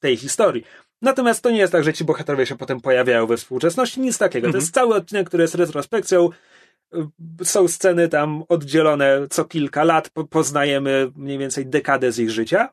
tej 0.01 0.17
historii. 0.17 0.65
Natomiast 1.03 1.43
to 1.43 1.51
nie 1.51 1.59
jest 1.59 1.73
tak, 1.73 1.85
że 1.85 1.93
ci 1.93 2.05
bohaterowie 2.05 2.47
się 2.47 2.57
potem 2.57 2.81
pojawiają 2.81 3.27
we 3.27 3.37
współczesności, 3.37 4.01
nic 4.01 4.19
takiego. 4.19 4.47
Mhm. 4.47 4.53
To 4.53 4.59
jest 4.59 4.75
cały 4.75 4.95
odcinek, 4.95 5.29
który 5.29 5.43
jest 5.43 5.55
retrospekcją. 5.55 6.31
Są 7.43 7.69
sceny 7.69 8.09
tam 8.09 8.45
oddzielone 8.49 9.27
co 9.31 9.45
kilka 9.45 9.85
lat, 9.85 10.11
po 10.11 10.25
poznajemy 10.25 11.13
mniej 11.17 11.39
więcej 11.39 11.67
dekadę 11.67 12.13
z 12.13 12.19
ich 12.19 12.31
życia. 12.31 12.69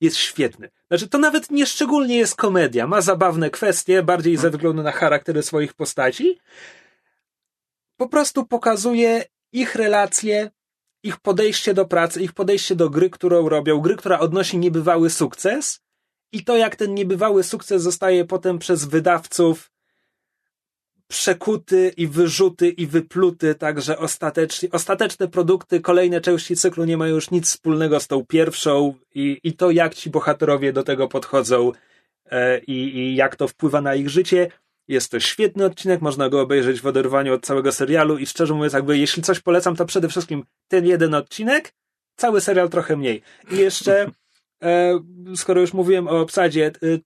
Jest 0.00 0.16
świetny. 0.16 0.70
Znaczy, 0.88 1.08
to 1.08 1.18
nawet 1.18 1.50
nie 1.50 1.66
szczególnie 1.66 2.16
jest 2.16 2.36
komedia. 2.36 2.86
Ma 2.86 3.00
zabawne 3.00 3.50
kwestie, 3.50 4.02
bardziej 4.02 4.36
ze 4.36 4.50
względu 4.50 4.82
na 4.82 4.92
charaktery 4.92 5.42
swoich 5.42 5.74
postaci. 5.74 6.38
Po 8.00 8.08
prostu 8.08 8.46
pokazuje 8.46 9.24
ich 9.52 9.74
relacje, 9.74 10.50
ich 11.02 11.20
podejście 11.20 11.74
do 11.74 11.84
pracy, 11.84 12.22
ich 12.22 12.32
podejście 12.32 12.74
do 12.76 12.90
gry, 12.90 13.10
którą 13.10 13.48
robią, 13.48 13.80
gry, 13.80 13.96
która 13.96 14.18
odnosi 14.18 14.58
niebywały 14.58 15.10
sukces 15.10 15.80
i 16.32 16.44
to, 16.44 16.56
jak 16.56 16.76
ten 16.76 16.94
niebywały 16.94 17.44
sukces 17.44 17.82
zostaje 17.82 18.24
potem 18.24 18.58
przez 18.58 18.84
wydawców 18.84 19.70
przekuty 21.08 21.92
i 21.96 22.06
wyrzuty 22.06 22.68
i 22.68 22.86
wypluty, 22.86 23.54
tak 23.54 23.82
że 23.82 23.98
ostatecznie, 23.98 24.68
ostateczne 24.72 25.28
produkty, 25.28 25.80
kolejne 25.80 26.20
części 26.20 26.56
cyklu 26.56 26.84
nie 26.84 26.96
mają 26.96 27.14
już 27.14 27.30
nic 27.30 27.46
wspólnego 27.46 28.00
z 28.00 28.06
tą 28.06 28.26
pierwszą 28.26 28.94
i, 29.14 29.40
i 29.44 29.52
to, 29.52 29.70
jak 29.70 29.94
ci 29.94 30.10
bohaterowie 30.10 30.72
do 30.72 30.82
tego 30.82 31.08
podchodzą 31.08 31.72
e, 32.30 32.58
i, 32.58 32.98
i 32.98 33.16
jak 33.16 33.36
to 33.36 33.48
wpływa 33.48 33.80
na 33.80 33.94
ich 33.94 34.10
życie. 34.10 34.50
Jest 34.88 35.10
to 35.10 35.20
świetny 35.20 35.64
odcinek, 35.64 36.00
można 36.00 36.28
go 36.28 36.40
obejrzeć 36.40 36.80
w 36.80 36.86
oderwaniu 36.86 37.34
od 37.34 37.46
całego 37.46 37.72
serialu 37.72 38.18
i 38.18 38.26
szczerze 38.26 38.54
mówiąc, 38.54 38.72
jakby 38.72 38.98
jeśli 38.98 39.22
coś 39.22 39.40
polecam, 39.40 39.76
to 39.76 39.84
przede 39.84 40.08
wszystkim 40.08 40.44
ten 40.68 40.86
jeden 40.86 41.14
odcinek, 41.14 41.72
cały 42.16 42.40
serial 42.40 42.68
trochę 42.68 42.96
mniej. 42.96 43.22
I 43.50 43.56
jeszcze, 43.56 44.10
e, 44.62 45.00
skoro 45.36 45.60
już 45.60 45.72
mówiłem 45.72 46.08
o 46.08 46.20
obsadzie, 46.20 46.66
e, 46.66 46.98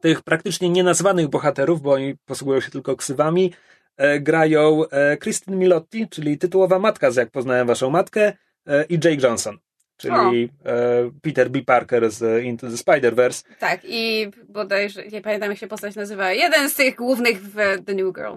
tych 0.00 0.22
praktycznie 0.22 0.70
nienazwanych 0.70 1.28
bohaterów, 1.28 1.82
bo 1.82 1.92
oni 1.92 2.16
posługują 2.24 2.60
się 2.60 2.70
tylko 2.70 2.96
ksywami, 2.96 3.52
e, 3.96 4.20
grają 4.20 4.88
e, 4.88 5.16
Kristyn 5.16 5.58
Milotti, 5.58 6.08
czyli 6.08 6.38
tytułowa 6.38 6.78
matka 6.78 7.10
z 7.10 7.16
Jak 7.16 7.30
poznałem 7.30 7.66
waszą 7.66 7.90
matkę 7.90 8.32
e, 8.66 8.84
i 8.84 8.94
Jake 8.94 9.26
Johnson, 9.28 9.58
czyli 10.10 10.48
e, 10.64 11.10
Peter 11.22 11.50
B. 11.50 11.62
Parker 11.62 12.10
z 12.10 12.44
Into 12.44 12.66
the 12.66 12.76
Spider-Verse. 12.76 13.44
Tak, 13.58 13.80
i 13.84 14.30
bodajże, 14.48 15.06
nie 15.06 15.20
pamiętam 15.20 15.50
jak 15.50 15.58
się 15.58 15.66
postać 15.66 15.96
nazywa, 15.96 16.32
jeden 16.32 16.70
z 16.70 16.74
tych 16.74 16.94
głównych 16.96 17.42
w 17.42 17.54
The 17.84 17.94
New 17.94 18.14
Girl. 18.14 18.34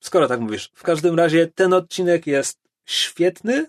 Skoro 0.00 0.28
tak 0.28 0.40
mówisz. 0.40 0.70
W 0.74 0.82
każdym 0.82 1.14
razie 1.14 1.46
ten 1.46 1.72
odcinek 1.72 2.26
jest 2.26 2.58
świetny. 2.84 3.66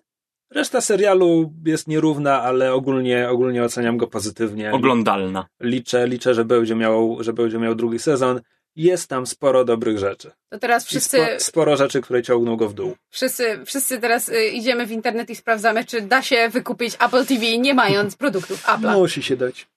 Reszta 0.51 0.81
serialu 0.81 1.53
jest 1.65 1.87
nierówna, 1.87 2.41
ale 2.41 2.73
ogólnie, 2.73 3.29
ogólnie 3.29 3.63
oceniam 3.63 3.97
go 3.97 4.07
pozytywnie. 4.07 4.71
Oglądalna. 4.71 5.47
Liczę, 5.61 6.07
liczę, 6.07 6.33
że 6.33 6.45
będzie 6.45 6.75
miał, 6.75 7.17
że 7.19 7.33
będzie 7.33 7.57
miał 7.57 7.75
drugi 7.75 7.99
sezon. 7.99 8.41
Jest 8.77 9.09
tam 9.09 9.27
sporo 9.27 9.65
dobrych 9.65 9.97
rzeczy. 9.99 10.31
To 10.49 10.59
teraz 10.59 10.83
I 10.83 10.87
wszyscy, 10.87 11.17
spo, 11.17 11.39
sporo 11.39 11.77
rzeczy, 11.77 12.01
które 12.01 12.23
ciągną 12.23 12.55
go 12.55 12.69
w 12.69 12.73
dół. 12.73 12.95
wszyscy, 13.09 13.59
wszyscy 13.65 13.99
teraz 13.99 14.29
y, 14.29 14.47
idziemy 14.47 14.85
w 14.85 14.91
internet 14.91 15.29
i 15.29 15.35
sprawdzamy, 15.35 15.85
czy 15.85 16.01
da 16.01 16.21
się 16.21 16.49
wykupić 16.49 16.95
Apple 16.99 17.25
TV 17.25 17.57
nie 17.57 17.73
mając 17.73 18.15
produktów 18.23 18.63
Apple'a. 18.63 18.93
Musi 18.93 19.23
się 19.23 19.37
dać. 19.37 19.67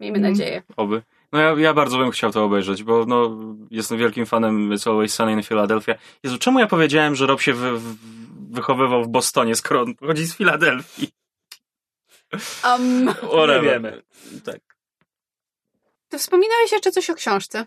Miejmy 0.00 0.18
Mm. 0.18 0.30
nadzieję. 0.30 0.62
Oby. 0.76 1.02
No 1.32 1.40
ja, 1.40 1.54
ja 1.58 1.74
bardzo 1.74 1.98
bym 1.98 2.10
chciał 2.10 2.32
to 2.32 2.44
obejrzeć, 2.44 2.82
bo 2.82 3.04
no, 3.06 3.36
jestem 3.70 3.98
wielkim 3.98 4.26
fanem 4.26 4.70
It's 4.70 4.90
Always 4.90 5.14
Sunny 5.14 5.32
in 5.32 5.42
Philadelphia. 5.42 5.94
Jezu, 6.22 6.38
czemu 6.38 6.58
ja 6.58 6.66
powiedziałem, 6.66 7.14
że 7.14 7.26
Rob 7.26 7.40
się 7.40 7.52
wy, 7.52 7.78
w, 7.78 7.96
wychowywał 8.54 9.04
w 9.04 9.08
Bostonie, 9.08 9.54
skoro 9.56 9.80
on 9.82 9.94
pochodzi 9.94 10.26
z 10.26 10.36
Filadelfii? 10.36 11.08
Um, 12.64 13.08
Whatever. 13.14 13.62
wiemy. 13.64 14.02
Tak. 14.44 14.60
ty 16.08 16.18
wspominałeś 16.18 16.72
jeszcze 16.72 16.90
coś 16.90 17.10
o 17.10 17.14
książce. 17.14 17.66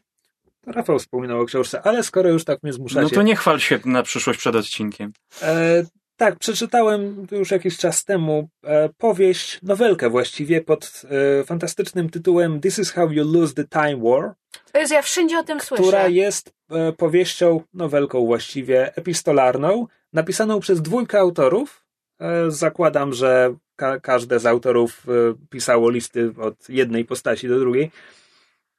Rafał 0.67 0.99
wspominał 0.99 1.39
o 1.39 1.45
książce, 1.45 1.81
ale 1.81 2.03
skoro 2.03 2.29
już 2.29 2.45
tak 2.45 2.63
mnie 2.63 2.73
zmuszacie... 2.73 3.03
No 3.03 3.09
to 3.09 3.21
nie 3.21 3.35
chwal 3.35 3.59
się 3.59 3.79
na 3.85 4.03
przyszłość 4.03 4.39
przed 4.39 4.55
odcinkiem. 4.55 5.11
E, 5.41 5.83
tak, 6.17 6.39
przeczytałem 6.39 7.27
już 7.31 7.51
jakiś 7.51 7.77
czas 7.77 8.05
temu 8.05 8.49
e, 8.63 8.89
powieść, 8.97 9.59
nowelkę 9.63 10.09
właściwie 10.09 10.61
pod 10.61 11.01
e, 11.39 11.43
fantastycznym 11.43 12.09
tytułem 12.09 12.61
This 12.61 12.79
is 12.79 12.91
how 12.91 13.11
you 13.11 13.33
lose 13.33 13.53
the 13.53 13.63
time 13.63 13.97
war, 13.97 14.33
To 14.71 14.79
jest, 14.79 14.91
ja 14.91 15.01
wszędzie 15.01 15.39
o 15.39 15.43
tym 15.43 15.59
która 15.59 16.07
jest 16.07 16.53
e, 16.71 16.93
powieścią, 16.93 17.61
nowelką 17.73 18.25
właściwie, 18.25 18.95
epistolarną, 18.95 19.87
napisaną 20.13 20.59
przez 20.59 20.81
dwójkę 20.81 21.19
autorów. 21.19 21.85
E, 22.19 22.51
zakładam, 22.51 23.13
że 23.13 23.55
ka 23.75 23.99
każde 23.99 24.39
z 24.39 24.45
autorów 24.45 25.05
e, 25.07 25.11
pisało 25.49 25.89
listy 25.89 26.31
od 26.41 26.69
jednej 26.69 27.05
postaci 27.05 27.47
do 27.47 27.59
drugiej. 27.59 27.91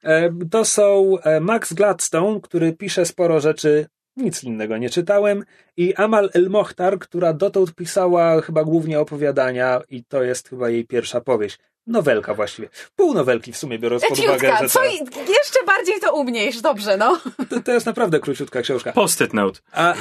E, 0.03 0.29
to 0.51 0.65
są 0.65 1.17
e, 1.23 1.39
Max 1.39 1.73
Gladstone, 1.73 2.39
który 2.41 2.73
pisze 2.73 3.05
sporo 3.05 3.39
rzeczy, 3.39 3.87
nic 4.17 4.43
innego 4.43 4.77
nie 4.77 4.89
czytałem, 4.89 5.45
i 5.77 5.95
Amal 5.95 6.29
El 6.33 6.49
Mohtar, 6.49 6.99
która 6.99 7.33
dotąd 7.33 7.75
pisała 7.75 8.41
chyba 8.41 8.63
głównie 8.63 8.99
opowiadania, 8.99 9.81
i 9.89 10.03
to 10.03 10.23
jest 10.23 10.49
chyba 10.49 10.69
jej 10.69 10.85
pierwsza 10.85 11.21
powieść. 11.21 11.59
Nowelka 11.87 12.33
właściwie. 12.33 12.69
Pół 12.95 13.13
nowelki 13.13 13.51
w 13.51 13.57
sumie, 13.57 13.79
biorąc 13.79 14.03
pod 14.03 14.19
uwagę, 14.19 14.31
Leciutka, 14.33 14.57
że 14.59 14.69
co 14.69 14.83
jeszcze 15.31 15.65
bardziej 15.65 15.99
to 15.99 16.15
umniejsz, 16.15 16.61
dobrze, 16.61 16.97
no. 16.97 17.19
to, 17.49 17.59
to 17.59 17.71
jest 17.71 17.85
naprawdę 17.85 18.19
króciutka 18.19 18.61
książka. 18.61 18.91
Post-it 18.91 19.33
note. 19.33 19.59
A 19.71 19.93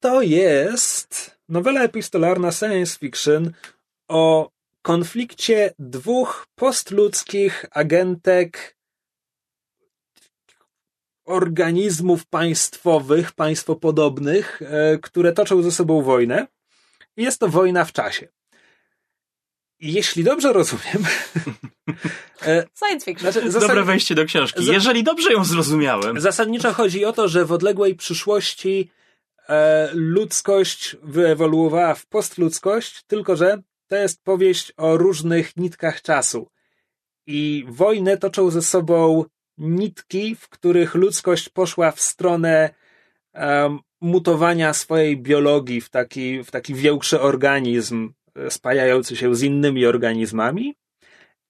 to 0.00 0.22
jest 0.22 1.36
nowela 1.48 1.82
epistolarna 1.82 2.52
science 2.52 2.98
fiction 2.98 3.52
o 4.08 4.50
konflikcie 4.82 5.74
dwóch 5.78 6.46
postludzkich 6.54 7.64
agentek 7.70 8.75
organizmów 11.26 12.26
państwowych, 12.26 13.32
państwopodobnych, 13.32 14.62
e, 14.62 14.98
które 14.98 15.32
toczą 15.32 15.62
ze 15.62 15.72
sobą 15.72 16.02
wojnę. 16.02 16.46
Jest 17.16 17.40
to 17.40 17.48
wojna 17.48 17.84
w 17.84 17.92
czasie. 17.92 18.28
Jeśli 19.80 20.24
dobrze 20.24 20.52
rozumiem. 20.52 20.84
e, 22.42 22.66
Science 22.78 23.04
fiction. 23.04 23.32
znaczy, 23.32 23.50
Dobre 23.52 23.68
zasad- 23.68 23.86
wejście 23.86 24.14
do 24.14 24.24
książki. 24.24 24.66
Jeżeli 24.66 25.04
dobrze 25.04 25.32
ją 25.32 25.44
zrozumiałem. 25.44 26.20
Zasadniczo 26.20 26.72
chodzi 26.72 27.04
o 27.04 27.12
to, 27.12 27.28
że 27.28 27.44
w 27.44 27.52
odległej 27.52 27.94
przyszłości 27.94 28.90
e, 29.48 29.90
ludzkość 29.92 30.96
wyewoluowała 31.02 31.94
w 31.94 32.06
postludzkość, 32.06 33.02
tylko 33.06 33.36
że 33.36 33.62
to 33.88 33.96
jest 33.96 34.24
powieść 34.24 34.72
o 34.76 34.96
różnych 34.96 35.56
nitkach 35.56 36.02
czasu. 36.02 36.48
I 37.26 37.64
wojnę 37.68 38.16
toczą 38.16 38.50
ze 38.50 38.62
sobą 38.62 39.24
nitki, 39.58 40.34
w 40.34 40.48
których 40.48 40.94
ludzkość 40.94 41.48
poszła 41.48 41.90
w 41.90 42.00
stronę 42.00 42.70
em, 43.32 43.78
mutowania 44.00 44.72
swojej 44.72 45.16
biologii 45.16 45.80
w 45.80 45.88
taki, 45.90 46.44
w 46.44 46.50
taki 46.50 46.74
większy 46.74 47.20
organizm 47.20 48.12
e, 48.34 48.50
spajający 48.50 49.16
się 49.16 49.34
z 49.34 49.42
innymi 49.42 49.86
organizmami 49.86 50.74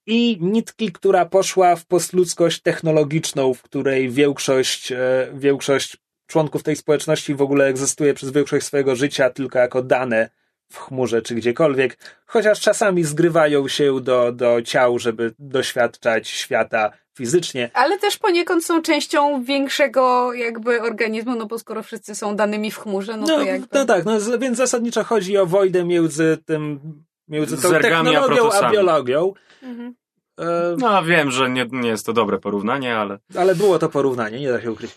i 0.06 0.38
nitki, 0.40 0.92
która 0.92 1.26
poszła 1.26 1.76
w 1.76 1.86
postludzkość 1.86 2.62
technologiczną, 2.62 3.54
w 3.54 3.62
której 3.62 4.10
większość, 4.10 4.92
e, 4.92 5.28
większość 5.34 5.96
członków 6.26 6.62
tej 6.62 6.76
społeczności 6.76 7.34
w 7.34 7.42
ogóle 7.42 7.66
egzystuje 7.66 8.14
przez 8.14 8.30
większość 8.30 8.66
swojego 8.66 8.96
życia 8.96 9.30
tylko 9.30 9.58
jako 9.58 9.82
dane 9.82 10.30
w 10.72 10.78
chmurze 10.78 11.22
czy 11.22 11.34
gdziekolwiek, 11.34 11.98
chociaż 12.26 12.60
czasami 12.60 13.04
zgrywają 13.04 13.68
się 13.68 14.00
do, 14.00 14.32
do 14.32 14.62
ciał, 14.62 14.98
żeby 14.98 15.34
doświadczać 15.38 16.28
świata 16.28 16.92
fizycznie. 17.16 17.70
Ale 17.74 17.98
też 17.98 18.18
poniekąd 18.18 18.64
są 18.64 18.82
częścią 18.82 19.42
większego 19.44 20.32
jakby 20.32 20.82
organizmu, 20.82 21.34
no 21.34 21.46
bo 21.46 21.58
skoro 21.58 21.82
wszyscy 21.82 22.14
są 22.14 22.36
danymi 22.36 22.70
w 22.70 22.78
chmurze, 22.78 23.16
no, 23.16 23.26
No, 23.26 23.36
to 23.36 23.42
jakby... 23.42 23.66
no 23.72 23.84
tak, 23.84 24.04
no, 24.04 24.20
z- 24.20 24.40
więc 24.40 24.56
zasadniczo 24.58 25.04
chodzi 25.04 25.38
o 25.38 25.46
wojnę 25.46 25.84
między 25.84 26.38
tym, 26.46 26.80
między 27.28 27.56
tą 27.62 27.68
Zergami 27.68 28.08
a 28.08 28.12
technologią 28.12 28.34
a 28.34 28.40
protosami. 28.40 28.72
biologią. 28.72 29.32
Mhm. 29.62 29.94
E, 30.40 30.44
No 30.78 31.04
wiem, 31.04 31.30
że 31.30 31.50
nie, 31.50 31.66
nie 31.72 31.88
jest 31.88 32.06
to 32.06 32.12
dobre 32.12 32.38
porównanie, 32.38 32.96
ale 32.96 33.18
Ale 33.38 33.54
było 33.54 33.78
to 33.78 33.88
porównanie, 33.88 34.40
nie 34.40 34.48
da 34.52 34.60
się 34.62 34.72
ukryć. 34.72 34.90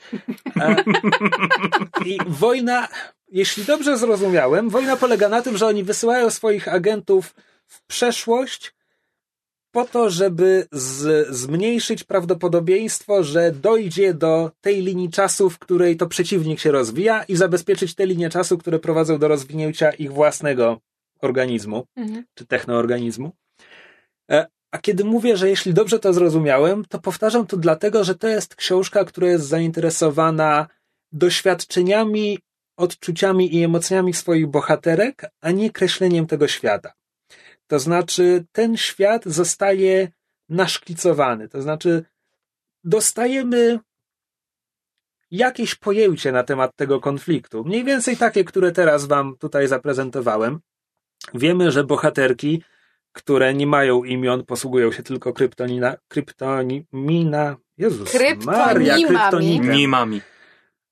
E, 0.62 0.76
I 2.06 2.18
wojna, 2.28 2.88
jeśli 3.32 3.66
dobrze 3.66 3.98
zrozumiałem, 3.98 4.70
wojna 4.70 4.96
polega 4.96 5.30
na 5.30 5.42
tym, 5.42 5.58
że 5.58 5.68
oni 5.68 5.84
wysyłają 5.84 6.30
swoich 6.30 6.68
agentów 6.74 7.36
w 7.68 7.82
przeszłość 7.88 8.74
po 9.72 9.86
to, 9.86 10.10
żeby 10.10 10.68
z, 10.72 11.28
zmniejszyć 11.36 12.04
prawdopodobieństwo, 12.04 13.24
że 13.24 13.52
dojdzie 13.52 14.14
do 14.14 14.52
tej 14.62 14.82
linii 14.82 15.10
czasu, 15.10 15.50
w 15.50 15.60
której 15.60 15.98
to 15.98 16.08
przeciwnik 16.08 16.60
się 16.60 16.72
rozwija 16.72 17.24
i 17.24 17.36
zabezpieczyć 17.36 17.96
te 17.96 18.06
linie 18.06 18.30
czasu, 18.30 18.58
które 18.58 18.80
prowadzą 18.80 19.18
do 19.18 19.28
rozwinięcia 19.28 19.92
ich 19.92 20.14
własnego 20.14 20.80
organizmu 21.22 21.86
Mhm. 21.96 22.24
czy 22.34 22.46
technoorganizmu. 22.46 23.32
E, 24.32 24.48
A 24.72 24.78
kiedy 24.78 25.04
mówię, 25.04 25.38
że 25.38 25.50
jeśli 25.50 25.74
dobrze 25.74 26.00
to 26.00 26.14
zrozumiałem, 26.14 26.86
to 26.86 27.00
powtarzam 27.00 27.48
to 27.48 27.58
dlatego, 27.58 28.04
że 28.04 28.16
to 28.16 28.28
jest 28.28 28.56
książka, 28.56 29.06
która 29.06 29.28
jest 29.28 29.46
zainteresowana 29.48 30.68
doświadczeniami, 31.12 32.40
odczuciami 32.78 33.56
i 33.56 33.64
emocjami 33.64 34.14
swoich 34.14 34.48
bohaterek, 34.48 35.26
a 35.42 35.52
nie 35.52 35.72
kreśleniem 35.72 36.28
tego 36.28 36.48
świata. 36.48 36.94
To 37.70 37.80
znaczy, 37.80 38.46
ten 38.52 38.78
świat 38.78 39.26
zostaje 39.26 40.12
naszkicowany. 40.50 41.50
To 41.50 41.62
znaczy, 41.62 42.04
dostajemy 42.84 43.80
jakieś 45.32 45.76
pojęcie 45.76 46.32
na 46.32 46.44
temat 46.44 46.76
tego 46.76 47.00
konfliktu. 47.00 47.64
Mniej 47.64 47.84
więcej 47.84 48.18
takie, 48.18 48.44
które 48.44 48.72
teraz 48.72 49.06
Wam 49.06 49.38
tutaj 49.38 49.68
zaprezentowałem. 49.68 50.60
Wiemy, 51.34 51.72
że 51.72 51.84
bohaterki, 51.84 52.64
które 53.12 53.54
nie 53.54 53.68
mają 53.68 54.04
imion, 54.04 54.46
posługują 54.46 54.92
się 54.92 55.04
tylko 55.04 55.34
kryptonina, 55.34 55.96
kryptonimina. 56.08 57.56
Jezus, 57.78 58.14
Maria, 58.46 58.96
Kryptonimami. 59.08 60.22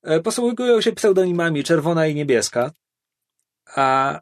E, 0.02 0.20
Posługują 0.20 0.80
się 0.80 0.92
pseudonimami 0.92 1.64
czerwona 1.64 2.06
i 2.06 2.14
niebieska. 2.14 2.70
A 3.76 4.20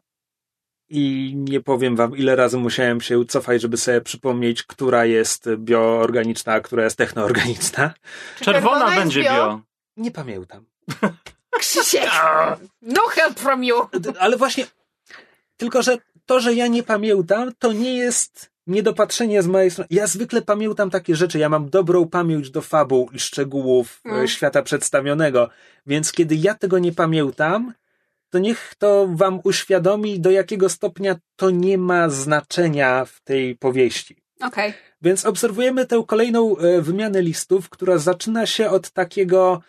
i 0.89 1.33
nie 1.35 1.61
powiem 1.61 1.95
wam, 1.95 2.17
ile 2.17 2.35
razy 2.35 2.57
musiałem 2.57 3.01
się 3.01 3.25
cofać, 3.25 3.61
żeby 3.61 3.77
sobie 3.77 4.01
przypomnieć, 4.01 4.63
która 4.63 5.05
jest 5.05 5.49
bioorganiczna, 5.57 6.53
a 6.53 6.59
która 6.59 6.83
jest 6.83 6.97
technoorganiczna. 6.97 7.93
Czerwona 8.41 8.85
jest 8.85 8.97
będzie 8.97 9.21
bio. 9.21 9.61
Nie 9.97 10.11
pamiętam. 10.11 10.65
Krzysiek! 11.59 12.09
No 12.81 13.01
help 13.09 13.39
from 13.39 13.63
you! 13.63 13.75
Ale 14.19 14.37
właśnie, 14.37 14.65
tylko 15.57 15.81
że 15.81 15.97
to, 16.25 16.39
że 16.39 16.53
ja 16.53 16.67
nie 16.67 16.83
pamiętam, 16.83 17.51
to 17.59 17.73
nie 17.73 17.97
jest 17.97 18.49
niedopatrzenie 18.67 19.43
z 19.43 19.47
mojej 19.47 19.71
strony. 19.71 19.87
Ja 19.91 20.07
zwykle 20.07 20.41
pamiętam 20.41 20.89
takie 20.89 21.15
rzeczy. 21.15 21.39
Ja 21.39 21.49
mam 21.49 21.69
dobrą 21.69 22.07
pamięć 22.09 22.51
do 22.51 22.61
fabuł 22.61 23.09
i 23.13 23.19
szczegółów 23.19 24.01
e, 24.05 24.09
Mm. 24.09 24.27
świata 24.27 24.61
przedstawionego. 24.61 25.49
Więc 25.87 26.11
kiedy 26.11 26.35
ja 26.35 26.53
tego 26.55 26.79
nie 26.79 26.91
pamiętam, 26.91 27.73
to 28.29 28.39
niech 28.39 28.73
to 28.77 29.07
wam 29.13 29.39
uświadomi, 29.43 30.19
do 30.19 30.31
jakiego 30.31 30.69
stopnia 30.69 31.15
to 31.35 31.49
nie 31.49 31.77
ma 31.77 32.09
znaczenia 32.09 33.05
w 33.05 33.21
tej 33.21 33.55
powieści. 33.55 34.15
Okej. 34.41 34.73
Więc 35.01 35.25
obserwujemy 35.25 35.85
tę 35.85 36.03
kolejną 36.07 36.57
e, 36.57 36.81
wymianę 36.81 37.21
listów, 37.21 37.69
która 37.69 37.97
zaczyna 37.97 38.45
się 38.45 38.69
od 38.69 38.91
takiego 38.91 39.61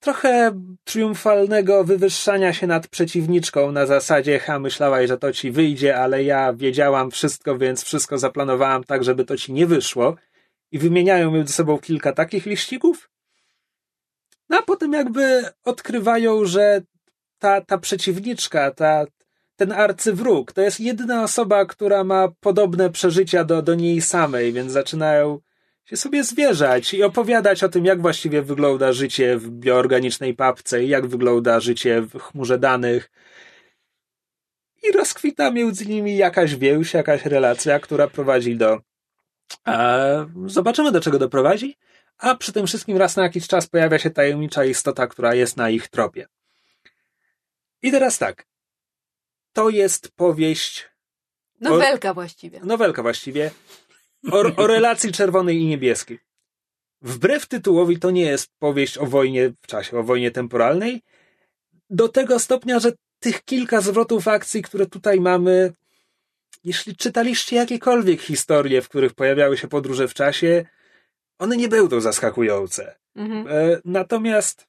trochę 0.00 0.52
triumfalnego 0.84 1.84
wywyższania 1.84 2.52
się 2.52 2.66
nad 2.66 2.88
przeciwniczką 2.88 3.72
na 3.72 3.86
zasadzie, 3.86 4.38
ha, 4.38 4.58
myślałaś, 4.58 5.08
że 5.08 5.18
to 5.18 5.32
ci 5.32 5.50
wyjdzie, 5.50 5.98
ale 5.98 6.24
ja 6.24 6.52
wiedziałam 6.52 7.10
wszystko, 7.10 7.58
więc 7.58 7.84
wszystko 7.84 8.18
zaplanowałam 8.18 8.84
tak, 8.84 9.04
żeby 9.04 9.24
to 9.24 9.36
ci 9.36 9.52
nie 9.52 9.66
wyszło. 9.66 10.16
I 10.72 10.78
wymieniają 10.78 11.30
między 11.30 11.52
sobą 11.52 11.78
kilka 11.78 12.12
takich 12.12 12.46
liścików. 12.46 13.10
No 14.48 14.58
a 14.58 14.62
potem 14.62 14.92
jakby 14.92 15.44
odkrywają, 15.64 16.44
że 16.44 16.82
ta, 17.42 17.60
ta 17.60 17.78
przeciwniczka, 17.78 18.70
ta, 18.70 19.06
ten 19.56 19.72
arcywróg, 19.72 20.52
to 20.52 20.60
jest 20.60 20.80
jedyna 20.80 21.22
osoba, 21.22 21.66
która 21.66 22.04
ma 22.04 22.28
podobne 22.40 22.90
przeżycia 22.90 23.44
do, 23.44 23.62
do 23.62 23.74
niej 23.74 24.00
samej, 24.00 24.52
więc 24.52 24.72
zaczynają 24.72 25.40
się 25.84 25.96
sobie 25.96 26.24
zwierzać 26.24 26.94
i 26.94 27.02
opowiadać 27.02 27.64
o 27.64 27.68
tym, 27.68 27.84
jak 27.84 28.02
właściwie 28.02 28.42
wygląda 28.42 28.92
życie 28.92 29.38
w 29.38 29.50
bioorganicznej 29.50 30.34
papce 30.34 30.84
jak 30.84 31.06
wygląda 31.06 31.60
życie 31.60 32.00
w 32.00 32.18
chmurze 32.18 32.58
danych. 32.58 33.10
I 34.82 34.92
rozkwita 34.92 35.50
między 35.50 35.86
nimi 35.86 36.16
jakaś 36.16 36.56
więź, 36.56 36.94
jakaś 36.94 37.26
relacja, 37.26 37.80
która 37.80 38.08
prowadzi 38.08 38.56
do. 38.56 38.80
E, 39.68 40.26
zobaczymy, 40.46 40.92
do 40.92 41.00
czego 41.00 41.18
doprowadzi. 41.18 41.76
A 42.18 42.34
przy 42.34 42.52
tym 42.52 42.66
wszystkim 42.66 42.96
raz 42.96 43.16
na 43.16 43.22
jakiś 43.22 43.46
czas 43.46 43.66
pojawia 43.66 43.98
się 43.98 44.10
tajemnicza 44.10 44.64
istota, 44.64 45.06
która 45.06 45.34
jest 45.34 45.56
na 45.56 45.70
ich 45.70 45.88
tropie. 45.88 46.26
I 47.82 47.90
teraz 47.90 48.18
tak. 48.18 48.46
To 49.52 49.70
jest 49.70 50.10
powieść 50.16 50.88
Nowelka 51.60 52.14
właściwie. 52.14 52.60
nowelka 52.60 53.02
właściwie, 53.02 53.50
o, 54.32 54.38
o 54.56 54.66
relacji 54.66 55.12
czerwonej 55.12 55.58
i 55.60 55.66
niebieskiej. 55.66 56.18
Wbrew 57.02 57.46
tytułowi 57.46 57.98
to 57.98 58.10
nie 58.10 58.22
jest 58.22 58.50
powieść 58.58 58.98
o 58.98 59.06
wojnie 59.06 59.52
w 59.62 59.66
czasie, 59.66 59.98
o 59.98 60.02
wojnie 60.02 60.30
temporalnej, 60.30 61.02
do 61.90 62.08
tego 62.08 62.38
stopnia, 62.38 62.78
że 62.80 62.92
tych 63.18 63.44
kilka 63.44 63.80
zwrotów 63.80 64.28
akcji, 64.28 64.62
które 64.62 64.86
tutaj 64.86 65.20
mamy, 65.20 65.72
jeśli 66.64 66.96
czytaliście 66.96 67.56
jakiekolwiek 67.56 68.20
historie, 68.20 68.82
w 68.82 68.88
których 68.88 69.14
pojawiały 69.14 69.56
się 69.58 69.68
podróże 69.68 70.08
w 70.08 70.14
czasie, 70.14 70.64
one 71.38 71.56
nie 71.56 71.68
będą 71.68 72.00
zaskakujące. 72.00 72.96
Mhm. 73.16 73.46
E, 73.48 73.80
Natomiast 73.84 74.66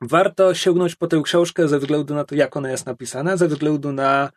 warto 0.00 0.54
sięgnąć 0.54 0.94
po 0.94 1.06
tę 1.06 1.20
książkę 1.24 1.68
ze 1.68 1.78
względu 1.78 2.14
na 2.14 2.24
to, 2.24 2.34
jak 2.34 2.56
ona 2.56 2.70
jest 2.70 2.86
napisana, 2.86 3.36
ze 3.36 3.48
względu 3.48 3.92
na 3.92 4.30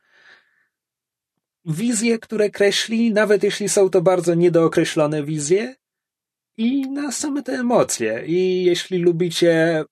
wizje, 1.65 2.19
które 2.19 2.49
kreśli, 2.49 3.14
nawet 3.14 3.44
jeśli 3.44 3.69
są 3.69 3.90
to 3.90 4.02
bardzo 4.02 4.34
niedookreślone 4.34 5.23
wizje, 5.23 5.76
i 6.60 6.90
na 6.90 7.11
same 7.11 7.44
te 7.44 7.53
emocje. 7.53 8.26
I 8.26 8.64
jeśli 8.64 8.98
lubicie 8.98 9.84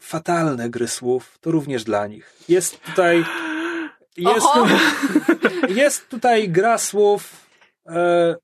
fatalne 0.00 0.70
gry 0.70 0.88
słów, 0.88 1.38
to 1.40 1.50
również 1.50 1.84
dla 1.84 2.06
nich. 2.06 2.36
Jest 2.48 2.80
tutaj. 2.80 3.24
Jest, 4.16 4.46
jest 5.82 6.08
tutaj 6.08 6.48
gra 6.48 6.78
słów 6.78 7.46
e, 7.86 8.34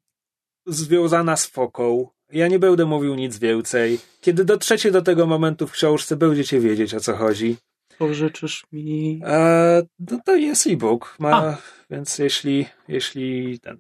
związana 0.67 1.37
z 1.37 1.47
foką. 1.47 2.09
Ja 2.33 2.49
nie 2.49 2.59
będę 2.59 2.85
mówił 2.85 3.15
nic 3.15 3.39
więcej. 3.39 3.99
Kiedy 4.21 4.45
dotrzecie 4.45 4.91
do 4.91 5.03
tego 5.03 5.27
momentu 5.27 5.67
w 5.67 5.73
książce, 5.73 6.17
będziecie 6.17 6.61
wiedzieć 6.61 6.95
o 6.95 7.01
co 7.01 7.17
chodzi. 7.17 7.57
Pożyczysz 7.99 8.65
mi... 8.73 9.21
E, 9.25 9.83
no 9.99 10.21
to 10.25 10.37
jest 10.37 10.67
e-book, 10.67 11.17
ma, 11.19 11.37
A. 11.37 11.57
więc 11.91 12.19
jeśli, 12.19 12.67
jeśli 12.89 13.61
ten, 13.61 13.79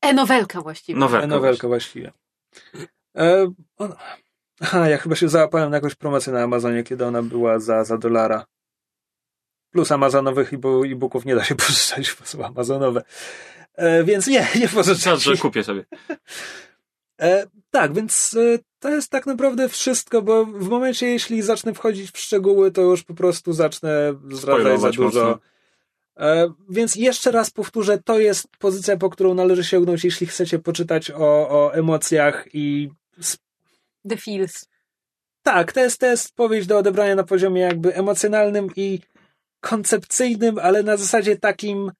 E, 0.00 0.12
nowelka 0.12 0.60
właściwie. 0.60 0.98
Nowelka. 1.00 1.26
nowelka 1.26 1.68
właściwie. 1.68 2.12
E, 3.16 3.52
on, 3.76 3.94
Aha, 4.60 4.88
ja 4.88 4.98
chyba 4.98 5.16
się 5.16 5.28
załapałem 5.28 5.70
na 5.70 5.76
jakąś 5.76 5.94
promocję 5.94 6.32
na 6.32 6.42
Amazonie, 6.42 6.82
kiedy 6.82 7.06
ona 7.06 7.22
była 7.22 7.58
za, 7.58 7.84
za 7.84 7.98
dolara. 7.98 8.46
Plus 9.70 9.92
amazonowych 9.92 10.52
e-booków 10.52 11.24
nie 11.24 11.34
da 11.34 11.44
się 11.44 11.54
pożyczać, 11.66 12.16
bo 12.20 12.26
są 12.26 12.44
amazonowe. 12.44 13.02
E, 13.74 14.04
więc 14.04 14.26
nie, 14.26 14.48
nie 14.60 14.68
pożyczam. 14.68 15.18
że 15.18 15.36
kupię 15.36 15.64
sobie. 15.64 15.84
E, 17.20 17.46
tak, 17.70 17.94
więc 17.94 18.36
e, 18.36 18.58
to 18.78 18.90
jest 18.90 19.10
tak 19.10 19.26
naprawdę 19.26 19.68
wszystko, 19.68 20.22
bo 20.22 20.44
w 20.44 20.68
momencie, 20.68 21.06
jeśli 21.06 21.42
zacznę 21.42 21.74
wchodzić 21.74 22.10
w 22.10 22.18
szczegóły, 22.18 22.70
to 22.70 22.82
już 22.82 23.02
po 23.02 23.14
prostu 23.14 23.52
zacznę 23.52 24.14
zdradzać 24.30 24.80
za 24.80 24.90
dużo. 24.90 25.38
E, 26.16 26.52
więc 26.70 26.96
jeszcze 26.96 27.30
raz 27.30 27.50
powtórzę, 27.50 27.98
to 28.04 28.18
jest 28.18 28.48
pozycja, 28.58 28.96
po 28.96 29.10
którą 29.10 29.34
należy 29.34 29.64
sięgnąć, 29.64 30.04
jeśli 30.04 30.26
chcecie 30.26 30.58
poczytać 30.58 31.10
o, 31.10 31.48
o 31.48 31.74
emocjach 31.74 32.48
i. 32.52 32.90
The 34.08 34.16
feels. 34.16 34.68
Tak, 35.42 35.72
to 35.72 35.80
jest, 35.80 36.00
to 36.00 36.06
jest 36.06 36.34
powieść 36.34 36.66
do 36.66 36.78
odebrania 36.78 37.14
na 37.14 37.24
poziomie 37.24 37.60
jakby 37.60 37.94
emocjonalnym 37.94 38.68
i 38.76 39.00
koncepcyjnym, 39.60 40.58
ale 40.58 40.82
na 40.82 40.96
zasadzie 40.96 41.36
takim, 41.36 41.92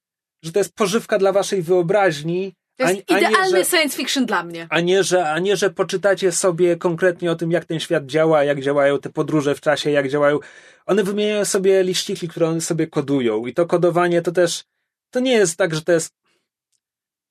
że 0.42 0.52
to 0.52 0.58
jest 0.58 0.74
pożywka 0.74 1.18
dla 1.18 1.32
waszej 1.32 1.62
wyobraźni. 1.62 2.54
To 2.76 2.88
jest 2.88 3.02
a, 3.10 3.18
idealny 3.18 3.58
że, 3.58 3.64
science 3.64 3.96
fiction 3.96 4.26
dla 4.26 4.44
mnie. 4.44 4.66
A 4.70 4.80
nie, 4.80 5.02
że, 5.04 5.30
a 5.30 5.38
nie, 5.38 5.56
że 5.56 5.70
poczytacie 5.70 6.32
sobie 6.32 6.76
konkretnie 6.76 7.30
o 7.30 7.34
tym, 7.34 7.50
jak 7.50 7.64
ten 7.64 7.80
świat 7.80 8.06
działa, 8.06 8.44
jak 8.44 8.60
działają 8.60 8.98
te 8.98 9.10
podróże 9.10 9.54
w 9.54 9.60
czasie, 9.60 9.90
jak 9.90 10.08
działają. 10.08 10.38
One 10.86 11.04
wymieniają 11.04 11.44
sobie 11.44 11.82
liściki, 11.82 12.28
które 12.28 12.48
one 12.48 12.60
sobie 12.60 12.86
kodują. 12.86 13.46
I 13.46 13.54
to 13.54 13.66
kodowanie 13.66 14.22
to 14.22 14.32
też. 14.32 14.64
To 15.10 15.20
nie 15.20 15.32
jest 15.32 15.56
tak, 15.56 15.74
że 15.74 15.82
to 15.82 15.92
jest. 15.92 16.14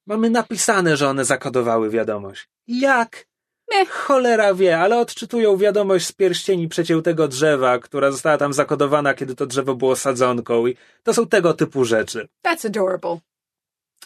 Mamy 0.08 0.30
napisane, 0.30 0.98
że 0.98 1.10
one 1.10 1.26
zakodowały 1.26 1.90
wiadomość. 1.90 2.50
Jak? 2.68 3.26
Meh. 3.72 3.90
Cholera 3.90 4.54
wie, 4.54 4.80
ale 4.80 5.00
odczytują 5.00 5.58
wiadomość 5.58 6.08
z 6.08 6.12
pierścieni 6.12 6.68
przeciętego 6.68 7.28
drzewa, 7.28 7.80
która 7.80 8.12
została 8.12 8.38
tam 8.38 8.54
zakodowana, 8.54 9.14
kiedy 9.14 9.36
to 9.36 9.46
drzewo 9.46 9.76
było 9.76 9.96
sadzonką 9.96 10.68
i 10.68 10.76
to 11.04 11.14
są 11.14 11.28
tego 11.28 11.54
typu 11.54 11.86
rzeczy. 11.86 12.28
That's 12.46 12.68
adorable. 12.68 13.31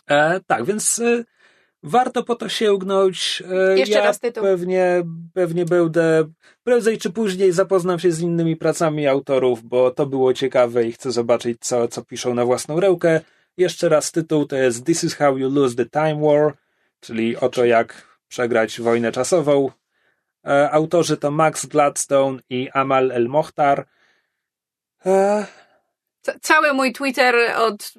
E, 0.09 0.39
tak, 0.47 0.65
więc 0.65 0.99
e, 0.99 1.23
warto 1.83 2.23
po 2.23 2.35
to 2.35 2.49
sięgnąć. 2.49 3.43
E, 3.51 3.79
Jeszcze 3.79 3.97
ja 3.97 4.03
raz 4.03 4.19
tytuł. 4.19 4.43
Pewnie, 4.43 5.03
pewnie 5.33 5.65
będę 5.65 6.25
prędzej 6.63 6.97
czy 6.97 7.09
później 7.09 7.51
zapoznam 7.51 7.99
się 7.99 8.11
z 8.11 8.21
innymi 8.21 8.55
pracami 8.55 9.07
autorów, 9.07 9.63
bo 9.63 9.91
to 9.91 10.05
było 10.05 10.33
ciekawe 10.33 10.83
i 10.83 10.91
chcę 10.91 11.11
zobaczyć, 11.11 11.57
co, 11.61 11.87
co 11.87 12.01
piszą 12.03 12.33
na 12.33 12.45
własną 12.45 12.79
rękę. 12.79 13.21
Jeszcze 13.57 13.89
raz 13.89 14.11
tytuł 14.11 14.45
to 14.45 14.55
jest 14.55 14.85
This 14.85 15.03
is 15.03 15.15
how 15.15 15.37
you 15.37 15.49
lose 15.49 15.75
the 15.75 15.85
time 15.85 16.21
war, 16.21 16.53
czyli 16.99 17.37
o 17.37 17.49
to, 17.49 17.65
jak 17.65 18.07
przegrać 18.27 18.81
wojnę 18.81 19.11
czasową. 19.11 19.69
E, 20.47 20.71
autorzy 20.71 21.17
to 21.17 21.31
Max 21.31 21.65
Gladstone 21.65 22.39
i 22.49 22.69
Amal 22.73 23.11
El 23.11 23.27
Mohtar. 23.27 23.85
E, 25.05 25.45
cały 26.41 26.73
mój 26.73 26.93
Twitter 26.93 27.35
od 27.57 27.93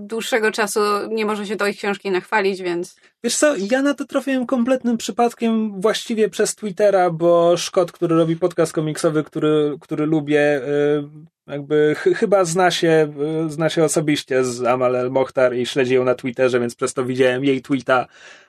dłuższego 0.00 0.52
czasu 0.52 0.80
nie 1.10 1.26
może 1.26 1.46
się 1.46 1.56
do 1.56 1.66
ich 1.66 1.76
książki 1.76 2.10
nachwalić, 2.10 2.62
więc. 2.62 2.96
Wiesz 3.24 3.36
co, 3.36 3.54
ja 3.56 3.82
na 3.82 3.94
to 3.94 4.04
trafiłem 4.04 4.46
kompletnym 4.46 4.96
przypadkiem 4.96 5.80
właściwie 5.80 6.28
przez 6.28 6.54
Twittera, 6.54 7.10
bo 7.10 7.56
Szkot, 7.56 7.92
który 7.92 8.16
robi 8.16 8.36
podcast 8.36 8.72
komiksowy, 8.72 9.24
który, 9.24 9.76
który 9.80 10.06
lubię, 10.06 10.56
y, 10.56 11.02
jakby 11.46 11.94
ch 11.98 12.18
chyba 12.18 12.44
zna 12.44 12.70
się, 12.70 13.14
y, 13.46 13.50
zna 13.50 13.70
się 13.70 13.84
osobiście 13.84 14.44
z 14.44 14.64
Amal 14.64 14.96
El 14.96 15.10
Mohtar 15.10 15.54
i 15.56 15.66
śledzi 15.66 15.94
ją 15.94 16.04
na 16.04 16.14
Twitterze, 16.14 16.60
więc 16.60 16.74
przez 16.74 16.94
to 16.94 17.04
widziałem 17.04 17.44
jej 17.44 17.62
tweeta 17.62 18.06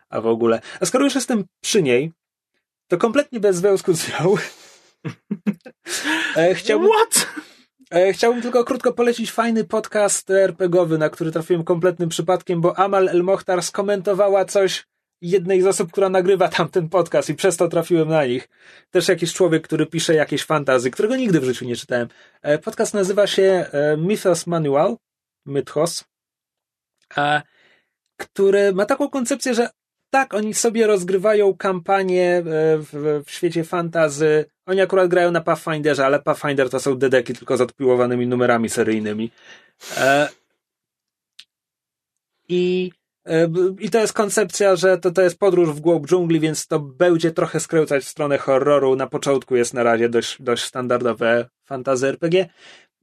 a 0.09 0.21
w 0.21 0.27
ogóle. 0.27 0.61
A 0.79 0.85
skoro 0.85 1.03
już 1.03 1.15
jestem 1.15 1.43
przy 1.61 1.83
niej, 1.83 2.11
to 2.87 2.97
kompletnie 2.97 3.39
bez 3.39 3.55
związku 3.55 3.93
z 3.93 4.07
nią. 4.09 4.35
e, 6.35 6.55
chciałbym, 6.55 6.89
What? 6.89 7.27
E, 7.91 8.13
chciałbym 8.13 8.41
tylko 8.41 8.63
krótko 8.63 8.93
polecić 8.93 9.31
fajny 9.31 9.63
podcast 9.63 10.30
RPGowy, 10.30 10.97
na 10.97 11.09
który 11.09 11.31
trafiłem 11.31 11.63
kompletnym 11.63 12.09
przypadkiem, 12.09 12.61
bo 12.61 12.80
Amal 12.80 13.09
El 13.09 13.23
Mohtar 13.23 13.63
skomentowała 13.63 14.45
coś 14.45 14.88
jednej 15.22 15.61
z 15.61 15.68
osób, 15.68 15.91
która 15.91 16.09
nagrywa 16.09 16.49
tamten 16.49 16.89
podcast 16.89 17.30
i 17.30 17.35
przez 17.35 17.57
to 17.57 17.68
trafiłem 17.68 18.09
na 18.09 18.26
nich. 18.26 18.49
Też 18.91 19.07
jakiś 19.07 19.34
człowiek, 19.34 19.63
który 19.63 19.85
pisze 19.85 20.15
jakieś 20.15 20.43
fantazy, 20.43 20.91
którego 20.91 21.15
nigdy 21.15 21.39
w 21.39 21.43
życiu 21.43 21.65
nie 21.65 21.76
czytałem. 21.76 22.07
E, 22.41 22.57
podcast 22.57 22.93
nazywa 22.93 23.27
się 23.27 23.43
e, 23.72 23.97
Mythos 23.97 24.47
Manual, 24.47 24.97
Mythos, 25.45 26.03
który 28.18 28.73
ma 28.73 28.85
taką 28.85 29.09
koncepcję, 29.09 29.53
że 29.53 29.69
tak, 30.11 30.33
oni 30.33 30.53
sobie 30.53 30.88
rozgrywają 30.88 31.57
kampanię 31.57 32.38
e, 32.38 32.43
w, 32.77 33.23
w 33.25 33.31
świecie 33.31 33.63
fantazy. 33.63 34.45
Oni 34.65 34.81
akurat 34.81 35.07
grają 35.07 35.31
na 35.31 35.41
Pathfinderze, 35.41 36.05
ale 36.05 36.19
Pathfinder 36.19 36.69
to 36.69 36.79
są 36.79 36.97
dedeki 36.97 37.33
tylko 37.33 37.57
z 37.57 37.61
odpiłowanymi 37.61 38.27
numerami 38.27 38.69
seryjnymi. 38.69 39.31
E, 39.97 40.29
I, 42.49 42.91
e, 43.25 43.49
I 43.79 43.89
to 43.89 43.99
jest 43.99 44.13
koncepcja, 44.13 44.75
że 44.75 44.97
to, 44.97 45.11
to 45.11 45.21
jest 45.21 45.39
podróż 45.39 45.69
w 45.69 45.79
głąb 45.79 46.07
dżungli, 46.07 46.39
więc 46.39 46.67
to 46.67 46.79
będzie 46.79 47.31
trochę 47.31 47.59
skręcać 47.59 48.03
w 48.03 48.07
stronę 48.07 48.38
horroru. 48.38 48.95
Na 48.95 49.07
początku 49.07 49.55
jest 49.55 49.73
na 49.73 49.83
razie 49.83 50.09
dość, 50.09 50.41
dość 50.41 50.63
standardowe 50.63 51.49
fantazy 51.65 52.07
RPG. 52.07 52.49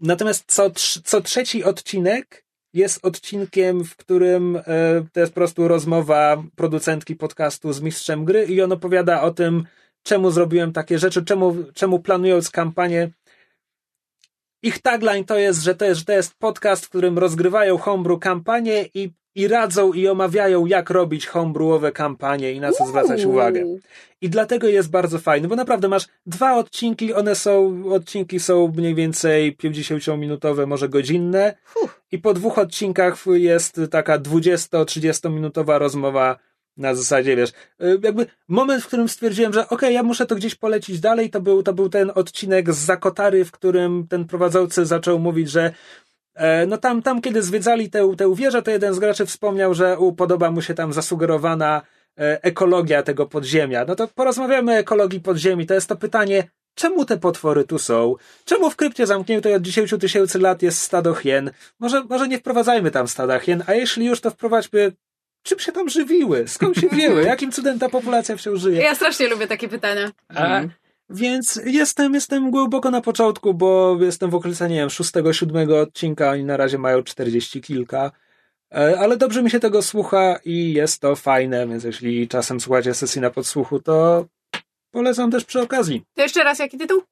Natomiast 0.01 0.44
co, 0.47 0.70
co 1.05 1.20
trzeci 1.20 1.64
odcinek 1.64 2.47
jest 2.74 3.05
odcinkiem, 3.05 3.85
w 3.85 3.97
którym 3.97 4.57
e, 4.57 4.62
to 5.12 5.20
jest 5.20 5.32
po 5.32 5.40
prostu 5.40 5.69
rozmowa 5.69 6.43
producentki 6.57 7.16
podcastu 7.16 7.73
z 7.73 7.81
mistrzem 7.81 8.24
gry 8.24 8.45
i 8.45 8.62
on 8.62 8.73
opowiada 8.73 9.23
o 9.23 9.31
tym, 9.31 9.65
czemu 10.03 10.31
zrobiłem 10.31 10.73
takie 10.73 10.99
rzeczy, 10.99 11.24
czemu, 11.24 11.57
czemu 11.74 12.01
planując 12.01 12.51
kampanię. 12.51 13.11
Ich 14.62 14.78
tagline 14.78 15.24
to 15.24 15.39
jest, 15.39 15.62
że 15.62 15.74
to 15.74 15.85
jest, 15.85 15.99
że 15.99 16.05
to 16.05 16.12
jest 16.12 16.35
podcast, 16.39 16.86
w 16.86 16.89
którym 16.89 17.19
rozgrywają 17.19 17.78
homebrew 17.78 18.20
kampanię 18.20 18.89
i 18.95 19.12
i 19.39 19.48
radzą 19.48 19.93
i 19.93 20.09
omawiają, 20.09 20.66
jak 20.66 20.90
robić 20.90 21.27
homebrewowe 21.27 21.93
kampanie 21.93 22.52
i 22.52 22.60
na 22.60 22.73
co 22.73 22.86
zwracać 22.86 23.24
uwagę. 23.24 23.65
I 24.20 24.31
dlatego 24.31 24.69
jest 24.69 24.90
bardzo 24.90 25.19
fajny, 25.19 25.48
bo 25.48 25.56
naprawdę 25.56 25.89
masz 25.89 26.06
dwa 26.27 26.55
odcinki, 26.55 27.15
one 27.15 27.35
są, 27.35 27.82
odcinki 27.93 28.40
są 28.40 28.73
mniej 28.77 28.94
więcej 28.94 29.56
50-minutowe, 29.56 30.66
może 30.66 30.89
godzinne. 30.89 31.55
I 32.12 32.19
po 32.19 32.35
dwóch 32.35 32.59
odcinkach 32.59 33.24
jest 33.27 33.81
taka 33.90 34.19
20-30 34.19 35.31
minutowa 35.31 35.78
rozmowa 35.78 36.39
na 36.77 36.94
zasadzie, 36.94 37.36
wiesz, 37.36 37.51
y, 37.51 38.01
jakby 38.02 38.27
moment, 38.48 38.85
w 38.85 38.86
którym 38.86 39.09
stwierdziłem, 39.09 39.52
że 39.52 39.60
okej, 39.60 39.77
okay, 39.77 39.93
ja 39.93 40.02
muszę 40.02 40.27
to 40.27 40.35
gdzieś 40.35 40.55
polecić 40.55 41.01
dalej, 41.01 41.31
to 41.31 41.40
był, 41.40 41.62
to 41.62 41.73
był 41.73 41.89
ten 41.89 42.12
odcinek 42.15 42.73
z 42.73 42.78
Zakotary, 42.78 43.44
w 43.44 43.51
którym 43.51 44.06
ten 44.09 44.24
prowadzący 44.24 44.86
zaczął 44.86 45.19
mówić, 45.19 45.51
że 45.51 45.73
no 46.66 46.78
tam, 46.78 47.02
tam 47.02 47.20
kiedy 47.20 47.43
zwiedzali 47.43 47.90
tę, 47.90 48.15
tę 48.16 48.35
wieżę, 48.35 48.62
to 48.62 48.70
jeden 48.70 48.94
z 48.94 48.98
graczy 48.98 49.27
wspomniał, 49.27 49.74
że 49.74 49.98
u, 49.98 50.12
podoba 50.12 50.51
mu 50.51 50.62
się 50.62 50.74
tam 50.74 50.93
zasugerowana 50.93 51.82
e, 52.19 52.43
ekologia 52.43 53.02
tego 53.02 53.27
podziemia. 53.27 53.85
No 53.85 53.94
to 53.94 54.09
porozmawiamy 54.09 54.73
o 54.73 54.77
ekologii 54.77 55.20
podziemi. 55.20 55.66
To 55.66 55.74
jest 55.74 55.89
to 55.89 55.97
pytanie, 55.97 56.48
czemu 56.74 57.05
te 57.05 57.19
potwory 57.19 57.65
tu 57.65 57.78
są? 57.78 58.15
Czemu 58.44 58.70
w 58.70 58.77
krypcie 58.77 59.06
zamkniętej 59.06 59.55
od 59.55 59.62
10 59.62 59.94
tysięcy 60.01 60.39
lat 60.39 60.62
jest 60.62 60.82
stado 60.82 61.15
hien? 61.15 61.51
Może, 61.78 62.05
może 62.05 62.28
nie 62.28 62.39
wprowadzajmy 62.39 62.90
tam 62.90 63.09
stada 63.09 63.39
hien, 63.39 63.62
a 63.66 63.74
jeśli 63.74 64.06
już, 64.06 64.20
to 64.20 64.31
wprowadźmy 64.31 64.93
czym 65.43 65.59
się 65.59 65.73
tam 65.73 65.89
żywiły? 65.89 66.48
Skąd 66.48 66.77
się 66.77 66.89
wzięły? 66.89 67.23
Jakim 67.35 67.52
cudem 67.52 67.78
ta 67.78 67.89
populacja 67.89 68.36
wciąż 68.36 68.60
żyje? 68.60 68.82
Ja 68.82 68.94
strasznie 68.94 69.28
lubię 69.28 69.47
takie 69.47 69.69
pytania. 69.69 70.10
A, 70.28 70.44
mhm. 70.44 70.70
Więc 71.10 71.60
jestem, 71.64 72.14
jestem 72.14 72.51
głęboko 72.51 72.90
na 72.90 73.01
początku, 73.01 73.55
bo 73.55 73.97
jestem 74.01 74.30
w 74.30 74.35
okolicy, 74.35 74.68
nie 74.68 74.76
wiem, 74.76 74.90
szóstego, 74.90 75.32
siódmego 75.32 75.80
odcinka, 75.80 76.30
oni 76.30 76.44
na 76.44 76.56
razie 76.56 76.78
mają 76.78 77.02
czterdzieści 77.02 77.60
kilka. 77.60 78.12
E, 78.74 78.98
ale 78.98 79.16
dobrze 79.16 79.43
mi 79.43 79.51
się 79.51 79.60
tego 79.60 79.82
słucha 79.82 80.39
i 80.44 80.72
jest 80.72 81.01
to 81.01 81.16
fajne, 81.16 81.66
więc 81.66 81.85
jeśli 81.85 82.28
czasem 82.28 82.60
słuchacie 82.60 82.94
sesji 82.94 83.20
na 83.20 83.30
podsłuchu, 83.30 83.80
to 83.80 84.26
polecam 84.90 85.30
też 85.30 85.44
przy 85.44 85.60
okazji. 85.60 86.05
To 86.14 86.22
jeszcze 86.22 86.44
raz 86.44 86.59
jaki 86.59 86.78
tytuł? 86.78 87.02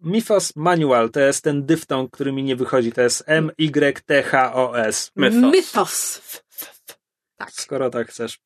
Mythos 0.00 0.56
Manual, 0.56 1.10
to 1.10 1.20
jest 1.20 1.44
ten 1.44 1.66
dyftong, 1.66 2.10
który 2.10 2.32
mi 2.32 2.42
nie 2.42 2.56
wychodzi, 2.56 2.92
to 2.92 3.00
jest 3.00 3.22
M-Y-T-H-O-S. 3.26 5.10
Mythos. 5.16 5.52
Mythos. 5.52 6.20
Tak. 7.36 7.50
Skoro 7.52 7.90
tak 7.90 8.08
chcesz. 8.08 8.38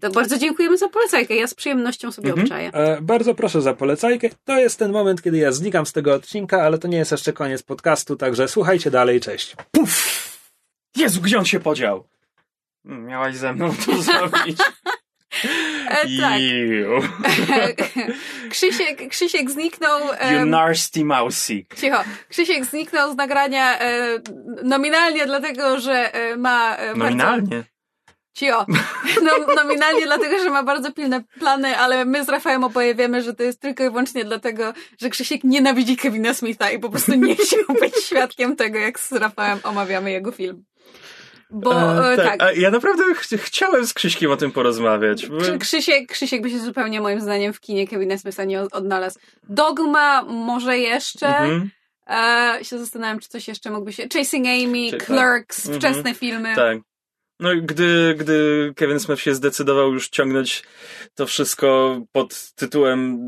To 0.00 0.10
bardzo 0.10 0.38
dziękujemy 0.38 0.78
za 0.78 0.88
polecajkę. 0.88 1.36
Ja 1.36 1.46
z 1.46 1.54
przyjemnością 1.54 2.12
sobie 2.12 2.28
mhm. 2.28 2.44
obczaję. 2.44 2.70
E, 2.72 3.02
bardzo 3.02 3.34
proszę 3.34 3.62
za 3.62 3.74
polecajkę. 3.74 4.28
To 4.44 4.58
jest 4.58 4.78
ten 4.78 4.92
moment, 4.92 5.22
kiedy 5.22 5.38
ja 5.38 5.52
znikam 5.52 5.86
z 5.86 5.92
tego 5.92 6.14
odcinka, 6.14 6.62
ale 6.62 6.78
to 6.78 6.88
nie 6.88 6.98
jest 6.98 7.10
jeszcze 7.10 7.32
koniec 7.32 7.62
podcastu, 7.62 8.16
także 8.16 8.48
słuchajcie 8.48 8.90
dalej. 8.90 9.20
Cześć. 9.20 9.56
Puf! 9.70 10.18
Jezu, 10.96 11.20
gdzie 11.20 11.38
on 11.38 11.44
się 11.44 11.60
podział? 11.60 12.04
Hmm, 12.86 13.06
miałaś 13.06 13.36
ze 13.36 13.52
mną 13.52 13.74
to 13.86 14.02
zrobić. 14.02 14.58
E, 15.88 16.06
tak. 16.20 17.76
Krzysiek, 18.50 19.08
Krzysiek 19.08 19.50
zniknął. 19.50 20.00
You 20.32 20.46
nasty 20.46 21.04
mousy. 21.04 21.64
Cicho. 21.76 22.04
Krzysiek 22.28 22.64
zniknął 22.64 23.12
z 23.12 23.16
nagrania 23.16 23.78
e, 23.80 24.18
nominalnie, 24.64 25.26
dlatego 25.26 25.80
że 25.80 26.14
e, 26.14 26.36
ma. 26.36 26.76
E, 26.76 26.94
nominalnie? 26.94 27.64
Cio. 28.38 28.66
No, 29.22 29.54
nominalnie 29.56 30.06
dlatego, 30.06 30.38
że 30.38 30.50
ma 30.50 30.62
bardzo 30.62 30.92
pilne 30.92 31.24
plany, 31.38 31.76
ale 31.78 32.04
my 32.04 32.24
z 32.24 32.28
Rafałem 32.28 32.64
oboje 32.64 32.94
wiemy, 32.94 33.22
że 33.22 33.34
to 33.34 33.42
jest 33.42 33.60
tylko 33.60 33.84
i 33.84 33.88
wyłącznie 33.90 34.24
dlatego, 34.24 34.72
że 35.00 35.10
Krzysiek 35.10 35.44
nienawidzi 35.44 35.96
Kevina 35.96 36.34
Smitha 36.34 36.70
i 36.70 36.78
po 36.78 36.90
prostu 36.90 37.14
nie 37.14 37.36
chciał 37.36 37.64
być 37.80 37.94
świadkiem 38.06 38.56
tego, 38.56 38.78
jak 38.78 39.00
z 39.00 39.12
Rafałem 39.12 39.58
omawiamy 39.62 40.10
jego 40.10 40.32
film. 40.32 40.64
Bo 41.50 41.72
E, 42.04 42.12
e, 42.12 42.16
tak, 42.16 42.42
a 42.42 42.52
ja 42.52 42.70
naprawdę 42.70 43.14
ch 43.14 43.20
chciałem 43.42 43.86
z 43.86 43.94
Krzyśkiem 43.94 44.30
o 44.30 44.36
tym 44.36 44.52
porozmawiać. 44.52 45.26
bo- 45.26 45.36
Krzy- 45.36 45.58
Krzysiek, 45.58 46.12
Krzysiek 46.12 46.42
by 46.42 46.50
się 46.50 46.58
zupełnie 46.58 47.00
moim 47.00 47.20
zdaniem 47.20 47.52
w 47.52 47.60
kinie 47.60 47.88
Kevina 47.88 48.18
Smitha 48.18 48.44
nie 48.44 48.60
od- 48.60 48.72
odnalazł. 48.74 49.18
Dogma 49.48 50.22
może 50.22 50.78
jeszcze. 50.78 51.26
Mhm, 51.26 51.70
E, 52.10 52.58
się 52.64 52.78
zastanawiam, 52.78 53.18
czy 53.20 53.28
coś 53.28 53.48
jeszcze 53.48 53.70
mógłby 53.70 53.92
się... 53.92 54.06
Chasing 54.14 54.46
Amy, 54.46 54.90
tak. 54.90 55.04
Clerks, 55.06 55.66
Mhm. 55.66 55.80
wczesne 55.80 56.14
filmy. 56.14 56.54
tak. 56.56 56.78
No 57.40 57.50
gdy, 57.62 58.14
gdy 58.18 58.72
Kevin 58.76 59.00
Smith 59.00 59.22
się 59.22 59.34
zdecydował 59.34 59.92
już 59.92 60.08
ciągnąć 60.08 60.62
to 61.14 61.26
wszystko 61.26 62.00
pod 62.12 62.52
tytułem 62.54 63.18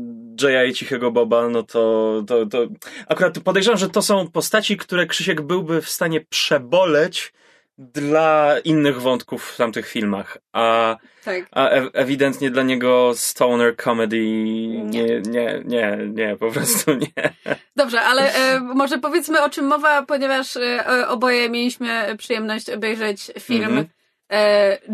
Jaya 0.41 0.69
i 0.69 0.73
Cichego 0.73 1.11
Boba, 1.11 1.49
no 1.49 1.63
to, 1.63 2.23
to, 2.27 2.45
to 2.45 2.67
akurat 3.07 3.39
podejrzewam, 3.39 3.77
że 3.77 3.89
to 3.89 4.01
są 4.01 4.27
postaci, 4.27 4.77
które 4.77 5.05
Krzysiek 5.07 5.41
byłby 5.41 5.81
w 5.81 5.89
stanie 5.89 6.21
przeboleć 6.29 7.33
dla 7.77 8.55
innych 8.63 9.01
wątków 9.01 9.43
w 9.51 9.57
tamtych 9.57 9.87
filmach, 9.87 10.37
a, 10.53 10.97
Tak. 11.25 11.43
a 11.51 11.69
e 11.69 11.89
ewidentnie 11.93 12.51
dla 12.51 12.63
niego 12.63 13.11
stoner 13.15 13.75
comedy 13.77 14.19
Nie. 14.19 15.21
nie, 15.21 15.61
nie, 15.65 15.97
nie, 16.13 16.37
po 16.39 16.51
prostu 16.51 16.93
nie. 16.93 17.33
Dobrze, 17.75 18.01
ale 18.01 18.33
e, 18.33 18.59
może 18.59 18.97
powiedzmy 18.97 19.43
o 19.43 19.49
czym 19.49 19.65
mowa, 19.65 20.05
ponieważ 20.05 20.57
e, 20.57 21.07
oboje 21.07 21.49
mieliśmy 21.49 22.15
przyjemność 22.17 22.69
obejrzeć 22.69 23.31
film 23.39 23.63
Mhm. 23.63 23.79
e, 23.79 24.00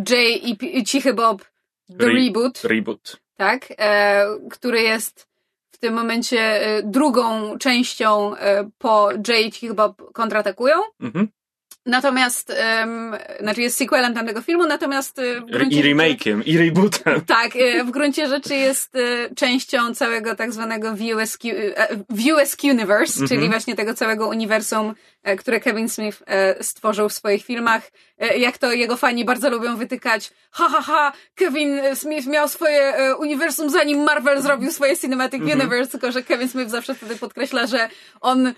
Jay 0.09 0.57
i 0.61 0.83
Cichy 0.83 1.13
Bob 1.13 1.41
The 1.99 2.05
Re- 2.05 2.13
Reboot, 2.13 2.61
Reboot. 2.63 3.17
tak? 3.37 3.73
E, 3.77 4.25
który 4.51 4.81
jest 4.81 5.27
w 5.71 5.77
tym 5.77 5.93
momencie 5.93 6.39
e, 6.61 6.83
drugą 6.83 7.57
częścią 7.57 8.35
e, 8.35 8.69
po 8.77 9.09
Jay 9.27 9.41
i 9.43 9.51
Cichy 9.51 9.73
Bob 9.73 10.11
kontratakują. 10.13 10.75
Mhm. 10.99 11.27
Natomiast, 11.87 12.49
em, 12.57 13.15
znaczy 13.39 13.61
jest 13.61 13.77
sequelem 13.77 14.13
tamtego 14.13 14.41
filmu, 14.41 14.65
natomiast 14.65 15.21
gruncie 15.51 15.79
I 15.79 15.83
remake'iem, 15.95 16.41
i 16.45 16.57
rebootem. 16.57 17.21
Tak, 17.25 17.55
e, 17.55 17.83
w 17.83 17.91
gruncie 17.91 18.27
rzeczy 18.27 18.55
jest 18.55 18.95
e, 18.95 19.35
częścią 19.35 19.95
całego 19.95 20.35
tak 20.35 20.51
zwanego 20.53 20.93
VUSQ, 20.95 21.49
e, 21.75 21.87
VUSQ 22.09 22.63
Universe, 22.71 23.13
Mhm. 23.21 23.27
czyli 23.29 23.49
właśnie 23.49 23.75
tego 23.75 23.93
całego 23.93 24.27
uniwersum, 24.27 24.93
e, 25.23 25.35
które 25.35 25.59
Kevin 25.59 25.89
Smith 25.89 26.23
e, 26.25 26.63
stworzył 26.63 27.09
w 27.09 27.13
swoich 27.13 27.45
filmach. 27.45 27.91
Jak 28.37 28.57
to 28.57 28.71
jego 28.71 28.97
fani 28.97 29.25
bardzo 29.25 29.49
lubią 29.49 29.77
wytykać, 29.77 30.31
ha, 30.51 30.69
ha, 30.71 30.81
ha, 30.81 31.13
Kevin 31.35 31.79
Smith 31.95 32.27
miał 32.27 32.47
swoje 32.47 32.93
uniwersum 33.19 33.69
zanim 33.69 34.03
Marvel 34.03 34.41
zrobił 34.41 34.71
swoje 34.71 34.97
Cinematic 34.97 35.41
Mhm. 35.41 35.59
Universe, 35.59 35.91
tylko 35.91 36.11
że 36.11 36.23
Kevin 36.23 36.49
Smith 36.49 36.69
zawsze 36.69 36.95
wtedy 36.95 37.15
podkreśla, 37.15 37.67
że 37.67 37.89
on 38.21 38.53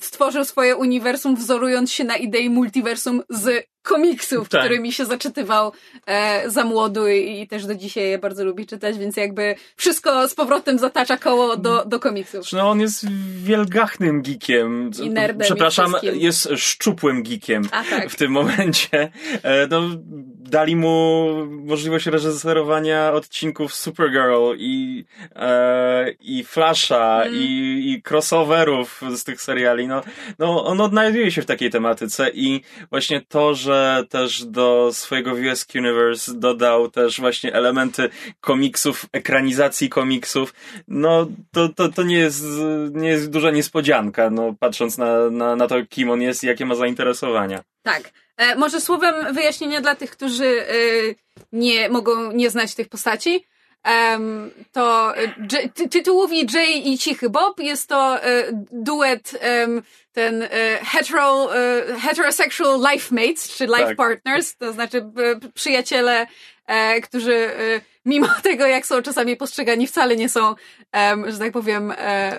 stworzył 0.00 0.44
swoje 0.44 0.76
uniwersum 0.76 1.36
wzorując 1.36 1.92
się 1.92 2.04
na 2.04 2.16
idei 2.16 2.50
multiversum 2.50 3.22
z 3.30 3.66
komiksów, 3.82 4.48
Tak. 4.48 4.60
którymi 4.60 4.92
się 4.92 5.04
zaczytywał 5.04 5.72
e, 6.06 6.50
za 6.50 6.64
młodu 6.64 7.08
i, 7.08 7.40
i 7.40 7.48
też 7.48 7.66
do 7.66 7.74
dzisiaj 7.74 8.10
je 8.10 8.18
bardzo 8.18 8.44
lubi 8.44 8.66
czytać, 8.66 8.98
więc 8.98 9.16
jakby 9.16 9.54
wszystko 9.76 10.28
z 10.28 10.34
powrotem 10.34 10.78
zatacza 10.78 11.16
koło 11.16 11.56
do, 11.56 11.84
do 11.84 12.00
komiksów. 12.00 12.52
No 12.52 12.70
on 12.70 12.80
jest 12.80 13.06
wielgachnym 13.42 14.22
geekiem. 14.22 14.90
I 15.02 15.10
nerdem 15.10 15.40
i 15.40 15.44
Przepraszam, 15.44 15.88
wszystkim. 15.88 16.20
jest 16.20 16.48
szczupłym 16.56 17.22
geekiem 17.22 17.62
A 17.72 17.84
tak. 17.84 18.10
w 18.10 18.16
tym 18.16 18.32
momencie. 18.32 19.10
E, 19.42 19.66
No, 19.70 19.80
dali 20.50 20.76
mu 20.76 21.26
możliwość 21.46 22.06
reżyserowania 22.06 23.12
odcinków 23.12 23.74
Supergirl 23.74 24.54
i, 24.58 25.04
e, 25.36 26.10
i 26.20 26.44
Flasha 26.44 27.22
Mm. 27.22 27.34
i, 27.34 27.46
i 27.90 28.02
crossoverów 28.10 29.00
z 29.16 29.24
tych 29.24 29.42
seriali. 29.42 29.86
No, 29.88 30.02
no, 30.38 30.64
on 30.64 30.80
odnajduje 30.80 31.30
się 31.30 31.42
w 31.42 31.46
takiej 31.46 31.70
tematyce 31.70 32.30
i 32.34 32.60
właśnie 32.90 33.20
to, 33.28 33.54
że 33.54 33.71
też 34.08 34.44
do 34.44 34.90
swojego 34.92 35.34
VS 35.34 35.66
Universe 35.74 36.34
dodał 36.34 36.90
też 36.90 37.20
właśnie 37.20 37.54
elementy 37.54 38.08
komiksów, 38.40 39.06
ekranizacji 39.12 39.88
komiksów, 39.88 40.54
no 40.88 41.26
to, 41.52 41.68
to, 41.68 41.88
to 41.88 42.02
nie, 42.02 42.18
jest, 42.18 42.44
nie 42.90 43.08
jest 43.08 43.30
duża 43.30 43.50
niespodzianka, 43.50 44.30
no 44.30 44.54
patrząc 44.60 44.98
na, 44.98 45.30
na, 45.30 45.56
na 45.56 45.68
to, 45.68 45.74
kim 45.88 46.10
on 46.10 46.22
jest 46.22 46.44
i 46.44 46.46
jakie 46.46 46.66
ma 46.66 46.74
zainteresowania. 46.74 47.62
Tak. 47.82 48.10
E, 48.36 48.56
może 48.56 48.80
słowem 48.80 49.34
wyjaśnienia 49.34 49.80
dla 49.80 49.94
tych, 49.94 50.10
którzy 50.10 50.44
e, 50.44 50.74
nie 51.52 51.88
mogą 51.88 52.32
nie 52.32 52.50
znać 52.50 52.74
tych 52.74 52.88
postaci. 52.88 53.44
Em, 53.84 54.50
to 54.72 55.16
e, 55.16 55.22
J- 55.52 55.74
ty- 55.74 55.88
tytułowi 55.88 56.46
Jay 56.54 56.72
i 56.92 56.98
Cichy 56.98 57.30
Bob 57.30 57.60
jest 57.60 57.88
to 57.88 58.22
e, 58.24 58.44
duet 58.72 59.38
em, 59.40 59.82
ten 60.12 60.42
e, 60.42 60.48
hetero, 60.84 61.56
e, 61.56 61.98
heterosexual 62.00 62.80
life 62.92 63.14
mates, 63.14 63.56
czy 63.56 63.66
life 63.66 63.86
Tak. 63.86 63.96
partners, 63.96 64.56
to 64.56 64.72
znaczy 64.72 64.98
e, 64.98 65.48
przyjaciele, 65.54 66.26
e, 66.66 67.00
którzy 67.00 67.50
mimo 68.06 68.28
tego, 68.42 68.66
jak 68.66 68.86
są 68.86 69.02
czasami 69.02 69.36
postrzegani, 69.36 69.86
wcale 69.86 70.16
nie 70.16 70.28
są, 70.28 70.54
że 71.26 71.38
tak 71.38 71.52
powiem, 71.52 71.92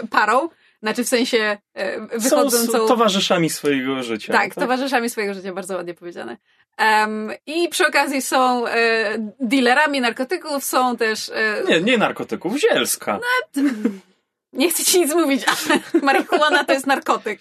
parą. 0.10 0.50
Znaczy 0.84 1.04
w 1.04 1.08
sensie 1.10 1.58
e, 1.76 1.96
Są 1.96 2.08
wychodzącą... 2.08 2.84
s- 2.84 2.88
towarzyszami 2.88 3.50
swojego 3.50 4.04
życia. 4.04 4.34
Tak, 4.34 4.56
towarzyszami 4.56 5.10
swojego 5.10 5.34
życia, 5.34 5.54
bardzo 5.54 5.76
ładnie 5.76 5.94
powiedziane. 5.94 6.38
Em, 6.78 7.32
I 7.46 7.70
przy 7.70 7.88
okazji 7.88 8.22
są 8.22 8.68
e, 8.68 9.34
dealerami 9.40 10.02
narkotyków, 10.02 10.64
są 10.66 10.98
też. 10.98 11.30
E, 11.30 11.64
Nie, 11.68 11.82
nie 11.82 11.98
narkotyków, 11.98 12.58
zielska. 12.60 13.20
nie 14.54 14.70
chcę 14.70 14.84
ci 14.84 15.00
nic 15.00 15.14
mówić, 15.14 15.44
ale 15.48 15.80
marihuana 16.06 16.64
to 16.64 16.74
jest 16.74 16.88
narkotyk. 16.88 17.40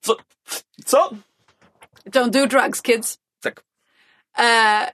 Co? 0.00 0.16
Co? 0.84 1.10
Don't 2.10 2.30
do 2.30 2.46
drugs, 2.46 2.82
kids. 2.82 3.18
Tak. 3.40 3.64
E, 4.38 4.92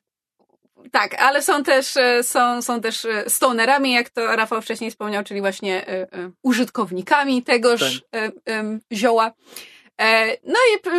tak, 0.91 1.23
ale 1.23 1.43
są 1.43 1.63
też, 1.63 1.97
e, 1.97 2.23
są, 2.23 2.63
są 2.63 2.81
też 2.81 3.05
e, 3.05 3.31
stonerami, 3.31 3.93
jak 3.93 4.11
to 4.11 4.37
Rafał 4.37 4.63
wcześniej 4.63 4.91
wspomniał, 4.91 5.25
czyli 5.25 5.41
właśnie 5.41 5.89
e, 5.89 6.07
użytkownikami 6.43 7.43
tegoż 7.43 8.03
em, 8.45 8.81
zioła. 8.93 9.33
No 10.45 10.59
i 10.75 10.91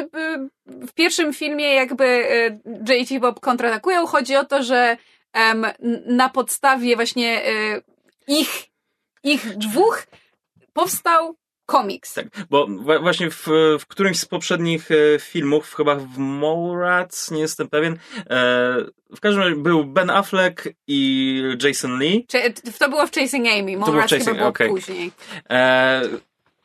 w 0.65 0.93
pierwszym 0.93 1.33
filmie 1.33 1.73
jakby 1.73 2.25
J.T. 2.89 3.19
Bob 3.19 3.39
kontratakują. 3.39 4.05
Chodzi 4.05 4.35
o 4.35 4.45
to, 4.45 4.63
że 4.63 4.97
na 6.05 6.29
podstawie 6.29 6.95
właśnie 6.95 7.41
ich, 8.27 8.67
ich 9.23 9.57
dwóch 9.57 10.07
powstał 10.73 11.35
komiks. 11.71 12.13
Tak, 12.13 12.25
bo 12.49 12.67
właśnie 13.01 13.29
w, 13.29 13.47
w 13.79 13.85
którymś 13.87 14.19
z 14.19 14.25
poprzednich 14.25 14.89
e, 14.91 15.19
filmów, 15.19 15.73
chyba 15.75 15.95
w 15.95 16.17
Mallrats, 16.17 17.31
nie 17.31 17.41
jestem 17.41 17.69
pewien, 17.69 17.93
e, 17.93 18.75
w 19.15 19.19
każdym 19.19 19.43
razie 19.43 19.55
był 19.55 19.83
Ben 19.85 20.09
Affleck 20.09 20.69
i 20.87 21.43
Jason 21.63 21.99
Lee. 21.99 22.25
Czy, 22.27 22.53
to 22.79 22.89
było 22.89 23.07
w 23.07 23.11
Chasing 23.11 23.47
Amy, 23.47 23.71
było 23.71 23.85
w 23.85 23.89
Mallrats 23.89 24.13
chyba 24.13 24.25
Chasing- 24.25 24.35
było 24.35 24.47
okej. 24.49 24.69
później. 24.69 25.11
E, 25.49 26.01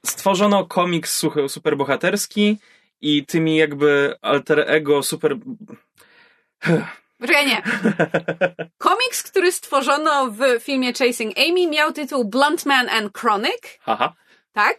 stworzono 0.07 0.67
komiks 0.67 1.25
superbohaterski 1.49 2.59
i 3.01 3.27
tymi 3.27 3.57
jakby 3.57 4.15
alter 4.23 4.65
ego 4.67 5.03
super... 5.03 5.37
Poczekaj, 7.19 7.47
nie. 7.47 7.63
Komiks, 8.79 9.23
który 9.23 9.53
stworzono 9.53 10.31
w 10.31 10.41
filmie 10.61 10.93
Chasing 10.93 11.39
Amy 11.39 11.67
miał 11.67 11.93
tytuł 11.93 12.25
Blunt 12.25 12.67
Man 12.67 12.89
and 12.89 13.19
Chronic, 13.19 13.79
Haha. 13.81 14.15
tak? 14.53 14.79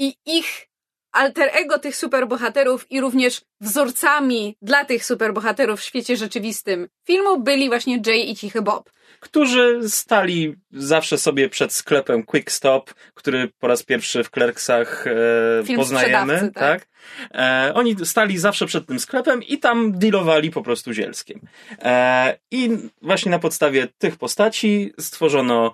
I 0.00 0.16
ich 0.24 0.67
alter 1.12 1.50
ego 1.52 1.78
tych 1.78 1.96
superbohaterów 1.96 2.86
i 2.90 3.00
również 3.00 3.42
wzorcami 3.60 4.56
dla 4.62 4.84
tych 4.84 5.04
superbohaterów 5.04 5.80
w 5.80 5.84
świecie 5.84 6.16
rzeczywistym 6.16 6.88
filmu 7.06 7.40
byli 7.40 7.68
właśnie 7.68 8.00
Jay 8.06 8.18
i 8.18 8.36
Cichy 8.36 8.62
Bob. 8.62 8.90
którzy 9.20 9.80
stali 9.88 10.54
zawsze 10.72 11.18
sobie 11.18 11.48
przed 11.48 11.72
sklepem 11.72 12.22
Quick 12.22 12.50
Stop, 12.50 12.94
który 13.14 13.48
po 13.58 13.66
raz 13.66 13.82
pierwszy 13.82 14.24
w 14.24 14.30
Clerksach 14.30 15.06
e, 15.06 15.76
poznajemy, 15.76 16.40
tak? 16.40 16.54
tak. 16.54 16.88
E, 17.34 17.72
oni 17.74 17.96
stali 18.04 18.38
zawsze 18.38 18.66
przed 18.66 18.86
tym 18.86 19.00
sklepem 19.00 19.42
i 19.42 19.58
tam 19.58 19.98
dealowali 19.98 20.50
po 20.50 20.62
prostu 20.62 20.92
zielskiem. 20.92 21.40
E, 21.82 22.38
I 22.50 22.70
właśnie 23.02 23.30
na 23.30 23.38
podstawie 23.38 23.88
tych 23.98 24.16
postaci 24.16 24.92
stworzono 25.00 25.72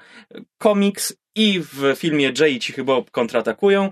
komiks 0.58 1.16
i 1.34 1.60
w 1.60 1.96
filmie 1.96 2.32
Jay 2.38 2.50
i 2.50 2.60
Cichy 2.60 2.84
Bob 2.84 3.10
kontratakują. 3.10 3.90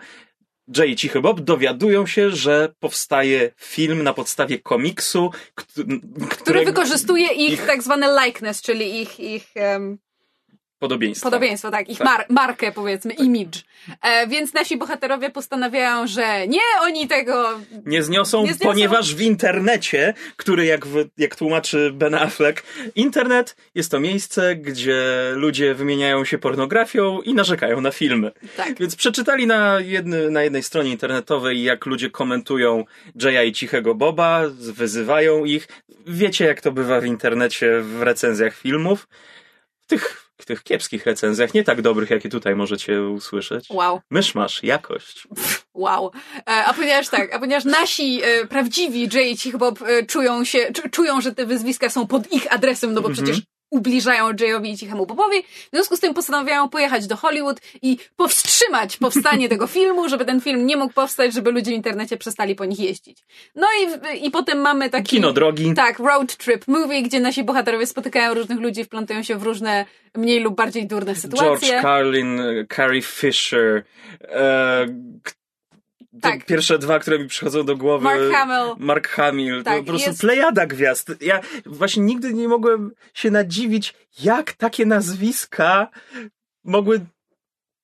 Jay 0.68 0.90
i 0.90 0.96
Cichy 0.96 1.20
Bob 1.20 1.40
dowiadują 1.40 2.06
się, 2.06 2.30
że 2.30 2.72
powstaje 2.80 3.50
film 3.56 4.02
na 4.02 4.12
podstawie 4.14 4.58
komiksu, 4.58 5.30
kt- 5.54 5.72
Który 5.74 6.26
którego- 6.28 6.64
wykorzystuje 6.66 7.26
ich, 7.32 7.52
ich- 7.52 7.66
tak 7.66 7.82
zwane 7.82 8.18
likeness, 8.26 8.62
czyli 8.62 9.00
ich, 9.02 9.20
ich 9.20 9.50
em, 9.54 9.98
Podobieństwo. 10.86 11.26
Podobieństwo, 11.26 11.70
tak, 11.70 11.88
ich 11.88 11.98
Tak. 11.98 12.06
mar- 12.06 12.26
markę 12.28 12.72
powiedzmy, 12.72 13.12
image. 13.12 13.58
E, 14.02 14.26
więc 14.26 14.54
nasi 14.54 14.76
bohaterowie 14.76 15.30
postanawiają, 15.30 16.06
że 16.06 16.46
nie, 16.48 16.60
oni 16.80 17.08
tego 17.08 17.58
Nie 17.86 18.02
zniosą, 18.02 18.42
Nie 18.42 18.54
zniosą. 18.54 18.64
ponieważ 18.72 19.14
w 19.14 19.20
internecie, 19.20 20.14
który 20.36 20.64
jak, 20.66 20.80
jak 21.18 21.36
tłumaczy 21.36 21.90
Ben 21.94 22.14
Affleck, 22.14 22.62
internet 22.94 23.56
jest 23.74 23.90
to 23.90 24.00
miejsce, 24.00 24.56
gdzie 24.56 25.02
ludzie 25.34 25.74
wymieniają 25.74 26.24
się 26.24 26.38
pornografią 26.38 27.20
i 27.20 27.34
narzekają 27.34 27.80
na 27.80 27.90
filmy. 27.90 28.32
Tak. 28.56 28.78
Więc 28.80 28.96
przeczytali 28.96 29.46
na, 29.46 29.80
jedny, 29.80 30.30
na 30.30 30.42
jednej 30.42 30.62
stronie 30.62 30.90
internetowej, 30.90 31.62
jak 31.62 31.86
ludzie 31.86 32.10
komentują 32.10 32.84
Jaya 33.22 33.44
i 33.48 33.52
Cichego 33.52 33.94
Boba, 33.94 34.42
wyzywają 34.72 35.44
ich. 35.44 35.68
Wiecie, 36.06 36.44
jak 36.44 36.60
to 36.60 36.72
bywa 36.72 37.00
w 37.00 37.04
internecie 37.06 37.80
w 37.80 38.02
recenzjach 38.02 38.56
filmów. 38.56 39.08
Tych, 39.86 40.31
tych 40.44 40.62
kiepskich 40.62 41.06
recenzjach, 41.06 41.54
nie 41.54 41.64
tak 41.64 41.82
dobrych, 41.82 42.10
jakie 42.10 42.28
tutaj 42.28 42.56
możecie 42.56 43.02
usłyszeć. 43.02 43.66
Wow. 43.70 44.00
Mysz 44.10 44.34
masz, 44.34 44.62
jakość. 44.62 45.28
Wow. 45.74 46.10
E, 46.36 46.64
a 46.64 46.74
ponieważ 46.74 47.08
tak, 47.08 47.34
a 47.34 47.38
ponieważ 47.38 47.64
nasi 47.64 48.20
e, 48.22 48.46
prawdziwi 48.46 49.08
Cich 49.38 49.56
Bob 49.56 49.82
e, 49.82 50.06
czują 50.06 50.44
się, 50.44 50.72
czu, 50.74 50.88
czują, 50.90 51.20
że 51.20 51.34
te 51.34 51.46
wyzwiska 51.46 51.90
są 51.90 52.06
pod 52.06 52.32
ich 52.32 52.52
adresem, 52.54 52.94
no 52.94 53.00
bo 53.02 53.08
Mhm. 53.08 53.26
przecież 53.26 53.42
ubliżają 53.72 54.30
Jayowi 54.40 54.70
i 54.70 54.76
Cichemu 54.76 55.06
Bobowi. 55.06 55.42
W 55.42 55.70
związku 55.72 55.96
z 55.96 56.00
tym 56.00 56.14
postanawiają 56.14 56.68
pojechać 56.68 57.06
do 57.06 57.16
Hollywood 57.16 57.60
i 57.82 57.98
powstrzymać 58.16 58.96
powstanie 58.96 59.48
tego 59.48 59.66
filmu, 59.76 60.08
żeby 60.08 60.24
ten 60.24 60.40
film 60.40 60.66
nie 60.66 60.76
mógł 60.76 60.94
powstać, 60.94 61.34
żeby 61.34 61.50
ludzie 61.50 61.70
w 61.70 61.74
internecie 61.74 62.16
przestali 62.16 62.54
po 62.54 62.64
nich 62.64 62.80
jeździć. 62.80 63.18
No 63.54 63.66
i, 63.80 64.26
i 64.26 64.30
potem 64.30 64.58
mamy 64.58 64.90
taki... 64.90 65.16
Kino 65.16 65.32
drogi. 65.32 65.74
Tak, 65.74 65.98
road 65.98 66.36
trip 66.36 66.68
movie, 66.68 67.02
gdzie 67.02 67.20
nasi 67.20 67.44
bohaterowie 67.44 67.86
spotykają 67.86 68.34
różnych 68.34 68.60
ludzi, 68.60 68.84
wplątają 68.84 69.22
się 69.22 69.36
w 69.36 69.42
różne 69.42 69.86
mniej 70.14 70.40
lub 70.40 70.56
bardziej 70.56 70.86
durne 70.86 71.14
sytuacje. 71.14 71.68
George 71.68 71.82
Carlin, 71.82 72.40
Carrie 72.76 73.02
Fisher. 73.02 73.84
E, 74.22 74.86
Tak. 76.20 76.46
Pierwsze 76.46 76.78
dwa, 76.78 76.98
które 76.98 77.18
mi 77.18 77.28
przychodzą 77.28 77.64
do 77.64 77.76
głowy. 77.76 78.04
Mark 78.04 78.32
Hamill. 78.32 78.74
Mark 78.78 79.08
Hamill. 79.08 79.62
Tak, 79.64 79.74
to 79.74 79.80
po 79.80 79.86
prostu 79.88 80.08
jest- 80.10 80.20
plejada 80.20 80.66
gwiazd. 80.66 81.12
Ja 81.20 81.40
właśnie 81.66 82.02
nigdy 82.02 82.34
nie 82.34 82.48
mogłem 82.48 82.90
się 83.14 83.30
nadziwić, 83.30 83.94
jak 84.22 84.52
takie 84.52 84.86
nazwiska 84.86 85.88
mogły 86.64 87.00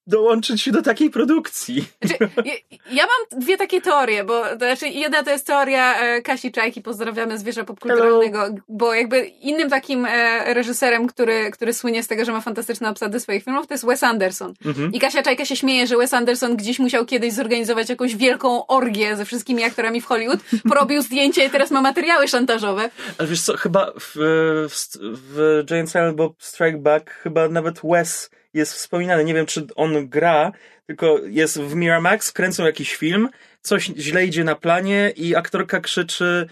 dołączyć 0.09 0.71
do 0.71 0.83
takiej 0.83 1.11
produkcji. 1.11 1.85
Znaczy, 2.03 2.29
ja, 2.45 2.53
ja 2.91 3.07
mam 3.07 3.41
dwie 3.41 3.57
takie 3.57 3.81
teorie, 3.81 4.25
bo 4.25 4.43
to 4.43 4.57
znaczy 4.57 4.89
jedna 4.89 5.23
to 5.23 5.31
jest 5.31 5.47
teoria 5.47 6.01
e, 6.01 6.23
Kasi 6.23 6.53
Czajki, 6.53 6.83
pozdrawiamy 6.83 7.39
zwierzę 7.39 7.65
popkulturalnego, 7.65 8.49
bo 8.69 8.95
jakby 8.95 9.27
innym 9.27 9.71
takim 9.71 10.07
e, 10.07 10.55
reżyserem, 10.55 11.07
który, 11.07 11.51
który 11.51 11.73
słynie 11.73 12.03
z 12.03 12.07
tego, 12.07 12.25
że 12.25 12.33
ma 12.33 12.41
fantastyczne 12.41 12.91
obsady 12.91 13.21
swoich 13.21 13.45
filmów, 13.45 13.67
to 13.67 13.75
jest 13.75 13.87
Wes 13.87 14.03
Anderson. 14.03 14.55
Mhm. 14.65 14.93
I 14.93 15.01
Kasia 15.01 15.23
Czajka 15.23 15.45
się 15.45 15.57
śmieje, 15.57 15.87
że 15.87 15.97
Wes 15.97 16.15
Anderson 16.15 16.57
gdzieś 16.57 16.79
musiał 16.79 17.07
kiedyś 17.07 17.33
zorganizować 17.33 17.89
jakąś 17.89 18.17
wielką 18.17 18.67
orgię 18.67 19.17
ze 19.17 19.25
wszystkimi 19.25 19.65
aktorami 19.65 20.01
w 20.01 20.05
Hollywood, 20.05 20.41
porobił 20.69 21.03
zdjęcie 21.03 21.45
i 21.45 21.51
teraz 21.51 21.71
ma 21.71 21.83
materiały 21.83 22.29
szantażowe. 22.29 22.91
Ale 23.19 23.29
wiesz 23.29 23.41
co, 23.41 23.57
chyba 23.57 23.93
w, 24.01 24.15
w, 24.69 24.99
w 25.01 25.63
Giant 25.65 25.91
Silent 25.91 26.17
Bob 26.17 26.35
Strike 26.39 26.79
Back 26.79 27.11
chyba 27.11 27.49
nawet 27.49 27.81
Wes 27.85 28.31
jest 28.55 28.73
wspominany. 28.73 29.25
Nie 29.25 29.35
wiem, 29.35 29.47
czy 29.47 29.67
on 29.77 30.09
gra, 30.09 30.53
tylko 30.87 31.19
jest 31.27 31.61
w 31.61 31.75
Miramax, 31.75 32.33
kręcą 32.33 32.65
jakiś 32.65 32.97
film, 32.97 33.29
coś 33.63 33.85
źle 33.85 34.27
idzie 34.27 34.45
na 34.45 34.55
planie 34.55 35.13
i 35.17 35.37
aktorka 35.37 35.81
krzyczy 35.81 36.49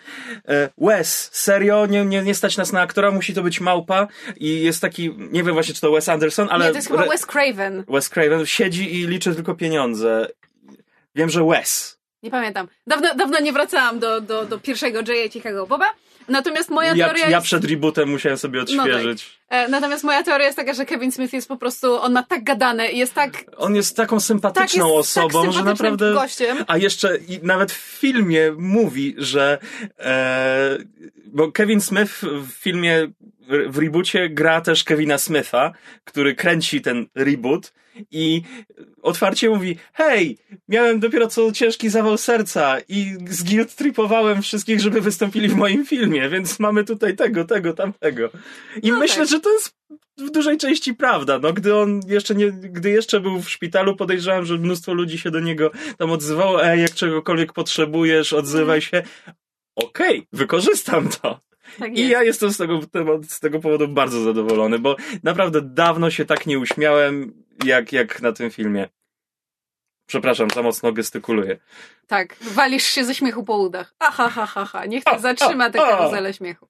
e, 0.48 0.68
Wes, 0.78 1.30
serio? 1.32 1.86
Nie, 1.86 2.04
nie, 2.04 2.22
nie 2.22 2.34
stać 2.34 2.56
nas 2.56 2.72
na 2.72 2.80
aktora, 2.80 3.10
musi 3.10 3.34
to 3.34 3.42
być 3.42 3.60
małpa 3.60 4.08
i 4.36 4.62
jest 4.62 4.80
taki, 4.80 5.14
nie 5.18 5.42
wiem 5.42 5.54
właśnie, 5.54 5.74
czy 5.74 5.80
to 5.80 5.92
Wes 5.92 6.08
Anderson, 6.08 6.48
ale... 6.50 6.64
Nie, 6.64 6.70
to 6.70 6.76
jest 6.76 6.88
chyba 6.88 7.06
Wes 7.06 7.26
Craven. 7.26 7.84
Wes 7.88 8.08
Craven 8.08 8.46
siedzi 8.46 9.00
i 9.00 9.06
liczy 9.06 9.34
tylko 9.34 9.54
pieniądze. 9.54 10.26
Wiem, 11.14 11.28
że 11.28 11.44
Wes. 11.44 11.98
Nie 12.22 12.30
pamiętam. 12.30 12.68
Dawno, 12.86 13.14
dawno 13.14 13.40
nie 13.40 13.52
wracałam 13.52 13.98
do, 13.98 14.20
do, 14.20 14.44
do 14.44 14.58
pierwszego 14.58 15.00
Jaya 15.08 15.30
Cichego 15.30 15.66
Boba. 15.66 15.94
Natomiast 16.28 16.70
moja 16.70 16.94
Ja, 16.94 17.04
teoria 17.06 17.28
ja 17.28 17.36
jest... 17.36 17.44
przed 17.46 17.64
rebootem 17.64 18.08
musiałem 18.08 18.38
sobie 18.38 18.62
odświeżyć. 18.62 19.38
E, 19.48 19.68
Natomiast 19.68 20.04
moja 20.04 20.22
teoria 20.22 20.46
jest 20.46 20.56
taka, 20.56 20.74
że 20.74 20.86
Kevin 20.86 21.12
Smith 21.12 21.32
jest 21.32 21.48
po 21.48 21.56
prostu, 21.56 22.00
on 22.00 22.12
ma 22.12 22.22
tak 22.22 22.44
gadane 22.44 22.88
i 22.92 22.98
jest 22.98 23.14
tak, 23.14 23.44
On 23.56 23.74
jest 23.76 23.96
taką 23.96 24.16
tak 24.16 24.24
sympatyczną 24.24 24.86
jest 24.86 24.98
osobą, 25.18 25.44
tak 25.44 25.52
że 25.52 25.64
naprawdę. 25.64 26.12
gościem. 26.12 26.64
A 26.66 26.76
jeszcze 26.76 27.16
i 27.16 27.40
nawet 27.42 27.72
w 27.72 27.76
filmie 27.76 28.52
mówi, 28.58 29.14
że. 29.18 29.58
E, 29.98 30.78
bo 31.26 31.52
Kevin 31.52 31.80
Smith 31.80 32.12
w 32.22 32.52
filmie, 32.52 33.08
w 33.68 33.78
reboocie 33.78 34.28
gra 34.28 34.60
też 34.60 34.84
Kevina 34.84 35.18
Smitha, 35.18 35.72
który 36.04 36.34
kręci 36.34 36.80
ten 36.80 37.06
reboot 37.14 37.72
i 38.10 38.42
otwarcie 39.02 39.50
mówi: 39.50 39.76
Hej, 39.92 40.38
miałem 40.68 41.00
dopiero 41.00 41.26
co 41.26 41.52
ciężki 41.52 41.88
zawał 41.88 42.16
serca 42.16 42.76
i 42.88 43.16
zguilt 43.28 43.74
tripowałem 43.74 44.42
wszystkich, 44.42 44.80
żeby 44.80 45.00
wystąpili 45.00 45.48
w 45.48 45.56
moim 45.56 45.86
filmie, 45.86 46.28
więc 46.28 46.60
mamy 46.60 46.84
tutaj 46.84 47.16
tego, 47.16 47.44
tego, 47.44 47.72
tamtego. 47.72 48.30
I 48.82 48.90
No 48.90 48.98
myślę, 48.98 49.22
tak. 49.22 49.28
że 49.28 49.40
to 49.40 49.52
jest 49.52 49.74
w 50.18 50.30
dużej 50.30 50.58
części 50.58 50.94
prawda. 50.94 51.38
No, 51.38 51.52
gdy 51.52 51.76
on 51.76 52.00
jeszcze 52.08 52.34
nie, 52.34 52.52
gdy 52.52 52.90
jeszcze 52.90 53.20
był 53.20 53.42
w 53.42 53.50
szpitalu, 53.50 53.96
podejrzewam, 53.96 54.44
że 54.44 54.58
mnóstwo 54.58 54.94
ludzi 54.94 55.18
się 55.18 55.30
do 55.30 55.40
niego 55.40 55.70
tam 55.98 56.10
odzywało, 56.10 56.64
ej, 56.64 56.80
jak 56.80 56.94
czegokolwiek 56.94 57.52
potrzebujesz, 57.52 58.32
odzywaj 58.32 58.80
się. 58.80 59.02
Okej, 59.76 60.26
wykorzystam 60.32 61.08
to. 61.08 61.40
Tak 61.78 61.98
I 61.98 62.08
ja 62.08 62.22
jestem 62.22 62.52
z 62.52 62.56
tego, 62.56 62.80
z 63.28 63.40
tego 63.40 63.60
powodu 63.60 63.88
bardzo 63.88 64.20
zadowolony, 64.20 64.78
bo 64.78 64.96
naprawdę 65.22 65.62
dawno 65.62 66.10
się 66.10 66.24
tak 66.24 66.46
nie 66.46 66.58
uśmiałem, 66.58 67.45
jak, 67.64 67.92
jak 67.92 68.22
na 68.22 68.32
tym 68.32 68.50
filmie. 68.50 68.88
Przepraszam, 70.06 70.50
za 70.54 70.62
mocno 70.62 70.92
gestykuluję. 70.92 71.58
Tak, 72.06 72.36
walisz 72.40 72.84
się 72.84 73.04
ze 73.04 73.14
śmiechu 73.14 73.44
po 73.44 73.56
udach. 73.58 73.94
Aha, 73.98 74.28
ha, 74.28 74.46
ha, 74.46 74.64
ha. 74.64 74.86
Niech 74.86 75.04
to 75.04 75.18
zatrzyma 75.18 75.70
tę 75.70 75.78
karuzelę 75.78 76.34
śmiechu. 76.34 76.68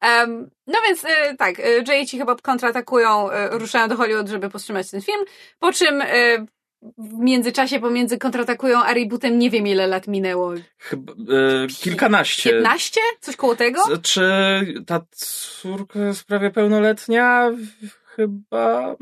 Em, 0.00 0.50
no 0.66 0.78
więc 0.88 1.04
e, 1.04 1.36
tak, 1.36 1.58
Jay 1.88 2.06
ci 2.06 2.18
chyba 2.18 2.36
kontratakują, 2.36 3.30
e, 3.30 3.58
ruszają 3.58 3.88
do 3.88 3.96
Hollywood, 3.96 4.28
żeby 4.28 4.50
powstrzymać 4.50 4.90
ten 4.90 5.02
film, 5.02 5.24
po 5.58 5.72
czym 5.72 6.00
e, 6.00 6.46
w 6.82 7.18
międzyczasie 7.18 7.80
pomiędzy 7.80 8.18
kontratakują 8.18 8.82
a 8.82 8.94
rebootem 8.94 9.38
nie 9.38 9.50
wiem 9.50 9.66
ile 9.66 9.86
lat 9.86 10.08
minęło. 10.08 10.52
Chyba, 10.78 11.12
e, 11.12 11.66
kilkanaście. 11.66 12.50
15? 12.50 13.00
Coś 13.20 13.36
koło 13.36 13.56
tego? 13.56 13.82
Czy 14.02 14.20
ta 14.86 15.00
córka 15.10 15.98
jest 15.98 16.24
prawie 16.24 16.50
pełnoletnia? 16.50 17.50
Chyba. 18.04 18.96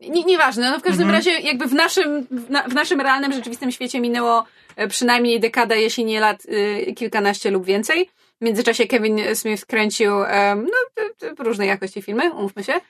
Nie, 0.00 0.24
nieważne, 0.24 0.70
no 0.70 0.78
w 0.78 0.82
każdym 0.82 1.06
Mhm. 1.06 1.14
razie 1.14 1.30
jakby 1.30 1.66
w 1.66 1.74
naszym, 1.74 2.26
w, 2.30 2.50
na, 2.50 2.62
w 2.62 2.74
naszym 2.74 3.00
realnym, 3.00 3.32
rzeczywistym 3.32 3.72
świecie 3.72 4.00
minęło 4.00 4.44
e, 4.76 4.88
przynajmniej 4.88 5.40
dekada, 5.40 5.74
jeśli 5.74 6.04
nie 6.04 6.20
lat, 6.20 6.44
y, 6.44 6.94
kilkanaście 6.96 7.50
lub 7.50 7.64
więcej. 7.64 8.10
W 8.40 8.44
międzyczasie 8.44 8.86
Kevin 8.86 9.20
Smith 9.34 9.66
kręcił 9.66 10.24
em, 10.24 10.66
no, 10.66 11.04
y, 11.28 11.34
różnej 11.38 11.68
jakości 11.68 12.02
filmy, 12.02 12.32
umówmy 12.32 12.64
się. 12.64 12.80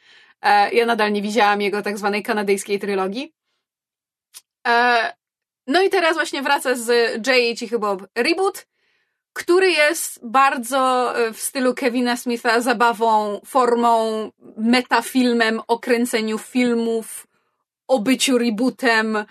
E, 0.42 0.74
ja 0.74 0.86
nadal 0.86 1.12
nie 1.12 1.22
widziałam 1.22 1.60
jego 1.60 1.82
tak 1.82 1.98
zwanej 1.98 2.22
kanadyjskiej 2.22 2.78
trylogii. 2.78 3.32
E, 4.66 5.12
no 5.66 5.82
i 5.82 5.90
teraz 5.90 6.14
właśnie 6.14 6.42
wraca 6.42 6.74
z 6.74 7.20
Cichy 7.58 7.78
Bob 7.78 8.06
reboot, 8.14 8.66
który 9.34 9.70
jest 9.70 10.20
bardzo 10.22 11.12
e, 11.16 11.32
w 11.32 11.40
stylu 11.40 11.74
Kevina 11.74 12.16
Smitha 12.16 12.60
zabawą, 12.60 13.40
formą, 13.46 14.30
metafilmem 14.56 15.60
o 15.68 15.78
kręceniu 15.78 16.38
filmów, 16.38 17.26
o 17.88 17.98
byciu 17.98 18.38
rebootem, 18.38 19.24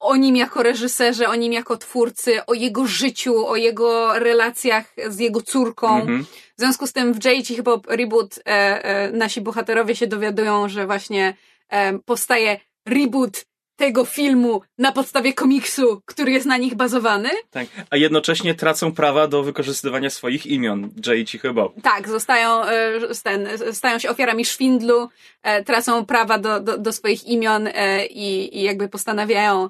o 0.00 0.16
nim 0.16 0.36
jako 0.36 0.62
reżyserze, 0.62 1.28
o 1.28 1.34
nim 1.34 1.52
jako 1.52 1.76
twórcy, 1.76 2.46
o 2.46 2.54
jego 2.54 2.86
życiu, 2.86 3.46
o 3.46 3.56
jego 3.56 4.18
relacjach 4.18 4.94
z 5.08 5.18
jego 5.18 5.42
córką. 5.42 6.00
Mhm. 6.00 6.24
W 6.56 6.60
związku 6.60 6.86
z 6.86 6.92
tym 6.92 7.12
w 7.12 7.24
J 7.24 7.46
Cichy 7.46 7.62
Bob 7.62 7.86
reboot 7.86 8.38
e, 8.38 8.50
e, 8.84 9.12
nasi 9.12 9.40
bohaterowie 9.40 9.96
się 9.96 10.06
dowiadują, 10.06 10.68
że 10.68 10.86
właśnie 10.86 11.36
e, 11.68 11.98
powstaje 11.98 12.60
reboot 12.86 13.44
tego 13.76 14.04
filmu 14.04 14.62
na 14.78 14.92
podstawie 14.92 15.32
komiksu, 15.32 16.02
który 16.04 16.32
jest 16.32 16.46
na 16.46 16.56
nich 16.56 16.74
bazowany. 16.74 17.30
Tak. 17.50 17.66
A 17.90 17.96
jednocześnie 17.96 18.54
tracą 18.54 18.92
prawa 18.92 19.28
do 19.28 19.42
wykorzystywania 19.42 20.10
swoich 20.10 20.46
imion. 20.46 20.90
Jay 21.06 21.18
i 21.18 21.24
Cichy 21.24 21.52
Bob. 21.52 21.72
Tak, 21.82 22.08
zostają, 22.08 22.64
e, 22.64 23.00
ten, 23.22 23.48
stają 23.72 23.98
się 23.98 24.10
ofiarami 24.10 24.44
szwindlu, 24.44 25.08
e, 25.42 25.64
tracą 25.64 26.06
prawa 26.06 26.38
do, 26.38 26.60
do, 26.60 26.78
do 26.78 26.92
swoich 26.92 27.24
imion 27.24 27.66
e, 27.66 28.06
i, 28.06 28.58
i 28.58 28.62
jakby 28.62 28.88
postanawiają 28.88 29.68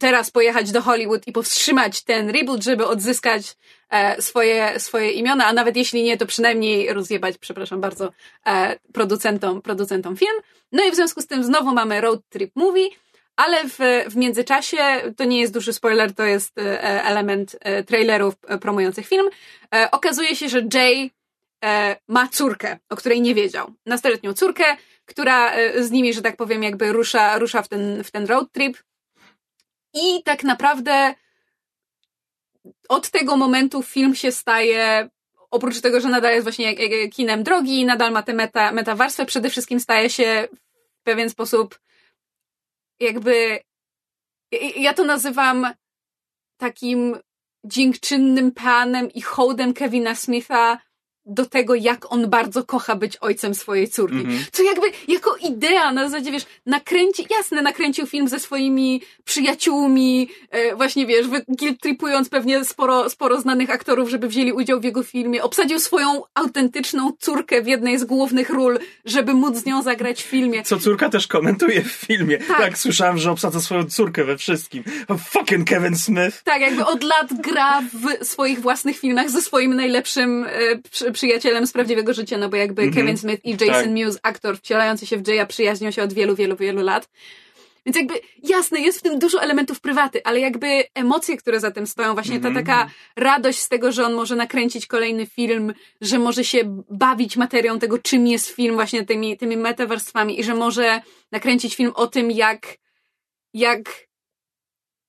teraz 0.00 0.30
pojechać 0.30 0.72
do 0.72 0.82
Hollywood 0.82 1.26
i 1.26 1.32
powstrzymać 1.32 2.02
ten 2.02 2.30
reboot, 2.30 2.64
żeby 2.64 2.86
odzyskać 2.86 3.56
swoje, 4.18 4.80
swoje 4.80 5.10
imiona, 5.10 5.46
a 5.46 5.52
nawet 5.52 5.76
jeśli 5.76 6.02
nie, 6.02 6.16
to 6.16 6.26
przynajmniej 6.26 6.92
rozjebać, 6.92 7.38
przepraszam 7.38 7.80
bardzo, 7.80 8.12
e, 8.46 8.78
producentom, 8.92 9.62
producentom 9.62 10.16
film. 10.16 10.34
No 10.72 10.84
i 10.84 10.90
w 10.90 10.94
związku 10.94 11.20
z 11.20 11.26
tym 11.26 11.44
znowu 11.44 11.74
mamy 11.74 12.00
road 12.00 12.20
trip 12.28 12.56
movie, 12.56 12.88
ale 13.36 13.68
w, 13.68 13.78
w 14.10 14.16
międzyczasie, 14.16 14.78
to 15.16 15.24
nie 15.24 15.40
jest 15.40 15.52
duży 15.52 15.72
spoiler, 15.72 16.14
to 16.14 16.22
jest 16.24 16.58
e, 16.58 17.04
element 17.04 17.56
e, 17.60 17.84
trailerów 17.84 18.34
e, 18.46 18.58
promujących 18.58 19.06
film, 19.06 19.28
e, 19.74 19.90
okazuje 19.90 20.36
się, 20.36 20.48
że 20.48 20.62
Jay 20.74 21.10
e, 21.64 21.96
ma 22.08 22.28
córkę, 22.28 22.78
o 22.90 22.96
której 22.96 23.20
nie 23.20 23.34
wiedział. 23.34 23.74
Nastoletnią 23.86 24.34
córkę. 24.34 24.64
która 25.06 25.52
e, 25.52 25.84
z 25.84 25.90
nimi, 25.90 26.14
że 26.14 26.22
tak 26.22 26.36
powiem, 26.36 26.62
jakby 26.62 26.92
rusza, 26.92 27.38
rusza 27.38 27.62
w 27.62 27.68
ten, 27.68 28.04
w 28.04 28.10
ten 28.10 28.26
road 28.26 28.52
trip. 28.52 28.78
I 29.94 30.22
tak 30.22 30.44
naprawdę 30.44 31.14
od 32.88 33.10
tego 33.10 33.36
momentu 33.36 33.82
film 33.82 34.14
się 34.14 34.32
staje 34.32 35.08
oprócz 35.50 35.80
tego, 35.80 36.00
że 36.00 36.08
nadal 36.08 36.32
jest 36.32 36.44
właśnie 36.44 36.74
kinem 37.10 37.42
drogi, 37.42 37.84
nadal 37.84 38.12
ma 38.12 38.22
tę 38.22 38.32
meta, 38.32 38.72
metawarstwę, 38.72 39.26
przede 39.26 39.50
wszystkim 39.50 39.80
staje 39.80 40.10
się 40.10 40.48
w 41.00 41.02
pewien 41.02 41.30
sposób 41.30 41.78
jakby 43.00 43.58
ja 44.76 44.94
to 44.94 45.04
nazywam 45.04 45.74
takim 46.56 47.18
dziękczynnym 47.64 48.52
panem 48.52 49.10
i 49.10 49.20
hołdem 49.20 49.74
Kevina 49.74 50.14
Smitha 50.14 50.78
do 51.26 51.46
tego, 51.46 51.74
jak 51.74 52.12
on 52.12 52.30
bardzo 52.30 52.64
kocha 52.64 52.96
być 52.96 53.16
ojcem 53.16 53.54
swojej 53.54 53.88
córki. 53.88 54.16
Mm 54.16 54.26
-hmm. 54.26 54.46
Co 54.52 54.62
jakby 54.62 54.86
jako 55.08 55.36
idea 55.36 55.92
na 55.92 56.08
zasadzie, 56.08 56.32
wiesz, 56.32 56.46
nakręci, 56.66 57.26
jasne, 57.30 57.62
nakręcił 57.62 58.06
film 58.06 58.28
ze 58.28 58.40
swoimi 58.40 59.02
przyjaciółmi, 59.24 60.28
e, 60.50 60.76
właśnie, 60.76 61.06
wiesz, 61.06 61.26
tripując 61.80 62.28
pewnie 62.28 62.64
sporo, 62.64 63.10
sporo 63.10 63.40
znanych 63.40 63.70
aktorów, 63.70 64.10
żeby 64.10 64.28
wzięli 64.28 64.52
udział 64.52 64.80
w 64.80 64.84
jego 64.84 65.02
filmie, 65.02 65.42
obsadził 65.42 65.78
swoją 65.78 66.22
autentyczną 66.34 67.12
córkę 67.18 67.62
w 67.62 67.66
jednej 67.66 67.98
z 67.98 68.04
głównych 68.04 68.50
ról, 68.50 68.78
żeby 69.04 69.34
móc 69.34 69.56
z 69.56 69.66
nią 69.66 69.82
zagrać 69.82 70.22
w 70.22 70.26
filmie. 70.26 70.62
Co 70.62 70.78
córka 70.78 71.08
też 71.08 71.26
komentuje 71.26 71.82
w 71.82 71.92
filmie. 71.92 72.38
Tak, 72.38 72.58
tak 72.58 72.78
słyszałem, 72.78 73.18
że 73.18 73.30
obsadza 73.30 73.60
swoją 73.60 73.84
córkę 73.84 74.24
we 74.24 74.36
wszystkim. 74.36 74.84
Oh, 75.08 75.22
fucking 75.30 75.68
Kevin 75.68 75.96
Smith. 75.96 76.42
Tak, 76.42 76.60
jakby 76.60 76.86
od 76.86 77.02
lat 77.02 77.28
gra 77.40 77.80
w 77.80 78.26
swoich 78.26 78.60
własnych 78.60 78.98
filmach 78.98 79.30
ze 79.30 79.42
swoim 79.42 79.76
najlepszym 79.76 80.44
e, 80.44 81.13
przyjacielem 81.14 81.66
z 81.66 81.72
prawdziwego 81.72 82.14
życia, 82.14 82.38
no 82.38 82.48
bo 82.48 82.56
jakby 82.56 82.82
mm 82.82 82.94
-hmm. 82.94 82.96
Kevin 82.96 83.18
Smith 83.18 83.44
i 83.44 83.50
Jason 83.50 83.84
tak. 83.84 83.90
Mewes, 83.90 84.18
aktor 84.22 84.58
wcielający 84.58 85.06
się 85.06 85.16
w 85.16 85.28
Jaya, 85.28 85.46
przyjaźnią 85.46 85.90
się 85.90 86.02
od 86.02 86.12
wielu, 86.12 86.34
wielu, 86.36 86.56
wielu 86.56 86.82
lat. 86.82 87.08
Więc 87.86 87.96
jakby 87.96 88.14
jasne, 88.42 88.80
jest 88.80 88.98
w 88.98 89.02
tym 89.02 89.18
dużo 89.18 89.42
elementów 89.42 89.80
prywaty, 89.80 90.24
ale 90.24 90.40
jakby 90.40 90.84
emocje, 90.94 91.36
które 91.36 91.60
za 91.60 91.70
tym 91.70 91.86
stoją, 91.86 92.14
właśnie 92.14 92.40
ta 92.40 92.48
mhm. 92.48 92.66
taka 92.66 92.90
radość 93.16 93.60
z 93.60 93.68
tego, 93.68 93.92
że 93.92 94.06
on 94.06 94.14
może 94.14 94.36
nakręcić 94.36 94.86
kolejny 94.86 95.26
film, 95.26 95.74
że 96.00 96.18
może 96.18 96.44
się 96.44 96.82
bawić 96.90 97.36
materią 97.36 97.78
tego, 97.78 97.98
czym 97.98 98.26
jest 98.26 98.48
film, 98.48 98.74
właśnie 98.74 99.06
tymi, 99.06 99.36
tymi 99.36 99.56
metawarstwami 99.56 100.40
i 100.40 100.44
że 100.44 100.54
może 100.54 101.00
nakręcić 101.32 101.74
film 101.74 101.92
o 101.94 102.06
tym, 102.06 102.30
jak, 102.30 102.66
jak 103.54 103.80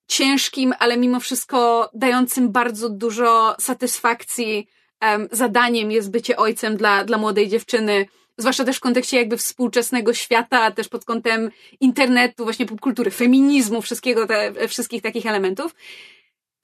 ciężkim, 0.07 0.73
ale 0.79 0.97
mimo 0.97 1.19
wszystko 1.19 1.89
dającym 1.93 2.51
bardzo 2.51 2.89
dużo 2.89 3.55
satysfakcji 3.59 4.67
um, 5.01 5.27
zadaniem 5.31 5.91
jest 5.91 6.11
bycie 6.11 6.37
ojcem 6.37 6.77
dla, 6.77 7.03
dla 7.03 7.17
młodej 7.17 7.47
dziewczyny, 7.47 8.05
zwłaszcza 8.37 8.63
też 8.63 8.77
w 8.77 8.79
kontekście 8.79 9.17
jakby 9.17 9.37
współczesnego 9.37 10.13
świata, 10.13 10.71
też 10.71 10.87
pod 10.87 11.05
kątem 11.05 11.51
internetu, 11.79 12.43
właśnie 12.43 12.65
popkultury, 12.65 13.11
feminizmu, 13.11 13.81
wszystkiego 13.81 14.27
te, 14.27 14.67
wszystkich 14.67 15.01
takich 15.01 15.25
elementów. 15.25 15.75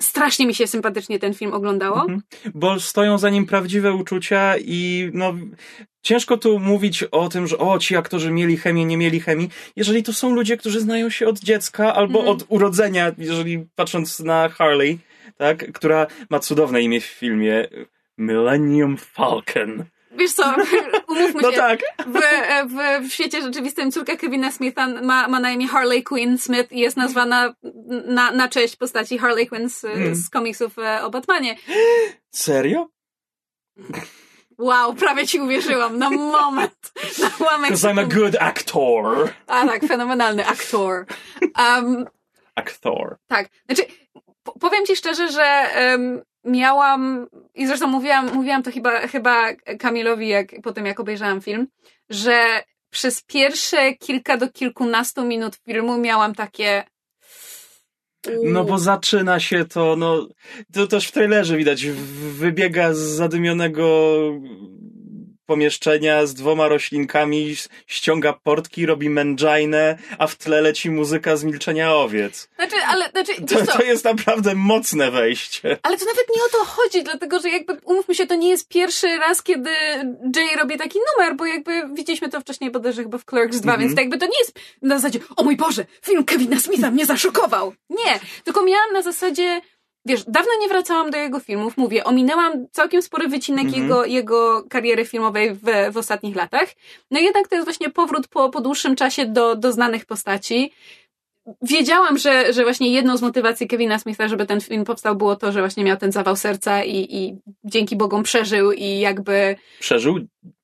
Strasznie 0.02 0.48
mi 0.48 0.56
się 0.56 0.68
sympatycznie 0.68 1.20
ten 1.20 1.34
film 1.34 1.54
oglądało. 1.54 2.02
Mhm. 2.02 2.22
Bo 2.54 2.80
stoją 2.80 3.18
za 3.18 3.30
nim 3.30 3.46
prawdziwe 3.46 3.94
uczucia 3.94 4.58
i 4.58 5.10
no 5.14 5.34
ciężko 6.02 6.38
tu 6.38 6.60
mówić 6.60 7.04
o 7.04 7.30
tym, 7.30 7.48
że 7.48 7.58
o, 7.58 7.80
ci 7.80 7.96
aktorzy 7.96 8.32
mieli 8.32 8.58
chemię, 8.58 8.86
nie 8.86 8.98
mieli 8.98 9.20
chemii, 9.20 9.50
jeżeli 9.76 10.04
to 10.04 10.14
są 10.14 10.36
ludzie, 10.36 10.58
którzy 10.58 10.80
znają 10.80 11.10
się 11.10 11.28
od 11.28 11.40
dziecka 11.40 11.96
albo 11.96 12.20
mhm. 12.20 12.38
od 12.38 12.46
urodzenia, 12.48 13.12
jeżeli 13.18 13.66
patrząc 13.76 14.20
na 14.20 14.50
Harley, 14.50 15.00
tak, 15.38 15.72
która 15.72 16.08
ma 16.30 16.40
cudowne 16.40 16.82
imię 16.82 17.02
w 17.02 17.06
filmie 17.06 17.68
Millennium 18.22 18.98
Falcon. 18.98 19.86
Wiesz 20.12 20.34
co, 20.34 20.56
umówmy 21.08 21.42
no 21.42 21.52
się. 21.52 21.58
Tak. 21.58 21.80
W, 22.08 22.20
w, 22.70 23.08
w 23.08 23.14
świecie 23.14 23.42
rzeczywistym 23.42 23.92
córka 23.92 24.16
Kevina 24.16 24.52
Smitha 24.52 24.88
ma, 24.88 25.28
ma 25.28 25.40
na 25.40 25.52
imię 25.52 25.68
Harley 25.68 26.04
Quinn 26.04 26.38
Smith 26.38 26.72
i 26.72 26.80
jest 26.80 26.98
nazwana 26.98 27.54
na, 28.06 28.32
na 28.32 28.50
cześć 28.50 28.76
postaci 28.76 29.18
Harley 29.18 29.48
Quinn 29.48 29.70
z, 29.70 29.82
hmm. 29.82 30.16
z 30.16 30.30
komiksów 30.30 30.80
e, 30.80 31.04
o 31.04 31.10
Batmanie. 31.10 31.56
Serio? 32.32 32.88
Wow, 34.58 34.94
prawie 34.94 35.28
ci 35.28 35.40
uwierzyłam. 35.40 35.98
Na 35.98 36.10
moment. 36.10 36.92
Na 37.20 37.30
moment. 37.40 37.62
Because 37.62 37.94
I'm 37.94 38.00
a 38.00 38.06
good 38.06 38.36
actor. 38.40 39.34
A 39.48 39.66
tak, 39.66 39.86
fenomenalny 39.86 40.48
aktor. 40.48 41.06
Um, 41.42 42.06
aktor. 42.56 43.18
Tak. 43.28 43.50
Znaczy, 43.66 43.84
powiem 44.60 44.86
ci 44.86 44.96
szczerze, 44.96 45.32
że 45.32 45.68
um, 45.92 46.22
miałam, 46.44 47.28
i 47.56 47.68
zresztą 47.68 47.88
mówiłam, 47.88 48.34
mówiłam 48.34 48.64
to 48.64 48.72
chyba, 48.72 49.08
chyba 49.08 49.54
Kamilowi, 49.80 50.28
jak, 50.28 50.52
po 50.64 50.72
tym 50.72 50.86
jak 50.86 51.00
obejrzałam 51.00 51.42
film, 51.42 51.68
że 52.10 52.64
przez 52.90 53.24
pierwsze 53.24 53.94
kilka 53.94 54.38
do 54.38 54.50
kilkunastu 54.50 55.26
minut 55.26 55.56
filmu 55.56 55.98
miałam 55.98 56.36
takie. 56.36 56.84
No 58.44 58.64
bo 58.64 58.80
zaczyna 58.80 59.40
się 59.40 59.66
to, 59.66 59.96
no, 59.96 60.28
to 60.74 60.88
też 60.88 61.08
w 61.08 61.12
trailerze 61.12 61.58
widać, 61.58 61.86
wybiega 62.38 62.94
z 62.94 62.98
zadymionego 62.98 64.18
pomieszczenia 65.52 66.26
z 66.26 66.34
dwoma 66.34 66.68
roślinkami, 66.68 67.56
ściąga 67.88 68.34
portki, 68.34 68.86
robi 68.86 69.10
mędżajnę, 69.10 69.98
a 70.18 70.28
w 70.28 70.36
tle 70.36 70.62
leci 70.62 70.90
muzyka 70.90 71.36
z 71.38 71.44
milczenia 71.44 71.96
owiec. 71.96 72.50
Znaczy, 72.56 72.76
ale, 72.88 73.10
znaczy, 73.10 73.32
to, 73.46 73.78
to 73.78 73.84
jest 73.84 74.06
naprawdę 74.06 74.56
mocne 74.56 75.12
wejście. 75.12 75.78
Ale 75.84 75.98
to 75.98 76.06
nawet 76.06 76.26
nie 76.36 76.44
o 76.44 76.50
to 76.50 76.66
chodzi, 76.66 77.04
dlatego, 77.04 77.40
że 77.40 77.50
jakby, 77.50 77.78
umówmy 77.86 78.16
się, 78.16 78.28
to 78.28 78.36
nie 78.36 78.50
jest 78.50 78.68
pierwszy 78.68 79.08
raz, 79.18 79.44
kiedy 79.44 79.70
Jay 80.36 80.56
robi 80.60 80.78
taki 80.78 81.00
numer, 81.00 81.36
bo 81.36 81.46
jakby 81.46 81.72
widzieliśmy 81.94 82.30
to 82.30 82.42
wcześniej 82.42 82.72
bodajże 82.72 83.04
chyba 83.04 83.18
w 83.18 83.26
Clerks 83.26 83.60
2, 83.60 83.74
mm 83.74 83.78
-hmm. 83.78 83.84
więc 83.84 83.96
to 83.96 84.02
jakby 84.02 84.18
to 84.18 84.26
nie 84.26 84.40
jest 84.40 84.60
na 84.82 84.96
zasadzie, 84.96 85.20
o 85.38 85.44
mój 85.44 85.58
Boże, 85.58 85.86
film 86.06 86.24
Kevina 86.24 86.60
Smitha 86.60 86.92
mnie 86.92 87.06
zaszokował. 87.06 87.74
Nie, 87.90 88.20
tylko 88.44 88.64
miałam 88.64 88.94
na 88.94 89.02
zasadzie, 89.02 89.62
wiesz, 90.06 90.24
dawno 90.28 90.52
nie 90.62 90.68
wracałam 90.68 91.12
do 91.12 91.18
jego 91.18 91.40
filmów, 91.40 91.78
mówię, 91.78 92.04
ominęłam 92.04 92.68
całkiem 92.72 93.02
spory 93.02 93.28
wycinek 93.28 93.66
mm 93.66 93.74
-hmm. 93.74 93.82
jego, 93.82 94.06
jego 94.06 94.64
kariery 94.70 95.06
filmowej 95.06 95.54
w, 95.54 95.92
w 95.92 95.98
ostatnich 95.98 96.36
latach. 96.36 96.70
No 97.12 97.20
jednak 97.20 97.48
to 97.48 97.56
jest 97.56 97.68
właśnie 97.68 97.90
powrót 97.90 98.28
po, 98.28 98.50
po 98.50 98.62
dłuższym 98.62 98.96
czasie 98.96 99.26
do, 99.26 99.56
do 99.56 99.72
znanych 99.72 100.06
postaci. 100.06 100.72
Wiedziałam, 101.62 102.18
że, 102.18 102.54
że 102.54 102.64
właśnie 102.64 102.92
jedną 102.92 103.18
z 103.18 103.22
motywacji 103.22 103.68
Kevina 103.68 104.00
Smitha, 104.00 104.28
żeby 104.28 104.46
ten 104.46 104.62
film 104.62 104.84
powstał, 104.84 105.16
było 105.16 105.36
to, 105.36 105.52
że 105.52 105.60
właśnie 105.60 105.84
miał 105.84 105.98
ten 105.98 106.12
zawał 106.12 106.36
serca 106.36 106.84
i, 106.84 106.98
i 107.10 107.38
dzięki 107.64 107.96
Bogom 107.96 108.24
przeżył 108.24 108.72
i 108.72 109.00
jakby... 109.00 109.56
Przeżył? 109.80 110.20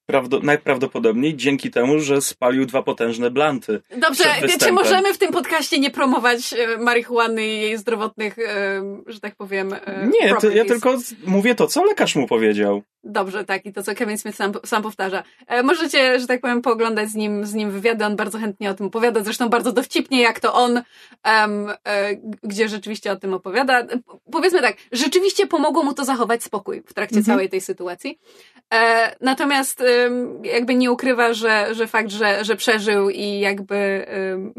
Prawdo, 0.08 0.40
najprawdopodobniej 0.40 1.36
dzięki 1.36 1.72
temu, 1.72 2.00
że 2.00 2.22
spalił 2.22 2.66
dwa 2.66 2.84
potężne 2.84 3.32
blanty. 3.32 3.82
Dobrze, 3.98 4.24
czy 4.60 4.72
możemy 4.72 5.14
w 5.14 5.18
tym 5.18 5.32
podcaście 5.32 5.80
nie 5.80 5.92
promować 5.92 6.54
e, 6.54 6.78
marihuany 6.78 7.48
i 7.48 7.62
jej 7.62 7.78
zdrowotnych, 7.78 8.40
e, 8.40 8.82
że 9.08 9.20
tak 9.20 9.36
powiem. 9.36 9.74
E, 9.74 10.08
nie, 10.08 10.28
ja 10.56 10.66
tylko 10.66 10.98
mówię 11.26 11.56
to, 11.56 11.68
co 11.68 11.84
lekarz 11.84 12.16
mu 12.16 12.28
powiedział. 12.28 12.84
Dobrze, 13.10 13.46
tak, 13.46 13.66
i 13.66 13.74
to, 13.74 13.84
co 13.84 13.96
Kevin 13.96 14.18
Smith 14.18 14.38
sam, 14.38 14.52
sam 14.66 14.84
powtarza. 14.84 15.24
E, 15.48 15.64
możecie, 15.64 16.20
że 16.20 16.28
tak 16.28 16.42
powiem, 16.42 16.62
pooglądać 16.62 17.10
z 17.10 17.16
nim, 17.16 17.46
z 17.46 17.54
nim 17.54 17.72
wywiady, 17.72 18.06
on 18.06 18.16
bardzo 18.16 18.40
chętnie 18.40 18.70
o 18.70 18.74
tym 18.74 18.86
opowiada, 18.86 19.24
zresztą 19.24 19.50
bardzo 19.50 19.72
dowcipnie, 19.72 20.22
jak 20.22 20.40
to 20.40 20.54
on, 20.54 20.72
um, 20.72 21.70
e, 21.88 22.16
gdzie 22.44 22.70
rzeczywiście 22.70 23.12
o 23.12 23.16
tym 23.16 23.34
opowiada. 23.34 23.84
Powiedzmy 24.32 24.62
tak, 24.62 24.76
rzeczywiście 24.92 25.48
pomogło 25.48 25.84
mu 25.84 25.94
to 25.94 26.06
zachować 26.06 26.44
spokój 26.44 26.84
w 26.86 26.94
trakcie 26.94 27.18
mhm. 27.18 27.36
całej 27.36 27.50
tej 27.50 27.62
sytuacji. 27.62 28.20
E, 28.74 29.16
natomiast 29.22 29.84
jakby 30.44 30.76
nie 30.76 30.92
ukrywa, 30.92 31.34
że, 31.34 31.76
że 31.76 31.88
fakt, 31.88 32.12
że, 32.12 32.46
że 32.46 32.56
przeżył 32.56 33.10
i 33.10 33.40
jakby 33.40 34.06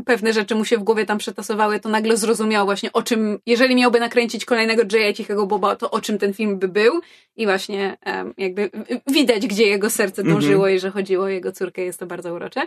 pewne 0.07 0.33
rzeczy 0.33 0.55
mu 0.55 0.65
się 0.65 0.77
w 0.77 0.83
głowie 0.83 1.07
tam 1.07 1.19
przetasowały, 1.19 1.81
to 1.81 1.89
nagle 1.89 2.17
zrozumiał 2.17 2.65
właśnie 2.65 2.93
o 2.93 3.03
czym, 3.03 3.39
jeżeli 3.47 3.77
miałby 3.77 4.01
nakręcić 4.01 4.45
kolejnego 4.45 4.83
Jaya 4.93 5.15
Cichego 5.15 5.47
Boba, 5.47 5.77
to 5.77 5.91
o 5.91 6.01
czym 6.01 6.19
ten 6.19 6.35
film 6.35 6.59
by 6.59 6.69
był 6.69 7.01
i 7.37 7.47
właśnie 7.47 7.97
jakby 8.39 8.71
widać, 9.07 9.47
gdzie 9.47 9.67
jego 9.67 9.91
serce 9.91 10.23
mhm. 10.23 10.37
dążyło 10.37 10.65
mm 10.65 10.75
-hmm. 10.75 10.77
i 10.77 10.81
że 10.81 10.91
chodziło 10.91 11.25
o 11.25 11.29
jego 11.29 11.53
córkę, 11.53 11.83
jest 11.83 12.01
to 12.01 12.07
bardzo 12.07 12.35
urocze. 12.35 12.67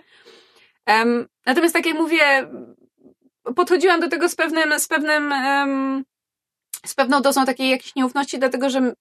Um, 0.87 1.27
natomiast 1.45 1.73
tak 1.73 1.85
jak 1.85 1.95
mówię, 1.95 2.47
podchodziłam 3.55 3.99
do 3.99 4.09
tego 4.09 4.29
z 4.29 4.35
pewnym, 4.35 4.79
z 4.79 4.87
pewnym 4.87 5.31
um, 5.31 6.03
z 6.85 6.95
pewną 6.95 7.21
dozą 7.21 7.45
takiej 7.45 7.69
jakiejś 7.69 7.95
nieufności, 7.95 8.39
dlatego 8.39 8.69
że 8.69 8.93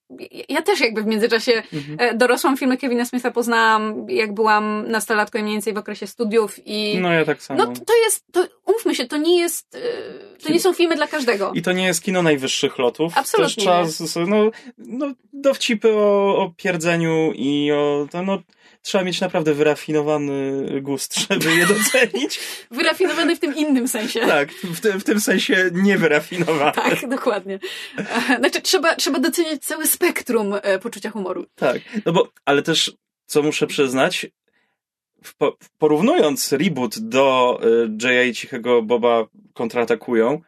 ja 0.48 0.62
też 0.62 0.80
jakby 0.80 1.02
w 1.02 1.06
międzyczasie 1.06 1.62
mhm. 1.72 1.96
E, 1.98 2.14
dorosłam 2.14 2.56
filmy 2.56 2.76
Kevina 2.76 3.04
Smitha 3.04 3.30
poznałam, 3.30 4.06
jak 4.08 4.34
byłam 4.34 4.90
nastolatką 4.90 5.38
i 5.38 5.42
mniej 5.42 5.54
więcej 5.54 5.74
w 5.74 5.78
okresie 5.78 6.06
studiów 6.06 6.66
i... 6.66 6.98
No 6.98 7.12
ja 7.12 7.24
tak 7.24 7.42
samo. 7.42 7.64
No 7.64 7.72
to 7.72 7.96
jest, 8.04 8.24
to, 8.32 8.46
umówmy 8.66 8.94
się, 8.94 9.06
to 9.06 9.16
nie 9.16 9.38
jest, 9.38 9.74
e, 9.74 10.38
to 10.44 10.52
nie 10.52 10.60
są 10.60 10.72
filmy 10.72 10.96
dla 10.96 11.06
każdego. 11.06 11.52
I 11.54 11.62
to 11.62 11.72
nie 11.72 11.86
jest 11.86 12.02
kino 12.02 12.22
najwyższych 12.22 12.78
lotów. 12.78 13.12
Absolutnie. 13.16 13.64
Też 13.64 13.64
czas, 13.64 14.16
no, 14.26 14.50
no 14.78 15.12
dowcipy 15.32 15.92
o, 15.96 16.36
o 16.36 16.52
pierdzeniu 16.56 17.32
i 17.34 17.72
o, 17.72 18.08
to, 18.10 18.22
no 18.22 18.38
trzeba 18.82 19.04
mieć 19.04 19.20
naprawdę 19.20 19.54
wyrafinowany 19.54 20.66
gust, 20.80 21.14
żeby 21.30 21.54
je 21.54 21.66
docenić. 21.66 22.40
Wyrafinowany 22.70 23.36
w 23.36 23.40
tym 23.40 23.56
innym 23.56 23.88
sensie. 23.88 24.20
Tak, 24.20 24.52
w, 24.52 24.80
te, 24.80 24.98
w 24.98 25.04
tym 25.04 25.20
sensie 25.20 25.70
niewyrafinowany. 25.72 26.72
Tak, 26.72 27.08
dokładnie. 27.08 27.58
Znaczy, 28.38 28.60
trzeba, 28.62 28.94
trzeba 28.94 29.18
doceniać 29.18 29.62
całe 29.62 29.86
spektrum 29.86 30.54
e, 30.62 30.78
poczucia 30.78 31.10
humoru. 31.10 31.46
Tak, 31.54 31.80
no 32.06 32.12
bo, 32.12 32.28
ale 32.44 32.62
też, 32.62 32.92
co 33.26 33.42
muszę 33.42 33.66
przyznać, 33.66 34.26
po, 35.38 35.56
porównując 35.78 36.52
reboot 36.52 36.98
do 36.98 37.58
y, 37.64 38.08
J.A. 38.08 38.22
i 38.22 38.34
Cichego 38.34 38.82
Boba 38.82 39.26
kontratakują, 39.52 40.40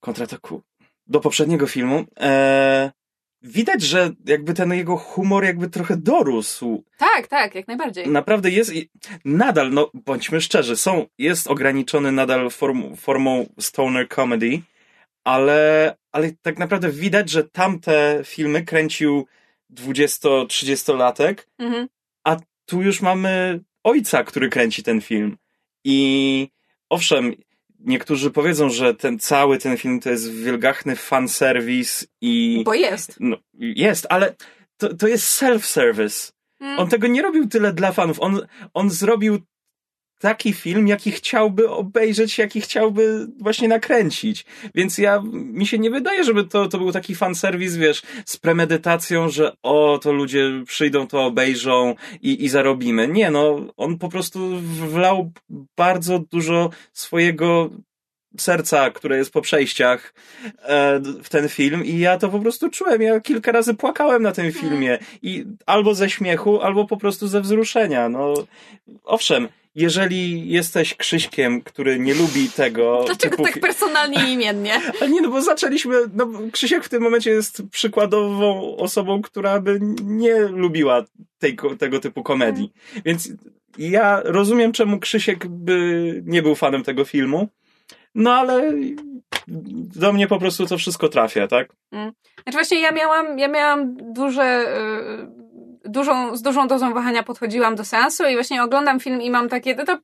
kontrataku, 0.00 0.62
do 1.06 1.20
poprzedniego 1.20 1.66
filmu, 1.66 2.04
e, 2.20 2.92
widać, 3.42 3.82
że 3.82 4.10
jakby 4.26 4.54
ten 4.54 4.72
jego 4.72 4.96
humor 4.96 5.44
jakby 5.44 5.68
trochę 5.70 5.96
dorósł. 5.96 6.84
Tak, 6.98 7.26
tak, 7.26 7.54
jak 7.54 7.68
najbardziej. 7.68 8.08
Naprawdę 8.08 8.50
jest 8.50 8.74
i 8.74 8.90
nadal, 9.24 9.70
no 9.70 9.90
bądźmy 9.94 10.40
szczerzy, 10.40 10.76
są, 10.76 11.06
jest 11.18 11.46
ograniczony 11.46 12.12
nadal 12.12 12.50
form, 12.50 12.96
formą 12.96 13.46
stoner 13.60 14.08
comedy, 14.08 14.60
ale, 15.24 15.96
ale 16.12 16.30
tak 16.42 16.58
naprawdę 16.58 16.90
widać, 16.90 17.30
że 17.30 17.44
tamte 17.44 18.20
filmy 18.24 18.64
kręcił 18.64 19.26
20-30-latek, 19.74 21.34
Mhm. 21.58 21.88
a 22.24 22.36
tu 22.66 22.82
już 22.82 23.00
mamy 23.02 23.60
ojca, 23.84 24.24
który 24.24 24.48
kręci 24.48 24.82
ten 24.82 25.00
film. 25.00 25.36
I 25.84 26.48
owszem, 26.88 27.34
niektórzy 27.84 28.30
powiedzą, 28.30 28.70
że 28.70 28.94
ten 28.94 29.18
cały 29.18 29.58
ten 29.58 29.76
film 29.76 30.00
to 30.00 30.10
jest 30.10 30.32
wielgachny 30.32 30.96
fanserwis 30.96 32.06
i 32.20 32.62
Bo 32.64 32.74
jest. 32.74 33.16
no, 33.20 33.36
jest, 33.54 34.06
ale 34.10 34.34
to, 34.76 34.94
to 34.96 35.08
jest 35.08 35.42
self-service. 35.42 36.32
Mm. 36.60 36.78
On 36.78 36.88
tego 36.88 37.06
nie 37.06 37.22
robił 37.22 37.48
tyle 37.48 37.72
dla 37.72 37.92
fanów. 37.92 38.20
On, 38.20 38.40
on 38.74 38.90
zrobił 38.90 39.38
taki 40.20 40.52
film, 40.52 40.88
jaki 40.88 41.10
chciałby 41.10 41.70
obejrzeć, 41.70 42.38
jaki 42.38 42.60
chciałby 42.60 43.26
właśnie 43.38 43.68
nakręcić. 43.68 44.44
Więc 44.74 44.98
ja, 44.98 45.22
mi 45.32 45.66
się 45.66 45.78
nie 45.78 45.90
wydaje, 45.90 46.24
żeby 46.24 46.44
to, 46.44 46.68
to 46.68 46.78
był 46.78 46.92
taki 46.92 47.14
fanserwis, 47.14 47.76
wiesz, 47.76 48.02
z 48.26 48.36
premedytacją, 48.36 49.28
że 49.28 49.52
o, 49.62 49.98
to 50.02 50.12
ludzie 50.12 50.50
przyjdą, 50.66 51.06
to 51.06 51.24
obejrzą 51.24 51.94
i, 52.22 52.44
i 52.44 52.48
zarobimy. 52.48 53.08
Nie, 53.08 53.30
no, 53.30 53.66
on 53.76 53.98
po 53.98 54.08
prostu 54.08 54.56
wlał 54.90 55.32
bardzo 55.76 56.18
dużo 56.18 56.70
swojego 56.92 57.70
serca, 58.38 58.90
które 58.90 59.16
jest 59.16 59.32
po 59.32 59.40
przejściach 59.40 60.14
e, 60.62 61.00
w 61.22 61.28
ten 61.28 61.48
film 61.48 61.84
i 61.84 61.98
ja 61.98 62.18
to 62.18 62.28
po 62.28 62.38
prostu 62.38 62.70
czułem. 62.70 63.02
Ja 63.02 63.20
kilka 63.20 63.52
razy 63.52 63.74
płakałem 63.74 64.22
na 64.22 64.32
tym 64.32 64.52
filmie 64.52 64.98
i 65.22 65.44
albo 65.66 65.94
ze 65.94 66.10
śmiechu, 66.10 66.60
albo 66.60 66.84
po 66.86 66.96
prostu 66.96 67.28
ze 67.28 67.40
wzruszenia. 67.40 68.08
No, 68.08 68.34
owszem, 69.04 69.48
jeżeli 69.74 70.48
jesteś 70.48 70.94
Krzyśkiem, 70.94 71.62
który 71.62 71.98
nie 71.98 72.14
lubi 72.14 72.48
tego 72.48 73.02
Dlaczego 73.06 73.36
typu... 73.36 73.48
tak 73.48 73.60
personalnie 73.60 74.28
i 74.28 74.32
imiennie? 74.32 74.80
Ale 75.00 75.10
nie, 75.10 75.20
no 75.20 75.30
bo 75.30 75.42
zaczęliśmy, 75.42 75.96
no 76.14 76.28
Krzysiek 76.52 76.84
w 76.84 76.88
tym 76.88 77.02
momencie 77.02 77.30
jest 77.30 77.62
przykładową 77.70 78.76
osobą, 78.76 79.22
która 79.22 79.60
by 79.60 79.78
nie 80.04 80.38
lubiła 80.38 81.04
tej, 81.38 81.56
tego 81.78 82.00
typu 82.00 82.22
komedii. 82.22 82.72
Więc 83.04 83.28
ja 83.78 84.20
rozumiem, 84.24 84.72
czemu 84.72 84.98
Krzysiek 84.98 85.46
by 85.46 86.22
nie 86.26 86.42
był 86.42 86.54
fanem 86.54 86.82
tego 86.82 87.04
filmu, 87.04 87.48
no 88.14 88.34
ale 88.34 88.72
do 89.96 90.12
mnie 90.12 90.26
po 90.26 90.38
prostu 90.38 90.66
to 90.66 90.78
wszystko 90.78 91.08
trafia, 91.08 91.48
tak? 91.48 91.72
Znaczy 92.42 92.52
właśnie 92.52 92.80
ja 92.80 92.92
miałam, 92.92 93.38
ja 93.38 93.48
miałam 93.48 93.96
duże, 94.12 94.42
y, 94.42 95.40
dużą, 95.90 96.36
z 96.36 96.42
dużą 96.42 96.68
dozą 96.68 96.94
wahania 96.94 97.22
podchodziłam 97.22 97.76
do 97.76 97.84
seansu 97.84 98.26
i 98.26 98.34
właśnie 98.34 98.62
oglądam 98.62 99.00
film 99.00 99.22
i 99.22 99.30
mam 99.30 99.48
takie, 99.48 99.74
to, 99.74 99.84
to 99.84 99.98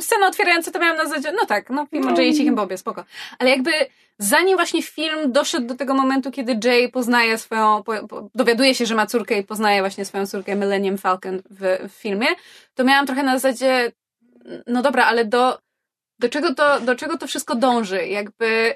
sceny 0.00 0.26
otwierające 0.26 0.70
to 0.70 0.78
miałam 0.78 0.96
na 0.96 1.04
zasadzie, 1.04 1.32
no 1.32 1.46
tak, 1.46 1.70
no 1.70 1.86
film 1.86 2.08
o 2.08 2.10
Jay 2.10 2.28
i 2.28 2.34
Cichym 2.34 2.54
Bobie, 2.54 2.78
spoko. 2.78 3.04
Ale 3.38 3.50
jakby 3.50 3.70
zanim 4.18 4.56
właśnie 4.56 4.82
film 4.82 5.32
doszedł 5.32 5.66
do 5.66 5.74
tego 5.74 5.94
momentu, 5.94 6.30
kiedy 6.30 6.68
Jay 6.68 6.88
poznaje 6.88 7.38
swoją, 7.38 7.82
po, 7.82 8.08
po, 8.08 8.28
dowiaduje 8.34 8.74
się, 8.74 8.86
że 8.86 8.94
ma 8.94 9.06
córkę 9.06 9.38
i 9.38 9.44
poznaje 9.44 9.80
właśnie 9.80 10.04
swoją 10.04 10.26
córkę 10.26 10.56
Millennium 10.56 10.98
Falcon 10.98 11.42
w, 11.50 11.88
w 11.88 11.92
filmie, 11.92 12.26
to 12.74 12.84
miałam 12.84 13.06
trochę 13.06 13.22
na 13.22 13.38
zasadzie, 13.38 13.92
no 14.66 14.82
dobra, 14.82 15.04
ale 15.04 15.24
do, 15.24 15.58
do 16.18 16.28
czego 16.28 16.54
to, 16.54 16.80
do 16.80 16.94
czego 16.94 17.18
to 17.18 17.26
wszystko 17.26 17.54
dąży? 17.54 18.06
Jakby, 18.06 18.74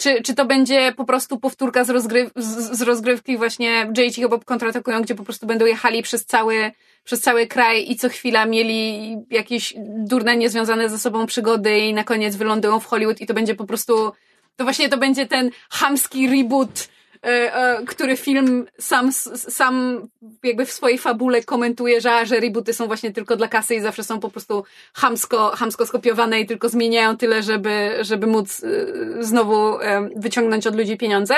czy, 0.00 0.22
czy 0.22 0.34
to 0.34 0.44
będzie 0.44 0.92
po 0.96 1.04
prostu 1.04 1.38
powtórka 1.38 1.84
z, 1.84 1.90
rozgryw, 1.90 2.30
z, 2.36 2.78
z 2.78 2.82
rozgrywki 2.82 3.36
właśnie 3.36 3.92
Jay 3.96 4.06
i 4.06 4.28
Bob 4.28 4.44
kontratakują, 4.44 5.02
gdzie 5.02 5.14
po 5.14 5.24
prostu 5.24 5.46
będą 5.46 5.66
jechali 5.66 6.02
przez 6.02 6.26
cały, 6.26 6.72
przez 7.04 7.20
cały 7.20 7.46
kraj 7.46 7.90
i 7.90 7.96
co 7.96 8.08
chwila 8.08 8.46
mieli 8.46 9.16
jakieś 9.30 9.74
durne, 9.86 10.36
niezwiązane 10.36 10.88
ze 10.88 10.98
sobą 10.98 11.26
przygody 11.26 11.78
i 11.78 11.94
na 11.94 12.04
koniec 12.04 12.36
wylądują 12.36 12.80
w 12.80 12.86
Hollywood 12.86 13.20
i 13.20 13.26
to 13.26 13.34
będzie 13.34 13.54
po 13.54 13.64
prostu, 13.64 14.12
to 14.56 14.64
właśnie 14.64 14.88
to 14.88 14.98
będzie 14.98 15.26
ten 15.26 15.50
chamski 15.70 16.28
reboot, 16.28 16.88
który 17.86 18.16
film 18.16 18.66
sam, 18.78 19.12
sam 19.12 20.08
jakby 20.42 20.66
w 20.66 20.72
swojej 20.72 20.98
fabule 20.98 21.42
komentuje, 21.42 22.00
że, 22.00 22.26
że 22.26 22.40
rebooty 22.40 22.72
są 22.72 22.86
właśnie 22.86 23.12
tylko 23.12 23.36
dla 23.36 23.48
kasy 23.48 23.74
i 23.74 23.80
zawsze 23.80 24.04
są 24.04 24.20
po 24.20 24.30
prostu 24.30 24.64
chamsko, 24.94 25.50
chamsko 25.56 25.86
skopiowane 25.86 26.40
i 26.40 26.46
tylko 26.46 26.68
zmieniają 26.68 27.16
tyle, 27.16 27.42
żeby, 27.42 27.98
żeby 28.00 28.26
móc 28.26 28.62
y, 28.62 29.16
znowu 29.20 29.78
wyciągnąć 30.16 30.66
od 30.66 30.76
ludzi 30.76 30.96
pieniądze. 30.96 31.34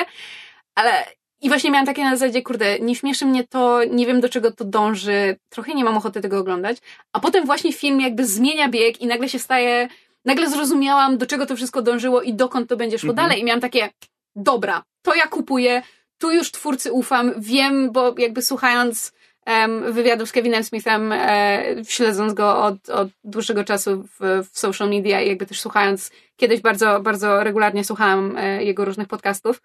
Ale 0.74 0.92
i 1.40 1.48
właśnie 1.48 1.70
miałam 1.70 1.86
takie 1.86 2.04
na 2.04 2.16
zasadzie, 2.16 2.42
kurde, 2.42 2.78
nie 2.78 2.94
śmieszy 2.94 3.26
mnie 3.26 3.44
to, 3.48 3.84
nie 3.84 4.06
wiem 4.06 4.20
do 4.20 4.28
czego 4.28 4.52
to 4.52 4.64
dąży, 4.64 5.36
trochę 5.48 5.74
nie 5.74 5.84
mam 5.84 5.96
ochoty 5.96 6.20
tego 6.20 6.38
oglądać. 6.38 6.76
A 7.12 7.20
potem 7.20 7.46
właśnie 7.46 7.72
film 7.72 8.00
jakby 8.00 8.26
zmienia 8.26 8.68
bieg 8.68 9.00
i 9.00 9.06
nagle 9.06 9.28
się 9.28 9.38
staje, 9.38 9.88
nagle 10.24 10.50
zrozumiałam, 10.50 11.18
do 11.18 11.26
czego 11.26 11.46
to 11.46 11.56
wszystko 11.56 11.82
dążyło 11.82 12.22
i 12.22 12.34
dokąd 12.34 12.68
to 12.68 12.76
będzie 12.76 12.98
szło 12.98 13.10
Mhm. 13.10 13.28
dalej. 13.28 13.40
I 13.40 13.44
miałam 13.44 13.60
takie, 13.60 13.90
dobra, 14.36 14.82
to 15.02 15.14
ja 15.14 15.26
kupuję, 15.26 15.82
tu 16.18 16.32
już 16.32 16.52
twórcy 16.52 16.92
ufam, 16.92 17.32
wiem, 17.38 17.92
bo 17.92 18.14
jakby 18.18 18.42
słuchając 18.42 19.12
em, 19.46 19.92
wywiadów 19.92 20.28
z 20.28 20.32
Kevinem 20.32 20.64
Smithem, 20.64 21.12
e, 21.12 21.64
śledząc 21.84 22.34
go 22.34 22.64
od, 22.64 22.88
od 22.88 23.08
dłuższego 23.24 23.64
czasu 23.64 24.02
w, 24.20 24.48
w 24.52 24.58
social 24.58 24.90
media 24.90 25.20
i 25.20 25.28
jakby 25.28 25.46
też 25.46 25.60
słuchając, 25.60 26.10
kiedyś 26.36 26.60
bardzo, 26.60 27.00
bardzo 27.00 27.44
regularnie 27.44 27.84
słuchałam 27.84 28.36
e, 28.36 28.64
jego 28.64 28.84
różnych 28.84 29.08
podcastów, 29.08 29.62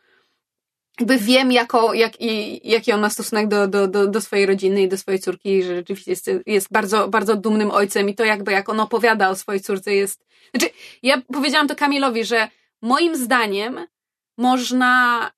jakby 0.99 1.17
wiem, 1.17 1.51
jako, 1.51 1.93
jak, 1.93 2.21
i, 2.21 2.61
jaki 2.69 2.91
on 2.91 3.01
ma 3.01 3.09
stosunek 3.09 3.47
do, 3.47 3.67
do, 3.67 3.87
do, 3.87 4.07
do 4.07 4.21
swojej 4.21 4.45
rodziny 4.45 4.81
i 4.81 4.87
do 4.87 4.97
swojej 4.97 5.19
córki, 5.19 5.63
że 5.63 5.75
rzeczywiście 5.75 6.11
jest, 6.11 6.29
jest 6.45 6.71
bardzo, 6.71 7.07
bardzo 7.07 7.35
dumnym 7.35 7.71
ojcem 7.71 8.09
i 8.09 8.15
to 8.15 8.25
jakby 8.25 8.51
jak 8.51 8.69
on 8.69 8.79
opowiada 8.79 9.29
o 9.29 9.35
swojej 9.35 9.61
córce 9.61 9.93
jest... 9.93 10.25
Znaczy, 10.55 10.73
ja 11.03 11.21
powiedziałam 11.33 11.67
to 11.67 11.75
Kamilowi, 11.75 12.23
że 12.23 12.47
moim 12.81 13.15
zdaniem 13.15 13.79
można... 14.37 15.31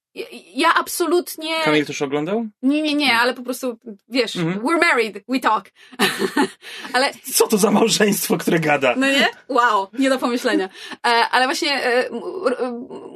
Ja, 0.55 0.73
absolutnie... 0.76 1.55
Kamil 1.63 1.85
też 1.85 2.01
oglądał? 2.01 2.45
Nie, 2.61 2.81
nie, 2.81 2.93
nie, 2.93 3.13
ale 3.13 3.34
po 3.34 3.41
prostu, 3.43 3.77
wiesz, 4.09 4.35
Mhm. 4.35 4.59
we're 4.59 4.80
married, 4.80 5.23
we 5.27 5.39
talk. 5.39 5.65
ale 6.93 7.11
Co 7.34 7.47
to 7.47 7.57
za 7.57 7.71
małżeństwo, 7.71 8.38
które 8.38 8.59
gada? 8.59 8.93
no 8.97 9.07
nie? 9.07 9.27
Wow, 9.49 9.88
nie 9.99 10.09
do 10.09 10.17
pomyślenia. 10.19 10.69
E, 11.07 11.09
ale 11.09 11.45
właśnie 11.45 11.84
e, 11.84 12.09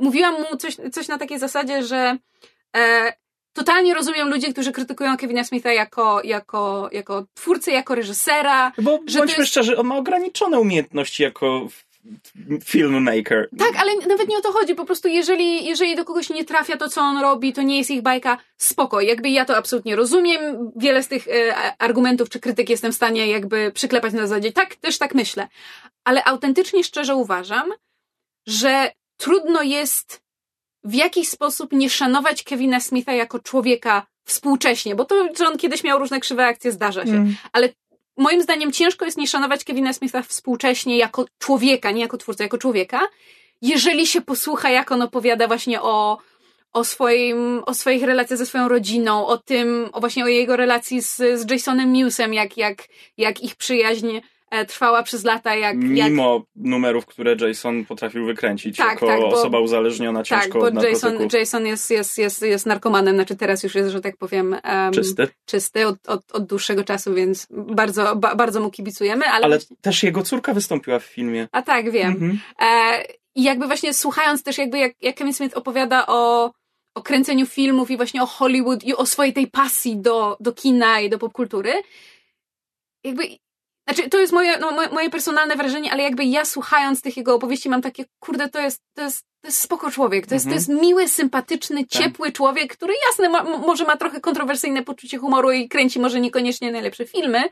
mówiłam 0.01 0.35
mu 0.41 0.57
coś, 0.57 0.75
coś 0.91 1.07
na 1.07 1.17
takiej 1.17 1.39
zasadzie, 1.39 1.83
że 1.83 2.17
e, 2.77 3.13
totalnie 3.53 3.93
rozumiem 3.93 4.29
ludzi, 4.29 4.53
którzy 4.53 4.71
krytykują 4.71 5.17
Kevina 5.17 5.43
Smitha 5.43 5.71
jako, 5.73 6.21
jako, 6.23 6.89
jako 6.91 7.25
twórcę, 7.33 7.71
jako 7.71 7.95
reżysera. 7.95 8.71
Bo 8.77 8.97
bądźmy 8.97 9.25
jest- 9.37 9.45
szczerzy, 9.51 9.77
on 9.77 9.87
ma 9.87 9.97
ograniczone 9.97 10.59
umiejętności 10.59 11.23
jako 11.23 11.67
filmmaker. 12.63 13.49
Tak, 13.57 13.75
ale 13.77 13.95
nawet 14.07 14.27
nie 14.27 14.37
o 14.37 14.41
to 14.41 14.51
chodzi. 14.51 14.75
Po 14.75 14.85
prostu 14.85 15.07
jeżeli, 15.07 15.65
jeżeli 15.65 15.95
do 15.95 16.05
kogoś 16.05 16.29
nie 16.29 16.45
trafia 16.45 16.77
to, 16.77 16.89
co 16.89 17.01
on 17.01 17.17
robi, 17.21 17.53
to 17.53 17.61
nie 17.61 17.77
jest 17.77 17.91
ich 17.91 18.01
bajka, 18.01 18.37
spoko. 18.57 19.01
Jakby 19.01 19.29
ja 19.29 19.45
to 19.45 19.57
absolutnie 19.57 19.95
rozumiem. 19.95 20.71
Wiele 20.75 21.03
z 21.03 21.07
tych 21.07 21.27
e, 21.27 21.55
argumentów 21.77 22.29
czy 22.29 22.39
krytyk 22.39 22.69
jestem 22.69 22.91
w 22.91 22.95
stanie 22.95 23.27
jakby 23.27 23.71
przyklepać 23.71 24.13
na 24.13 24.27
zasadzie. 24.27 24.51
Tak, 24.51 24.75
też 24.75 24.97
tak 24.97 25.15
myślę. 25.15 25.47
Ale 26.03 26.23
autentycznie, 26.23 26.83
szczerze 26.83 27.15
uważam, 27.15 27.71
że 28.47 28.91
trudno 29.17 29.61
jest 29.61 30.23
w 30.83 30.93
jakiś 30.93 31.29
sposób 31.29 31.71
nie 31.71 31.89
szanować 31.89 32.43
Kevina 32.43 32.79
Smitha 32.79 33.13
jako 33.13 33.39
człowieka 33.39 34.05
współcześnie, 34.25 34.95
bo 34.95 35.05
to, 35.05 35.27
że 35.37 35.47
on 35.47 35.57
kiedyś 35.57 35.83
miał 35.83 35.99
różne 35.99 36.19
krzywe 36.19 36.45
akcje, 36.45 36.71
zdarza 36.71 37.05
się. 37.05 37.11
Mm. 37.11 37.35
Moim 38.17 38.41
zdaniem 38.41 38.71
ciężko 38.71 39.05
jest 39.05 39.17
nie 39.17 39.27
szanować 39.27 39.63
Kevina 39.63 39.93
Smitha 39.93 40.21
współcześnie 40.21 40.97
jako 40.97 41.25
człowieka, 41.39 41.91
nie 41.91 42.01
jako 42.01 42.17
twórcę, 42.17 42.43
jako 42.43 42.57
człowieka, 42.57 43.01
jeżeli 43.61 44.07
się 44.07 44.21
posłucha, 44.21 44.69
jak 44.69 44.91
on 44.91 45.01
opowiada 45.01 45.47
właśnie 45.47 45.81
o, 45.81 46.17
o, 46.73 46.83
swoim, 46.83 47.63
o 47.65 47.73
swoich 47.73 48.03
relacjach 48.03 48.39
ze 48.39 48.45
swoją 48.45 48.67
rodziną, 48.67 49.27
o 49.27 49.37
tym, 49.37 49.89
o 49.91 49.99
właśnie 49.99 50.23
o 50.23 50.27
jego 50.27 50.55
relacji 50.55 51.01
z, 51.01 51.15
z 51.15 51.51
Jasonem 51.51 51.93
Newsem, 51.93 52.33
jak, 52.33 52.57
jak, 52.57 52.87
jak 53.17 53.41
ich 53.41 53.55
przyjaźń 53.55 54.19
trwała 54.67 55.03
przez 55.03 55.23
lata, 55.23 55.55
jak, 55.55 55.75
jak 55.83 56.09
Mimo 56.09 56.43
numerów, 56.55 57.05
które 57.05 57.35
Jason 57.47 57.85
potrafił 57.85 58.25
wykręcić 58.25 58.77
Tak, 58.77 58.89
jako 58.89 59.07
tak, 59.07 59.19
bo- 59.19 59.27
osoba 59.27 59.59
uzależniona 59.59 60.19
tak, 60.23 60.27
ciężko 60.27 60.59
bo 60.59 60.65
od 60.65 60.73
Jason, 60.73 61.09
narkotyków. 61.11 61.33
Jason 61.39 61.65
jest, 61.65 61.91
jest, 61.91 62.17
jest, 62.17 62.41
jest 62.41 62.65
narkomanem, 62.65 63.15
znaczy 63.15 63.35
teraz 63.35 63.63
już 63.63 63.75
jest, 63.75 63.89
że 63.89 64.01
tak 64.01 64.17
powiem, 64.17 64.55
em, 64.63 64.93
Czysty. 64.93 65.27
czysty 65.45 65.87
od, 65.87 66.09
od, 66.09 66.31
od 66.31 66.45
dłuższego 66.45 66.83
czasu, 66.83 67.13
więc 67.13 67.47
bardzo, 67.51 68.15
ba, 68.15 68.35
bardzo 68.35 68.59
mu 68.61 68.69
kibicujemy, 68.71 69.25
ale, 69.25 69.45
Ale 69.45 69.59
też 69.81 70.03
jego 70.03 70.21
córka 70.21 70.53
wystąpiła 70.53 70.99
w 70.99 71.03
filmie. 71.05 71.47
a 71.51 71.61
tak, 71.61 71.91
wiem. 71.91 72.11
Mhm. 72.11 72.39
E, 72.61 73.03
I 73.35 73.43
jakby 73.43 73.67
właśnie 73.67 73.93
słuchając 73.93 74.43
też 74.43 74.57
jakby 74.57 74.77
jak, 74.77 74.91
jak 75.01 75.15
Kevin 75.15 75.33
Smith 75.33 75.57
opowiada 75.57 76.05
o, 76.07 76.51
o 76.95 77.01
kręceniu 77.01 77.45
filmów 77.45 77.91
i 77.91 77.97
właśnie 77.97 78.23
o 78.23 78.25
Hollywood 78.25 78.83
i 78.83 78.95
o 78.95 79.05
swojej 79.05 79.33
tej 79.33 79.47
pasji 79.47 79.97
do, 79.97 80.37
do 80.39 80.53
kina 80.53 80.99
i 80.99 81.09
do 81.09 81.19
popkultury, 81.19 81.73
jakby 83.03 83.23
Znaczy, 83.87 84.09
to 84.09 84.19
jest 84.19 84.33
moje, 84.33 84.57
no, 84.57 84.71
moje, 84.91 85.09
personalne 85.09 85.55
wrażenie, 85.55 85.91
ale 85.91 86.03
jakby 86.03 86.25
ja 86.25 86.45
słuchając 86.45 87.01
tych 87.01 87.17
jego 87.17 87.35
opowieści 87.35 87.69
mam 87.69 87.81
takie, 87.81 88.05
kurde, 88.19 88.49
to 88.49 88.61
jest, 88.61 88.81
to 88.93 89.01
jest, 89.01 89.25
to 89.41 89.47
jest 89.47 89.59
spoko 89.59 89.91
człowiek. 89.91 90.27
To 90.27 90.35
jest, 90.35 90.45
Mhm. 90.45 90.65
to 90.65 90.71
jest 90.71 90.81
miły, 90.81 91.07
sympatyczny, 91.07 91.79
Tak. 91.79 91.89
ciepły 91.89 92.31
człowiek, 92.31 92.73
który 92.73 92.93
jasne, 93.09 93.29
ma, 93.29 93.43
może 93.43 93.85
ma 93.85 93.97
trochę 93.97 94.21
kontrowersyjne 94.21 94.83
poczucie 94.83 95.17
humoru 95.17 95.51
i 95.51 95.69
kręci 95.69 95.99
może 95.99 96.19
niekoniecznie 96.21 96.71
najlepsze 96.71 97.05
filmy, 97.05 97.43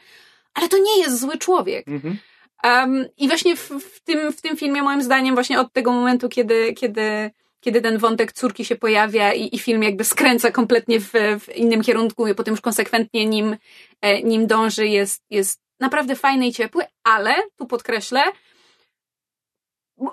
ale 0.54 0.70
to 0.70 0.78
nie 0.78 1.00
jest 1.00 1.20
zły 1.20 1.38
człowiek. 1.38 1.88
Mhm. 1.88 2.18
Um, 2.64 3.06
I 3.18 3.28
właśnie 3.28 3.56
w, 3.56 3.70
w, 3.70 4.02
tym, 4.04 4.34
w 4.34 4.42
tym 4.42 4.58
filmie, 4.58 4.84
moim 4.84 5.02
zdaniem, 5.04 5.36
właśnie 5.36 5.60
od 5.60 5.74
tego 5.74 5.92
momentu, 5.92 6.30
kiedy, 6.30 6.74
kiedy, 6.74 7.32
kiedy 7.60 7.82
ten 7.82 7.98
wątek 7.98 8.34
córki 8.34 8.66
się 8.66 8.76
pojawia 8.76 9.34
i, 9.34 9.56
i 9.56 9.60
film 9.60 9.84
jakby 9.84 10.04
skręca 10.04 10.52
kompletnie 10.52 11.00
w, 11.00 11.12
w 11.40 11.56
innym 11.56 11.82
kierunku 11.82 12.28
i 12.28 12.36
potem 12.36 12.52
już 12.52 12.62
konsekwentnie 12.62 13.26
nim, 13.26 13.58
e, 14.02 14.24
nim 14.24 14.48
dąży, 14.48 14.88
jest, 14.88 15.24
jest 15.30 15.62
naprawdę 15.82 16.16
fajny 16.16 16.48
i 16.48 16.54
ciepły, 16.54 16.84
ale 17.04 17.36
tu 17.58 17.68
podkreślę, 17.68 18.24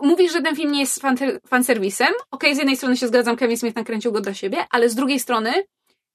Mówisz, 0.03 0.33
że 0.33 0.43
ten 0.43 0.57
film 0.57 0.73
nie 0.73 0.81
jest 0.81 1.01
fan, 1.01 1.17
fanserwisem. 1.47 2.13
Okej, 2.31 2.55
z 2.55 2.59
jednej 2.59 2.77
strony 2.77 2.97
się 2.97 3.09
zgadzam, 3.09 3.37
Kevin 3.37 3.57
Smith 3.57 3.77
nakręcił 3.77 4.13
go 4.13 4.21
dla 4.21 4.35
siebie, 4.35 4.67
ale 4.71 4.89
z 4.89 4.95
drugiej 4.95 5.21
strony, 5.21 5.53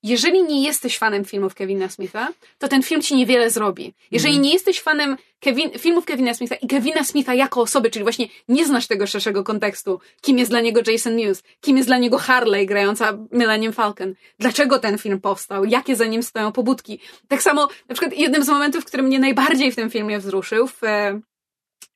jeżeli 0.04 0.44
nie 0.44 0.64
jesteś 0.64 0.98
fanem 0.98 1.26
filmów 1.26 1.56
Kevina 1.56 1.90
Smitha, 1.90 2.28
to 2.58 2.68
ten 2.68 2.84
film 2.84 3.02
ci 3.02 3.16
niewiele 3.16 3.50
zrobi. 3.50 3.94
Jeżeli 4.12 4.40
nie 4.40 4.54
jesteś 4.54 4.82
fanem 4.82 5.18
Kevin, 5.40 5.72
filmów 5.80 6.06
Kevina 6.06 6.34
Smitha 6.34 6.56
i 6.56 6.68
Kevina 6.68 7.04
Smitha 7.04 7.34
jako 7.34 7.62
osoby, 7.62 7.90
czyli 7.90 8.04
właśnie 8.04 8.28
nie 8.48 8.66
znasz 8.66 8.88
tego 8.88 9.08
szerszego 9.08 9.44
kontekstu, 9.44 10.00
kim 10.22 10.38
jest 10.38 10.52
dla 10.52 10.62
niego 10.62 10.82
Jason 10.88 11.16
Mewes, 11.16 11.44
kim 11.62 11.78
jest 11.78 11.90
dla 11.90 11.98
niego 11.98 12.18
Harley 12.18 12.66
grająca 12.66 13.18
Millennium 13.32 13.74
Falcon, 13.74 14.14
dlaczego 14.40 14.80
ten 14.80 14.98
film 14.98 15.22
powstał, 15.22 15.66
jakie 15.66 15.96
za 15.96 16.06
nim 16.06 16.24
stoją 16.24 16.52
pobudki. 16.52 17.00
Tak 17.28 17.42
samo, 17.42 17.68
na 17.90 17.96
przykład 17.96 18.18
jednym 18.18 18.44
z 18.44 18.50
momentów, 18.50 18.86
który 18.86 19.04
mnie 19.04 19.20
najbardziej 19.20 19.72
w 19.72 19.76
tym 19.76 19.90
filmie 19.90 20.20
wzruszył, 20.20 20.68
w 20.68 20.84
e, 20.84 21.20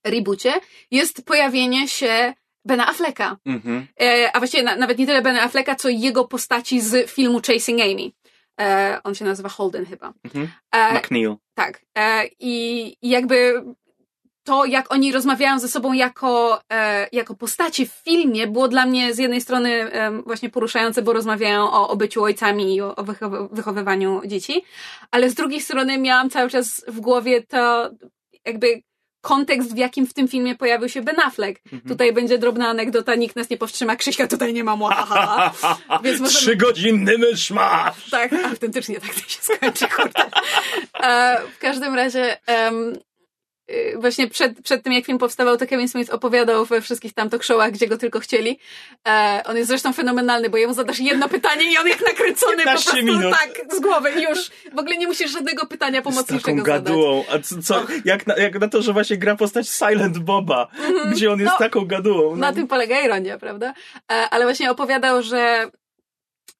reboocie, 0.03 0.53
jest 0.91 1.25
pojawienie 1.25 1.87
się 1.87 2.33
Bena 2.67 2.87
Afflecka. 2.87 3.37
Mhm. 3.45 3.87
E, 4.01 4.35
a 4.35 4.39
właściwie 4.39 4.63
na, 4.63 4.75
nawet 4.75 4.97
nie 4.97 5.07
tyle 5.07 5.21
Bena 5.21 5.41
Afflecka, 5.43 5.75
co 5.75 5.89
jego 5.89 6.25
postaci 6.25 6.81
z 6.81 7.09
filmu 7.11 7.41
Chasing 7.47 7.81
Amy. 7.81 8.11
E, 8.61 8.99
on 9.03 9.15
się 9.15 9.25
nazywa 9.25 9.49
Holden 9.49 9.85
chyba. 9.85 10.13
Mhm. 10.25 10.47
E, 10.71 10.93
McNeil. 10.93 11.35
tak. 11.53 11.81
I, 12.39 12.95
jakby 13.01 13.63
to, 14.43 14.65
jak 14.65 14.93
oni 14.93 15.11
rozmawiają 15.11 15.59
ze 15.59 15.67
sobą 15.67 15.93
jako, 15.93 16.61
jako 17.11 17.35
postaci 17.35 17.85
w 17.87 17.91
filmie, 17.91 18.47
było 18.47 18.67
dla 18.67 18.85
mnie 18.85 19.13
z 19.13 19.17
jednej 19.17 19.41
strony 19.41 19.91
właśnie 20.25 20.49
poruszające, 20.49 21.01
bo 21.01 21.13
rozmawiają 21.13 21.71
o, 21.71 21.89
o 21.89 21.95
byciu 21.95 22.23
ojcami 22.23 22.75
i 22.75 22.81
o, 22.81 22.95
o 22.95 23.03
wychow- 23.03 23.47
wychowywaniu 23.51 24.21
dzieci, 24.25 24.63
ale 25.11 25.29
z 25.29 25.33
drugiej 25.33 25.61
strony 25.61 25.97
miałam 25.97 26.29
cały 26.29 26.49
czas 26.49 26.85
w 26.87 26.99
głowie 26.99 27.43
to 27.43 27.89
jakby 28.45 28.81
kontekst, 29.27 29.73
w 29.73 29.77
jakim 29.77 30.07
w 30.07 30.13
tym 30.13 30.27
filmie 30.27 30.55
pojawił 30.55 30.89
się 30.89 31.01
Ben 31.01 31.19
Affleck. 31.19 31.61
Mhm. 31.65 31.81
Tutaj 31.89 32.13
będzie 32.13 32.37
drobna 32.37 32.67
anegdota, 32.69 33.15
nikt 33.15 33.35
nas 33.35 33.49
nie 33.49 33.57
powstrzyma, 33.57 33.95
Krzyśka 33.95 34.27
tutaj 34.27 34.53
nie 34.53 34.63
ma, 34.63 34.75
młahaha. 34.75 35.53
Więc 36.03 36.19
możemy- 36.19 36.39
Trzygodzinny 36.39 37.17
myszmasz! 37.17 38.09
Tak, 38.11 38.33
autentycznie 38.33 38.99
tak 38.99 39.13
to 39.13 39.19
się 39.19 39.41
skończy, 39.41 39.87
kurde. 39.87 40.23
E, 41.03 41.41
w 41.55 41.57
każdym 41.59 41.95
razie 41.95 42.47
em, 42.47 42.97
właśnie 43.99 44.27
przed, 44.27 44.61
przed 44.61 44.83
tym, 44.83 44.93
jak 44.93 45.05
film 45.05 45.17
powstawał, 45.17 45.57
to 45.57 45.67
Kevin 45.67 45.87
Smith 45.89 46.09
opowiadał 46.13 46.65
we 46.65 46.81
wszystkich 46.81 47.13
tam 47.13 47.29
talk 47.29 47.43
showach, 47.43 47.71
gdzie 47.71 47.87
go 47.87 47.97
tylko 47.97 48.19
chcieli. 48.19 48.59
E, 49.07 49.41
on 49.45 49.57
jest 49.57 49.67
zresztą 49.67 49.93
fenomenalny, 49.93 50.49
bo 50.49 50.57
jemu 50.57 50.73
zadasz 50.73 50.99
jedno 50.99 51.29
pytanie 51.37 51.73
i 51.73 51.77
on 51.77 51.87
jak 51.87 52.01
nakręcony 52.01 52.57
po 52.57 52.63
15 52.63 52.89
prostu 52.91 53.05
minut. 53.05 53.33
tak 53.39 53.75
z 53.75 53.79
głowy 53.79 54.09
już. 54.29 54.49
W 54.75 54.79
ogóle 54.79 54.97
nie 54.97 55.07
musisz 55.07 55.31
żadnego 55.31 55.65
pytania 55.65 56.01
Z 56.01 56.03
pomocniczego 56.03 56.41
taką 56.43 56.57
zadać. 56.57 56.83
gadułą. 56.83 57.23
A 57.31 57.39
co, 57.39 57.55
co 57.61 57.85
jak, 58.05 58.27
na, 58.27 58.35
jak 58.37 58.59
na 58.59 58.67
to, 58.67 58.81
że 58.81 58.93
właśnie 58.93 59.17
gra 59.17 59.35
postać 59.35 59.69
Silent 59.69 60.17
Boba, 60.17 60.67
gdzie 61.11 61.31
on 61.31 61.39
jest 61.39 61.51
No, 61.51 61.57
taką 61.59 61.85
gadułą. 61.85 62.35
Na 62.35 62.53
tym 62.53 62.67
polega 62.67 63.01
ironia, 63.01 63.37
prawda? 63.39 63.73
E, 64.11 64.29
Ale 64.29 64.45
właśnie 64.45 64.71
opowiadał, 64.71 65.23
że 65.23 65.69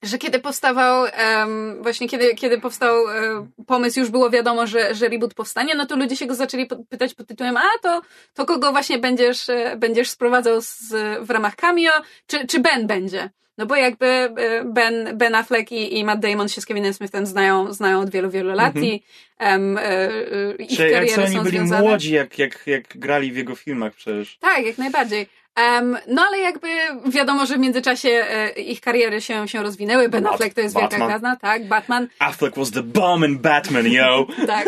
że 0.03 0.17
kiedy 0.17 0.39
powstawał, 0.39 1.05
em, 1.05 1.83
właśnie 1.83 2.09
kiedy, 2.09 2.35
kiedy 2.35 2.61
powstał 2.61 3.09
e, 3.09 3.47
pomysł, 3.67 3.99
już 3.99 4.09
było 4.09 4.29
wiadomo, 4.29 4.67
że, 4.67 4.95
że 4.95 5.09
reboot 5.09 5.33
powstanie, 5.33 5.75
no 5.75 5.85
to 5.85 5.95
ludzie 5.95 6.15
się 6.15 6.25
go 6.25 6.35
zaczęli 6.35 6.67
pytać 6.89 7.13
pod 7.13 7.27
tytułem, 7.27 7.57
a 7.57 7.61
to, 7.81 8.01
to 8.33 8.45
kogo 8.45 8.71
właśnie 8.71 8.99
będziesz, 8.99 9.49
e, 9.49 9.75
będziesz 9.77 10.09
sprowadzał 10.09 10.61
z, 10.61 10.93
w 11.21 11.29
ramach 11.29 11.55
cameo, 11.55 11.91
czy, 12.27 12.47
czy 12.47 12.59
Ben 12.59 12.87
będzie? 12.87 13.29
No 13.57 13.65
bo 13.65 13.75
jakby 13.75 14.05
e, 14.05 14.63
Ben, 14.65 15.17
ben 15.17 15.35
Affleck 15.35 15.71
i, 15.71 15.97
i 15.97 16.03
Matt 16.05 16.19
Damon 16.19 16.49
się 16.49 16.61
z 16.61 16.65
Kevinem 16.65 16.93
Smithem 16.93 17.25
znają, 17.25 17.73
znają 17.73 17.99
od 18.01 18.09
wielu, 18.09 18.29
wielu 18.29 18.53
lat 18.53 18.75
Mhm. 18.75 18.85
i 18.85 19.03
e, 19.39 20.55
ich 20.59 20.77
Czy 20.77 20.89
jak 20.89 20.91
co 20.91 20.95
kariery 21.15 21.23
oni 21.23 21.35
są 21.35 21.43
byli 21.43 21.57
związane. 21.57 21.87
młodzi, 21.87 22.13
jak, 22.13 22.39
jak, 22.39 22.67
jak 22.67 22.83
grali 22.97 23.31
w 23.31 23.37
jego 23.37 23.55
filmach 23.55 23.93
przecież. 23.93 24.37
Tak, 24.37 24.65
jak 24.65 24.77
najbardziej. 24.77 25.27
Em, 25.57 25.97
no 26.07 26.21
ale 26.27 26.37
jakby 26.39 26.67
wiadomo, 27.05 27.45
że 27.45 27.55
w 27.55 27.59
międzyczasie 27.59 28.09
e, 28.09 28.49
ich 28.49 28.81
kariery 28.81 29.21
się, 29.21 29.47
się 29.47 29.63
rozwinęły. 29.63 30.09
Ben 30.09 30.23
Bat- 30.23 30.33
Affleck 30.33 30.55
to 30.55 30.61
jest 30.61 30.75
wielka 30.75 30.89
Batman. 30.89 31.07
gwiazda, 31.09 31.35
tak, 31.35 31.67
Batman, 31.67 32.07
Affleck 32.19 32.55
was 32.57 32.71
the 32.71 32.83
bomb 32.83 33.25
in 33.25 33.37
Batman, 33.39 33.87
yo! 33.87 34.27
tak. 34.47 34.67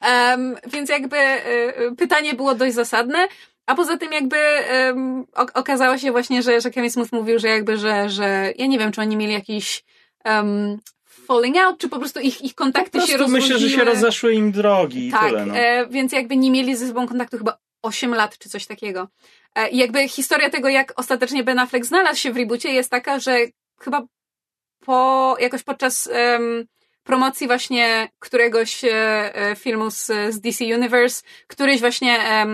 Em, 0.00 0.56
więc 0.72 0.90
jakby 0.90 1.16
e, 1.16 1.72
pytanie 1.98 2.34
było 2.34 2.54
dość 2.54 2.74
zasadne. 2.74 3.28
A 3.66 3.74
poza 3.74 3.96
tym 3.96 4.12
jakby 4.12 4.36
ok- 5.34 5.50
okazało 5.54 5.98
się 5.98 6.12
właśnie, 6.12 6.42
że, 6.42 6.60
że 6.60 6.70
Kevin 6.70 6.90
Smith 6.90 7.12
mówił, 7.12 7.38
że 7.38 7.48
jakby, 7.48 7.78
że, 7.78 8.10
że 8.10 8.52
ja 8.58 8.66
nie 8.66 8.78
wiem, 8.78 8.92
czy 8.92 9.00
oni 9.00 9.16
mieli 9.16 9.32
jakiś 9.32 9.84
um, 10.24 10.78
falling 11.04 11.56
out, 11.56 11.78
czy 11.78 11.88
po 11.88 11.98
prostu 11.98 12.20
ich, 12.20 12.42
ich 12.42 12.54
Po 12.54 12.64
kontakty 12.64 12.90
się 13.00 13.06
prostu 13.06 13.18
rozróżniły. 13.18 13.40
myślę, 13.54 13.58
że 13.58 13.76
się 13.76 13.84
rozeszły 13.84 14.34
im 14.34 14.52
drogi 14.52 15.08
i 15.08 15.10
Tak, 15.12 15.28
tyle. 15.28 15.46
No. 15.46 15.56
e, 15.58 15.86
więc 15.90 16.12
jakby 16.12 16.36
nie 16.36 16.50
mieli 16.50 16.76
ze 16.76 16.86
sobą 16.88 17.08
kontaktu 17.08 17.38
chyba 17.38 17.58
8 17.82 18.14
lat 18.14 18.38
czy 18.38 18.48
coś 18.48 18.66
takiego. 18.66 19.08
E, 19.58 19.68
I 19.68 19.76
jakby 19.76 20.08
historia 20.08 20.50
tego, 20.50 20.68
jak 20.68 20.92
ostatecznie 20.96 21.44
Ben 21.44 21.58
Affleck 21.58 21.86
znalazł 21.86 22.20
się 22.20 22.32
w 22.32 22.36
reboocie 22.36 22.72
jest 22.72 22.90
taka, 22.90 23.18
że 23.18 23.38
chyba 23.80 24.02
po, 24.84 25.36
jakoś 25.40 25.62
podczas 25.62 26.08
em, 26.12 26.64
promocji 27.02 27.46
właśnie 27.46 28.08
któregoś 28.18 28.84
e, 28.84 28.90
e, 29.34 29.56
filmu 29.56 29.90
z, 29.90 30.06
z 30.06 30.40
DC 30.40 30.64
Universe, 30.64 31.22
któryś 31.46 31.80
właśnie 31.80 32.20
e, 32.20 32.46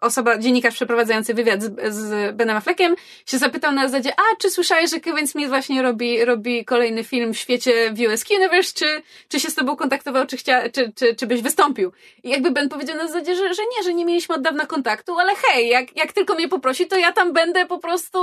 osoba, 0.00 0.38
dziennikarz 0.38 0.74
przeprowadzający 0.74 1.34
wywiad 1.34 1.62
z, 1.62 1.94
z 1.94 2.36
Benem 2.36 2.56
Affleckiem 2.56 2.94
się 3.26 3.38
zapytał 3.38 3.72
na 3.72 3.88
zasadzie, 3.88 4.12
a 4.16 4.36
czy 4.38 4.50
słyszałeś, 4.50 4.90
że 4.90 5.00
Kevin 5.00 5.26
Smith 5.26 5.48
właśnie 5.48 5.82
robi, 5.82 6.24
robi 6.24 6.64
kolejny 6.64 7.04
film 7.04 7.34
w 7.34 7.38
świecie 7.38 7.92
w 7.94 8.00
US 8.00 8.24
Universe, 8.30 8.72
czy, 8.74 9.02
czy 9.28 9.40
się 9.40 9.50
z 9.50 9.54
tobą 9.54 9.76
kontaktował, 9.76 10.26
czy, 10.26 10.36
chcia, 10.36 10.68
czy, 10.70 10.92
czy, 10.94 11.14
czy 11.14 11.26
byś 11.26 11.42
wystąpił? 11.42 11.92
I 12.22 12.30
jakby 12.30 12.50
Ben 12.50 12.68
powiedział 12.68 12.96
na 12.96 13.06
zasadzie, 13.06 13.34
że, 13.36 13.54
że 13.54 13.62
nie, 13.76 13.82
że 13.84 13.94
nie 13.94 14.04
mieliśmy 14.04 14.34
od 14.34 14.42
dawna 14.42 14.66
kontaktu, 14.66 15.18
ale 15.18 15.32
hej, 15.34 15.68
jak, 15.68 15.96
jak 15.96 16.12
tylko 16.12 16.34
mnie 16.34 16.48
poprosi, 16.48 16.86
to 16.86 16.98
ja 16.98 17.12
tam 17.12 17.32
będę 17.32 17.66
po 17.66 17.78
prostu, 17.78 18.18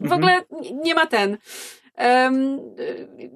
w 0.00 0.12
ogóle 0.12 0.42
nie 0.84 0.94
ma 0.94 1.06
ten, 1.06 1.32
y, 1.34 1.38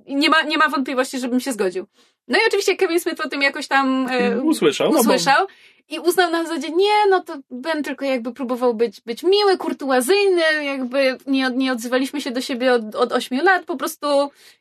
nie, 0.06 0.30
ma, 0.30 0.42
nie 0.42 0.58
ma 0.58 0.68
wątpliwości, 0.68 1.18
żebym 1.18 1.40
się 1.40 1.52
zgodził. 1.52 1.86
No 2.28 2.38
i 2.38 2.40
oczywiście 2.48 2.76
Kevin 2.76 3.00
Smith 3.00 3.20
o 3.20 3.28
tym 3.28 3.42
jakoś 3.42 3.68
tam 3.68 4.06
e, 4.10 4.40
Usłyszał. 4.40 4.88
no 4.88 4.94
bo- 4.94 5.00
usłyszał 5.00 5.46
i 5.90 5.98
uznał 5.98 6.30
na 6.30 6.42
zasadzie, 6.44 6.70
nie, 6.70 7.06
no 7.10 7.20
to 7.20 7.36
Ben 7.50 7.82
tylko 7.82 8.04
jakby 8.04 8.32
próbował 8.32 8.74
być, 8.74 9.00
być 9.00 9.22
miły, 9.22 9.56
kurtuazyjny, 9.58 10.64
jakby 10.64 11.18
nie, 11.26 11.50
nie 11.54 11.72
odzywaliśmy 11.72 12.20
się 12.20 12.30
do 12.30 12.40
siebie 12.40 12.72
od, 12.72 12.94
od 12.94 13.12
8 13.12 13.40
lat, 13.44 13.64
po 13.64 13.76
prostu 13.76 14.06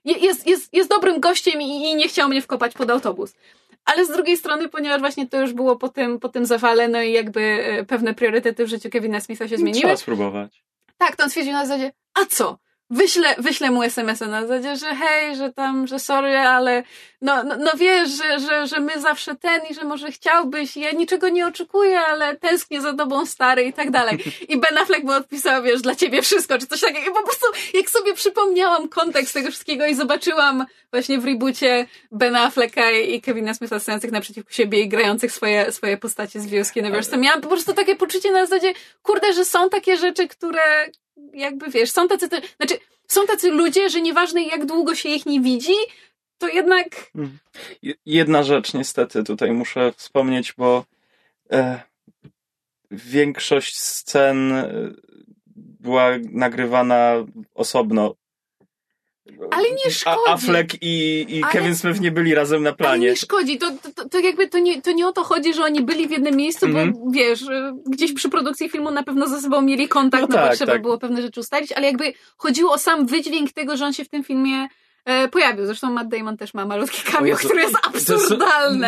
je- 0.06 0.18
jest, 0.18 0.48
jest, 0.48 0.74
jest 0.74 0.90
dobrym 0.90 1.20
gościem 1.20 1.62
i, 1.62 1.66
i 1.66 1.96
nie 1.96 2.08
chciał 2.08 2.30
mnie 2.30 2.42
wkopać 2.42 2.74
pod 2.74 2.90
autobus. 2.90 3.34
Ale 3.86 4.06
z 4.06 4.10
drugiej 4.10 4.38
strony, 4.38 4.70
ponieważ 4.70 5.00
właśnie 5.00 5.28
to 5.28 5.42
już 5.42 5.54
było 5.54 5.76
po 5.76 5.90
tym, 5.90 6.20
po 6.20 6.30
tym 6.30 6.46
zawale, 6.46 6.88
no 6.88 7.02
i 7.02 7.12
jakby 7.12 7.42
e, 7.42 7.86
pewne 7.86 8.14
priorytety 8.14 8.66
w 8.66 8.70
życiu 8.70 8.90
Kevina 8.90 9.20
Smitha 9.22 9.48
się 9.48 9.58
zmieniły, 9.58 9.82
Trzeba 9.82 9.98
spróbować. 9.98 10.64
tak, 10.98 11.16
to 11.16 11.24
on 11.24 11.30
stwierdził 11.30 11.54
na 11.54 11.66
zasadzie, 11.66 11.92
a 12.22 12.26
co? 12.26 12.58
Wyślę, 12.92 13.36
wyślę 13.38 13.72
mu 13.72 13.84
SMS-a 13.84 14.28
na 14.28 14.48
zasadzie, 14.48 14.76
że 14.76 14.96
hej, 14.96 15.36
że 15.36 15.54
tam, 15.54 15.88
że 15.88 16.00
sorry, 16.00 16.38
ale 16.38 16.84
no, 17.22 17.44
no, 17.44 17.56
no 17.58 17.72
wiesz, 17.78 18.10
że, 18.10 18.40
że, 18.40 18.68
że 18.68 18.80
my 18.80 19.02
zawsze 19.02 19.36
ten 19.36 19.62
i 19.70 19.74
że 19.74 19.84
może 19.84 20.12
chciałbyś, 20.12 20.78
ja 20.78 20.92
niczego 20.92 21.30
nie 21.30 21.48
oczekuję, 21.48 22.00
ale 22.00 22.36
tęsknię 22.36 22.82
za 22.82 22.94
tobą 22.94 23.26
stary 23.26 23.64
i 23.64 23.74
tak 23.74 23.92
dalej. 23.92 24.24
I 24.50 24.58
Ben 24.58 24.78
Affleck 24.78 25.04
mu 25.04 25.12
odpisał, 25.12 25.64
wiesz, 25.64 25.82
dla 25.82 25.96
ciebie 25.96 26.22
wszystko, 26.22 26.58
czy 26.58 26.68
coś 26.68 26.82
takiego. 26.82 27.12
I 27.12 27.14
po 27.14 27.24
prostu, 27.24 27.46
jak 27.74 27.90
sobie 27.90 28.14
przypomniałam 28.14 28.90
kontekst 28.90 29.34
tego 29.34 29.50
wszystkiego 29.50 29.86
i 29.86 29.96
zobaczyłam 29.96 30.66
właśnie 30.92 31.20
w 31.20 31.26
reboocie 31.26 31.88
Bena 32.12 32.44
Afflecka 32.44 32.92
i 32.92 33.22
Kevina 33.22 33.54
Smitha 33.54 33.80
stojących 33.80 34.12
naprzeciwko 34.12 34.52
siebie 34.52 34.82
i 34.82 34.90
grających 34.90 35.32
swoje, 35.32 35.72
swoje 35.72 35.98
postacie 35.98 36.40
z 36.40 36.48
Views 36.48 36.76
Universe, 36.76 37.12
to 37.12 37.18
miałam 37.18 37.42
po 37.42 37.48
prostu 37.48 37.74
takie 37.74 37.96
poczucie 37.96 38.32
na 38.32 38.46
zasadzie, 38.46 38.74
kurde, 39.04 39.34
że 39.34 39.46
są 39.46 39.70
takie 39.70 39.98
rzeczy, 39.98 40.28
które 40.28 40.62
jakby 41.34 41.70
wiesz, 41.70 41.92
są 41.92 42.08
tacy, 42.08 42.28
znaczy, 42.58 42.78
są 43.08 43.26
tacy 43.28 43.52
ludzie, 43.52 43.90
że 43.90 44.02
nieważne 44.02 44.44
jak 44.44 44.66
długo 44.66 44.96
się 44.96 45.10
ich 45.10 45.26
nie 45.26 45.42
widzi, 45.42 45.74
to 46.38 46.48
jednak 46.48 47.12
Je- 47.82 47.94
Jedna 48.06 48.44
rzecz 48.44 48.74
niestety 48.74 49.24
tutaj 49.24 49.52
muszę 49.52 49.92
wspomnieć, 49.98 50.54
bo 50.58 50.86
e, 51.52 51.82
większość 52.92 53.80
scen 53.80 54.52
e, 54.54 54.70
była 55.56 56.10
nagrywana 56.32 57.14
osobno. 57.56 58.16
Ale 59.52 59.70
nie 59.72 59.92
szkodzi. 59.92 60.18
A 60.28 60.32
Affleck 60.34 60.74
i, 60.82 61.26
i 61.38 61.44
Ale- 61.44 61.52
Kevin 61.54 61.76
Smith 61.76 62.00
nie 62.02 62.12
byli 62.12 62.36
razem 62.36 62.64
na 62.64 62.70
Ale 62.70 62.78
planie. 62.78 63.08
nie 63.10 63.16
szkodzi, 63.16 63.58
to, 63.58 63.72
to, 63.96 64.10
to 64.10 64.20
jakby 64.20 64.48
to 64.50 64.60
nie, 64.60 64.82
to 64.82 64.92
nie 64.92 65.08
o 65.08 65.12
to 65.12 65.24
chodzi, 65.24 65.54
że 65.54 65.64
oni 65.64 65.82
byli 65.82 66.08
w 66.08 66.12
jednym 66.12 66.36
miejscu, 66.36 66.66
Mhm. 66.66 66.94
bo 66.94 67.12
wiesz, 67.12 67.42
y, 67.42 67.74
gdzieś 67.88 68.14
przy 68.14 68.30
produkcji 68.30 68.70
filmu 68.70 68.92
na 68.92 69.04
pewno 69.04 69.28
ze 69.28 69.42
sobą 69.42 69.62
mieli 69.62 69.88
kontakt, 69.88 70.22
No 70.22 70.28
no, 70.36 70.42
bo 70.42 70.48
tak, 70.48 70.56
trzeba 70.56 70.72
tak. 70.74 70.82
było 70.82 70.98
pewne 70.98 71.22
rzeczy 71.22 71.40
ustalić, 71.40 71.72
ale 71.72 71.88
jakby 71.88 72.14
chodziło 72.38 72.74
o 72.74 72.78
sam 72.78 73.06
wydźwięk 73.06 73.52
tego, 73.52 73.78
że 73.78 73.86
on 73.86 73.94
się 73.94 74.04
w 74.06 74.10
tym 74.10 74.24
filmie 74.24 74.68
e, 75.10 75.28
pojawił. 75.28 75.66
Zresztą 75.66 75.92
Matt 75.92 76.08
Damon 76.08 76.38
też 76.38 76.54
ma 76.54 76.66
malutki 76.66 77.12
cameo, 77.12 77.36
które 77.38 77.62
jest 77.62 77.76
To 78.08 78.14
jest 78.14 78.34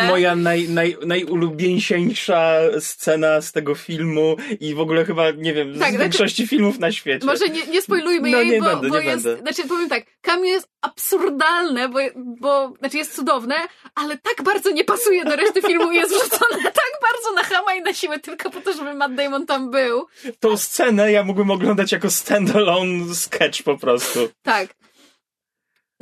moja 0.08 0.36
naj, 0.36 0.68
naj, 0.68 0.96
najulubieńsza 1.06 2.58
scena 2.80 3.40
z 3.40 3.52
tego 3.52 3.74
filmu 3.74 4.36
i 4.60 4.74
w 4.74 4.80
ogóle 4.80 5.04
chyba, 5.04 5.30
nie 5.30 5.54
wiem, 5.54 5.68
Tak, 5.68 5.76
z 5.76 5.78
znaczy- 5.78 5.98
większości 5.98 6.46
filmów 6.46 6.78
na 6.78 6.92
świecie. 6.92 7.26
Może 7.26 7.48
nie, 7.48 7.66
nie 7.66 7.82
spoilujmy 7.82 8.30
No, 8.30 8.38
jej, 8.40 8.50
nie 8.50 8.58
bo, 8.60 8.64
będę, 8.66 8.88
bo 8.88 8.98
nie 9.00 9.04
jest, 9.06 9.24
będę. 9.24 9.40
znaczy 9.40 9.68
powiem 9.68 9.88
tak, 9.88 10.04
cameo 10.20 10.44
jest 10.44 10.68
absurdalne, 10.80 11.88
bo, 11.88 11.98
bo, 12.16 12.72
znaczy 12.78 12.96
jest 12.96 13.14
cudowne, 13.16 13.54
ale 13.94 14.18
tak 14.18 14.42
bardzo 14.44 14.70
nie 14.70 14.84
pasuje 14.84 15.24
do 15.24 15.36
reszty 15.36 15.62
filmu 15.62 15.92
i 15.92 15.96
jest 15.96 16.10
wrzucone 16.10 16.62
tak 16.82 16.92
bardzo 17.02 17.32
na 17.34 17.42
chama 17.42 17.74
i 17.74 17.82
na 17.82 17.92
siłę 17.92 18.18
tylko 18.18 18.50
po 18.50 18.60
to, 18.60 18.72
żeby 18.72 18.94
Matt 18.94 19.14
Damon 19.14 19.46
tam 19.46 19.70
był. 19.70 20.06
Tą 20.40 20.56
scenę 20.56 21.12
ja 21.12 21.22
mógłbym 21.24 21.50
oglądać 21.50 21.92
jako 21.92 22.10
standalone 22.10 23.14
sketch 23.14 23.62
po 23.62 23.78
prostu. 23.78 24.28
Tak. 24.42 24.68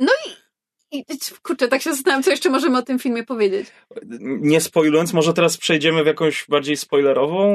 No 0.01 0.11
i, 0.91 0.97
i 0.99 1.05
kurczę, 1.43 1.67
tak 1.67 1.81
się 1.81 1.93
zastanawiam, 1.93 2.23
co 2.23 2.31
jeszcze 2.31 2.49
możemy 2.49 2.77
o 2.77 2.81
tym 2.81 2.99
filmie 2.99 3.23
powiedzieć. 3.23 3.67
Nie 4.21 4.61
spoilując, 4.61 5.13
może 5.13 5.33
teraz 5.33 5.57
przejdziemy 5.57 6.03
w 6.03 6.07
jakąś 6.07 6.45
bardziej 6.49 6.77
spoilerową 6.77 7.53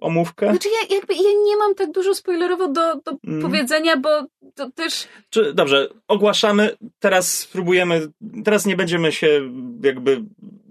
omówkę? 0.00 0.50
Znaczy 0.50 0.68
ja 0.68 0.96
jakby 0.96 1.14
ja 1.14 1.30
nie 1.46 1.56
mam 1.56 1.74
tak 1.74 1.92
dużo 1.92 2.14
spoilerowo 2.14 2.68
do, 2.68 2.94
do 2.94 3.12
Mm. 3.26 3.42
powiedzenia, 3.42 3.96
bo 3.96 4.08
to 4.54 4.70
też 4.70 5.08
Czy, 5.30 5.54
dobrze, 5.54 5.88
ogłaszamy, 6.08 6.76
teraz 6.98 7.38
spróbujemy, 7.38 8.08
teraz 8.44 8.66
nie 8.66 8.76
będziemy 8.76 9.12
się 9.12 9.50
jakby 9.82 10.22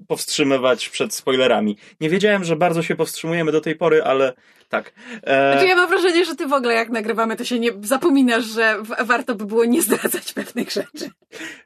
powstrzymywać 0.08 0.90
przed 0.90 1.14
spoilerami. 1.14 1.78
Nie 2.02 2.10
wiedziałem, 2.10 2.44
że 2.44 2.56
bardzo 2.56 2.84
się 2.84 2.96
powstrzymujemy 2.96 3.52
do 3.52 3.62
tej 3.62 3.76
pory, 3.76 4.04
ale 4.04 4.34
tak. 4.74 4.94
E, 5.24 5.52
Znaczy 5.54 5.68
ja 5.68 5.76
mam 5.76 5.90
wrażenie, 5.90 6.26
że 6.26 6.36
ty 6.36 6.48
w 6.48 6.54
ogóle 6.54 6.74
jak 6.74 6.90
nagrywamy, 6.90 7.36
to 7.36 7.44
się 7.46 7.60
nie 7.60 7.72
zapominasz, 7.82 8.46
że 8.46 8.78
w- 8.84 9.06
warto 9.08 9.36
by 9.36 9.46
było 9.46 9.66
nie 9.66 9.82
zdradzać 9.82 10.34
pewnych 10.34 10.72
rzeczy. 10.72 11.10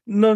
no, 0.07 0.35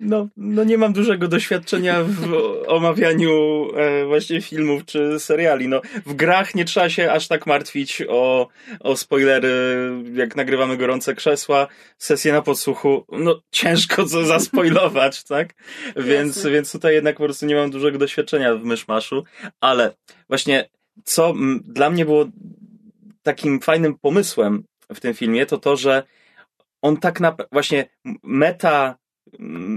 no, 0.00 0.28
no 0.36 0.64
nie 0.64 0.78
mam 0.78 0.92
dużego 0.92 1.28
doświadczenia 1.28 2.02
w 2.04 2.32
omawianiu 2.66 3.30
e, 3.76 4.04
właśnie 4.06 4.40
filmów 4.40 4.84
czy 4.84 5.20
seriali. 5.20 5.68
No, 5.68 5.80
w 6.06 6.14
grach 6.14 6.54
nie 6.54 6.64
trzeba 6.64 6.90
się 6.90 7.12
aż 7.12 7.28
tak 7.28 7.46
martwić 7.46 8.02
o, 8.08 8.48
o 8.80 8.96
spoilery, 8.96 9.90
jak 10.14 10.36
nagrywamy 10.36 10.76
gorące 10.76 11.14
krzesła, 11.14 11.66
sesje 11.98 12.32
na 12.32 12.42
podsłuchu, 12.42 13.04
no 13.12 13.40
ciężko 13.50 14.04
co 14.04 14.24
zaspoilować, 14.24 15.24
tak? 15.34 15.54
Więc, 15.96 16.36
Jasne. 16.36 16.50
więc 16.50 16.72
tutaj 16.72 16.94
jednak 16.94 17.16
po 17.16 17.24
prostu 17.24 17.46
nie 17.46 17.54
mam 17.54 17.70
dużego 17.70 17.98
doświadczenia 17.98 18.54
w 18.54 18.64
myszmaszu, 18.64 19.24
ale 19.60 19.94
właśnie 20.28 20.68
co 21.04 21.34
dla 21.64 21.90
mnie 21.90 22.04
było 22.04 22.26
takim 23.22 23.60
fajnym 23.60 23.98
pomysłem 23.98 24.64
w 24.92 25.00
tym 25.00 25.14
filmie, 25.14 25.46
to 25.46 25.58
to, 25.58 25.76
że 25.76 26.02
on 26.82 26.96
tak 26.96 27.20
na 27.20 27.36
właśnie 27.52 27.88
meta 28.22 28.98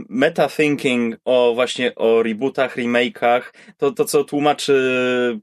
meta 0.09 0.49
thinking 0.49 1.15
o 1.25 1.53
właśnie 1.55 1.95
o 1.95 2.23
rebootach, 2.23 2.77
remake'ach, 2.77 3.41
to, 3.77 3.91
to 3.91 4.05
co 4.05 4.23
tłumaczy 4.23 5.39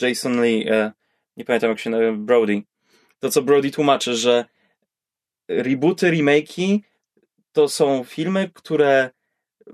Jason 0.00 0.42
Lee, 0.42 0.68
e, 0.68 0.92
nie 1.36 1.44
pamiętam 1.44 1.70
jak 1.70 1.78
się 1.78 1.90
nazywa, 1.90 2.12
Brody, 2.12 2.62
to 3.18 3.30
co 3.30 3.42
Brody 3.42 3.70
tłumaczy, 3.70 4.14
że 4.14 4.44
rebooty, 5.48 6.10
remake'i 6.10 6.80
to 7.52 7.68
są 7.68 8.04
filmy, 8.04 8.50
które, 8.54 9.10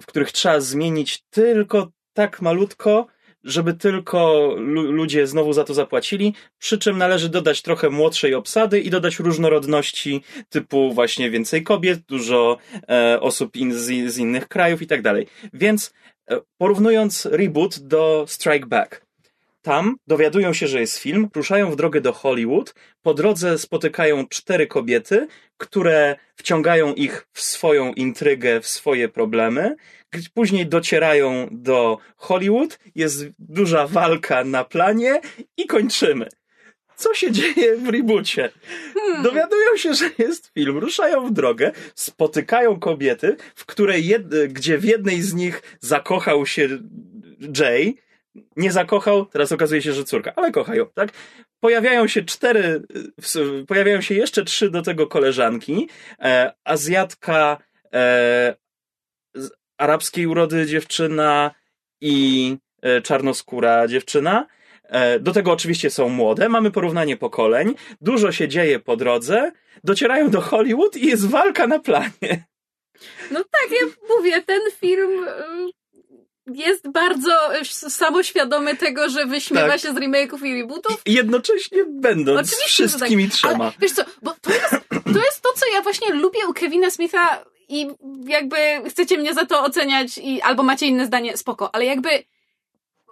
w 0.01 0.07
których 0.07 0.33
trzeba 0.33 0.61
zmienić 0.61 1.25
tylko 1.31 1.93
tak 2.13 2.43
malutko, 2.43 3.07
żeby 3.45 3.75
tylko 3.75 4.55
lu- 4.59 4.93
ludzie 4.93 5.27
znowu 5.27 5.53
za 5.53 5.65
to 5.65 5.75
zapłacili, 5.75 6.35
przy 6.59 6.79
czym 6.79 6.99
należy 6.99 7.29
dodać 7.29 7.63
trochę 7.63 7.91
młodszej 7.91 8.35
obsady 8.35 8.81
i 8.81 8.91
dodać 8.91 9.19
różnorodności 9.19 10.23
typu 10.49 10.93
właśnie 10.93 11.31
więcej 11.31 11.63
kobiet, 11.63 12.01
dużo 12.01 12.59
e, 12.89 13.21
osób 13.21 13.57
in, 13.57 13.75
z, 13.75 14.13
z 14.13 14.19
innych 14.19 14.49
krajów 14.49 14.83
i 14.83 14.87
tak 14.87 15.03
dalej. 15.03 15.27
Więc 15.53 15.95
e, 16.31 16.41
porównując 16.59 17.27
reboot 17.27 17.79
do 17.79 18.25
Strike 18.29 18.67
Back, 18.67 19.02
tam 19.63 19.97
dowiadują 20.07 20.53
się, 20.53 20.67
że 20.67 20.81
jest 20.81 20.99
film, 20.99 21.29
ruszają 21.35 21.71
w 21.71 21.77
drogę 21.77 22.01
do 22.01 22.13
Hollywood, 22.13 22.75
po 23.03 23.15
drodze 23.15 23.59
spotykają 23.59 24.29
cztery 24.29 24.67
kobiety, 24.67 25.27
które 25.57 26.17
wciągają 26.37 26.95
ich 26.95 27.27
w 27.33 27.41
swoją 27.41 27.93
intrygę, 27.93 28.61
w 28.61 28.67
swoje 28.67 29.09
problemy. 29.09 29.77
Później 30.35 30.67
docierają 30.67 31.49
do 31.51 31.99
Hollywood, 32.17 32.79
jest 32.95 33.25
duża 33.39 33.87
walka 33.87 34.45
na 34.45 34.65
planie 34.65 35.21
i 35.57 35.67
kończymy. 35.67 36.29
Co 36.97 37.15
się 37.15 37.33
dzieje 37.33 37.77
w 37.77 37.89
reboocie? 37.89 38.51
Hmm. 38.95 39.23
Dowiadują 39.23 39.77
się, 39.77 39.95
że 39.95 40.11
jest 40.19 40.51
film, 40.55 40.79
ruszają 40.79 41.27
w 41.27 41.33
drogę, 41.33 41.73
spotykają 41.95 42.81
kobiety, 42.81 43.37
w 43.55 43.67
której 43.67 44.07
jed, 44.07 44.53
gdzie 44.53 44.79
w 44.79 44.85
jednej 44.85 45.23
z 45.23 45.35
nich 45.35 45.63
zakochał 45.81 46.47
się 46.47 46.69
Jay, 47.59 47.97
nie 48.57 48.73
zakochał, 48.73 49.27
teraz 49.27 49.53
okazuje 49.53 49.83
się, 49.83 49.93
że 49.93 50.05
córka, 50.05 50.33
ale 50.37 50.53
kochają, 50.53 50.87
tak? 50.95 51.11
Pojawiają 51.61 52.09
się 52.09 52.23
cztery, 52.23 52.83
pojawiają 53.69 54.01
się 54.01 54.15
jeszcze 54.15 54.45
trzy 54.45 54.71
do 54.71 54.83
tego 54.83 55.07
koleżanki, 55.07 55.89
e, 56.21 56.53
Azjatka, 56.65 57.59
e, 57.95 58.57
arabskiej 59.79 60.27
urody 60.27 60.67
dziewczyna 60.67 61.55
i 62.01 62.57
e, 62.83 63.01
czarnoskóra 63.03 63.89
dziewczyna. 63.89 64.47
E, 64.83 65.21
Do 65.21 65.33
tego 65.33 65.53
oczywiście 65.53 65.91
są 65.91 66.09
młode, 66.09 66.49
mamy 66.49 66.71
porównanie 66.71 67.17
pokoleń, 67.17 67.75
dużo 68.01 68.33
się 68.33 68.49
dzieje 68.49 68.79
po 68.79 68.97
drodze, 68.97 69.53
docierają 69.85 70.31
do 70.31 70.41
Hollywood 70.41 70.97
i 70.97 71.07
jest 71.07 71.29
walka 71.29 71.67
na 71.67 71.79
planie. 71.79 72.45
No 73.31 73.45
tak, 73.45 73.71
ja 73.71 73.87
mówię, 74.17 74.43
ten 74.43 74.61
film 74.81 75.25
y, 75.29 75.82
jest 76.47 76.89
bardzo 76.89 77.57
y, 77.61 77.65
samoświadomy 77.91 78.77
tego, 78.77 79.09
że 79.09 79.27
wyśmiewa 79.27 79.69
Tak. 79.69 79.81
się 79.81 79.93
z 79.93 79.97
remake'ów 79.97 80.47
i 80.47 80.63
rebootów. 80.63 81.03
I 81.07 81.13
jednocześnie 81.13 81.85
będąc 81.89 82.49
Oczywiście, 82.53 82.83
tak. 82.83 82.91
wszystkimi 82.91 83.29
trzema. 83.29 83.65
Ale 83.65 83.73
wiesz 83.81 83.93
co, 83.93 84.03
bo 84.23 84.35
to 84.41 84.51
jest, 84.53 84.71
to 84.91 85.19
jest 85.19 85.43
to, 85.43 85.49
co 85.57 85.67
ja 85.75 85.83
właśnie 85.83 86.15
lubię 86.15 86.41
u 86.49 86.53
Kevina 86.53 86.91
Smitha 86.91 87.45
i 87.69 87.89
jakby 88.27 88.57
chcecie 88.91 89.19
mnie 89.19 89.35
za 89.35 89.47
to 89.47 89.63
oceniać 89.63 90.19
i 90.19 90.43
albo 90.43 90.63
macie 90.63 90.87
inne 90.87 91.07
zdanie, 91.07 91.37
spoko, 91.37 91.75
ale 91.75 91.85
jakby, 91.85 92.09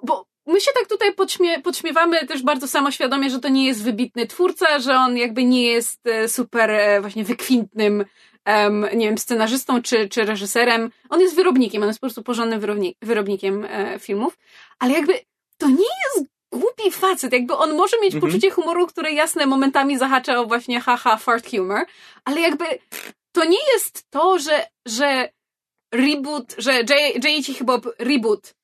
bo 0.02 0.26
my 0.46 0.60
się 0.60 0.70
tak 0.74 0.88
tutaj 0.88 1.14
podśmie, 1.14 1.60
podśmiewamy 1.60 2.26
też 2.26 2.42
bardzo 2.42 2.68
samoświadomie, 2.68 3.30
że 3.30 3.38
to 3.38 3.48
nie 3.48 3.66
jest 3.66 3.84
wybitny 3.84 4.26
twórca, 4.26 4.78
że 4.78 4.94
on 4.96 5.16
jakby 5.16 5.44
nie 5.44 5.66
jest 5.66 6.06
e, 6.06 6.28
super 6.28 6.70
e, 6.70 7.00
właśnie 7.00 7.24
wykwintnym 7.24 8.04
em, 8.44 8.86
nie 8.94 9.06
wiem, 9.08 9.18
scenarzystą 9.18 9.82
czy, 9.82 10.08
czy 10.08 10.24
reżyserem. 10.24 10.90
On 11.08 11.20
jest 11.20 11.34
wyrobnikiem, 11.34 11.82
on 11.82 11.88
jest 11.88 12.00
po 12.00 12.06
prostu 12.06 12.22
porządnym 12.22 12.60
wyrobni- 12.60 12.94
wyrobnikiem 13.02 13.64
e, 13.70 13.98
filmów, 13.98 14.38
ale 14.78 14.92
jakby 14.92 15.12
to 15.58 15.68
nie 15.68 15.74
jest 16.04 16.30
głupi 16.52 16.90
facet, 16.90 17.32
jakby 17.32 17.54
on 17.56 17.74
może 17.76 17.96
mieć 18.02 18.14
Mhm. 18.14 18.20
poczucie 18.32 18.50
humoru, 18.50 18.86
które 18.86 19.12
jasne 19.12 19.46
momentami 19.46 19.98
zahacza 19.98 20.40
o 20.40 20.46
właśnie 20.46 20.80
haha 20.80 21.16
fart 21.16 21.50
humor, 21.50 21.86
ale 22.24 22.40
jakby 22.40 22.64
to 23.32 23.44
nie 23.44 23.58
jest 23.74 24.10
to, 24.10 24.38
że, 24.38 24.66
że 24.86 25.28
reboot, 25.94 26.54
że 26.58 26.72
J.H. 26.74 27.52
chyba 27.58 27.80
reboot 27.98 28.54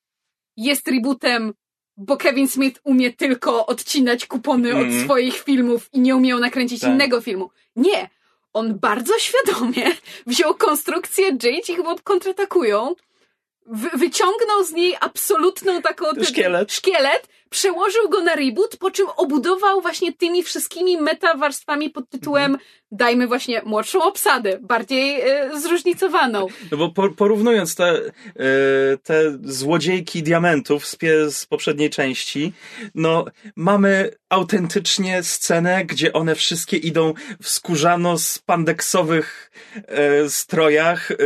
jest 0.56 0.88
rebootem, 0.88 1.54
bo 1.96 2.16
Kevin 2.16 2.48
Smith 2.48 2.80
umie 2.84 3.12
tylko 3.12 3.66
odcinać 3.66 4.26
kupony 4.26 4.68
od 4.76 4.82
Mhm. 4.82 5.04
swoich 5.04 5.42
filmów 5.42 5.88
i 5.92 6.00
nie 6.00 6.16
umiał 6.16 6.38
nakręcić 6.38 6.80
Tak. 6.80 6.90
innego 6.90 7.20
filmu. 7.20 7.50
Nie. 7.76 8.10
On 8.56 8.78
bardzo 8.78 9.18
świadomie 9.18 9.92
wziął 10.26 10.54
konstrukcję 10.54 11.24
J.H. 11.42 11.74
chyba 11.76 11.94
kontratakują, 12.04 12.94
wy, 13.66 13.88
wyciągnął 13.98 14.64
z 14.64 14.72
niej 14.72 14.96
absolutną 15.00 15.82
taką... 15.82 16.06
Szkielet. 16.24 16.72
Szkielet, 16.72 17.28
przełożył 17.50 18.08
go 18.08 18.20
na 18.20 18.34
reboot, 18.34 18.76
po 18.76 18.90
czym 18.90 19.06
obudował 19.16 19.80
właśnie 19.82 20.12
tymi 20.12 20.42
wszystkimi 20.42 20.96
metawarstwami 20.96 21.90
pod 21.90 22.08
tytułem 22.10 22.52
Mhm. 22.52 22.60
dajmy 22.90 23.26
właśnie 23.26 23.62
młodszą 23.64 24.02
obsadę, 24.02 24.58
bardziej 24.60 25.20
e, 25.20 25.50
zróżnicowaną. 25.60 26.46
No 26.70 26.76
bo 26.78 26.88
por- 26.90 27.14
porównując 27.16 27.74
te, 27.74 27.84
e, 27.90 28.02
te 29.02 29.38
złodziejki 29.42 30.22
diamentów 30.22 30.86
z, 30.86 30.96
z 31.34 31.46
poprzedniej 31.46 31.90
części, 31.90 32.52
no 32.94 33.24
mamy 33.56 34.10
autentycznie 34.28 35.22
scenę, 35.22 35.84
gdzie 35.84 36.12
one 36.12 36.34
wszystkie 36.34 36.76
idą 36.76 37.14
w 37.42 37.48
skórzano-spandeksowych 37.48 39.50
e, 39.74 40.30
strojach. 40.30 41.10
E, 41.10 41.14
e, 41.14 41.16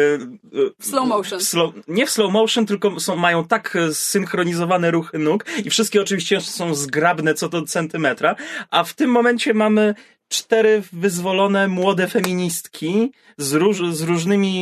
W 0.79 0.87
slow 0.87 1.09
motion. 1.09 1.41
w 1.41 1.43
slow, 1.43 1.75
nie 1.89 2.07
w 2.07 2.11
slow 2.11 2.33
motion, 2.33 2.67
tylko 2.67 3.01
są, 3.01 3.17
mają 3.17 3.45
tak 3.45 3.77
e, 3.77 3.95
zsynchronizowane 3.95 4.91
ruchy 4.91 5.19
nóg 5.19 5.45
i 5.65 5.71
wszystkie 5.71 6.01
oczywiście 6.01 6.41
są 6.41 6.75
zgrabne 6.75 7.35
co 7.35 7.49
do 7.49 7.63
centymetra, 7.63 8.37
a 8.71 8.85
w 8.85 8.95
tym 8.95 9.11
momencie 9.11 9.55
mamy 9.55 9.95
cztery 10.31 10.83
wyzwolone 10.93 11.69
młode 11.69 12.09
feministki 12.09 13.13
z, 13.39 13.53
róż, 13.53 13.83
z 13.91 14.03
różnymi 14.03 14.55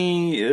e, 0.43 0.49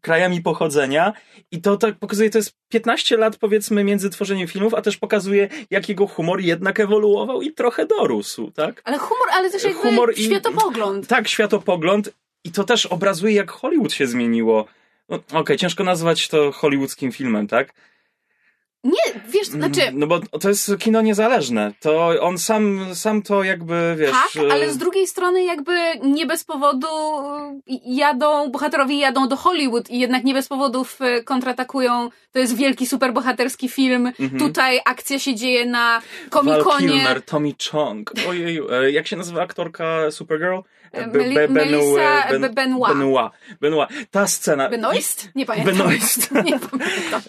krajami 0.00 0.42
pochodzenia 0.42 1.12
i 1.50 1.60
to 1.60 1.76
tak 1.76 1.98
pokazuje, 1.98 2.30
to 2.30 2.38
jest 2.38 2.56
15 2.68 3.16
lat 3.16 3.36
powiedzmy 3.36 3.84
między 3.84 4.10
tworzeniem 4.10 4.48
filmów, 4.48 4.74
a 4.74 4.82
też 4.82 4.96
pokazuje 4.96 5.48
jak 5.70 5.88
jego 5.88 6.06
humor 6.06 6.40
jednak 6.40 6.80
ewoluował 6.80 7.42
i 7.42 7.52
trochę 7.52 7.86
dorósł, 7.86 8.50
tak? 8.50 8.82
Ale 8.84 8.98
humor, 8.98 9.28
ale 9.32 9.50
też 9.50 9.64
jakby 9.64 9.78
Humor 9.80 10.12
i- 10.16 10.24
światopogląd. 10.24 11.06
Tak, 11.06 11.28
światopogląd 11.28 12.10
i 12.44 12.50
to 12.52 12.64
też 12.64 12.86
obrazuje 12.86 13.34
jak 13.34 13.50
Hollywood 13.50 13.92
się 13.92 14.06
zmieniło. 14.06 14.66
No, 15.08 15.18
Okej, 15.32 15.56
ciężko 15.56 15.84
nazwać 15.84 16.28
to 16.28 16.52
hollywoodzkim 16.52 17.12
filmem, 17.12 17.46
tak? 17.46 17.74
Nie, 18.84 19.20
wiesz, 19.28 19.48
znaczy... 19.48 19.80
No 19.92 20.06
bo 20.06 20.20
to 20.20 20.48
jest 20.48 20.70
kino 20.78 21.02
niezależne. 21.02 21.72
To 21.80 22.20
on 22.20 22.38
sam, 22.38 22.94
sam 22.94 23.22
to 23.22 23.42
jakby, 23.42 23.96
wiesz... 23.98 24.10
Tak, 24.10 24.44
e, 24.44 24.52
ale 24.52 24.72
z 24.72 24.78
drugiej 24.78 25.06
strony 25.06 25.44
jakby 25.44 25.72
nie 26.02 26.26
bez 26.26 26.44
powodu 26.44 26.86
y, 27.70 27.80
jadą, 27.86 28.50
bohaterowie 28.50 28.98
jadą 28.98 29.28
do 29.28 29.36
Hollywood 29.36 29.90
i 29.90 29.98
jednak 29.98 30.24
nie 30.24 30.34
bez 30.34 30.48
powodów 30.48 30.98
y, 31.00 31.24
kontratakują. 31.24 32.10
To 32.32 32.38
jest 32.38 32.56
wielki, 32.56 32.86
superbohaterski 32.86 33.68
film. 33.68 34.06
Mhm. 34.06 34.38
Tutaj 34.38 34.80
akcja 34.84 35.18
się 35.18 35.34
dzieje 35.34 35.66
na 35.66 36.00
Val 36.00 36.30
komikonie. 36.30 36.88
Kilmer, 36.88 37.22
Tommy 37.22 37.52
Chong. 37.70 38.12
Ojeju, 38.28 38.70
e, 38.72 38.90
jak 38.90 39.06
się 39.06 39.16
nazywa 39.16 39.42
aktorka 39.42 40.10
Supergirl? 40.10 40.58
E, 40.94 41.06
Meli- 41.06 41.34
Be- 41.34 41.48
Ben- 41.48 41.54
Be- 42.40 42.48
Benoit. 42.50 42.94
Benoit. 42.98 43.32
Benoit. 43.60 43.88
Ta 44.10 44.26
scena... 44.26 44.68
Benoist? 44.68 45.28
Nie 45.34 45.46
pamiętam. 45.46 45.76
Benoist. 45.76 46.30
Nie 46.44 46.58
pamiętam. 46.58 47.20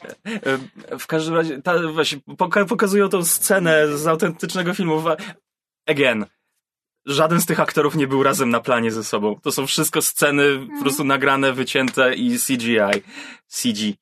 E, 0.92 0.98
W 1.00 1.08
każdym 1.08 1.36
razie, 1.36 1.62
ta, 1.62 1.88
właśnie, 1.94 2.20
poka- 2.38 2.66
pokazują 2.66 3.10
tą 3.10 3.26
scenę 3.26 3.98
z 3.98 4.08
autentycznego 4.08 4.74
filmu. 4.74 5.04
Again. 5.88 6.26
Żaden 7.06 7.42
z 7.42 7.46
tych 7.46 7.60
aktorów 7.60 7.96
nie 7.96 8.08
był 8.08 8.24
razem 8.24 8.50
na 8.50 8.60
planie 8.60 8.92
ze 8.92 9.04
sobą. 9.04 9.40
To 9.44 9.52
są 9.52 9.68
wszystko 9.68 10.02
sceny 10.02 10.44
po 10.78 10.82
prostu 10.82 11.04
nagrane, 11.04 11.54
wycięte 11.54 12.14
i 12.16 12.38
CGI. 12.40 13.02
CG. 13.48 13.94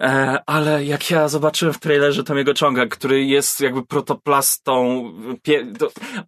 E, 0.00 0.38
ale 0.46 0.84
jak 0.84 1.10
ja 1.10 1.28
zobaczyłem 1.28 1.74
w 1.74 1.78
trailerze 1.78 2.24
Tomiego 2.24 2.52
Chonga, 2.60 2.86
który 2.86 3.24
jest 3.24 3.60
jakby 3.60 3.86
protoplastą, 3.86 5.04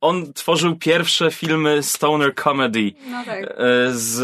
on 0.01 0.33
tworzył 0.33 0.77
pierwsze 0.77 1.31
filmy 1.31 1.83
stoner 1.83 2.35
comedy 2.35 2.93
No 3.07 3.25
tak. 3.25 3.45
e, 3.45 3.55
z... 3.91 4.21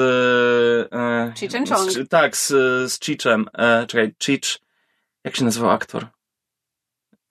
E, 0.93 1.33
Cheech 1.41 1.55
and 1.55 1.69
Chong. 1.69 1.91
z, 1.91 2.09
tak, 2.09 2.37
z, 2.37 2.47
z 2.93 2.99
Cheechem. 2.99 3.47
E, 3.59 3.87
czekaj, 3.87 4.15
Cheech... 4.27 4.59
Jak 5.25 5.37
się 5.37 5.45
nazywał 5.45 5.71
aktor? 5.71 6.07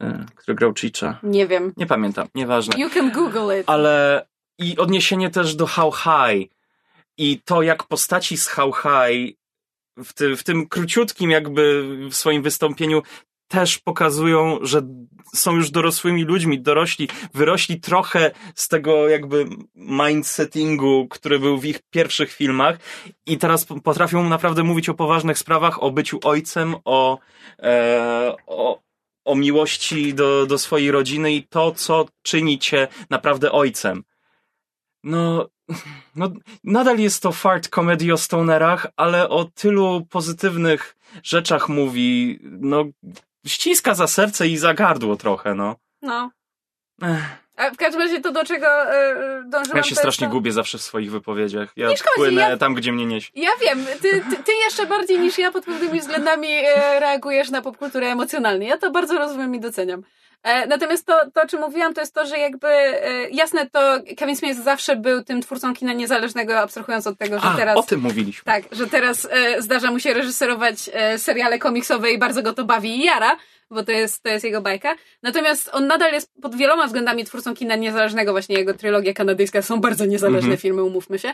E, 0.02 0.26
który 0.36 0.56
grał 0.56 0.74
Cheecha? 0.74 1.20
Nie 1.24 1.48
wiem. 1.48 1.74
Nie 1.78 1.86
pamiętam, 1.86 2.28
nieważne. 2.36 2.80
You 2.80 2.90
can 2.90 3.12
Google 3.12 3.60
it. 3.60 3.70
Ale 3.70 4.26
i 4.58 4.78
odniesienie 4.78 5.30
też 5.30 5.56
do 5.56 5.66
How 5.66 5.92
High 5.92 6.52
i 7.18 7.42
to, 7.46 7.62
jak 7.62 7.84
postaci 7.84 8.38
z 8.38 8.48
How 8.48 8.74
High 8.74 9.38
w, 9.98 10.14
ty, 10.14 10.36
w 10.36 10.44
tym 10.44 10.68
króciutkim 10.68 11.32
jakby 11.32 11.84
w 12.10 12.16
swoim 12.16 12.42
wystąpieniu 12.42 13.02
też 13.48 13.78
pokazują, 13.78 14.60
że 14.62 14.82
są 15.36 15.56
już 15.56 15.72
dorosłymi 15.72 16.24
ludźmi, 16.24 16.62
dorośli, 16.62 17.10
wyrośli 17.34 17.80
trochę 17.80 18.32
z 18.56 18.68
tego 18.68 19.10
jakby 19.10 19.46
mindsettingu, 19.76 21.08
który 21.08 21.40
był 21.40 21.58
w 21.58 21.66
ich 21.66 21.80
pierwszych 21.90 22.32
filmach 22.32 22.80
i 23.26 23.38
teraz 23.38 23.66
potrafią 23.84 24.30
naprawdę 24.30 24.64
mówić 24.64 24.90
o 24.90 24.94
poważnych 24.94 25.38
sprawach, 25.38 25.84
o 25.84 25.92
byciu 25.92 26.20
ojcem, 26.24 26.76
o, 26.86 27.20
e, 27.60 28.36
o, 28.48 28.82
o 29.26 29.36
miłości 29.36 30.14
do, 30.14 30.46
do 30.46 30.58
swojej 30.58 30.92
rodziny 30.92 31.34
i 31.34 31.44
to, 31.44 31.72
co 31.72 32.06
czyni 32.22 32.60
cię 32.60 32.88
naprawdę 33.10 33.52
ojcem. 33.52 34.04
No, 35.04 35.50
no, 36.16 36.30
nadal 36.64 37.00
jest 37.00 37.24
to 37.24 37.32
fart 37.32 37.68
comedy 37.68 38.14
o 38.14 38.18
stonerach, 38.18 38.88
ale 38.96 39.30
o 39.30 39.46
tylu 39.46 40.06
pozytywnych 40.10 40.96
rzeczach 41.24 41.70
mówi, 41.70 42.40
no, 42.44 42.86
ściska 43.48 43.96
za 43.96 44.08
serce 44.08 44.48
i 44.48 44.58
za 44.58 44.74
gardło 44.74 45.16
trochę, 45.16 45.56
no. 45.56 45.76
No. 46.02 46.32
Ech, 47.04 47.24
A 47.58 47.70
w 47.72 47.78
każdym 47.78 48.02
razie 48.02 48.22
to 48.22 48.32
do 48.32 48.46
czego 48.46 48.68
e, 48.68 49.44
dążyłam 49.46 49.78
ja 49.78 49.84
się 49.84 49.96
strasznie 49.96 50.28
to... 50.28 50.34
gubię 50.34 50.52
zawsze 50.52 50.78
w 50.78 50.82
swoich 50.82 51.12
wypowiedziach. 51.12 51.74
Ja 51.76 51.90
Nie 51.90 51.98
szkodzi, 51.98 52.16
płynę 52.16 52.42
ja- 52.42 52.58
tam, 52.58 52.74
gdzie 52.74 52.92
mnie 52.92 53.06
niesie. 53.06 53.32
Ja 53.36 53.50
wiem, 53.62 53.86
ty, 54.02 54.22
ty, 54.30 54.44
ty 54.44 54.52
jeszcze 54.66 54.86
bardziej 54.86 55.20
niż 55.20 55.38
ja 55.38 55.52
pod 55.52 55.66
pewnymi 55.66 56.00
względami 56.00 56.48
e, 56.52 57.00
reagujesz 57.00 57.50
na 57.50 57.62
popkulturę 57.62 58.08
emocjonalnie. 58.08 58.68
Ja 58.68 58.78
to 58.78 58.92
bardzo 58.92 59.18
rozumiem 59.18 59.56
i 59.56 59.60
doceniam. 59.60 60.04
E, 60.44 60.68
natomiast 60.68 61.06
to, 61.06 61.22
to, 61.34 61.42
o 61.42 61.48
czym 61.48 61.60
mówiłam, 61.60 61.94
to 61.94 62.02
jest 62.02 62.14
to, 62.14 62.26
że 62.26 62.38
jakby 62.38 62.68
e, 62.68 63.30
jasne, 63.30 63.70
to 63.70 64.00
Kevin 64.18 64.36
Smith 64.36 64.64
zawsze 64.64 64.96
był 64.96 65.24
tym 65.24 65.42
twórcą 65.42 65.74
kina 65.74 65.94
niezależnego, 65.94 66.60
abstrahując 66.60 67.08
od 67.08 67.18
tego, 67.18 67.40
że 67.40 67.46
A, 67.46 67.58
teraz... 67.58 67.78
o 67.78 67.84
tym 67.84 68.00
mówiliśmy. 68.00 68.44
Tak, 68.54 68.64
że 68.72 68.88
teraz 68.88 69.28
e, 69.32 69.62
zdarza 69.62 69.92
mu 69.92 70.00
się 70.00 70.14
reżyserować 70.14 70.90
seriale 71.18 71.60
komiksowe 71.60 72.12
i 72.12 72.18
bardzo 72.18 72.44
go 72.44 72.54
to 72.54 72.66
bawi 72.66 72.98
i 72.98 73.04
jara, 73.04 73.38
bo 73.72 73.84
to 73.84 73.92
jest, 73.92 74.24
to 74.24 74.30
jest 74.30 74.46
jego 74.46 74.62
bajka. 74.62 74.96
Natomiast 75.24 75.70
on 75.74 75.88
nadal 75.88 76.14
jest 76.14 76.32
pod 76.42 76.56
wieloma 76.56 76.86
względami 76.88 77.26
twórcą 77.26 77.56
kina 77.56 77.76
niezależnego, 77.76 78.32
właśnie 78.32 78.56
jego 78.56 78.74
trylogia 78.74 79.14
kanadyjska 79.14 79.62
są 79.62 79.82
bardzo 79.82 80.06
niezależne 80.06 80.38
Mhm. 80.40 80.58
filmy, 80.58 80.84
umówmy 80.84 81.20
się. 81.20 81.30
E, 81.30 81.34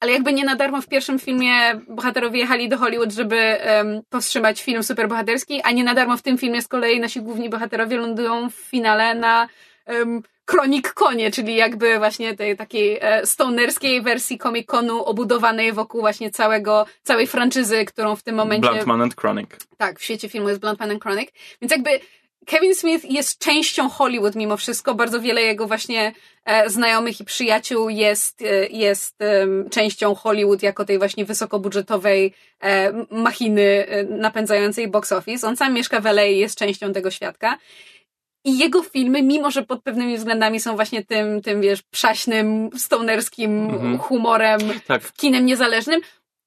ale 0.00 0.12
jakby 0.12 0.32
nie 0.32 0.44
na 0.44 0.56
darmo 0.56 0.82
w 0.82 0.88
pierwszym 0.88 1.18
filmie 1.18 1.50
bohaterowie 1.88 2.40
jechali 2.40 2.68
do 2.68 2.78
Hollywood, 2.78 3.12
żeby 3.12 3.36
em, 3.36 4.00
powstrzymać 4.10 4.62
film 4.62 4.82
superbohaterski, 4.82 5.60
a 5.62 5.70
nie 5.72 5.84
na 5.84 5.94
darmo 5.94 6.16
w 6.16 6.22
tym 6.22 6.38
filmie 6.38 6.62
z 6.62 6.68
kolei 6.68 7.00
nasi 7.00 7.20
główni 7.22 7.50
bohaterowie 7.50 7.96
lądują 7.96 8.50
w 8.50 8.54
finale 8.54 9.14
na 9.14 9.48
em, 9.86 10.22
Kronik 10.50 10.92
Konie, 10.92 11.30
czyli 11.30 11.56
jakby 11.56 11.98
właśnie 11.98 12.36
tej 12.36 12.56
takiej 12.56 12.98
e, 13.00 13.26
stonerskiej 13.26 14.02
wersji 14.02 14.38
Comic-Conu 14.38 15.02
obudowanej 15.04 15.72
wokół 15.72 16.00
właśnie 16.00 16.30
całego, 16.30 16.86
całej 17.02 17.26
franczyzy, 17.26 17.84
którą 17.84 18.16
w 18.16 18.22
tym 18.22 18.34
momencie... 18.34 18.68
Bluntman 18.68 19.02
and 19.02 19.16
Chronic. 19.16 19.50
Tak, 19.76 20.00
w 20.00 20.04
świecie 20.04 20.28
filmu 20.28 20.48
jest 20.48 20.60
Bluntman 20.60 20.90
and 20.90 21.02
Chronic. 21.02 21.30
Więc 21.62 21.72
jakby 21.72 21.90
Kevin 22.46 22.74
Smith 22.74 23.04
jest 23.04 23.38
częścią 23.38 23.88
Hollywood 23.88 24.34
mimo 24.34 24.56
wszystko. 24.56 24.94
Bardzo 24.94 25.20
wiele 25.20 25.42
jego 25.42 25.66
właśnie 25.66 26.12
e, 26.44 26.70
znajomych 26.70 27.20
i 27.20 27.24
przyjaciół 27.24 27.88
jest, 27.88 28.42
e, 28.42 28.66
jest 28.66 29.18
częścią 29.70 30.14
Hollywood 30.14 30.62
jako 30.62 30.84
tej 30.84 30.98
właśnie 30.98 31.24
wysokobudżetowej 31.24 32.34
machiny 33.10 33.86
napędzającej 34.08 34.88
box 34.88 35.12
office. 35.12 35.46
On 35.46 35.56
sam 35.56 35.74
mieszka 35.74 36.00
w 36.00 36.06
LA 36.06 36.24
i 36.24 36.38
jest 36.38 36.58
częścią 36.58 36.92
tego 36.92 37.10
świadka. 37.10 37.58
I 38.44 38.58
jego 38.58 38.82
filmy, 38.82 39.22
mimo 39.22 39.50
że 39.50 39.62
pod 39.62 39.82
pewnymi 39.82 40.16
względami 40.18 40.60
są 40.60 40.74
właśnie 40.76 41.04
tym, 41.04 41.42
tym 41.42 41.60
wiesz, 41.60 41.82
przaśnym, 41.82 42.70
stonerskim 42.76 43.64
Mhm. 43.70 43.98
humorem, 43.98 44.60
Tak. 44.86 45.12
kinem 45.12 45.46
niezależnym, 45.46 46.00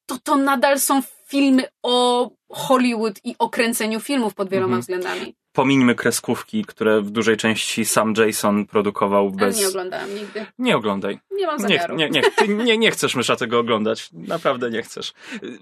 to 0.05 0.17
to 0.23 0.35
nadal 0.37 0.79
są 0.79 1.01
filmy 1.27 1.63
o 1.83 2.29
Hollywood 2.51 3.19
i 3.23 3.35
o 3.39 3.49
kręceniu 3.49 3.99
filmów 3.99 4.33
pod 4.33 4.49
wieloma 4.49 4.77
Mhm. 4.77 4.81
względami. 4.81 5.35
Pomińmy 5.55 5.95
kreskówki, 5.95 6.65
które 6.65 7.01
w 7.01 7.09
dużej 7.11 7.37
części 7.37 7.85
sam 7.85 8.13
Jason 8.17 8.65
produkował 8.65 9.27
Ale 9.27 9.47
bez... 9.47 9.59
nie 9.59 9.67
oglądałam 9.67 10.15
nigdy. 10.15 10.45
Nie 10.59 10.77
oglądaj. 10.77 11.19
Nie 11.31 11.47
mam 11.47 11.55
Nie, 11.55 11.61
zamiaru. 11.61 11.95
nie, 11.95 12.09
nie, 12.09 12.21
ty 12.21 12.47
nie, 12.47 12.77
nie 12.77 12.91
chcesz 12.91 13.15
mysza 13.15 13.35
tego 13.35 13.59
oglądać. 13.59 14.09
Naprawdę 14.13 14.69
nie 14.69 14.81
chcesz. 14.81 15.13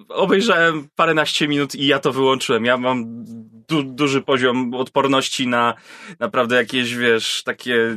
Obejrzałem 0.10 0.88
paręnaście 0.96 1.48
minut 1.48 1.76
i 1.76 1.88
ja 1.88 2.00
to 2.00 2.12
wyłączyłem. 2.12 2.66
Ja 2.66 2.78
mam 2.78 3.26
du 3.72 3.84
duży 3.84 4.22
poziom 4.22 4.74
odporności 4.74 5.48
na 5.48 5.74
naprawdę 6.20 6.56
jakieś, 6.56 6.96
wiesz, 6.96 7.44
takie 7.44 7.96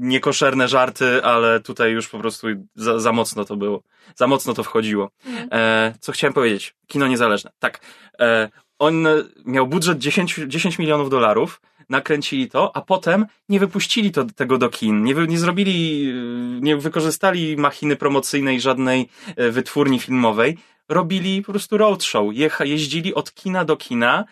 niekoszerne 0.00 0.68
żarty, 0.68 1.24
ale 1.24 1.60
tutaj 1.60 1.92
już 1.92 2.08
po 2.08 2.18
prostu 2.18 2.46
za, 2.74 2.98
za 2.98 3.12
mocno 3.12 3.44
to 3.44 3.56
było. 3.56 3.82
Za 4.14 4.26
mocno 4.26 4.54
to 4.54 4.62
wchodziło. 4.62 5.10
Mhm. 5.26 5.48
E, 5.52 5.94
co 6.00 6.12
chciałem 6.12 6.34
powiedzieć? 6.34 6.74
Kino 6.86 7.06
niezależne. 7.06 7.50
Tak. 7.58 7.80
E, 8.20 8.48
on 8.78 9.06
miał 9.44 9.66
budżet 9.66 9.98
10, 9.98 10.40
10 10.46 10.78
milionów 10.78 11.10
dolarów 11.10 11.60
nakręcili 11.88 12.48
to, 12.48 12.76
a 12.76 12.80
potem 12.80 13.26
nie 13.48 13.60
wypuścili 13.60 14.10
to, 14.10 14.24
tego 14.24 14.58
do 14.58 14.68
kin, 14.68 15.04
nie, 15.04 15.14
nie 15.14 15.38
zrobili, 15.38 16.04
yy, 16.04 16.60
nie 16.60 16.76
wykorzystali 16.76 17.56
machiny 17.56 17.96
promocyjnej 17.96 18.60
żadnej 18.60 19.08
e, 19.36 19.50
wytwórni 19.50 20.00
filmowej, 20.00 20.58
robili 20.88 21.42
po 21.42 21.52
prostu 21.52 21.78
roadshow, 21.78 22.34
Jecha, 22.34 22.64
jeździli 22.64 23.14
od 23.14 23.34
kina 23.34 23.64
do 23.64 23.76
kina, 23.76 24.24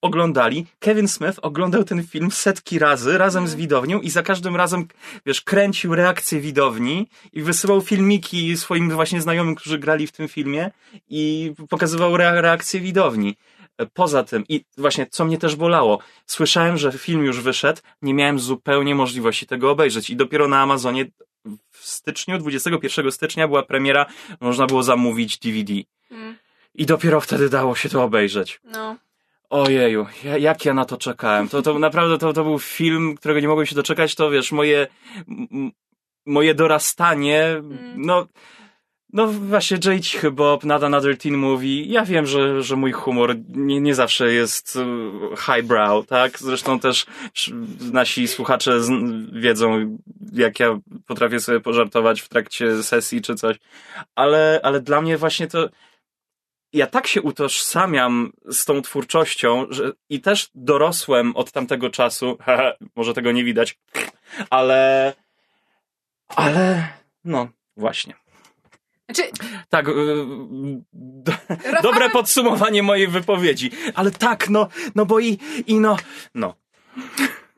oglądali. 0.00 0.66
Kevin 0.78 1.08
Smith 1.08 1.38
oglądał 1.42 1.84
ten 1.84 2.06
film 2.06 2.30
setki 2.30 2.78
razy 2.78 3.18
razem 3.18 3.48
z 3.48 3.54
widownią 3.54 4.00
i 4.00 4.10
za 4.10 4.22
każdym 4.22 4.56
razem, 4.56 4.86
wiesz, 5.26 5.40
kręcił 5.40 5.94
reakcje 5.94 6.40
widowni 6.40 7.08
i 7.32 7.42
wysyłał 7.42 7.80
filmiki 7.80 8.56
swoim 8.56 8.90
właśnie 8.90 9.20
znajomym, 9.20 9.54
którzy 9.54 9.78
grali 9.78 10.06
w 10.06 10.12
tym 10.12 10.28
filmie 10.28 10.70
i 11.08 11.52
pokazywał 11.68 12.12
rea- 12.16 12.40
reakcje 12.40 12.80
widowni. 12.80 13.36
Poza 13.94 14.24
tym, 14.24 14.44
i 14.48 14.64
właśnie 14.78 15.06
co 15.10 15.24
mnie 15.24 15.38
też 15.38 15.56
bolało, 15.56 15.98
słyszałem, 16.26 16.76
że 16.78 16.92
film 16.92 17.24
już 17.24 17.40
wyszedł, 17.40 17.80
nie 18.02 18.14
miałem 18.14 18.38
zupełnie 18.38 18.94
możliwości 18.94 19.46
tego 19.46 19.70
obejrzeć 19.70 20.10
i 20.10 20.16
dopiero 20.16 20.48
na 20.48 20.60
Amazonie 20.62 21.06
w 21.70 21.86
styczniu, 21.86 22.38
21 22.38 23.12
stycznia 23.12 23.48
była 23.48 23.62
premiera, 23.62 24.06
można 24.40 24.66
było 24.66 24.82
zamówić 24.82 25.38
DVD. 25.38 25.72
Mm, 26.10 26.36
I 26.74 26.86
dopiero 26.86 27.20
wtedy 27.20 27.48
dało 27.48 27.76
się 27.76 27.88
to 27.88 28.04
obejrzeć. 28.04 28.60
No. 28.64 28.96
Ojeju, 29.50 30.06
ja, 30.24 30.38
jak 30.38 30.64
ja 30.64 30.74
na 30.74 30.84
to 30.84 30.96
czekałem. 30.96 31.48
To, 31.48 31.62
to 31.62 31.78
naprawdę 31.78 32.18
to, 32.18 32.32
to 32.32 32.44
był 32.44 32.58
film, 32.58 33.14
którego 33.16 33.40
nie 33.40 33.48
mogłem 33.48 33.66
się 33.66 33.74
doczekać. 33.74 34.14
To 34.14 34.30
wiesz, 34.30 34.52
moje, 34.52 34.86
m- 35.28 35.70
moje 36.26 36.54
dorastanie, 36.54 37.44
Mm. 37.44 37.72
no, 37.96 38.26
no 39.12 39.26
właśnie 39.26 39.78
J. 39.84 40.04
Cichy 40.04 40.30
Bob, 40.30 40.64
Not 40.64 40.82
Another 40.84 41.18
Teen 41.18 41.36
Movie, 41.36 41.84
ja 41.84 42.04
wiem, 42.04 42.26
że, 42.26 42.62
że 42.62 42.76
mój 42.76 42.92
humor 42.92 43.34
nie, 43.48 43.80
nie 43.80 43.94
zawsze 43.94 44.32
jest 44.32 44.76
e, 44.76 45.36
highbrow, 45.36 46.06
tak? 46.06 46.38
Zresztą 46.38 46.80
też 46.80 47.06
nasi 47.92 48.28
słuchacze 48.28 48.80
z, 48.82 48.90
wiedzą, 49.32 49.98
jak 50.32 50.60
ja 50.60 50.78
potrafię 51.06 51.40
sobie 51.40 51.60
pożartować 51.60 52.20
w 52.20 52.28
trakcie 52.28 52.82
sesji 52.82 53.22
czy 53.22 53.34
coś, 53.34 53.56
ale, 54.14 54.60
ale 54.62 54.80
dla 54.80 55.00
mnie 55.00 55.16
właśnie 55.18 55.46
to 55.46 55.68
ja 56.72 56.86
tak 56.86 57.06
się 57.06 57.22
utożsamiam 57.22 58.32
z 58.48 58.64
tą 58.64 58.82
twórczością, 58.82 59.66
że 59.70 59.92
i 60.08 60.20
też 60.20 60.50
dorosłem 60.54 61.36
od 61.36 61.52
tamtego 61.52 61.90
czasu, 61.90 62.38
może 62.96 63.14
tego 63.14 63.32
nie 63.32 63.44
widać, 63.44 63.78
ale, 64.50 65.12
ale, 66.28 66.88
no, 67.24 67.48
właśnie. 67.76 68.14
Znaczy, 69.10 69.30
Tak, 69.68 69.88
y, 69.88 69.92
do, 70.92 71.32
Rafał- 71.32 71.82
dobre 71.82 72.10
podsumowanie 72.10 72.82
mojej 72.82 73.08
wypowiedzi, 73.08 73.70
ale 73.94 74.10
tak, 74.10 74.48
no, 74.50 74.68
no 74.94 75.06
bo 75.06 75.20
i, 75.20 75.38
i 75.66 75.74
no, 75.74 75.96
no. 76.34 76.54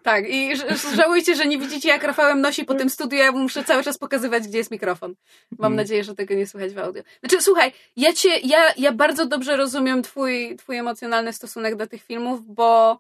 Tak, 0.03 0.25
i 0.29 0.57
żałujcie, 0.97 1.35
że 1.37 1.47
nie 1.47 1.59
widzicie, 1.59 1.89
jak 1.89 2.03
Rafałem 2.05 2.41
nosi 2.41 2.65
po 2.65 2.75
tym 2.75 2.91
studiu, 2.91 3.19
ja 3.19 3.33
muszę 3.33 3.65
cały 3.65 3.83
czas 3.83 3.99
pokazywać, 3.99 4.49
gdzie 4.49 4.59
jest 4.59 4.71
mikrofon. 4.71 5.15
Mam 5.59 5.73
Mm. 5.73 5.77
nadzieję, 5.77 6.05
że 6.05 6.15
tego 6.15 6.35
nie 6.35 6.47
słychać 6.47 6.73
w 6.73 6.79
audio. 6.79 7.03
Znaczy, 7.21 7.43
słuchaj, 7.43 7.73
ja 7.97 8.13
cię, 8.13 8.39
ja, 8.39 8.59
ja 8.77 8.93
bardzo 8.93 9.27
dobrze 9.27 9.57
rozumiem 9.57 10.03
twój, 10.03 10.57
twój 10.57 10.77
emocjonalny 10.77 11.33
stosunek 11.33 11.77
do 11.77 11.87
tych 11.87 12.03
filmów, 12.03 12.41
bo 12.55 12.99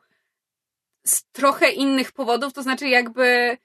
z 1.07 1.25
trochę 1.33 1.71
innych 1.71 2.13
powodów, 2.13 2.53
to 2.53 2.63
znaczy 2.63 2.89
jakby 2.89 3.57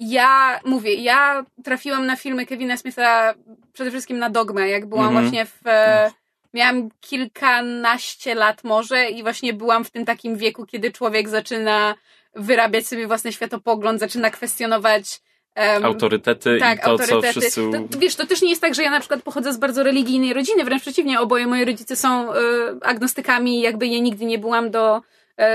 ja, 0.00 0.60
mówię, 0.64 0.94
ja 0.94 1.44
trafiłam 1.64 2.06
na 2.06 2.16
filmy 2.16 2.46
Kevina 2.46 2.76
Smitha 2.76 3.34
przede 3.72 3.90
wszystkim 3.90 4.18
na 4.18 4.30
Dogmę, 4.30 4.68
jak 4.68 4.86
byłam 4.86 5.06
Mhm. 5.06 5.24
właśnie 5.24 5.46
w... 5.46 5.66
E, 5.66 6.10
miałam 6.54 6.88
kilkanaście 7.00 8.34
lat 8.34 8.64
może 8.64 9.10
i 9.10 9.22
właśnie 9.22 9.52
byłam 9.52 9.84
w 9.84 9.90
tym 9.90 10.04
takim 10.04 10.36
wieku, 10.36 10.66
kiedy 10.66 10.90
człowiek 10.92 11.28
zaczyna 11.28 11.94
wyrabiać 12.34 12.86
sobie 12.86 13.06
własny 13.06 13.32
światopogląd, 13.32 14.00
zaczyna 14.00 14.30
kwestionować 14.30 15.20
em, 15.54 15.84
Autorytety 15.84 16.58
tak, 16.60 16.78
i 16.78 16.82
to, 16.82 16.86
autorytety. 16.86 17.32
co 17.32 17.40
wszyscy... 17.40 17.70
To, 17.90 17.98
wiesz, 17.98 18.16
to 18.16 18.26
też 18.26 18.42
nie 18.42 18.50
jest 18.50 18.62
tak, 18.62 18.74
że 18.74 18.82
ja 18.82 18.90
na 18.90 19.00
przykład 19.00 19.22
pochodzę 19.22 19.52
z 19.52 19.58
bardzo 19.58 19.82
religijnej 19.82 20.32
rodziny, 20.32 20.64
wręcz 20.64 20.82
przeciwnie, 20.82 21.20
oboje 21.20 21.46
moi 21.46 21.64
rodzice 21.64 21.96
są 21.96 22.34
y, 22.34 22.36
agnostykami, 22.82 23.60
jakby 23.60 23.86
ja 23.86 23.98
nigdy 23.98 24.24
nie 24.24 24.38
byłam 24.38 24.70
do, 24.70 25.00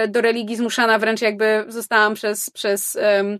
y, 0.03 0.07
do 0.07 0.22
religii 0.22 0.56
zmuszana, 0.56 0.99
wręcz 0.99 1.22
jakby 1.22 1.65
zostałam 1.68 2.14
przez, 2.14 2.49
przez 2.49 2.95
em, 2.95 3.39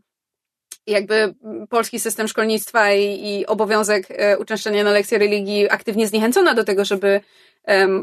jakby 0.88 1.36
polski 1.70 2.00
system 2.00 2.28
szkolnictwa 2.28 2.94
i, 2.94 3.28
i 3.28 3.46
obowiązek 3.46 4.06
e, 4.10 4.38
uczęszczania 4.38 4.84
na 4.84 4.92
lekcje 4.92 5.18
religii 5.18 5.70
aktywnie 5.70 6.08
zniechęcona 6.08 6.54
do 6.54 6.64
tego, 6.64 6.86
żeby 6.86 7.22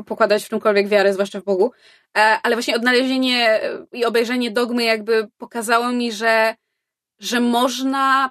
pokładać 0.06 0.44
w 0.44 0.48
czymkolwiek 0.48 0.88
wiarę, 0.88 1.12
zwłaszcza 1.12 1.40
w 1.40 1.44
Bogu. 1.44 1.72
E, 2.16 2.20
ale 2.42 2.56
właśnie 2.56 2.76
odnalezienie 2.76 3.62
e, 3.62 3.86
i 3.92 4.04
obejrzenie 4.04 4.50
dogmy 4.50 4.84
jakby 4.84 5.28
pokazało 5.38 5.92
mi, 5.92 6.12
że, 6.12 6.54
że 7.18 7.40
można 7.40 8.30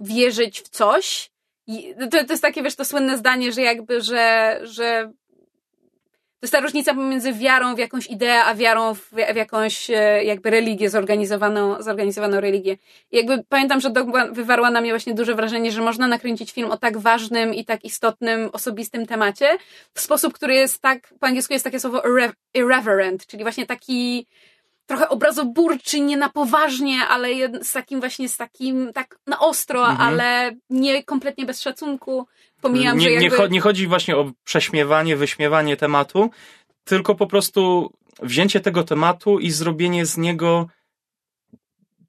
wierzyć 0.00 0.60
w 0.60 0.68
coś. 0.68 1.30
To, 2.10 2.24
to 2.24 2.32
jest 2.32 2.42
takie, 2.42 2.62
wiesz, 2.62 2.76
to 2.76 2.84
słynne 2.84 3.18
zdanie, 3.18 3.52
że 3.52 3.62
jakby, 3.62 4.00
że, 4.00 4.60
że 4.62 5.12
to 6.42 6.46
jest 6.46 6.52
ta 6.52 6.60
różnica 6.60 6.94
pomiędzy 6.94 7.32
wiarą 7.32 7.74
w 7.74 7.78
jakąś 7.78 8.06
ideę, 8.06 8.44
a 8.44 8.54
wiarą 8.54 8.94
w, 8.94 9.10
w 9.32 9.36
jakąś 9.36 9.90
e, 9.90 10.24
jakby 10.24 10.50
religię, 10.50 10.90
zorganizowaną, 10.90 11.82
zorganizowaną 11.82 12.40
religię. 12.40 12.76
I 13.12 13.16
jakby 13.16 13.44
pamiętam, 13.48 13.80
że 13.80 13.90
Dogma 13.90 14.26
wywarła 14.26 14.70
na 14.70 14.80
mnie 14.80 14.90
właśnie 14.92 15.14
duże 15.14 15.34
wrażenie, 15.34 15.72
że 15.72 15.82
można 15.82 16.08
nakręcić 16.08 16.52
film 16.52 16.70
o 16.70 16.76
tak 16.76 16.98
ważnym 16.98 17.54
i 17.54 17.64
tak 17.64 17.84
istotnym, 17.84 18.50
osobistym 18.52 19.06
temacie 19.06 19.56
w 19.94 20.00
sposób, 20.00 20.34
który 20.34 20.54
jest 20.54 20.78
tak, 20.80 21.14
po 21.20 21.26
angielsku 21.26 21.52
jest 21.52 21.64
takie 21.64 21.80
słowo 21.80 21.98
irre- 21.98 22.32
irreverent, 22.54 23.26
czyli 23.26 23.42
właśnie 23.42 23.66
taki 23.66 24.26
trochę 24.86 25.08
obrazoburczy, 25.08 26.00
nie 26.00 26.16
na 26.16 26.28
poważnie, 26.28 26.96
ale 27.08 27.28
z 27.64 27.72
takim 27.72 28.00
właśnie, 28.00 28.28
z 28.28 28.36
takim 28.36 28.92
tak 28.92 29.18
na 29.26 29.38
ostro, 29.38 29.80
Mhm. 29.90 30.08
ale 30.08 30.50
nie 30.70 31.04
kompletnie 31.04 31.46
bez 31.46 31.60
szacunku. 31.62 32.26
Pomijam, 32.62 32.98
nie, 32.98 33.04
że 33.04 33.10
jakby... 33.10 33.24
nie, 33.24 33.30
cho- 33.30 33.50
nie 33.50 33.60
chodzi 33.60 33.86
właśnie 33.86 34.16
o 34.16 34.30
prześmiewanie, 34.44 35.16
wyśmiewanie 35.16 35.76
tematu, 35.76 36.30
tylko 36.84 37.14
po 37.14 37.26
prostu 37.26 37.92
wzięcie 38.22 38.60
tego 38.60 38.84
tematu 38.84 39.38
i 39.38 39.50
zrobienie 39.50 40.06
z 40.06 40.16
niego 40.16 40.66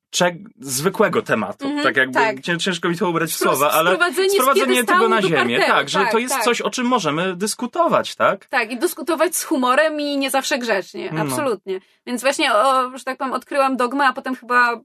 cze- 0.10 0.36
zwykłego 0.60 1.22
tematu. 1.22 1.66
Mhm, 1.66 1.84
tak 1.84 1.98
jakby 1.98 2.14
tak. 2.14 2.42
cię- 2.42 2.58
ciężko 2.58 2.90
mi 2.90 2.98
to 2.98 3.10
ubrać 3.10 3.32
w 3.32 3.36
słowa, 3.36 3.72
ale 3.72 3.92
sprowadzenie 3.96 4.30
sprowadzenie 4.30 4.84
tego 4.84 5.10
na 5.10 5.22
ziemię. 5.22 5.36
parteru, 5.38 5.64
Tak, 5.68 5.90
że 5.90 6.00
tak, 6.00 6.12
to 6.12 6.18
jest 6.20 6.34
tak. 6.36 6.44
coś, 6.44 6.62
o 6.62 6.70
czym 6.70 6.86
możemy 6.88 7.36
dyskutować, 7.36 8.16
tak? 8.16 8.46
Tak, 8.46 8.72
i 8.72 8.78
dyskutować 8.78 9.36
z 9.36 9.44
humorem 9.44 10.00
i 10.00 10.18
nie 10.18 10.30
zawsze 10.30 10.58
grzecznie, 10.60 11.10
No. 11.14 11.22
absolutnie. 11.22 11.80
Więc 12.08 12.22
właśnie, 12.22 12.54
o, 12.54 12.98
że 12.98 13.04
tak 13.04 13.18
powiem, 13.18 13.34
odkryłam 13.34 13.78
dogmę, 13.78 14.06
a 14.08 14.14
potem 14.14 14.36
chyba 14.36 14.82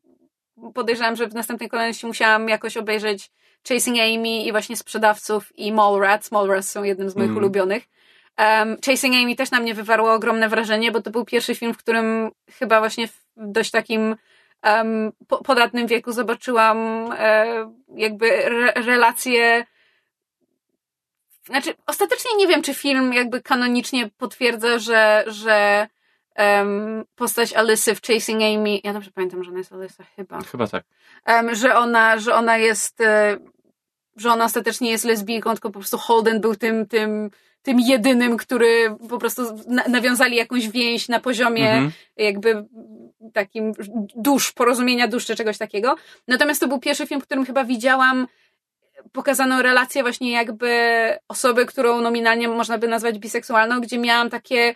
podejrzewam, 0.74 1.16
że 1.16 1.26
w 1.26 1.34
następnej 1.34 1.68
kolejności 1.70 2.06
musiałam 2.06 2.48
jakoś 2.48 2.76
obejrzeć 2.76 3.30
Chasing 3.68 3.98
Amy 3.98 4.42
i 4.44 4.52
właśnie 4.52 4.76
Sprzedawców 4.76 5.58
i 5.58 5.72
Mallrats. 5.72 6.32
Mallrats 6.32 6.70
są 6.70 6.82
jednym 6.82 7.10
z 7.10 7.16
moich 7.16 7.28
Mm. 7.30 7.38
ulubionych. 7.38 7.84
Um, 8.38 8.76
Chasing 8.86 9.14
Amy 9.14 9.36
też 9.36 9.50
na 9.50 9.60
mnie 9.60 9.74
wywarło 9.74 10.12
ogromne 10.12 10.48
wrażenie, 10.48 10.92
bo 10.92 11.02
to 11.02 11.10
był 11.10 11.24
pierwszy 11.24 11.54
film, 11.54 11.74
w 11.74 11.78
którym 11.78 12.30
chyba 12.58 12.78
właśnie 12.78 13.08
w 13.08 13.20
dość 13.36 13.70
takim 13.70 14.16
um, 14.64 15.12
po, 15.28 15.44
podatnym 15.44 15.86
wieku 15.86 16.12
zobaczyłam 16.12 16.78
e, 17.18 17.72
jakby 17.96 18.44
re, 18.44 18.72
relacje 18.72 19.66
znaczy, 21.44 21.74
ostatecznie 21.86 22.30
nie 22.36 22.46
wiem, 22.46 22.62
czy 22.62 22.74
film 22.74 23.12
jakby 23.12 23.42
kanonicznie 23.42 24.10
potwierdza, 24.18 24.78
że, 24.78 25.24
że 25.26 25.88
em, 26.34 27.04
postać 27.14 27.52
Alysy 27.52 27.94
w 27.94 28.02
Chasing 28.02 28.42
Amy, 28.42 28.78
ja 28.84 28.92
dobrze 28.92 29.10
pamiętam, 29.10 29.44
że 29.44 29.50
ona 29.50 29.58
jest 29.58 29.72
Alysa 29.72 30.04
chyba, 30.16 30.40
Chyba 30.42 30.66
tak. 30.66 30.84
em, 31.24 31.54
że 31.54 31.76
ona, 31.76 32.18
że 32.18 32.34
ona 32.34 32.56
jest, 32.58 33.00
e, 33.00 33.36
że 34.20 34.32
ona 34.32 34.44
ostatecznie 34.44 34.90
jest 34.90 35.04
lesbijką, 35.04 35.50
tylko 35.50 35.70
po 35.70 35.78
prostu 35.78 35.98
Holden 35.98 36.40
był 36.40 36.54
tym, 36.54 36.86
tym, 36.86 37.30
tym 37.62 37.80
jedynym, 37.80 38.36
który 38.36 38.96
po 39.08 39.18
prostu 39.18 39.42
na, 39.66 39.84
nawiązali 39.88 40.36
jakąś 40.36 40.68
więź 40.68 41.08
na 41.08 41.20
poziomie 41.20 41.70
Mhm. 41.70 41.92
jakby 42.16 42.64
takim 43.32 43.72
dusz, 44.16 44.52
porozumienia 44.52 45.08
dusz 45.08 45.26
czy 45.26 45.36
czegoś 45.36 45.58
takiego. 45.58 45.96
Natomiast 46.28 46.60
to 46.60 46.68
był 46.68 46.78
pierwszy 46.78 47.06
film, 47.06 47.20
w 47.20 47.24
którym 47.24 47.46
chyba 47.46 47.64
widziałam 47.64 48.26
pokazaną 49.12 49.62
relację 49.62 50.02
właśnie 50.02 50.32
jakby 50.32 50.68
osoby, 51.28 51.66
którą 51.66 52.00
nominalnie 52.00 52.48
można 52.48 52.78
by 52.78 52.88
nazwać 52.88 53.18
biseksualną, 53.18 53.80
gdzie 53.80 53.98
miałam 53.98 54.30
takie 54.30 54.74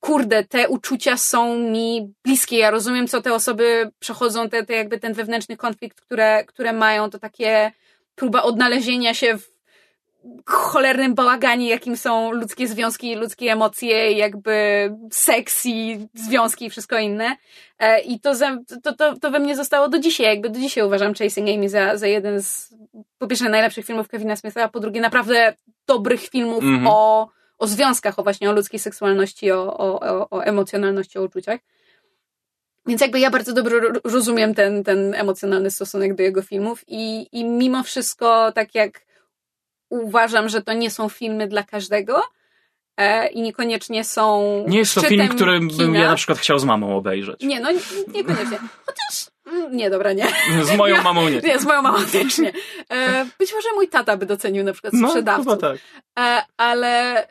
kurde, 0.00 0.44
te 0.44 0.68
uczucia 0.68 1.16
są 1.16 1.58
mi 1.58 2.14
bliskie, 2.24 2.58
ja 2.58 2.70
rozumiem, 2.70 3.08
co 3.08 3.22
te 3.22 3.34
osoby 3.34 3.90
przechodzą, 3.98 4.48
te, 4.48 4.64
te 4.64 4.74
jakby 4.74 4.98
ten 4.98 5.12
wewnętrzny 5.12 5.56
konflikt, 5.56 6.00
które, 6.00 6.44
które 6.44 6.72
mają, 6.72 7.10
to 7.10 7.18
takie 7.18 7.72
próba 8.20 8.42
odnalezienia 8.42 9.14
się 9.14 9.38
w 9.38 9.50
cholernym 10.46 11.14
bałaganie, 11.14 11.68
jakim 11.68 11.96
są 11.96 12.32
ludzkie 12.32 12.68
związki, 12.68 13.14
ludzkie 13.14 13.52
emocje, 13.52 14.12
jakby 14.12 14.54
seks 15.12 15.66
i 15.66 16.08
związki 16.14 16.66
i 16.66 16.70
wszystko 16.70 16.98
inne. 16.98 17.36
E, 17.78 18.00
I 18.00 18.20
to, 18.20 18.34
ze, 18.34 18.58
to, 18.82 18.94
to, 18.94 19.18
to 19.18 19.30
we 19.30 19.38
mnie 19.38 19.56
zostało 19.56 19.88
do 19.88 19.98
dzisiaj, 19.98 20.26
jakby 20.26 20.50
do 20.50 20.60
dzisiaj 20.60 20.84
uważam 20.84 21.14
Chasing 21.14 21.48
Amy 21.48 21.68
za, 21.68 21.96
za 21.96 22.06
jeden 22.06 22.42
z 22.42 22.74
po 23.18 23.26
pierwsze 23.26 23.48
najlepszych 23.48 23.86
filmów 23.86 24.08
Kevina 24.08 24.36
Smitha, 24.36 24.62
a 24.64 24.68
po 24.68 24.80
drugie 24.80 25.00
naprawdę 25.00 25.54
dobrych 25.86 26.28
filmów 26.28 26.64
Mhm. 26.64 26.86
o, 26.86 27.28
o 27.58 27.66
związkach, 27.66 28.18
o 28.18 28.22
właśnie 28.22 28.50
o 28.50 28.52
ludzkiej 28.52 28.80
seksualności, 28.80 29.52
o, 29.52 29.76
o, 29.76 30.00
o, 30.00 30.30
o 30.30 30.44
emocjonalności, 30.44 31.18
o 31.18 31.22
uczuciach. 31.22 31.60
Więc 32.90 33.00
jakby 33.00 33.20
ja 33.20 33.30
bardzo 33.30 33.52
dobrze 33.52 33.80
ro- 33.80 34.00
rozumiem 34.04 34.54
ten, 34.54 34.84
ten 34.84 35.14
emocjonalny 35.14 35.70
stosunek 35.70 36.14
do 36.14 36.22
jego 36.22 36.42
filmów 36.42 36.84
i, 36.88 37.26
i 37.32 37.44
mimo 37.44 37.82
wszystko, 37.82 38.52
tak 38.52 38.74
jak 38.74 39.00
uważam, 39.90 40.48
że 40.48 40.62
to 40.62 40.72
nie 40.72 40.90
są 40.90 41.08
filmy 41.08 41.48
dla 41.48 41.62
każdego 41.62 42.22
e, 42.96 43.28
i 43.28 43.42
niekoniecznie 43.42 44.04
są 44.04 44.64
Nie 44.68 44.78
jest 44.78 44.94
to 44.94 45.00
film, 45.00 45.28
który 45.28 45.60
bym 45.60 45.94
ja 45.94 46.08
na 46.08 46.14
przykład 46.16 46.38
chciał 46.38 46.58
z 46.58 46.64
mamą 46.64 46.96
obejrzeć. 46.96 47.40
Nie, 47.42 47.60
no 47.60 47.70
nie- 47.72 47.78
niekoniecznie. 48.14 48.58
Chociaż, 48.86 49.30
mm, 49.46 49.76
nie, 49.76 49.90
dobra, 49.90 50.12
nie. 50.12 50.26
Z 50.64 50.76
moją 50.76 51.02
mamą 51.02 51.28
nie. 51.28 51.40
Nie, 51.40 51.58
z 51.58 51.64
moją 51.64 51.82
mamą 51.82 51.98
też 52.12 52.38
nie. 52.38 52.52
E, 52.90 53.26
być 53.38 53.52
może 53.54 53.68
mój 53.74 53.88
tata 53.88 54.16
by 54.16 54.26
docenił 54.26 54.64
na 54.64 54.72
przykład 54.72 54.92
No, 54.92 55.08
sprzedawców. 55.08 55.46
chyba 55.46 55.56
tak. 55.56 55.78
E, 56.18 56.42
ale, 56.56 57.26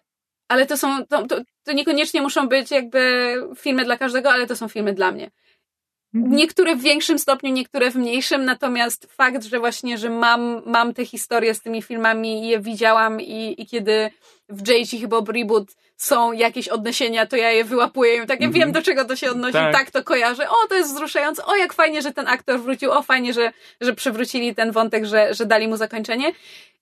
ale 0.47 0.65
to 0.65 0.77
są, 0.77 1.05
to, 1.05 1.27
to, 1.27 1.41
to 1.63 1.71
niekoniecznie 1.73 2.21
muszą 2.21 2.47
być 2.49 2.71
jakby 2.71 3.33
filmy 3.57 3.85
dla 3.85 3.97
każdego, 3.97 4.31
ale 4.31 4.47
to 4.47 4.55
są 4.55 4.67
filmy 4.67 4.93
dla 4.93 5.11
mnie. 5.11 5.31
Niektóre 6.13 6.75
w 6.75 6.81
większym 6.81 7.19
stopniu, 7.19 7.51
niektóre 7.51 7.91
w 7.91 7.95
mniejszym, 7.95 8.45
natomiast 8.45 9.07
fakt, 9.11 9.43
że 9.43 9.59
właśnie, 9.59 9.97
że 9.97 10.09
mam, 10.09 10.61
mam 10.65 10.93
te 10.93 11.05
historie 11.05 11.53
z 11.53 11.61
tymi 11.61 11.81
filmami 11.81 12.43
i 12.45 12.47
je 12.47 12.59
widziałam 12.59 13.21
i, 13.21 13.55
i 13.61 13.67
kiedy 13.67 14.09
w 14.49 14.67
J.G. 14.67 14.99
chyba 14.99 15.21
Reboot 15.33 15.67
są 15.97 16.31
jakieś 16.31 16.67
odniesienia, 16.67 17.25
to 17.25 17.35
ja 17.35 17.51
je 17.51 17.63
wyłapuję 17.63 18.15
i 18.15 18.27
tak, 18.27 18.41
ja 18.41 18.47
Mhm. 18.47 18.53
wiem 18.53 18.71
do 18.71 18.81
czego 18.81 19.05
to 19.05 19.15
się 19.15 19.31
odnosi, 19.31 19.53
Tak. 19.53 19.73
tak. 19.73 19.91
to 19.91 20.03
kojarzę, 20.03 20.49
o 20.49 20.67
to 20.69 20.75
jest 20.75 20.93
wzruszające, 20.93 21.45
o 21.45 21.55
jak 21.55 21.73
fajnie, 21.73 22.01
że 22.01 22.11
ten 22.11 22.27
aktor 22.27 22.59
wrócił, 22.59 22.91
o 22.91 23.01
fajnie, 23.01 23.33
że, 23.33 23.51
że 23.81 23.93
przywrócili 23.93 24.55
ten 24.55 24.71
wątek, 24.71 25.05
że, 25.05 25.33
że 25.33 25.45
dali 25.45 25.67
mu 25.67 25.77
zakończenie. 25.77 26.31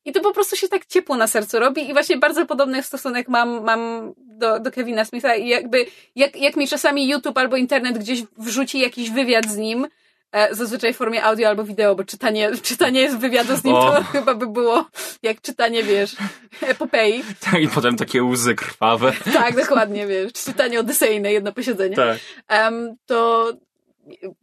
I 0.06 0.12
to 0.12 0.22
po 0.22 0.34
prostu 0.34 0.56
się 0.56 0.68
tak 0.68 0.86
ciepło 0.86 1.16
na 1.16 1.28
sercu 1.28 1.60
robi 1.60 1.90
i 1.90 1.94
właśnie 1.94 2.18
bardzo 2.18 2.46
podobny 2.46 2.84
stosunek 2.84 3.28
mam, 3.28 3.64
mam 3.64 4.14
do, 4.38 4.60
do 4.60 4.72
Kevina 4.72 5.06
Smitha 5.06 5.36
i 5.36 5.48
jakby, 5.48 5.86
jak, 6.16 6.36
jak 6.36 6.56
mi 6.56 6.68
czasami 6.68 7.10
YouTube 7.10 7.38
albo 7.38 7.58
internet 7.58 7.98
gdzieś 7.98 8.24
wrzuci 8.38 8.80
jakiś 8.80 9.10
wywiad 9.10 9.46
z 9.46 9.58
nim, 9.58 9.88
e, 10.32 10.56
zazwyczaj 10.56 10.94
w 10.94 10.98
formie 10.98 11.24
audio 11.24 11.48
albo 11.50 11.64
wideo, 11.64 11.96
bo 11.96 12.04
czytanie, 12.04 12.52
czytanie 12.70 13.12
z 13.12 13.16
wywiadu 13.16 13.56
z 13.56 13.64
nim 13.64 13.76
O. 13.76 13.92
to 13.92 14.04
chyba 14.14 14.36
by 14.36 14.48
było 14.48 14.86
jak 15.24 15.42
czytanie, 15.42 15.84
wiesz, 15.84 16.16
epopei. 16.62 17.24
Tak, 17.52 17.62
I 17.62 17.68
potem 17.68 17.98
takie 17.98 18.24
łzy 18.24 18.56
krwawe. 18.56 19.14
Tak, 19.34 19.56
dokładnie, 19.56 20.08
wiesz, 20.08 20.34
czytanie 20.34 20.80
odysejne, 20.80 21.34
jedno 21.34 21.54
posiedzenie. 21.54 21.96
Tak. 21.96 22.18
Em, 22.48 22.96
to 23.06 23.52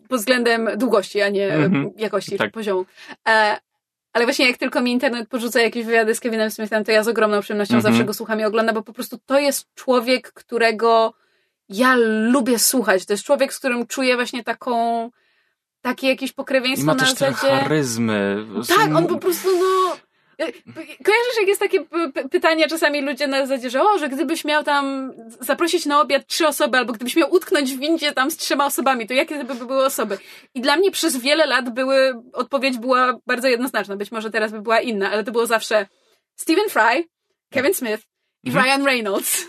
pod 0.08 0.18
względem 0.20 0.68
długości, 0.76 1.20
a 1.22 1.28
nie 1.28 1.52
Mhm. 1.54 1.90
jakości 1.96 2.36
Tak. 2.38 2.52
poziomu. 2.52 2.84
E, 3.28 3.56
ale 4.14 4.24
właśnie 4.24 4.46
jak 4.48 4.56
tylko 4.56 4.80
mi 4.80 4.92
internet 4.92 5.28
porzuca 5.28 5.60
jakieś 5.60 5.84
wywiady 5.86 6.14
z 6.14 6.20
Kevinem 6.20 6.50
Smithem, 6.50 6.84
to 6.84 6.92
ja 6.92 7.02
z 7.02 7.08
ogromną 7.08 7.40
przyjemnością 7.40 7.74
Mhm. 7.76 7.92
zawsze 7.94 8.06
go 8.06 8.14
słucham 8.14 8.40
i 8.40 8.44
oglądam, 8.44 8.74
bo 8.74 8.82
po 8.82 8.92
prostu 8.92 9.18
to 9.26 9.38
jest 9.38 9.74
człowiek, 9.74 10.32
którego 10.32 11.14
ja 11.68 11.96
lubię 12.30 12.58
słuchać. 12.58 13.06
To 13.06 13.12
jest 13.12 13.24
człowiek, 13.24 13.52
z 13.52 13.58
którym 13.58 13.86
czuję 13.86 14.14
właśnie 14.14 14.44
taką 14.44 15.10
takie 15.80 16.08
jakieś 16.08 16.30
I 16.30 16.34
pokrewieństwo 16.34 16.86
ma 16.86 16.94
na 16.94 17.00
też 17.00 17.14
te 17.14 17.30
zasadzie... 17.32 17.56
charyzmy. 17.56 18.46
Tak, 18.68 18.96
on 18.96 19.06
po 19.06 19.18
prostu, 19.18 19.48
no. 19.58 19.96
E, 20.38 20.52
Kojarzysz, 21.04 21.36
jak 21.38 21.48
jest 21.48 21.60
takie 21.60 21.84
pytanie 22.30 22.68
czasami 22.68 23.02
ludzie 23.02 23.26
na 23.26 23.46
zasadzie, 23.46 23.70
że 23.70 23.82
o, 23.82 23.98
że 23.98 24.08
gdybyś 24.08 24.44
miał 24.44 24.64
tam 24.64 25.12
zaprosić 25.40 25.86
na 25.86 26.00
obiad 26.00 26.26
trzy 26.26 26.46
osoby, 26.46 26.78
albo 26.78 26.92
gdybyś 26.92 27.16
miał 27.16 27.34
utknąć 27.34 27.72
w 27.74 27.78
windzie 27.78 28.12
tam 28.12 28.30
z 28.30 28.36
trzema 28.36 28.66
osobami, 28.66 29.06
to 29.06 29.14
jakie 29.14 29.44
by 29.44 29.54
były 29.54 29.84
osoby? 29.84 30.18
I 30.54 30.60
dla 30.60 30.76
mnie 30.76 30.90
przez 30.90 31.16
wiele 31.16 31.46
lat 31.46 31.70
były, 31.74 32.22
odpowiedź 32.32 32.78
była 32.78 33.18
bardzo 33.26 33.48
jednoznaczna. 33.48 33.96
Być 33.96 34.12
może 34.12 34.30
teraz 34.30 34.52
by 34.52 34.60
była 34.62 34.80
inna, 34.80 35.10
ale 35.10 35.24
to 35.24 35.32
było 35.32 35.46
zawsze 35.46 35.86
Stephen 36.36 36.68
Fry, 36.70 37.08
Kevin 37.50 37.74
Smith 37.74 38.02
i 38.44 38.48
Mhm. 38.50 38.64
Ryan 38.64 38.84
Reynolds. 38.86 39.46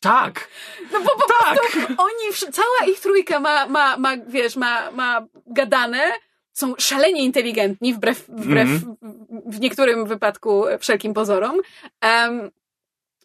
Tak, 0.00 0.48
No 0.92 1.00
bo 1.00 1.10
po 1.10 1.24
tak. 1.44 1.58
oni, 1.98 2.32
wsz- 2.32 2.52
cała 2.52 2.90
ich 2.92 3.00
trójka 3.00 3.40
ma, 3.40 3.66
ma, 3.66 3.96
ma 3.96 4.10
wiesz, 4.26 4.56
ma, 4.56 4.90
ma 4.90 5.26
gadane, 5.46 6.12
są 6.58 6.74
szalenie 6.78 7.24
inteligentni, 7.24 7.94
wbrew, 7.94 8.24
wbrew 8.28 8.68
Mhm. 8.68 8.96
w, 9.02 9.56
w 9.56 9.60
niektórym 9.60 10.06
wypadku 10.06 10.64
wszelkim 10.80 11.14
pozorom. 11.14 11.56
Em, 12.00 12.50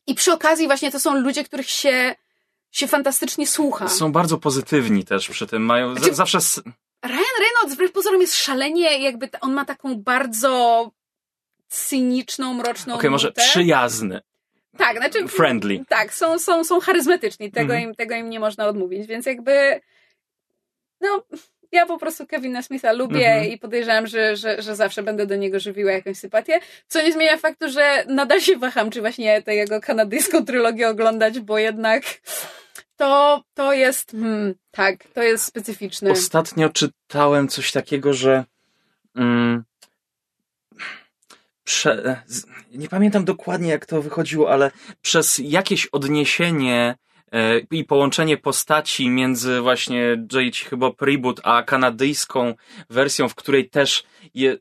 I 0.07 0.15
przy 0.15 0.33
okazji 0.33 0.67
właśnie 0.67 0.91
to 0.91 0.99
są 0.99 1.15
ludzie, 1.19 1.43
których 1.43 1.69
się, 1.69 2.15
się 2.71 2.87
fantastycznie 2.87 3.47
słucha. 3.47 3.87
Są 3.87 4.11
bardzo 4.11 4.37
pozytywni 4.37 5.05
też 5.05 5.29
przy 5.29 5.47
tym. 5.47 5.61
Mają 5.65 5.95
Znaczy- 5.95 6.13
zawsze. 6.13 6.37
Ryan 7.05 7.35
Reynolds 7.39 7.73
wbrew 7.75 7.91
pozorom 7.91 8.21
jest 8.21 8.35
szalenie, 8.35 8.99
jakby 9.03 9.29
on 9.41 9.53
ma 9.53 9.65
taką 9.65 9.95
bardzo 9.95 10.91
cyniczną, 11.67 12.53
mroczną 12.53 12.95
Okej, 12.95 13.09
może 13.09 13.27
nutę. 13.27 13.41
przyjazny. 13.41 14.21
Tak, 14.77 14.97
znaczy. 14.97 15.27
Friendly. 15.27 15.83
Tak, 15.89 16.13
są, 16.13 16.39
są, 16.39 16.63
są 16.63 16.79
charyzmatyczni, 16.79 17.51
tego, 17.51 17.73
Mhm. 17.73 17.89
im, 17.89 17.95
tego 17.95 18.15
im 18.15 18.29
nie 18.29 18.39
można 18.39 18.65
odmówić, 18.67 19.07
więc 19.07 19.25
jakby. 19.25 19.81
No, 21.01 21.23
ja 21.73 21.85
po 21.85 21.97
prostu 21.97 22.27
Kevina 22.27 22.61
Smitha 22.61 22.91
lubię 22.91 23.27
Mhm. 23.27 23.53
i 23.53 23.57
podejrzewam, 23.57 24.07
że, 24.07 24.35
że, 24.35 24.61
że 24.61 24.75
zawsze 24.75 25.03
będę 25.03 25.25
do 25.25 25.35
niego 25.35 25.59
żywiła 25.59 25.91
jakąś 25.91 26.17
sympatię. 26.17 26.59
Co 26.87 27.01
nie 27.01 27.13
zmienia 27.13 27.37
faktu, 27.37 27.69
że 27.69 28.03
nadal 28.07 28.41
się 28.41 28.57
waham, 28.57 28.91
czy 28.91 29.01
właśnie 29.01 29.41
tę 29.41 29.55
jego 29.55 29.81
kanadyjską 29.81 30.45
trylogię 30.45 30.89
oglądać, 30.89 31.39
bo 31.39 31.57
jednak 31.57 32.03
to, 32.95 33.43
to 33.53 33.73
jest. 33.73 34.11
Hmm, 34.11 34.55
tak, 34.71 35.03
to 35.13 35.23
jest 35.23 35.45
specyficzne. 35.45 36.11
Ostatnio 36.11 36.69
czytałem 36.69 37.47
coś 37.47 37.71
takiego, 37.71 38.13
że. 38.13 38.43
Mm, 39.15 39.63
prze, 41.63 42.21
nie 42.71 42.89
pamiętam 42.89 43.25
dokładnie, 43.25 43.69
jak 43.69 43.85
to 43.85 44.01
wychodziło, 44.01 44.51
ale 44.51 44.71
przez 45.01 45.41
jakieś 45.43 45.85
odniesienie 45.85 46.95
i 47.71 47.83
połączenie 47.83 48.37
postaci 48.37 49.09
między 49.09 49.61
właśnie 49.61 49.99
J.H. 50.33 50.69
chyba 50.69 50.91
Reboot 51.01 51.39
a 51.43 51.63
kanadyjską 51.63 52.53
wersją, 52.89 53.29
w 53.29 53.35
której 53.35 53.69
też 53.69 54.03
je, 54.33 54.57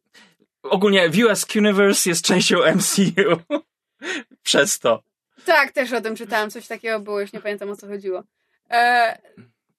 ogólnie 0.63 1.09
w 1.09 1.19
US 1.19 1.47
Universe 1.57 2.11
jest 2.11 2.25
częścią 2.25 2.57
MCU. 2.77 3.57
Przez 4.43 4.79
to. 4.79 5.03
Tak, 5.45 5.73
też 5.73 5.93
o 5.93 6.01
tym 6.01 6.17
czytałam, 6.17 6.51
coś 6.51 6.67
takiego 6.67 7.01
było, 7.01 7.21
już 7.21 7.33
nie 7.33 7.41
pamiętam 7.41 7.71
o 7.71 7.77
co 7.77 7.87
chodziło. 7.87 8.23
E, 8.71 9.19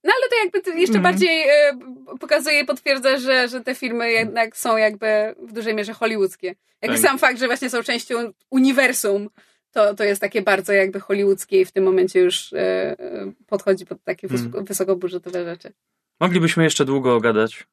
no 0.03 0.13
ale 0.17 0.29
to 0.29 0.35
jakby 0.43 0.61
to 0.61 0.69
jeszcze 0.69 0.97
Mhm. 0.97 1.13
bardziej 1.13 1.41
e, 1.49 1.77
pokazuje 2.19 2.59
i 2.59 2.65
potwierdza, 2.65 3.17
że, 3.17 3.47
że 3.47 3.61
te 3.61 3.75
filmy 3.75 4.11
jednak 4.11 4.57
są 4.57 4.77
jakby 4.77 5.35
w 5.39 5.53
dużej 5.53 5.75
mierze 5.75 5.93
hollywoodzkie. 5.93 6.55
Jakby 6.81 6.97
Tak. 6.97 7.07
sam 7.07 7.19
fakt, 7.19 7.39
że 7.39 7.47
właśnie 7.47 7.69
są 7.69 7.83
częścią 7.83 8.33
uniwersum, 8.49 9.29
to, 9.73 9.93
to 9.95 10.03
jest 10.03 10.21
takie 10.21 10.41
bardzo 10.41 10.73
jakby 10.73 10.99
hollywoodzkie 10.99 11.61
i 11.61 11.65
w 11.65 11.71
tym 11.71 11.83
momencie 11.83 12.19
już 12.19 12.53
e, 12.53 12.59
e, 12.59 13.31
podchodzi 13.47 13.85
pod 13.85 14.03
takie 14.03 14.27
Mhm. 14.27 14.65
wysokobudżetowe 14.65 15.45
rzeczy. 15.45 15.73
Moglibyśmy 16.19 16.63
jeszcze 16.63 16.85
długo 16.85 17.19
gadać. 17.19 17.67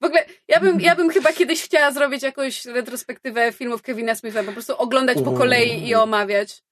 W 0.00 0.04
ogóle 0.04 0.24
ja 0.48 0.60
bym, 0.60 0.80
ja 0.80 0.96
bym 0.96 1.10
chyba 1.10 1.32
kiedyś 1.32 1.62
chciała 1.62 1.92
zrobić 1.92 2.22
jakąś 2.22 2.64
retrospektywę 2.64 3.52
filmów 3.52 3.82
Kevina 3.82 4.14
Smitha, 4.14 4.42
po 4.42 4.52
prostu 4.52 4.76
oglądać 4.78 5.18
po 5.24 5.32
kolei 5.32 5.88
i 5.88 5.94
omawiać. 5.94 6.62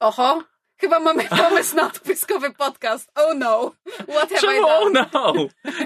Oho, 0.00 0.42
chyba 0.80 1.00
mamy 1.00 1.24
pomysł 1.42 1.76
na 1.76 1.86
odpyskowy 1.86 2.52
podcast. 2.52 3.10
Oh 3.14 3.34
no, 3.34 3.72
what 4.08 4.30
have 4.30 4.36
I 4.36 4.40
Czemu 4.40 4.66
oh 4.68 4.90
done? 4.92 5.06
no? 5.12 5.34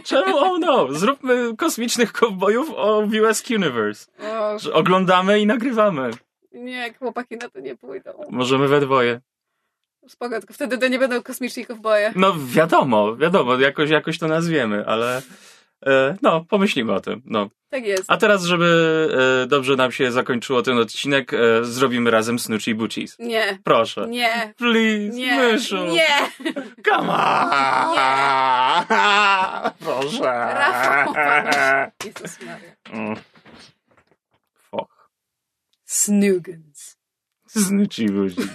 Czemu 0.04 0.36
oh 0.38 0.59
no? 0.59 0.92
Zróbmy 0.92 1.56
kosmicznych 1.56 2.12
kowbojów 2.12 2.70
o 2.76 2.98
US 3.22 3.50
Universe. 3.50 4.06
O, 4.18 4.59
Że 4.59 4.72
oglądamy 4.72 5.40
i 5.40 5.46
nagrywamy. 5.46 6.10
Nie, 6.54 6.94
chłopaki 6.94 7.36
na 7.36 7.48
to 7.48 7.60
nie 7.60 7.76
pójdą. 7.76 8.10
Możemy 8.30 8.68
we 8.68 8.80
dwoje. 8.80 9.20
Spoko, 10.08 10.38
tylko 10.38 10.54
wtedy 10.54 10.78
to 10.78 10.88
nie 10.88 10.98
będą 10.98 11.22
kosmiczni 11.22 11.66
kowboje. 11.66 12.12
No 12.16 12.34
wiadomo, 12.46 13.16
wiadomo, 13.16 13.58
jakoś, 13.58 13.90
jakoś 13.90 14.18
to 14.18 14.28
nazwiemy, 14.28 14.86
ale 14.86 15.22
e, 15.86 16.16
no, 16.22 16.44
pomyślimy 16.48 16.92
o 16.92 17.00
tym. 17.00 17.22
No. 17.24 17.48
Tak 17.70 17.84
jest. 17.86 18.04
A 18.08 18.16
teraz, 18.16 18.44
żeby 18.44 19.08
e, 19.42 19.46
dobrze 19.46 19.76
nam 19.76 19.92
się 19.92 20.12
zakończyło 20.12 20.62
ten 20.62 20.78
odcinek, 20.78 21.34
e, 21.34 21.38
zrobimy 21.64 22.10
razem 22.10 22.38
Snoochie 22.38 22.74
Boochies. 22.74 23.18
Nie, 23.18 23.58
Proszę. 23.64 24.06
nie, 24.08 24.54
Please, 24.56 25.16
nie, 25.16 25.36
myszu. 25.38 25.76
nie. 25.86 26.06
Come 26.88 27.12
on. 27.12 27.52
Proszę. 29.84 30.22
Rafał, 30.54 31.14
Jezus 32.04 32.38
Maria. 32.40 32.72
Mm. 32.92 33.16
Snoogans. 35.93 36.97
Snoochie 37.47 38.09
Boochies. 38.09 38.47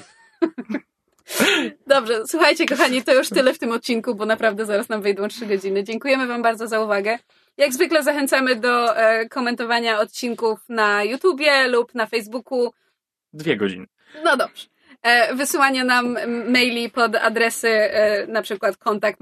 Dobrze, 1.88 2.28
słuchajcie, 2.28 2.66
kochani, 2.66 3.04
to 3.04 3.14
już 3.14 3.30
tyle 3.30 3.54
w 3.54 3.60
tym 3.60 3.72
odcinku, 3.72 4.16
bo 4.16 4.26
naprawdę 4.26 4.66
zaraz 4.66 4.90
nam 4.90 5.02
wejdą 5.02 5.28
trzy 5.28 5.46
godziny. 5.46 5.84
Dziękujemy 5.84 6.28
Wam 6.28 6.42
bardzo 6.42 6.68
za 6.68 6.80
uwagę. 6.80 7.20
Jak 7.58 7.74
zwykle 7.74 8.04
zachęcamy 8.04 8.56
do 8.56 8.98
e, 8.98 9.30
komentowania 9.30 10.00
odcinków 10.00 10.60
na 10.70 11.04
YouTubie 11.04 11.68
lub 11.68 11.96
na 11.96 12.06
Facebooku. 12.06 12.74
Dwie 13.34 13.58
godziny. 13.58 13.86
No 14.24 14.38
dobrze. 14.38 14.68
E, 15.04 15.36
wysyłania 15.36 15.84
nam 15.84 16.18
maili 16.52 16.90
pod 16.90 17.16
adresy 17.16 17.70
e, 17.70 18.28
na 18.28 18.42
przykład 18.42 18.78
kontakt 18.78 19.20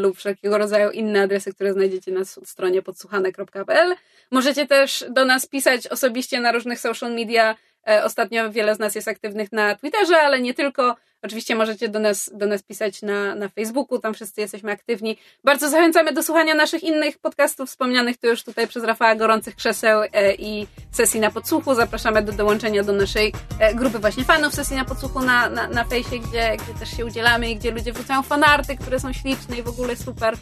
lub 0.00 0.16
wszelkiego 0.16 0.58
rodzaju 0.58 0.90
inne 0.90 1.22
adresy, 1.22 1.54
które 1.54 1.72
znajdziecie 1.72 2.12
na 2.12 2.24
stronie 2.24 2.82
podsłuchane.pl. 2.82 3.94
Możecie 4.30 4.66
też 4.66 5.04
do 5.10 5.24
nas 5.24 5.46
pisać 5.46 5.86
osobiście 5.86 6.40
na 6.40 6.52
różnych 6.52 6.80
social 6.80 7.14
media. 7.14 7.54
E, 7.88 8.04
Ostatnio 8.04 8.50
wiele 8.50 8.74
z 8.74 8.78
nas 8.78 8.94
jest 8.94 9.08
aktywnych 9.08 9.52
na 9.52 9.74
Twitterze, 9.74 10.20
ale 10.20 10.40
nie 10.40 10.54
tylko. 10.54 10.96
Oczywiście 11.24 11.54
możecie 11.54 11.88
do 11.88 11.98
nas, 11.98 12.30
do 12.34 12.46
nas 12.46 12.62
pisać 12.62 13.02
na, 13.02 13.34
na 13.34 13.48
Facebooku, 13.48 13.98
tam 13.98 14.14
wszyscy 14.14 14.40
jesteśmy 14.40 14.72
aktywni. 14.72 15.18
Bardzo 15.44 15.68
zachęcamy 15.68 16.12
do 16.12 16.22
słuchania 16.22 16.54
naszych 16.54 16.82
innych 16.82 17.18
podcastów, 17.18 17.68
wspomnianych 17.68 18.16
tu 18.16 18.26
już 18.26 18.44
tutaj 18.44 18.68
przez 18.68 18.84
Rafała 18.84 19.14
Gorących 19.14 19.56
Krzeseł 19.56 20.02
e, 20.02 20.34
i 20.34 20.66
sesji 20.90 21.20
na 21.20 21.30
podsłuchu. 21.30 21.74
Zapraszamy 21.74 22.22
do 22.22 22.32
dołączenia 22.32 22.82
do 22.82 22.92
naszej 22.92 23.32
e, 23.58 23.74
grupy 23.74 23.98
właśnie 23.98 24.24
fanów 24.24 24.54
sesji 24.54 24.76
na 24.76 24.84
podsłuchu 24.84 25.20
na, 25.20 25.48
na, 25.48 25.68
na 25.68 25.84
fejsie, 25.84 26.18
gdzie, 26.18 26.56
gdzie 26.56 26.78
też 26.78 26.96
się 26.96 27.06
udzielamy 27.06 27.50
i 27.50 27.56
gdzie 27.56 27.70
ludzie 27.70 27.92
wrzucają 27.92 28.22
fanarty, 28.22 28.76
które 28.76 29.00
są 29.00 29.12
śliczne 29.12 29.58
i 29.58 29.62
w 29.62 29.68
ogóle 29.68 29.96
super. 29.96 30.34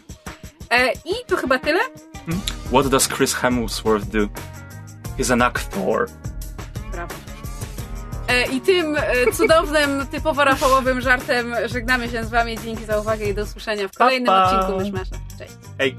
I 1.04 1.26
to 1.26 1.36
chyba 1.36 1.58
tyle. 1.58 1.80
What 2.72 2.88
does 2.88 3.08
Chris 3.08 3.34
Hemsworth 3.34 4.06
do? 4.06 4.18
He's 5.18 5.32
an 5.32 5.42
actor. 5.42 6.08
Brawo. 6.92 7.29
E, 8.30 8.46
I 8.52 8.60
tym 8.60 8.96
e, 8.96 9.32
cudownym, 9.32 10.06
typowo 10.06 10.44
rafałowym 10.44 11.00
żartem 11.00 11.54
żegnamy 11.66 12.08
się 12.08 12.24
z 12.24 12.30
wami. 12.30 12.58
Dzięki 12.64 12.84
za 12.84 13.00
uwagę 13.00 13.26
i 13.26 13.34
do 13.34 13.42
usłyszenia 13.42 13.88
w 13.88 13.92
kolejnym 13.92 14.26
Pa, 14.26 14.50
pa. 14.50 14.60
odcinku 14.60 14.80
Myszmasza. 14.80 15.16
Cześć. 15.38 15.52
Hej. 15.78 15.94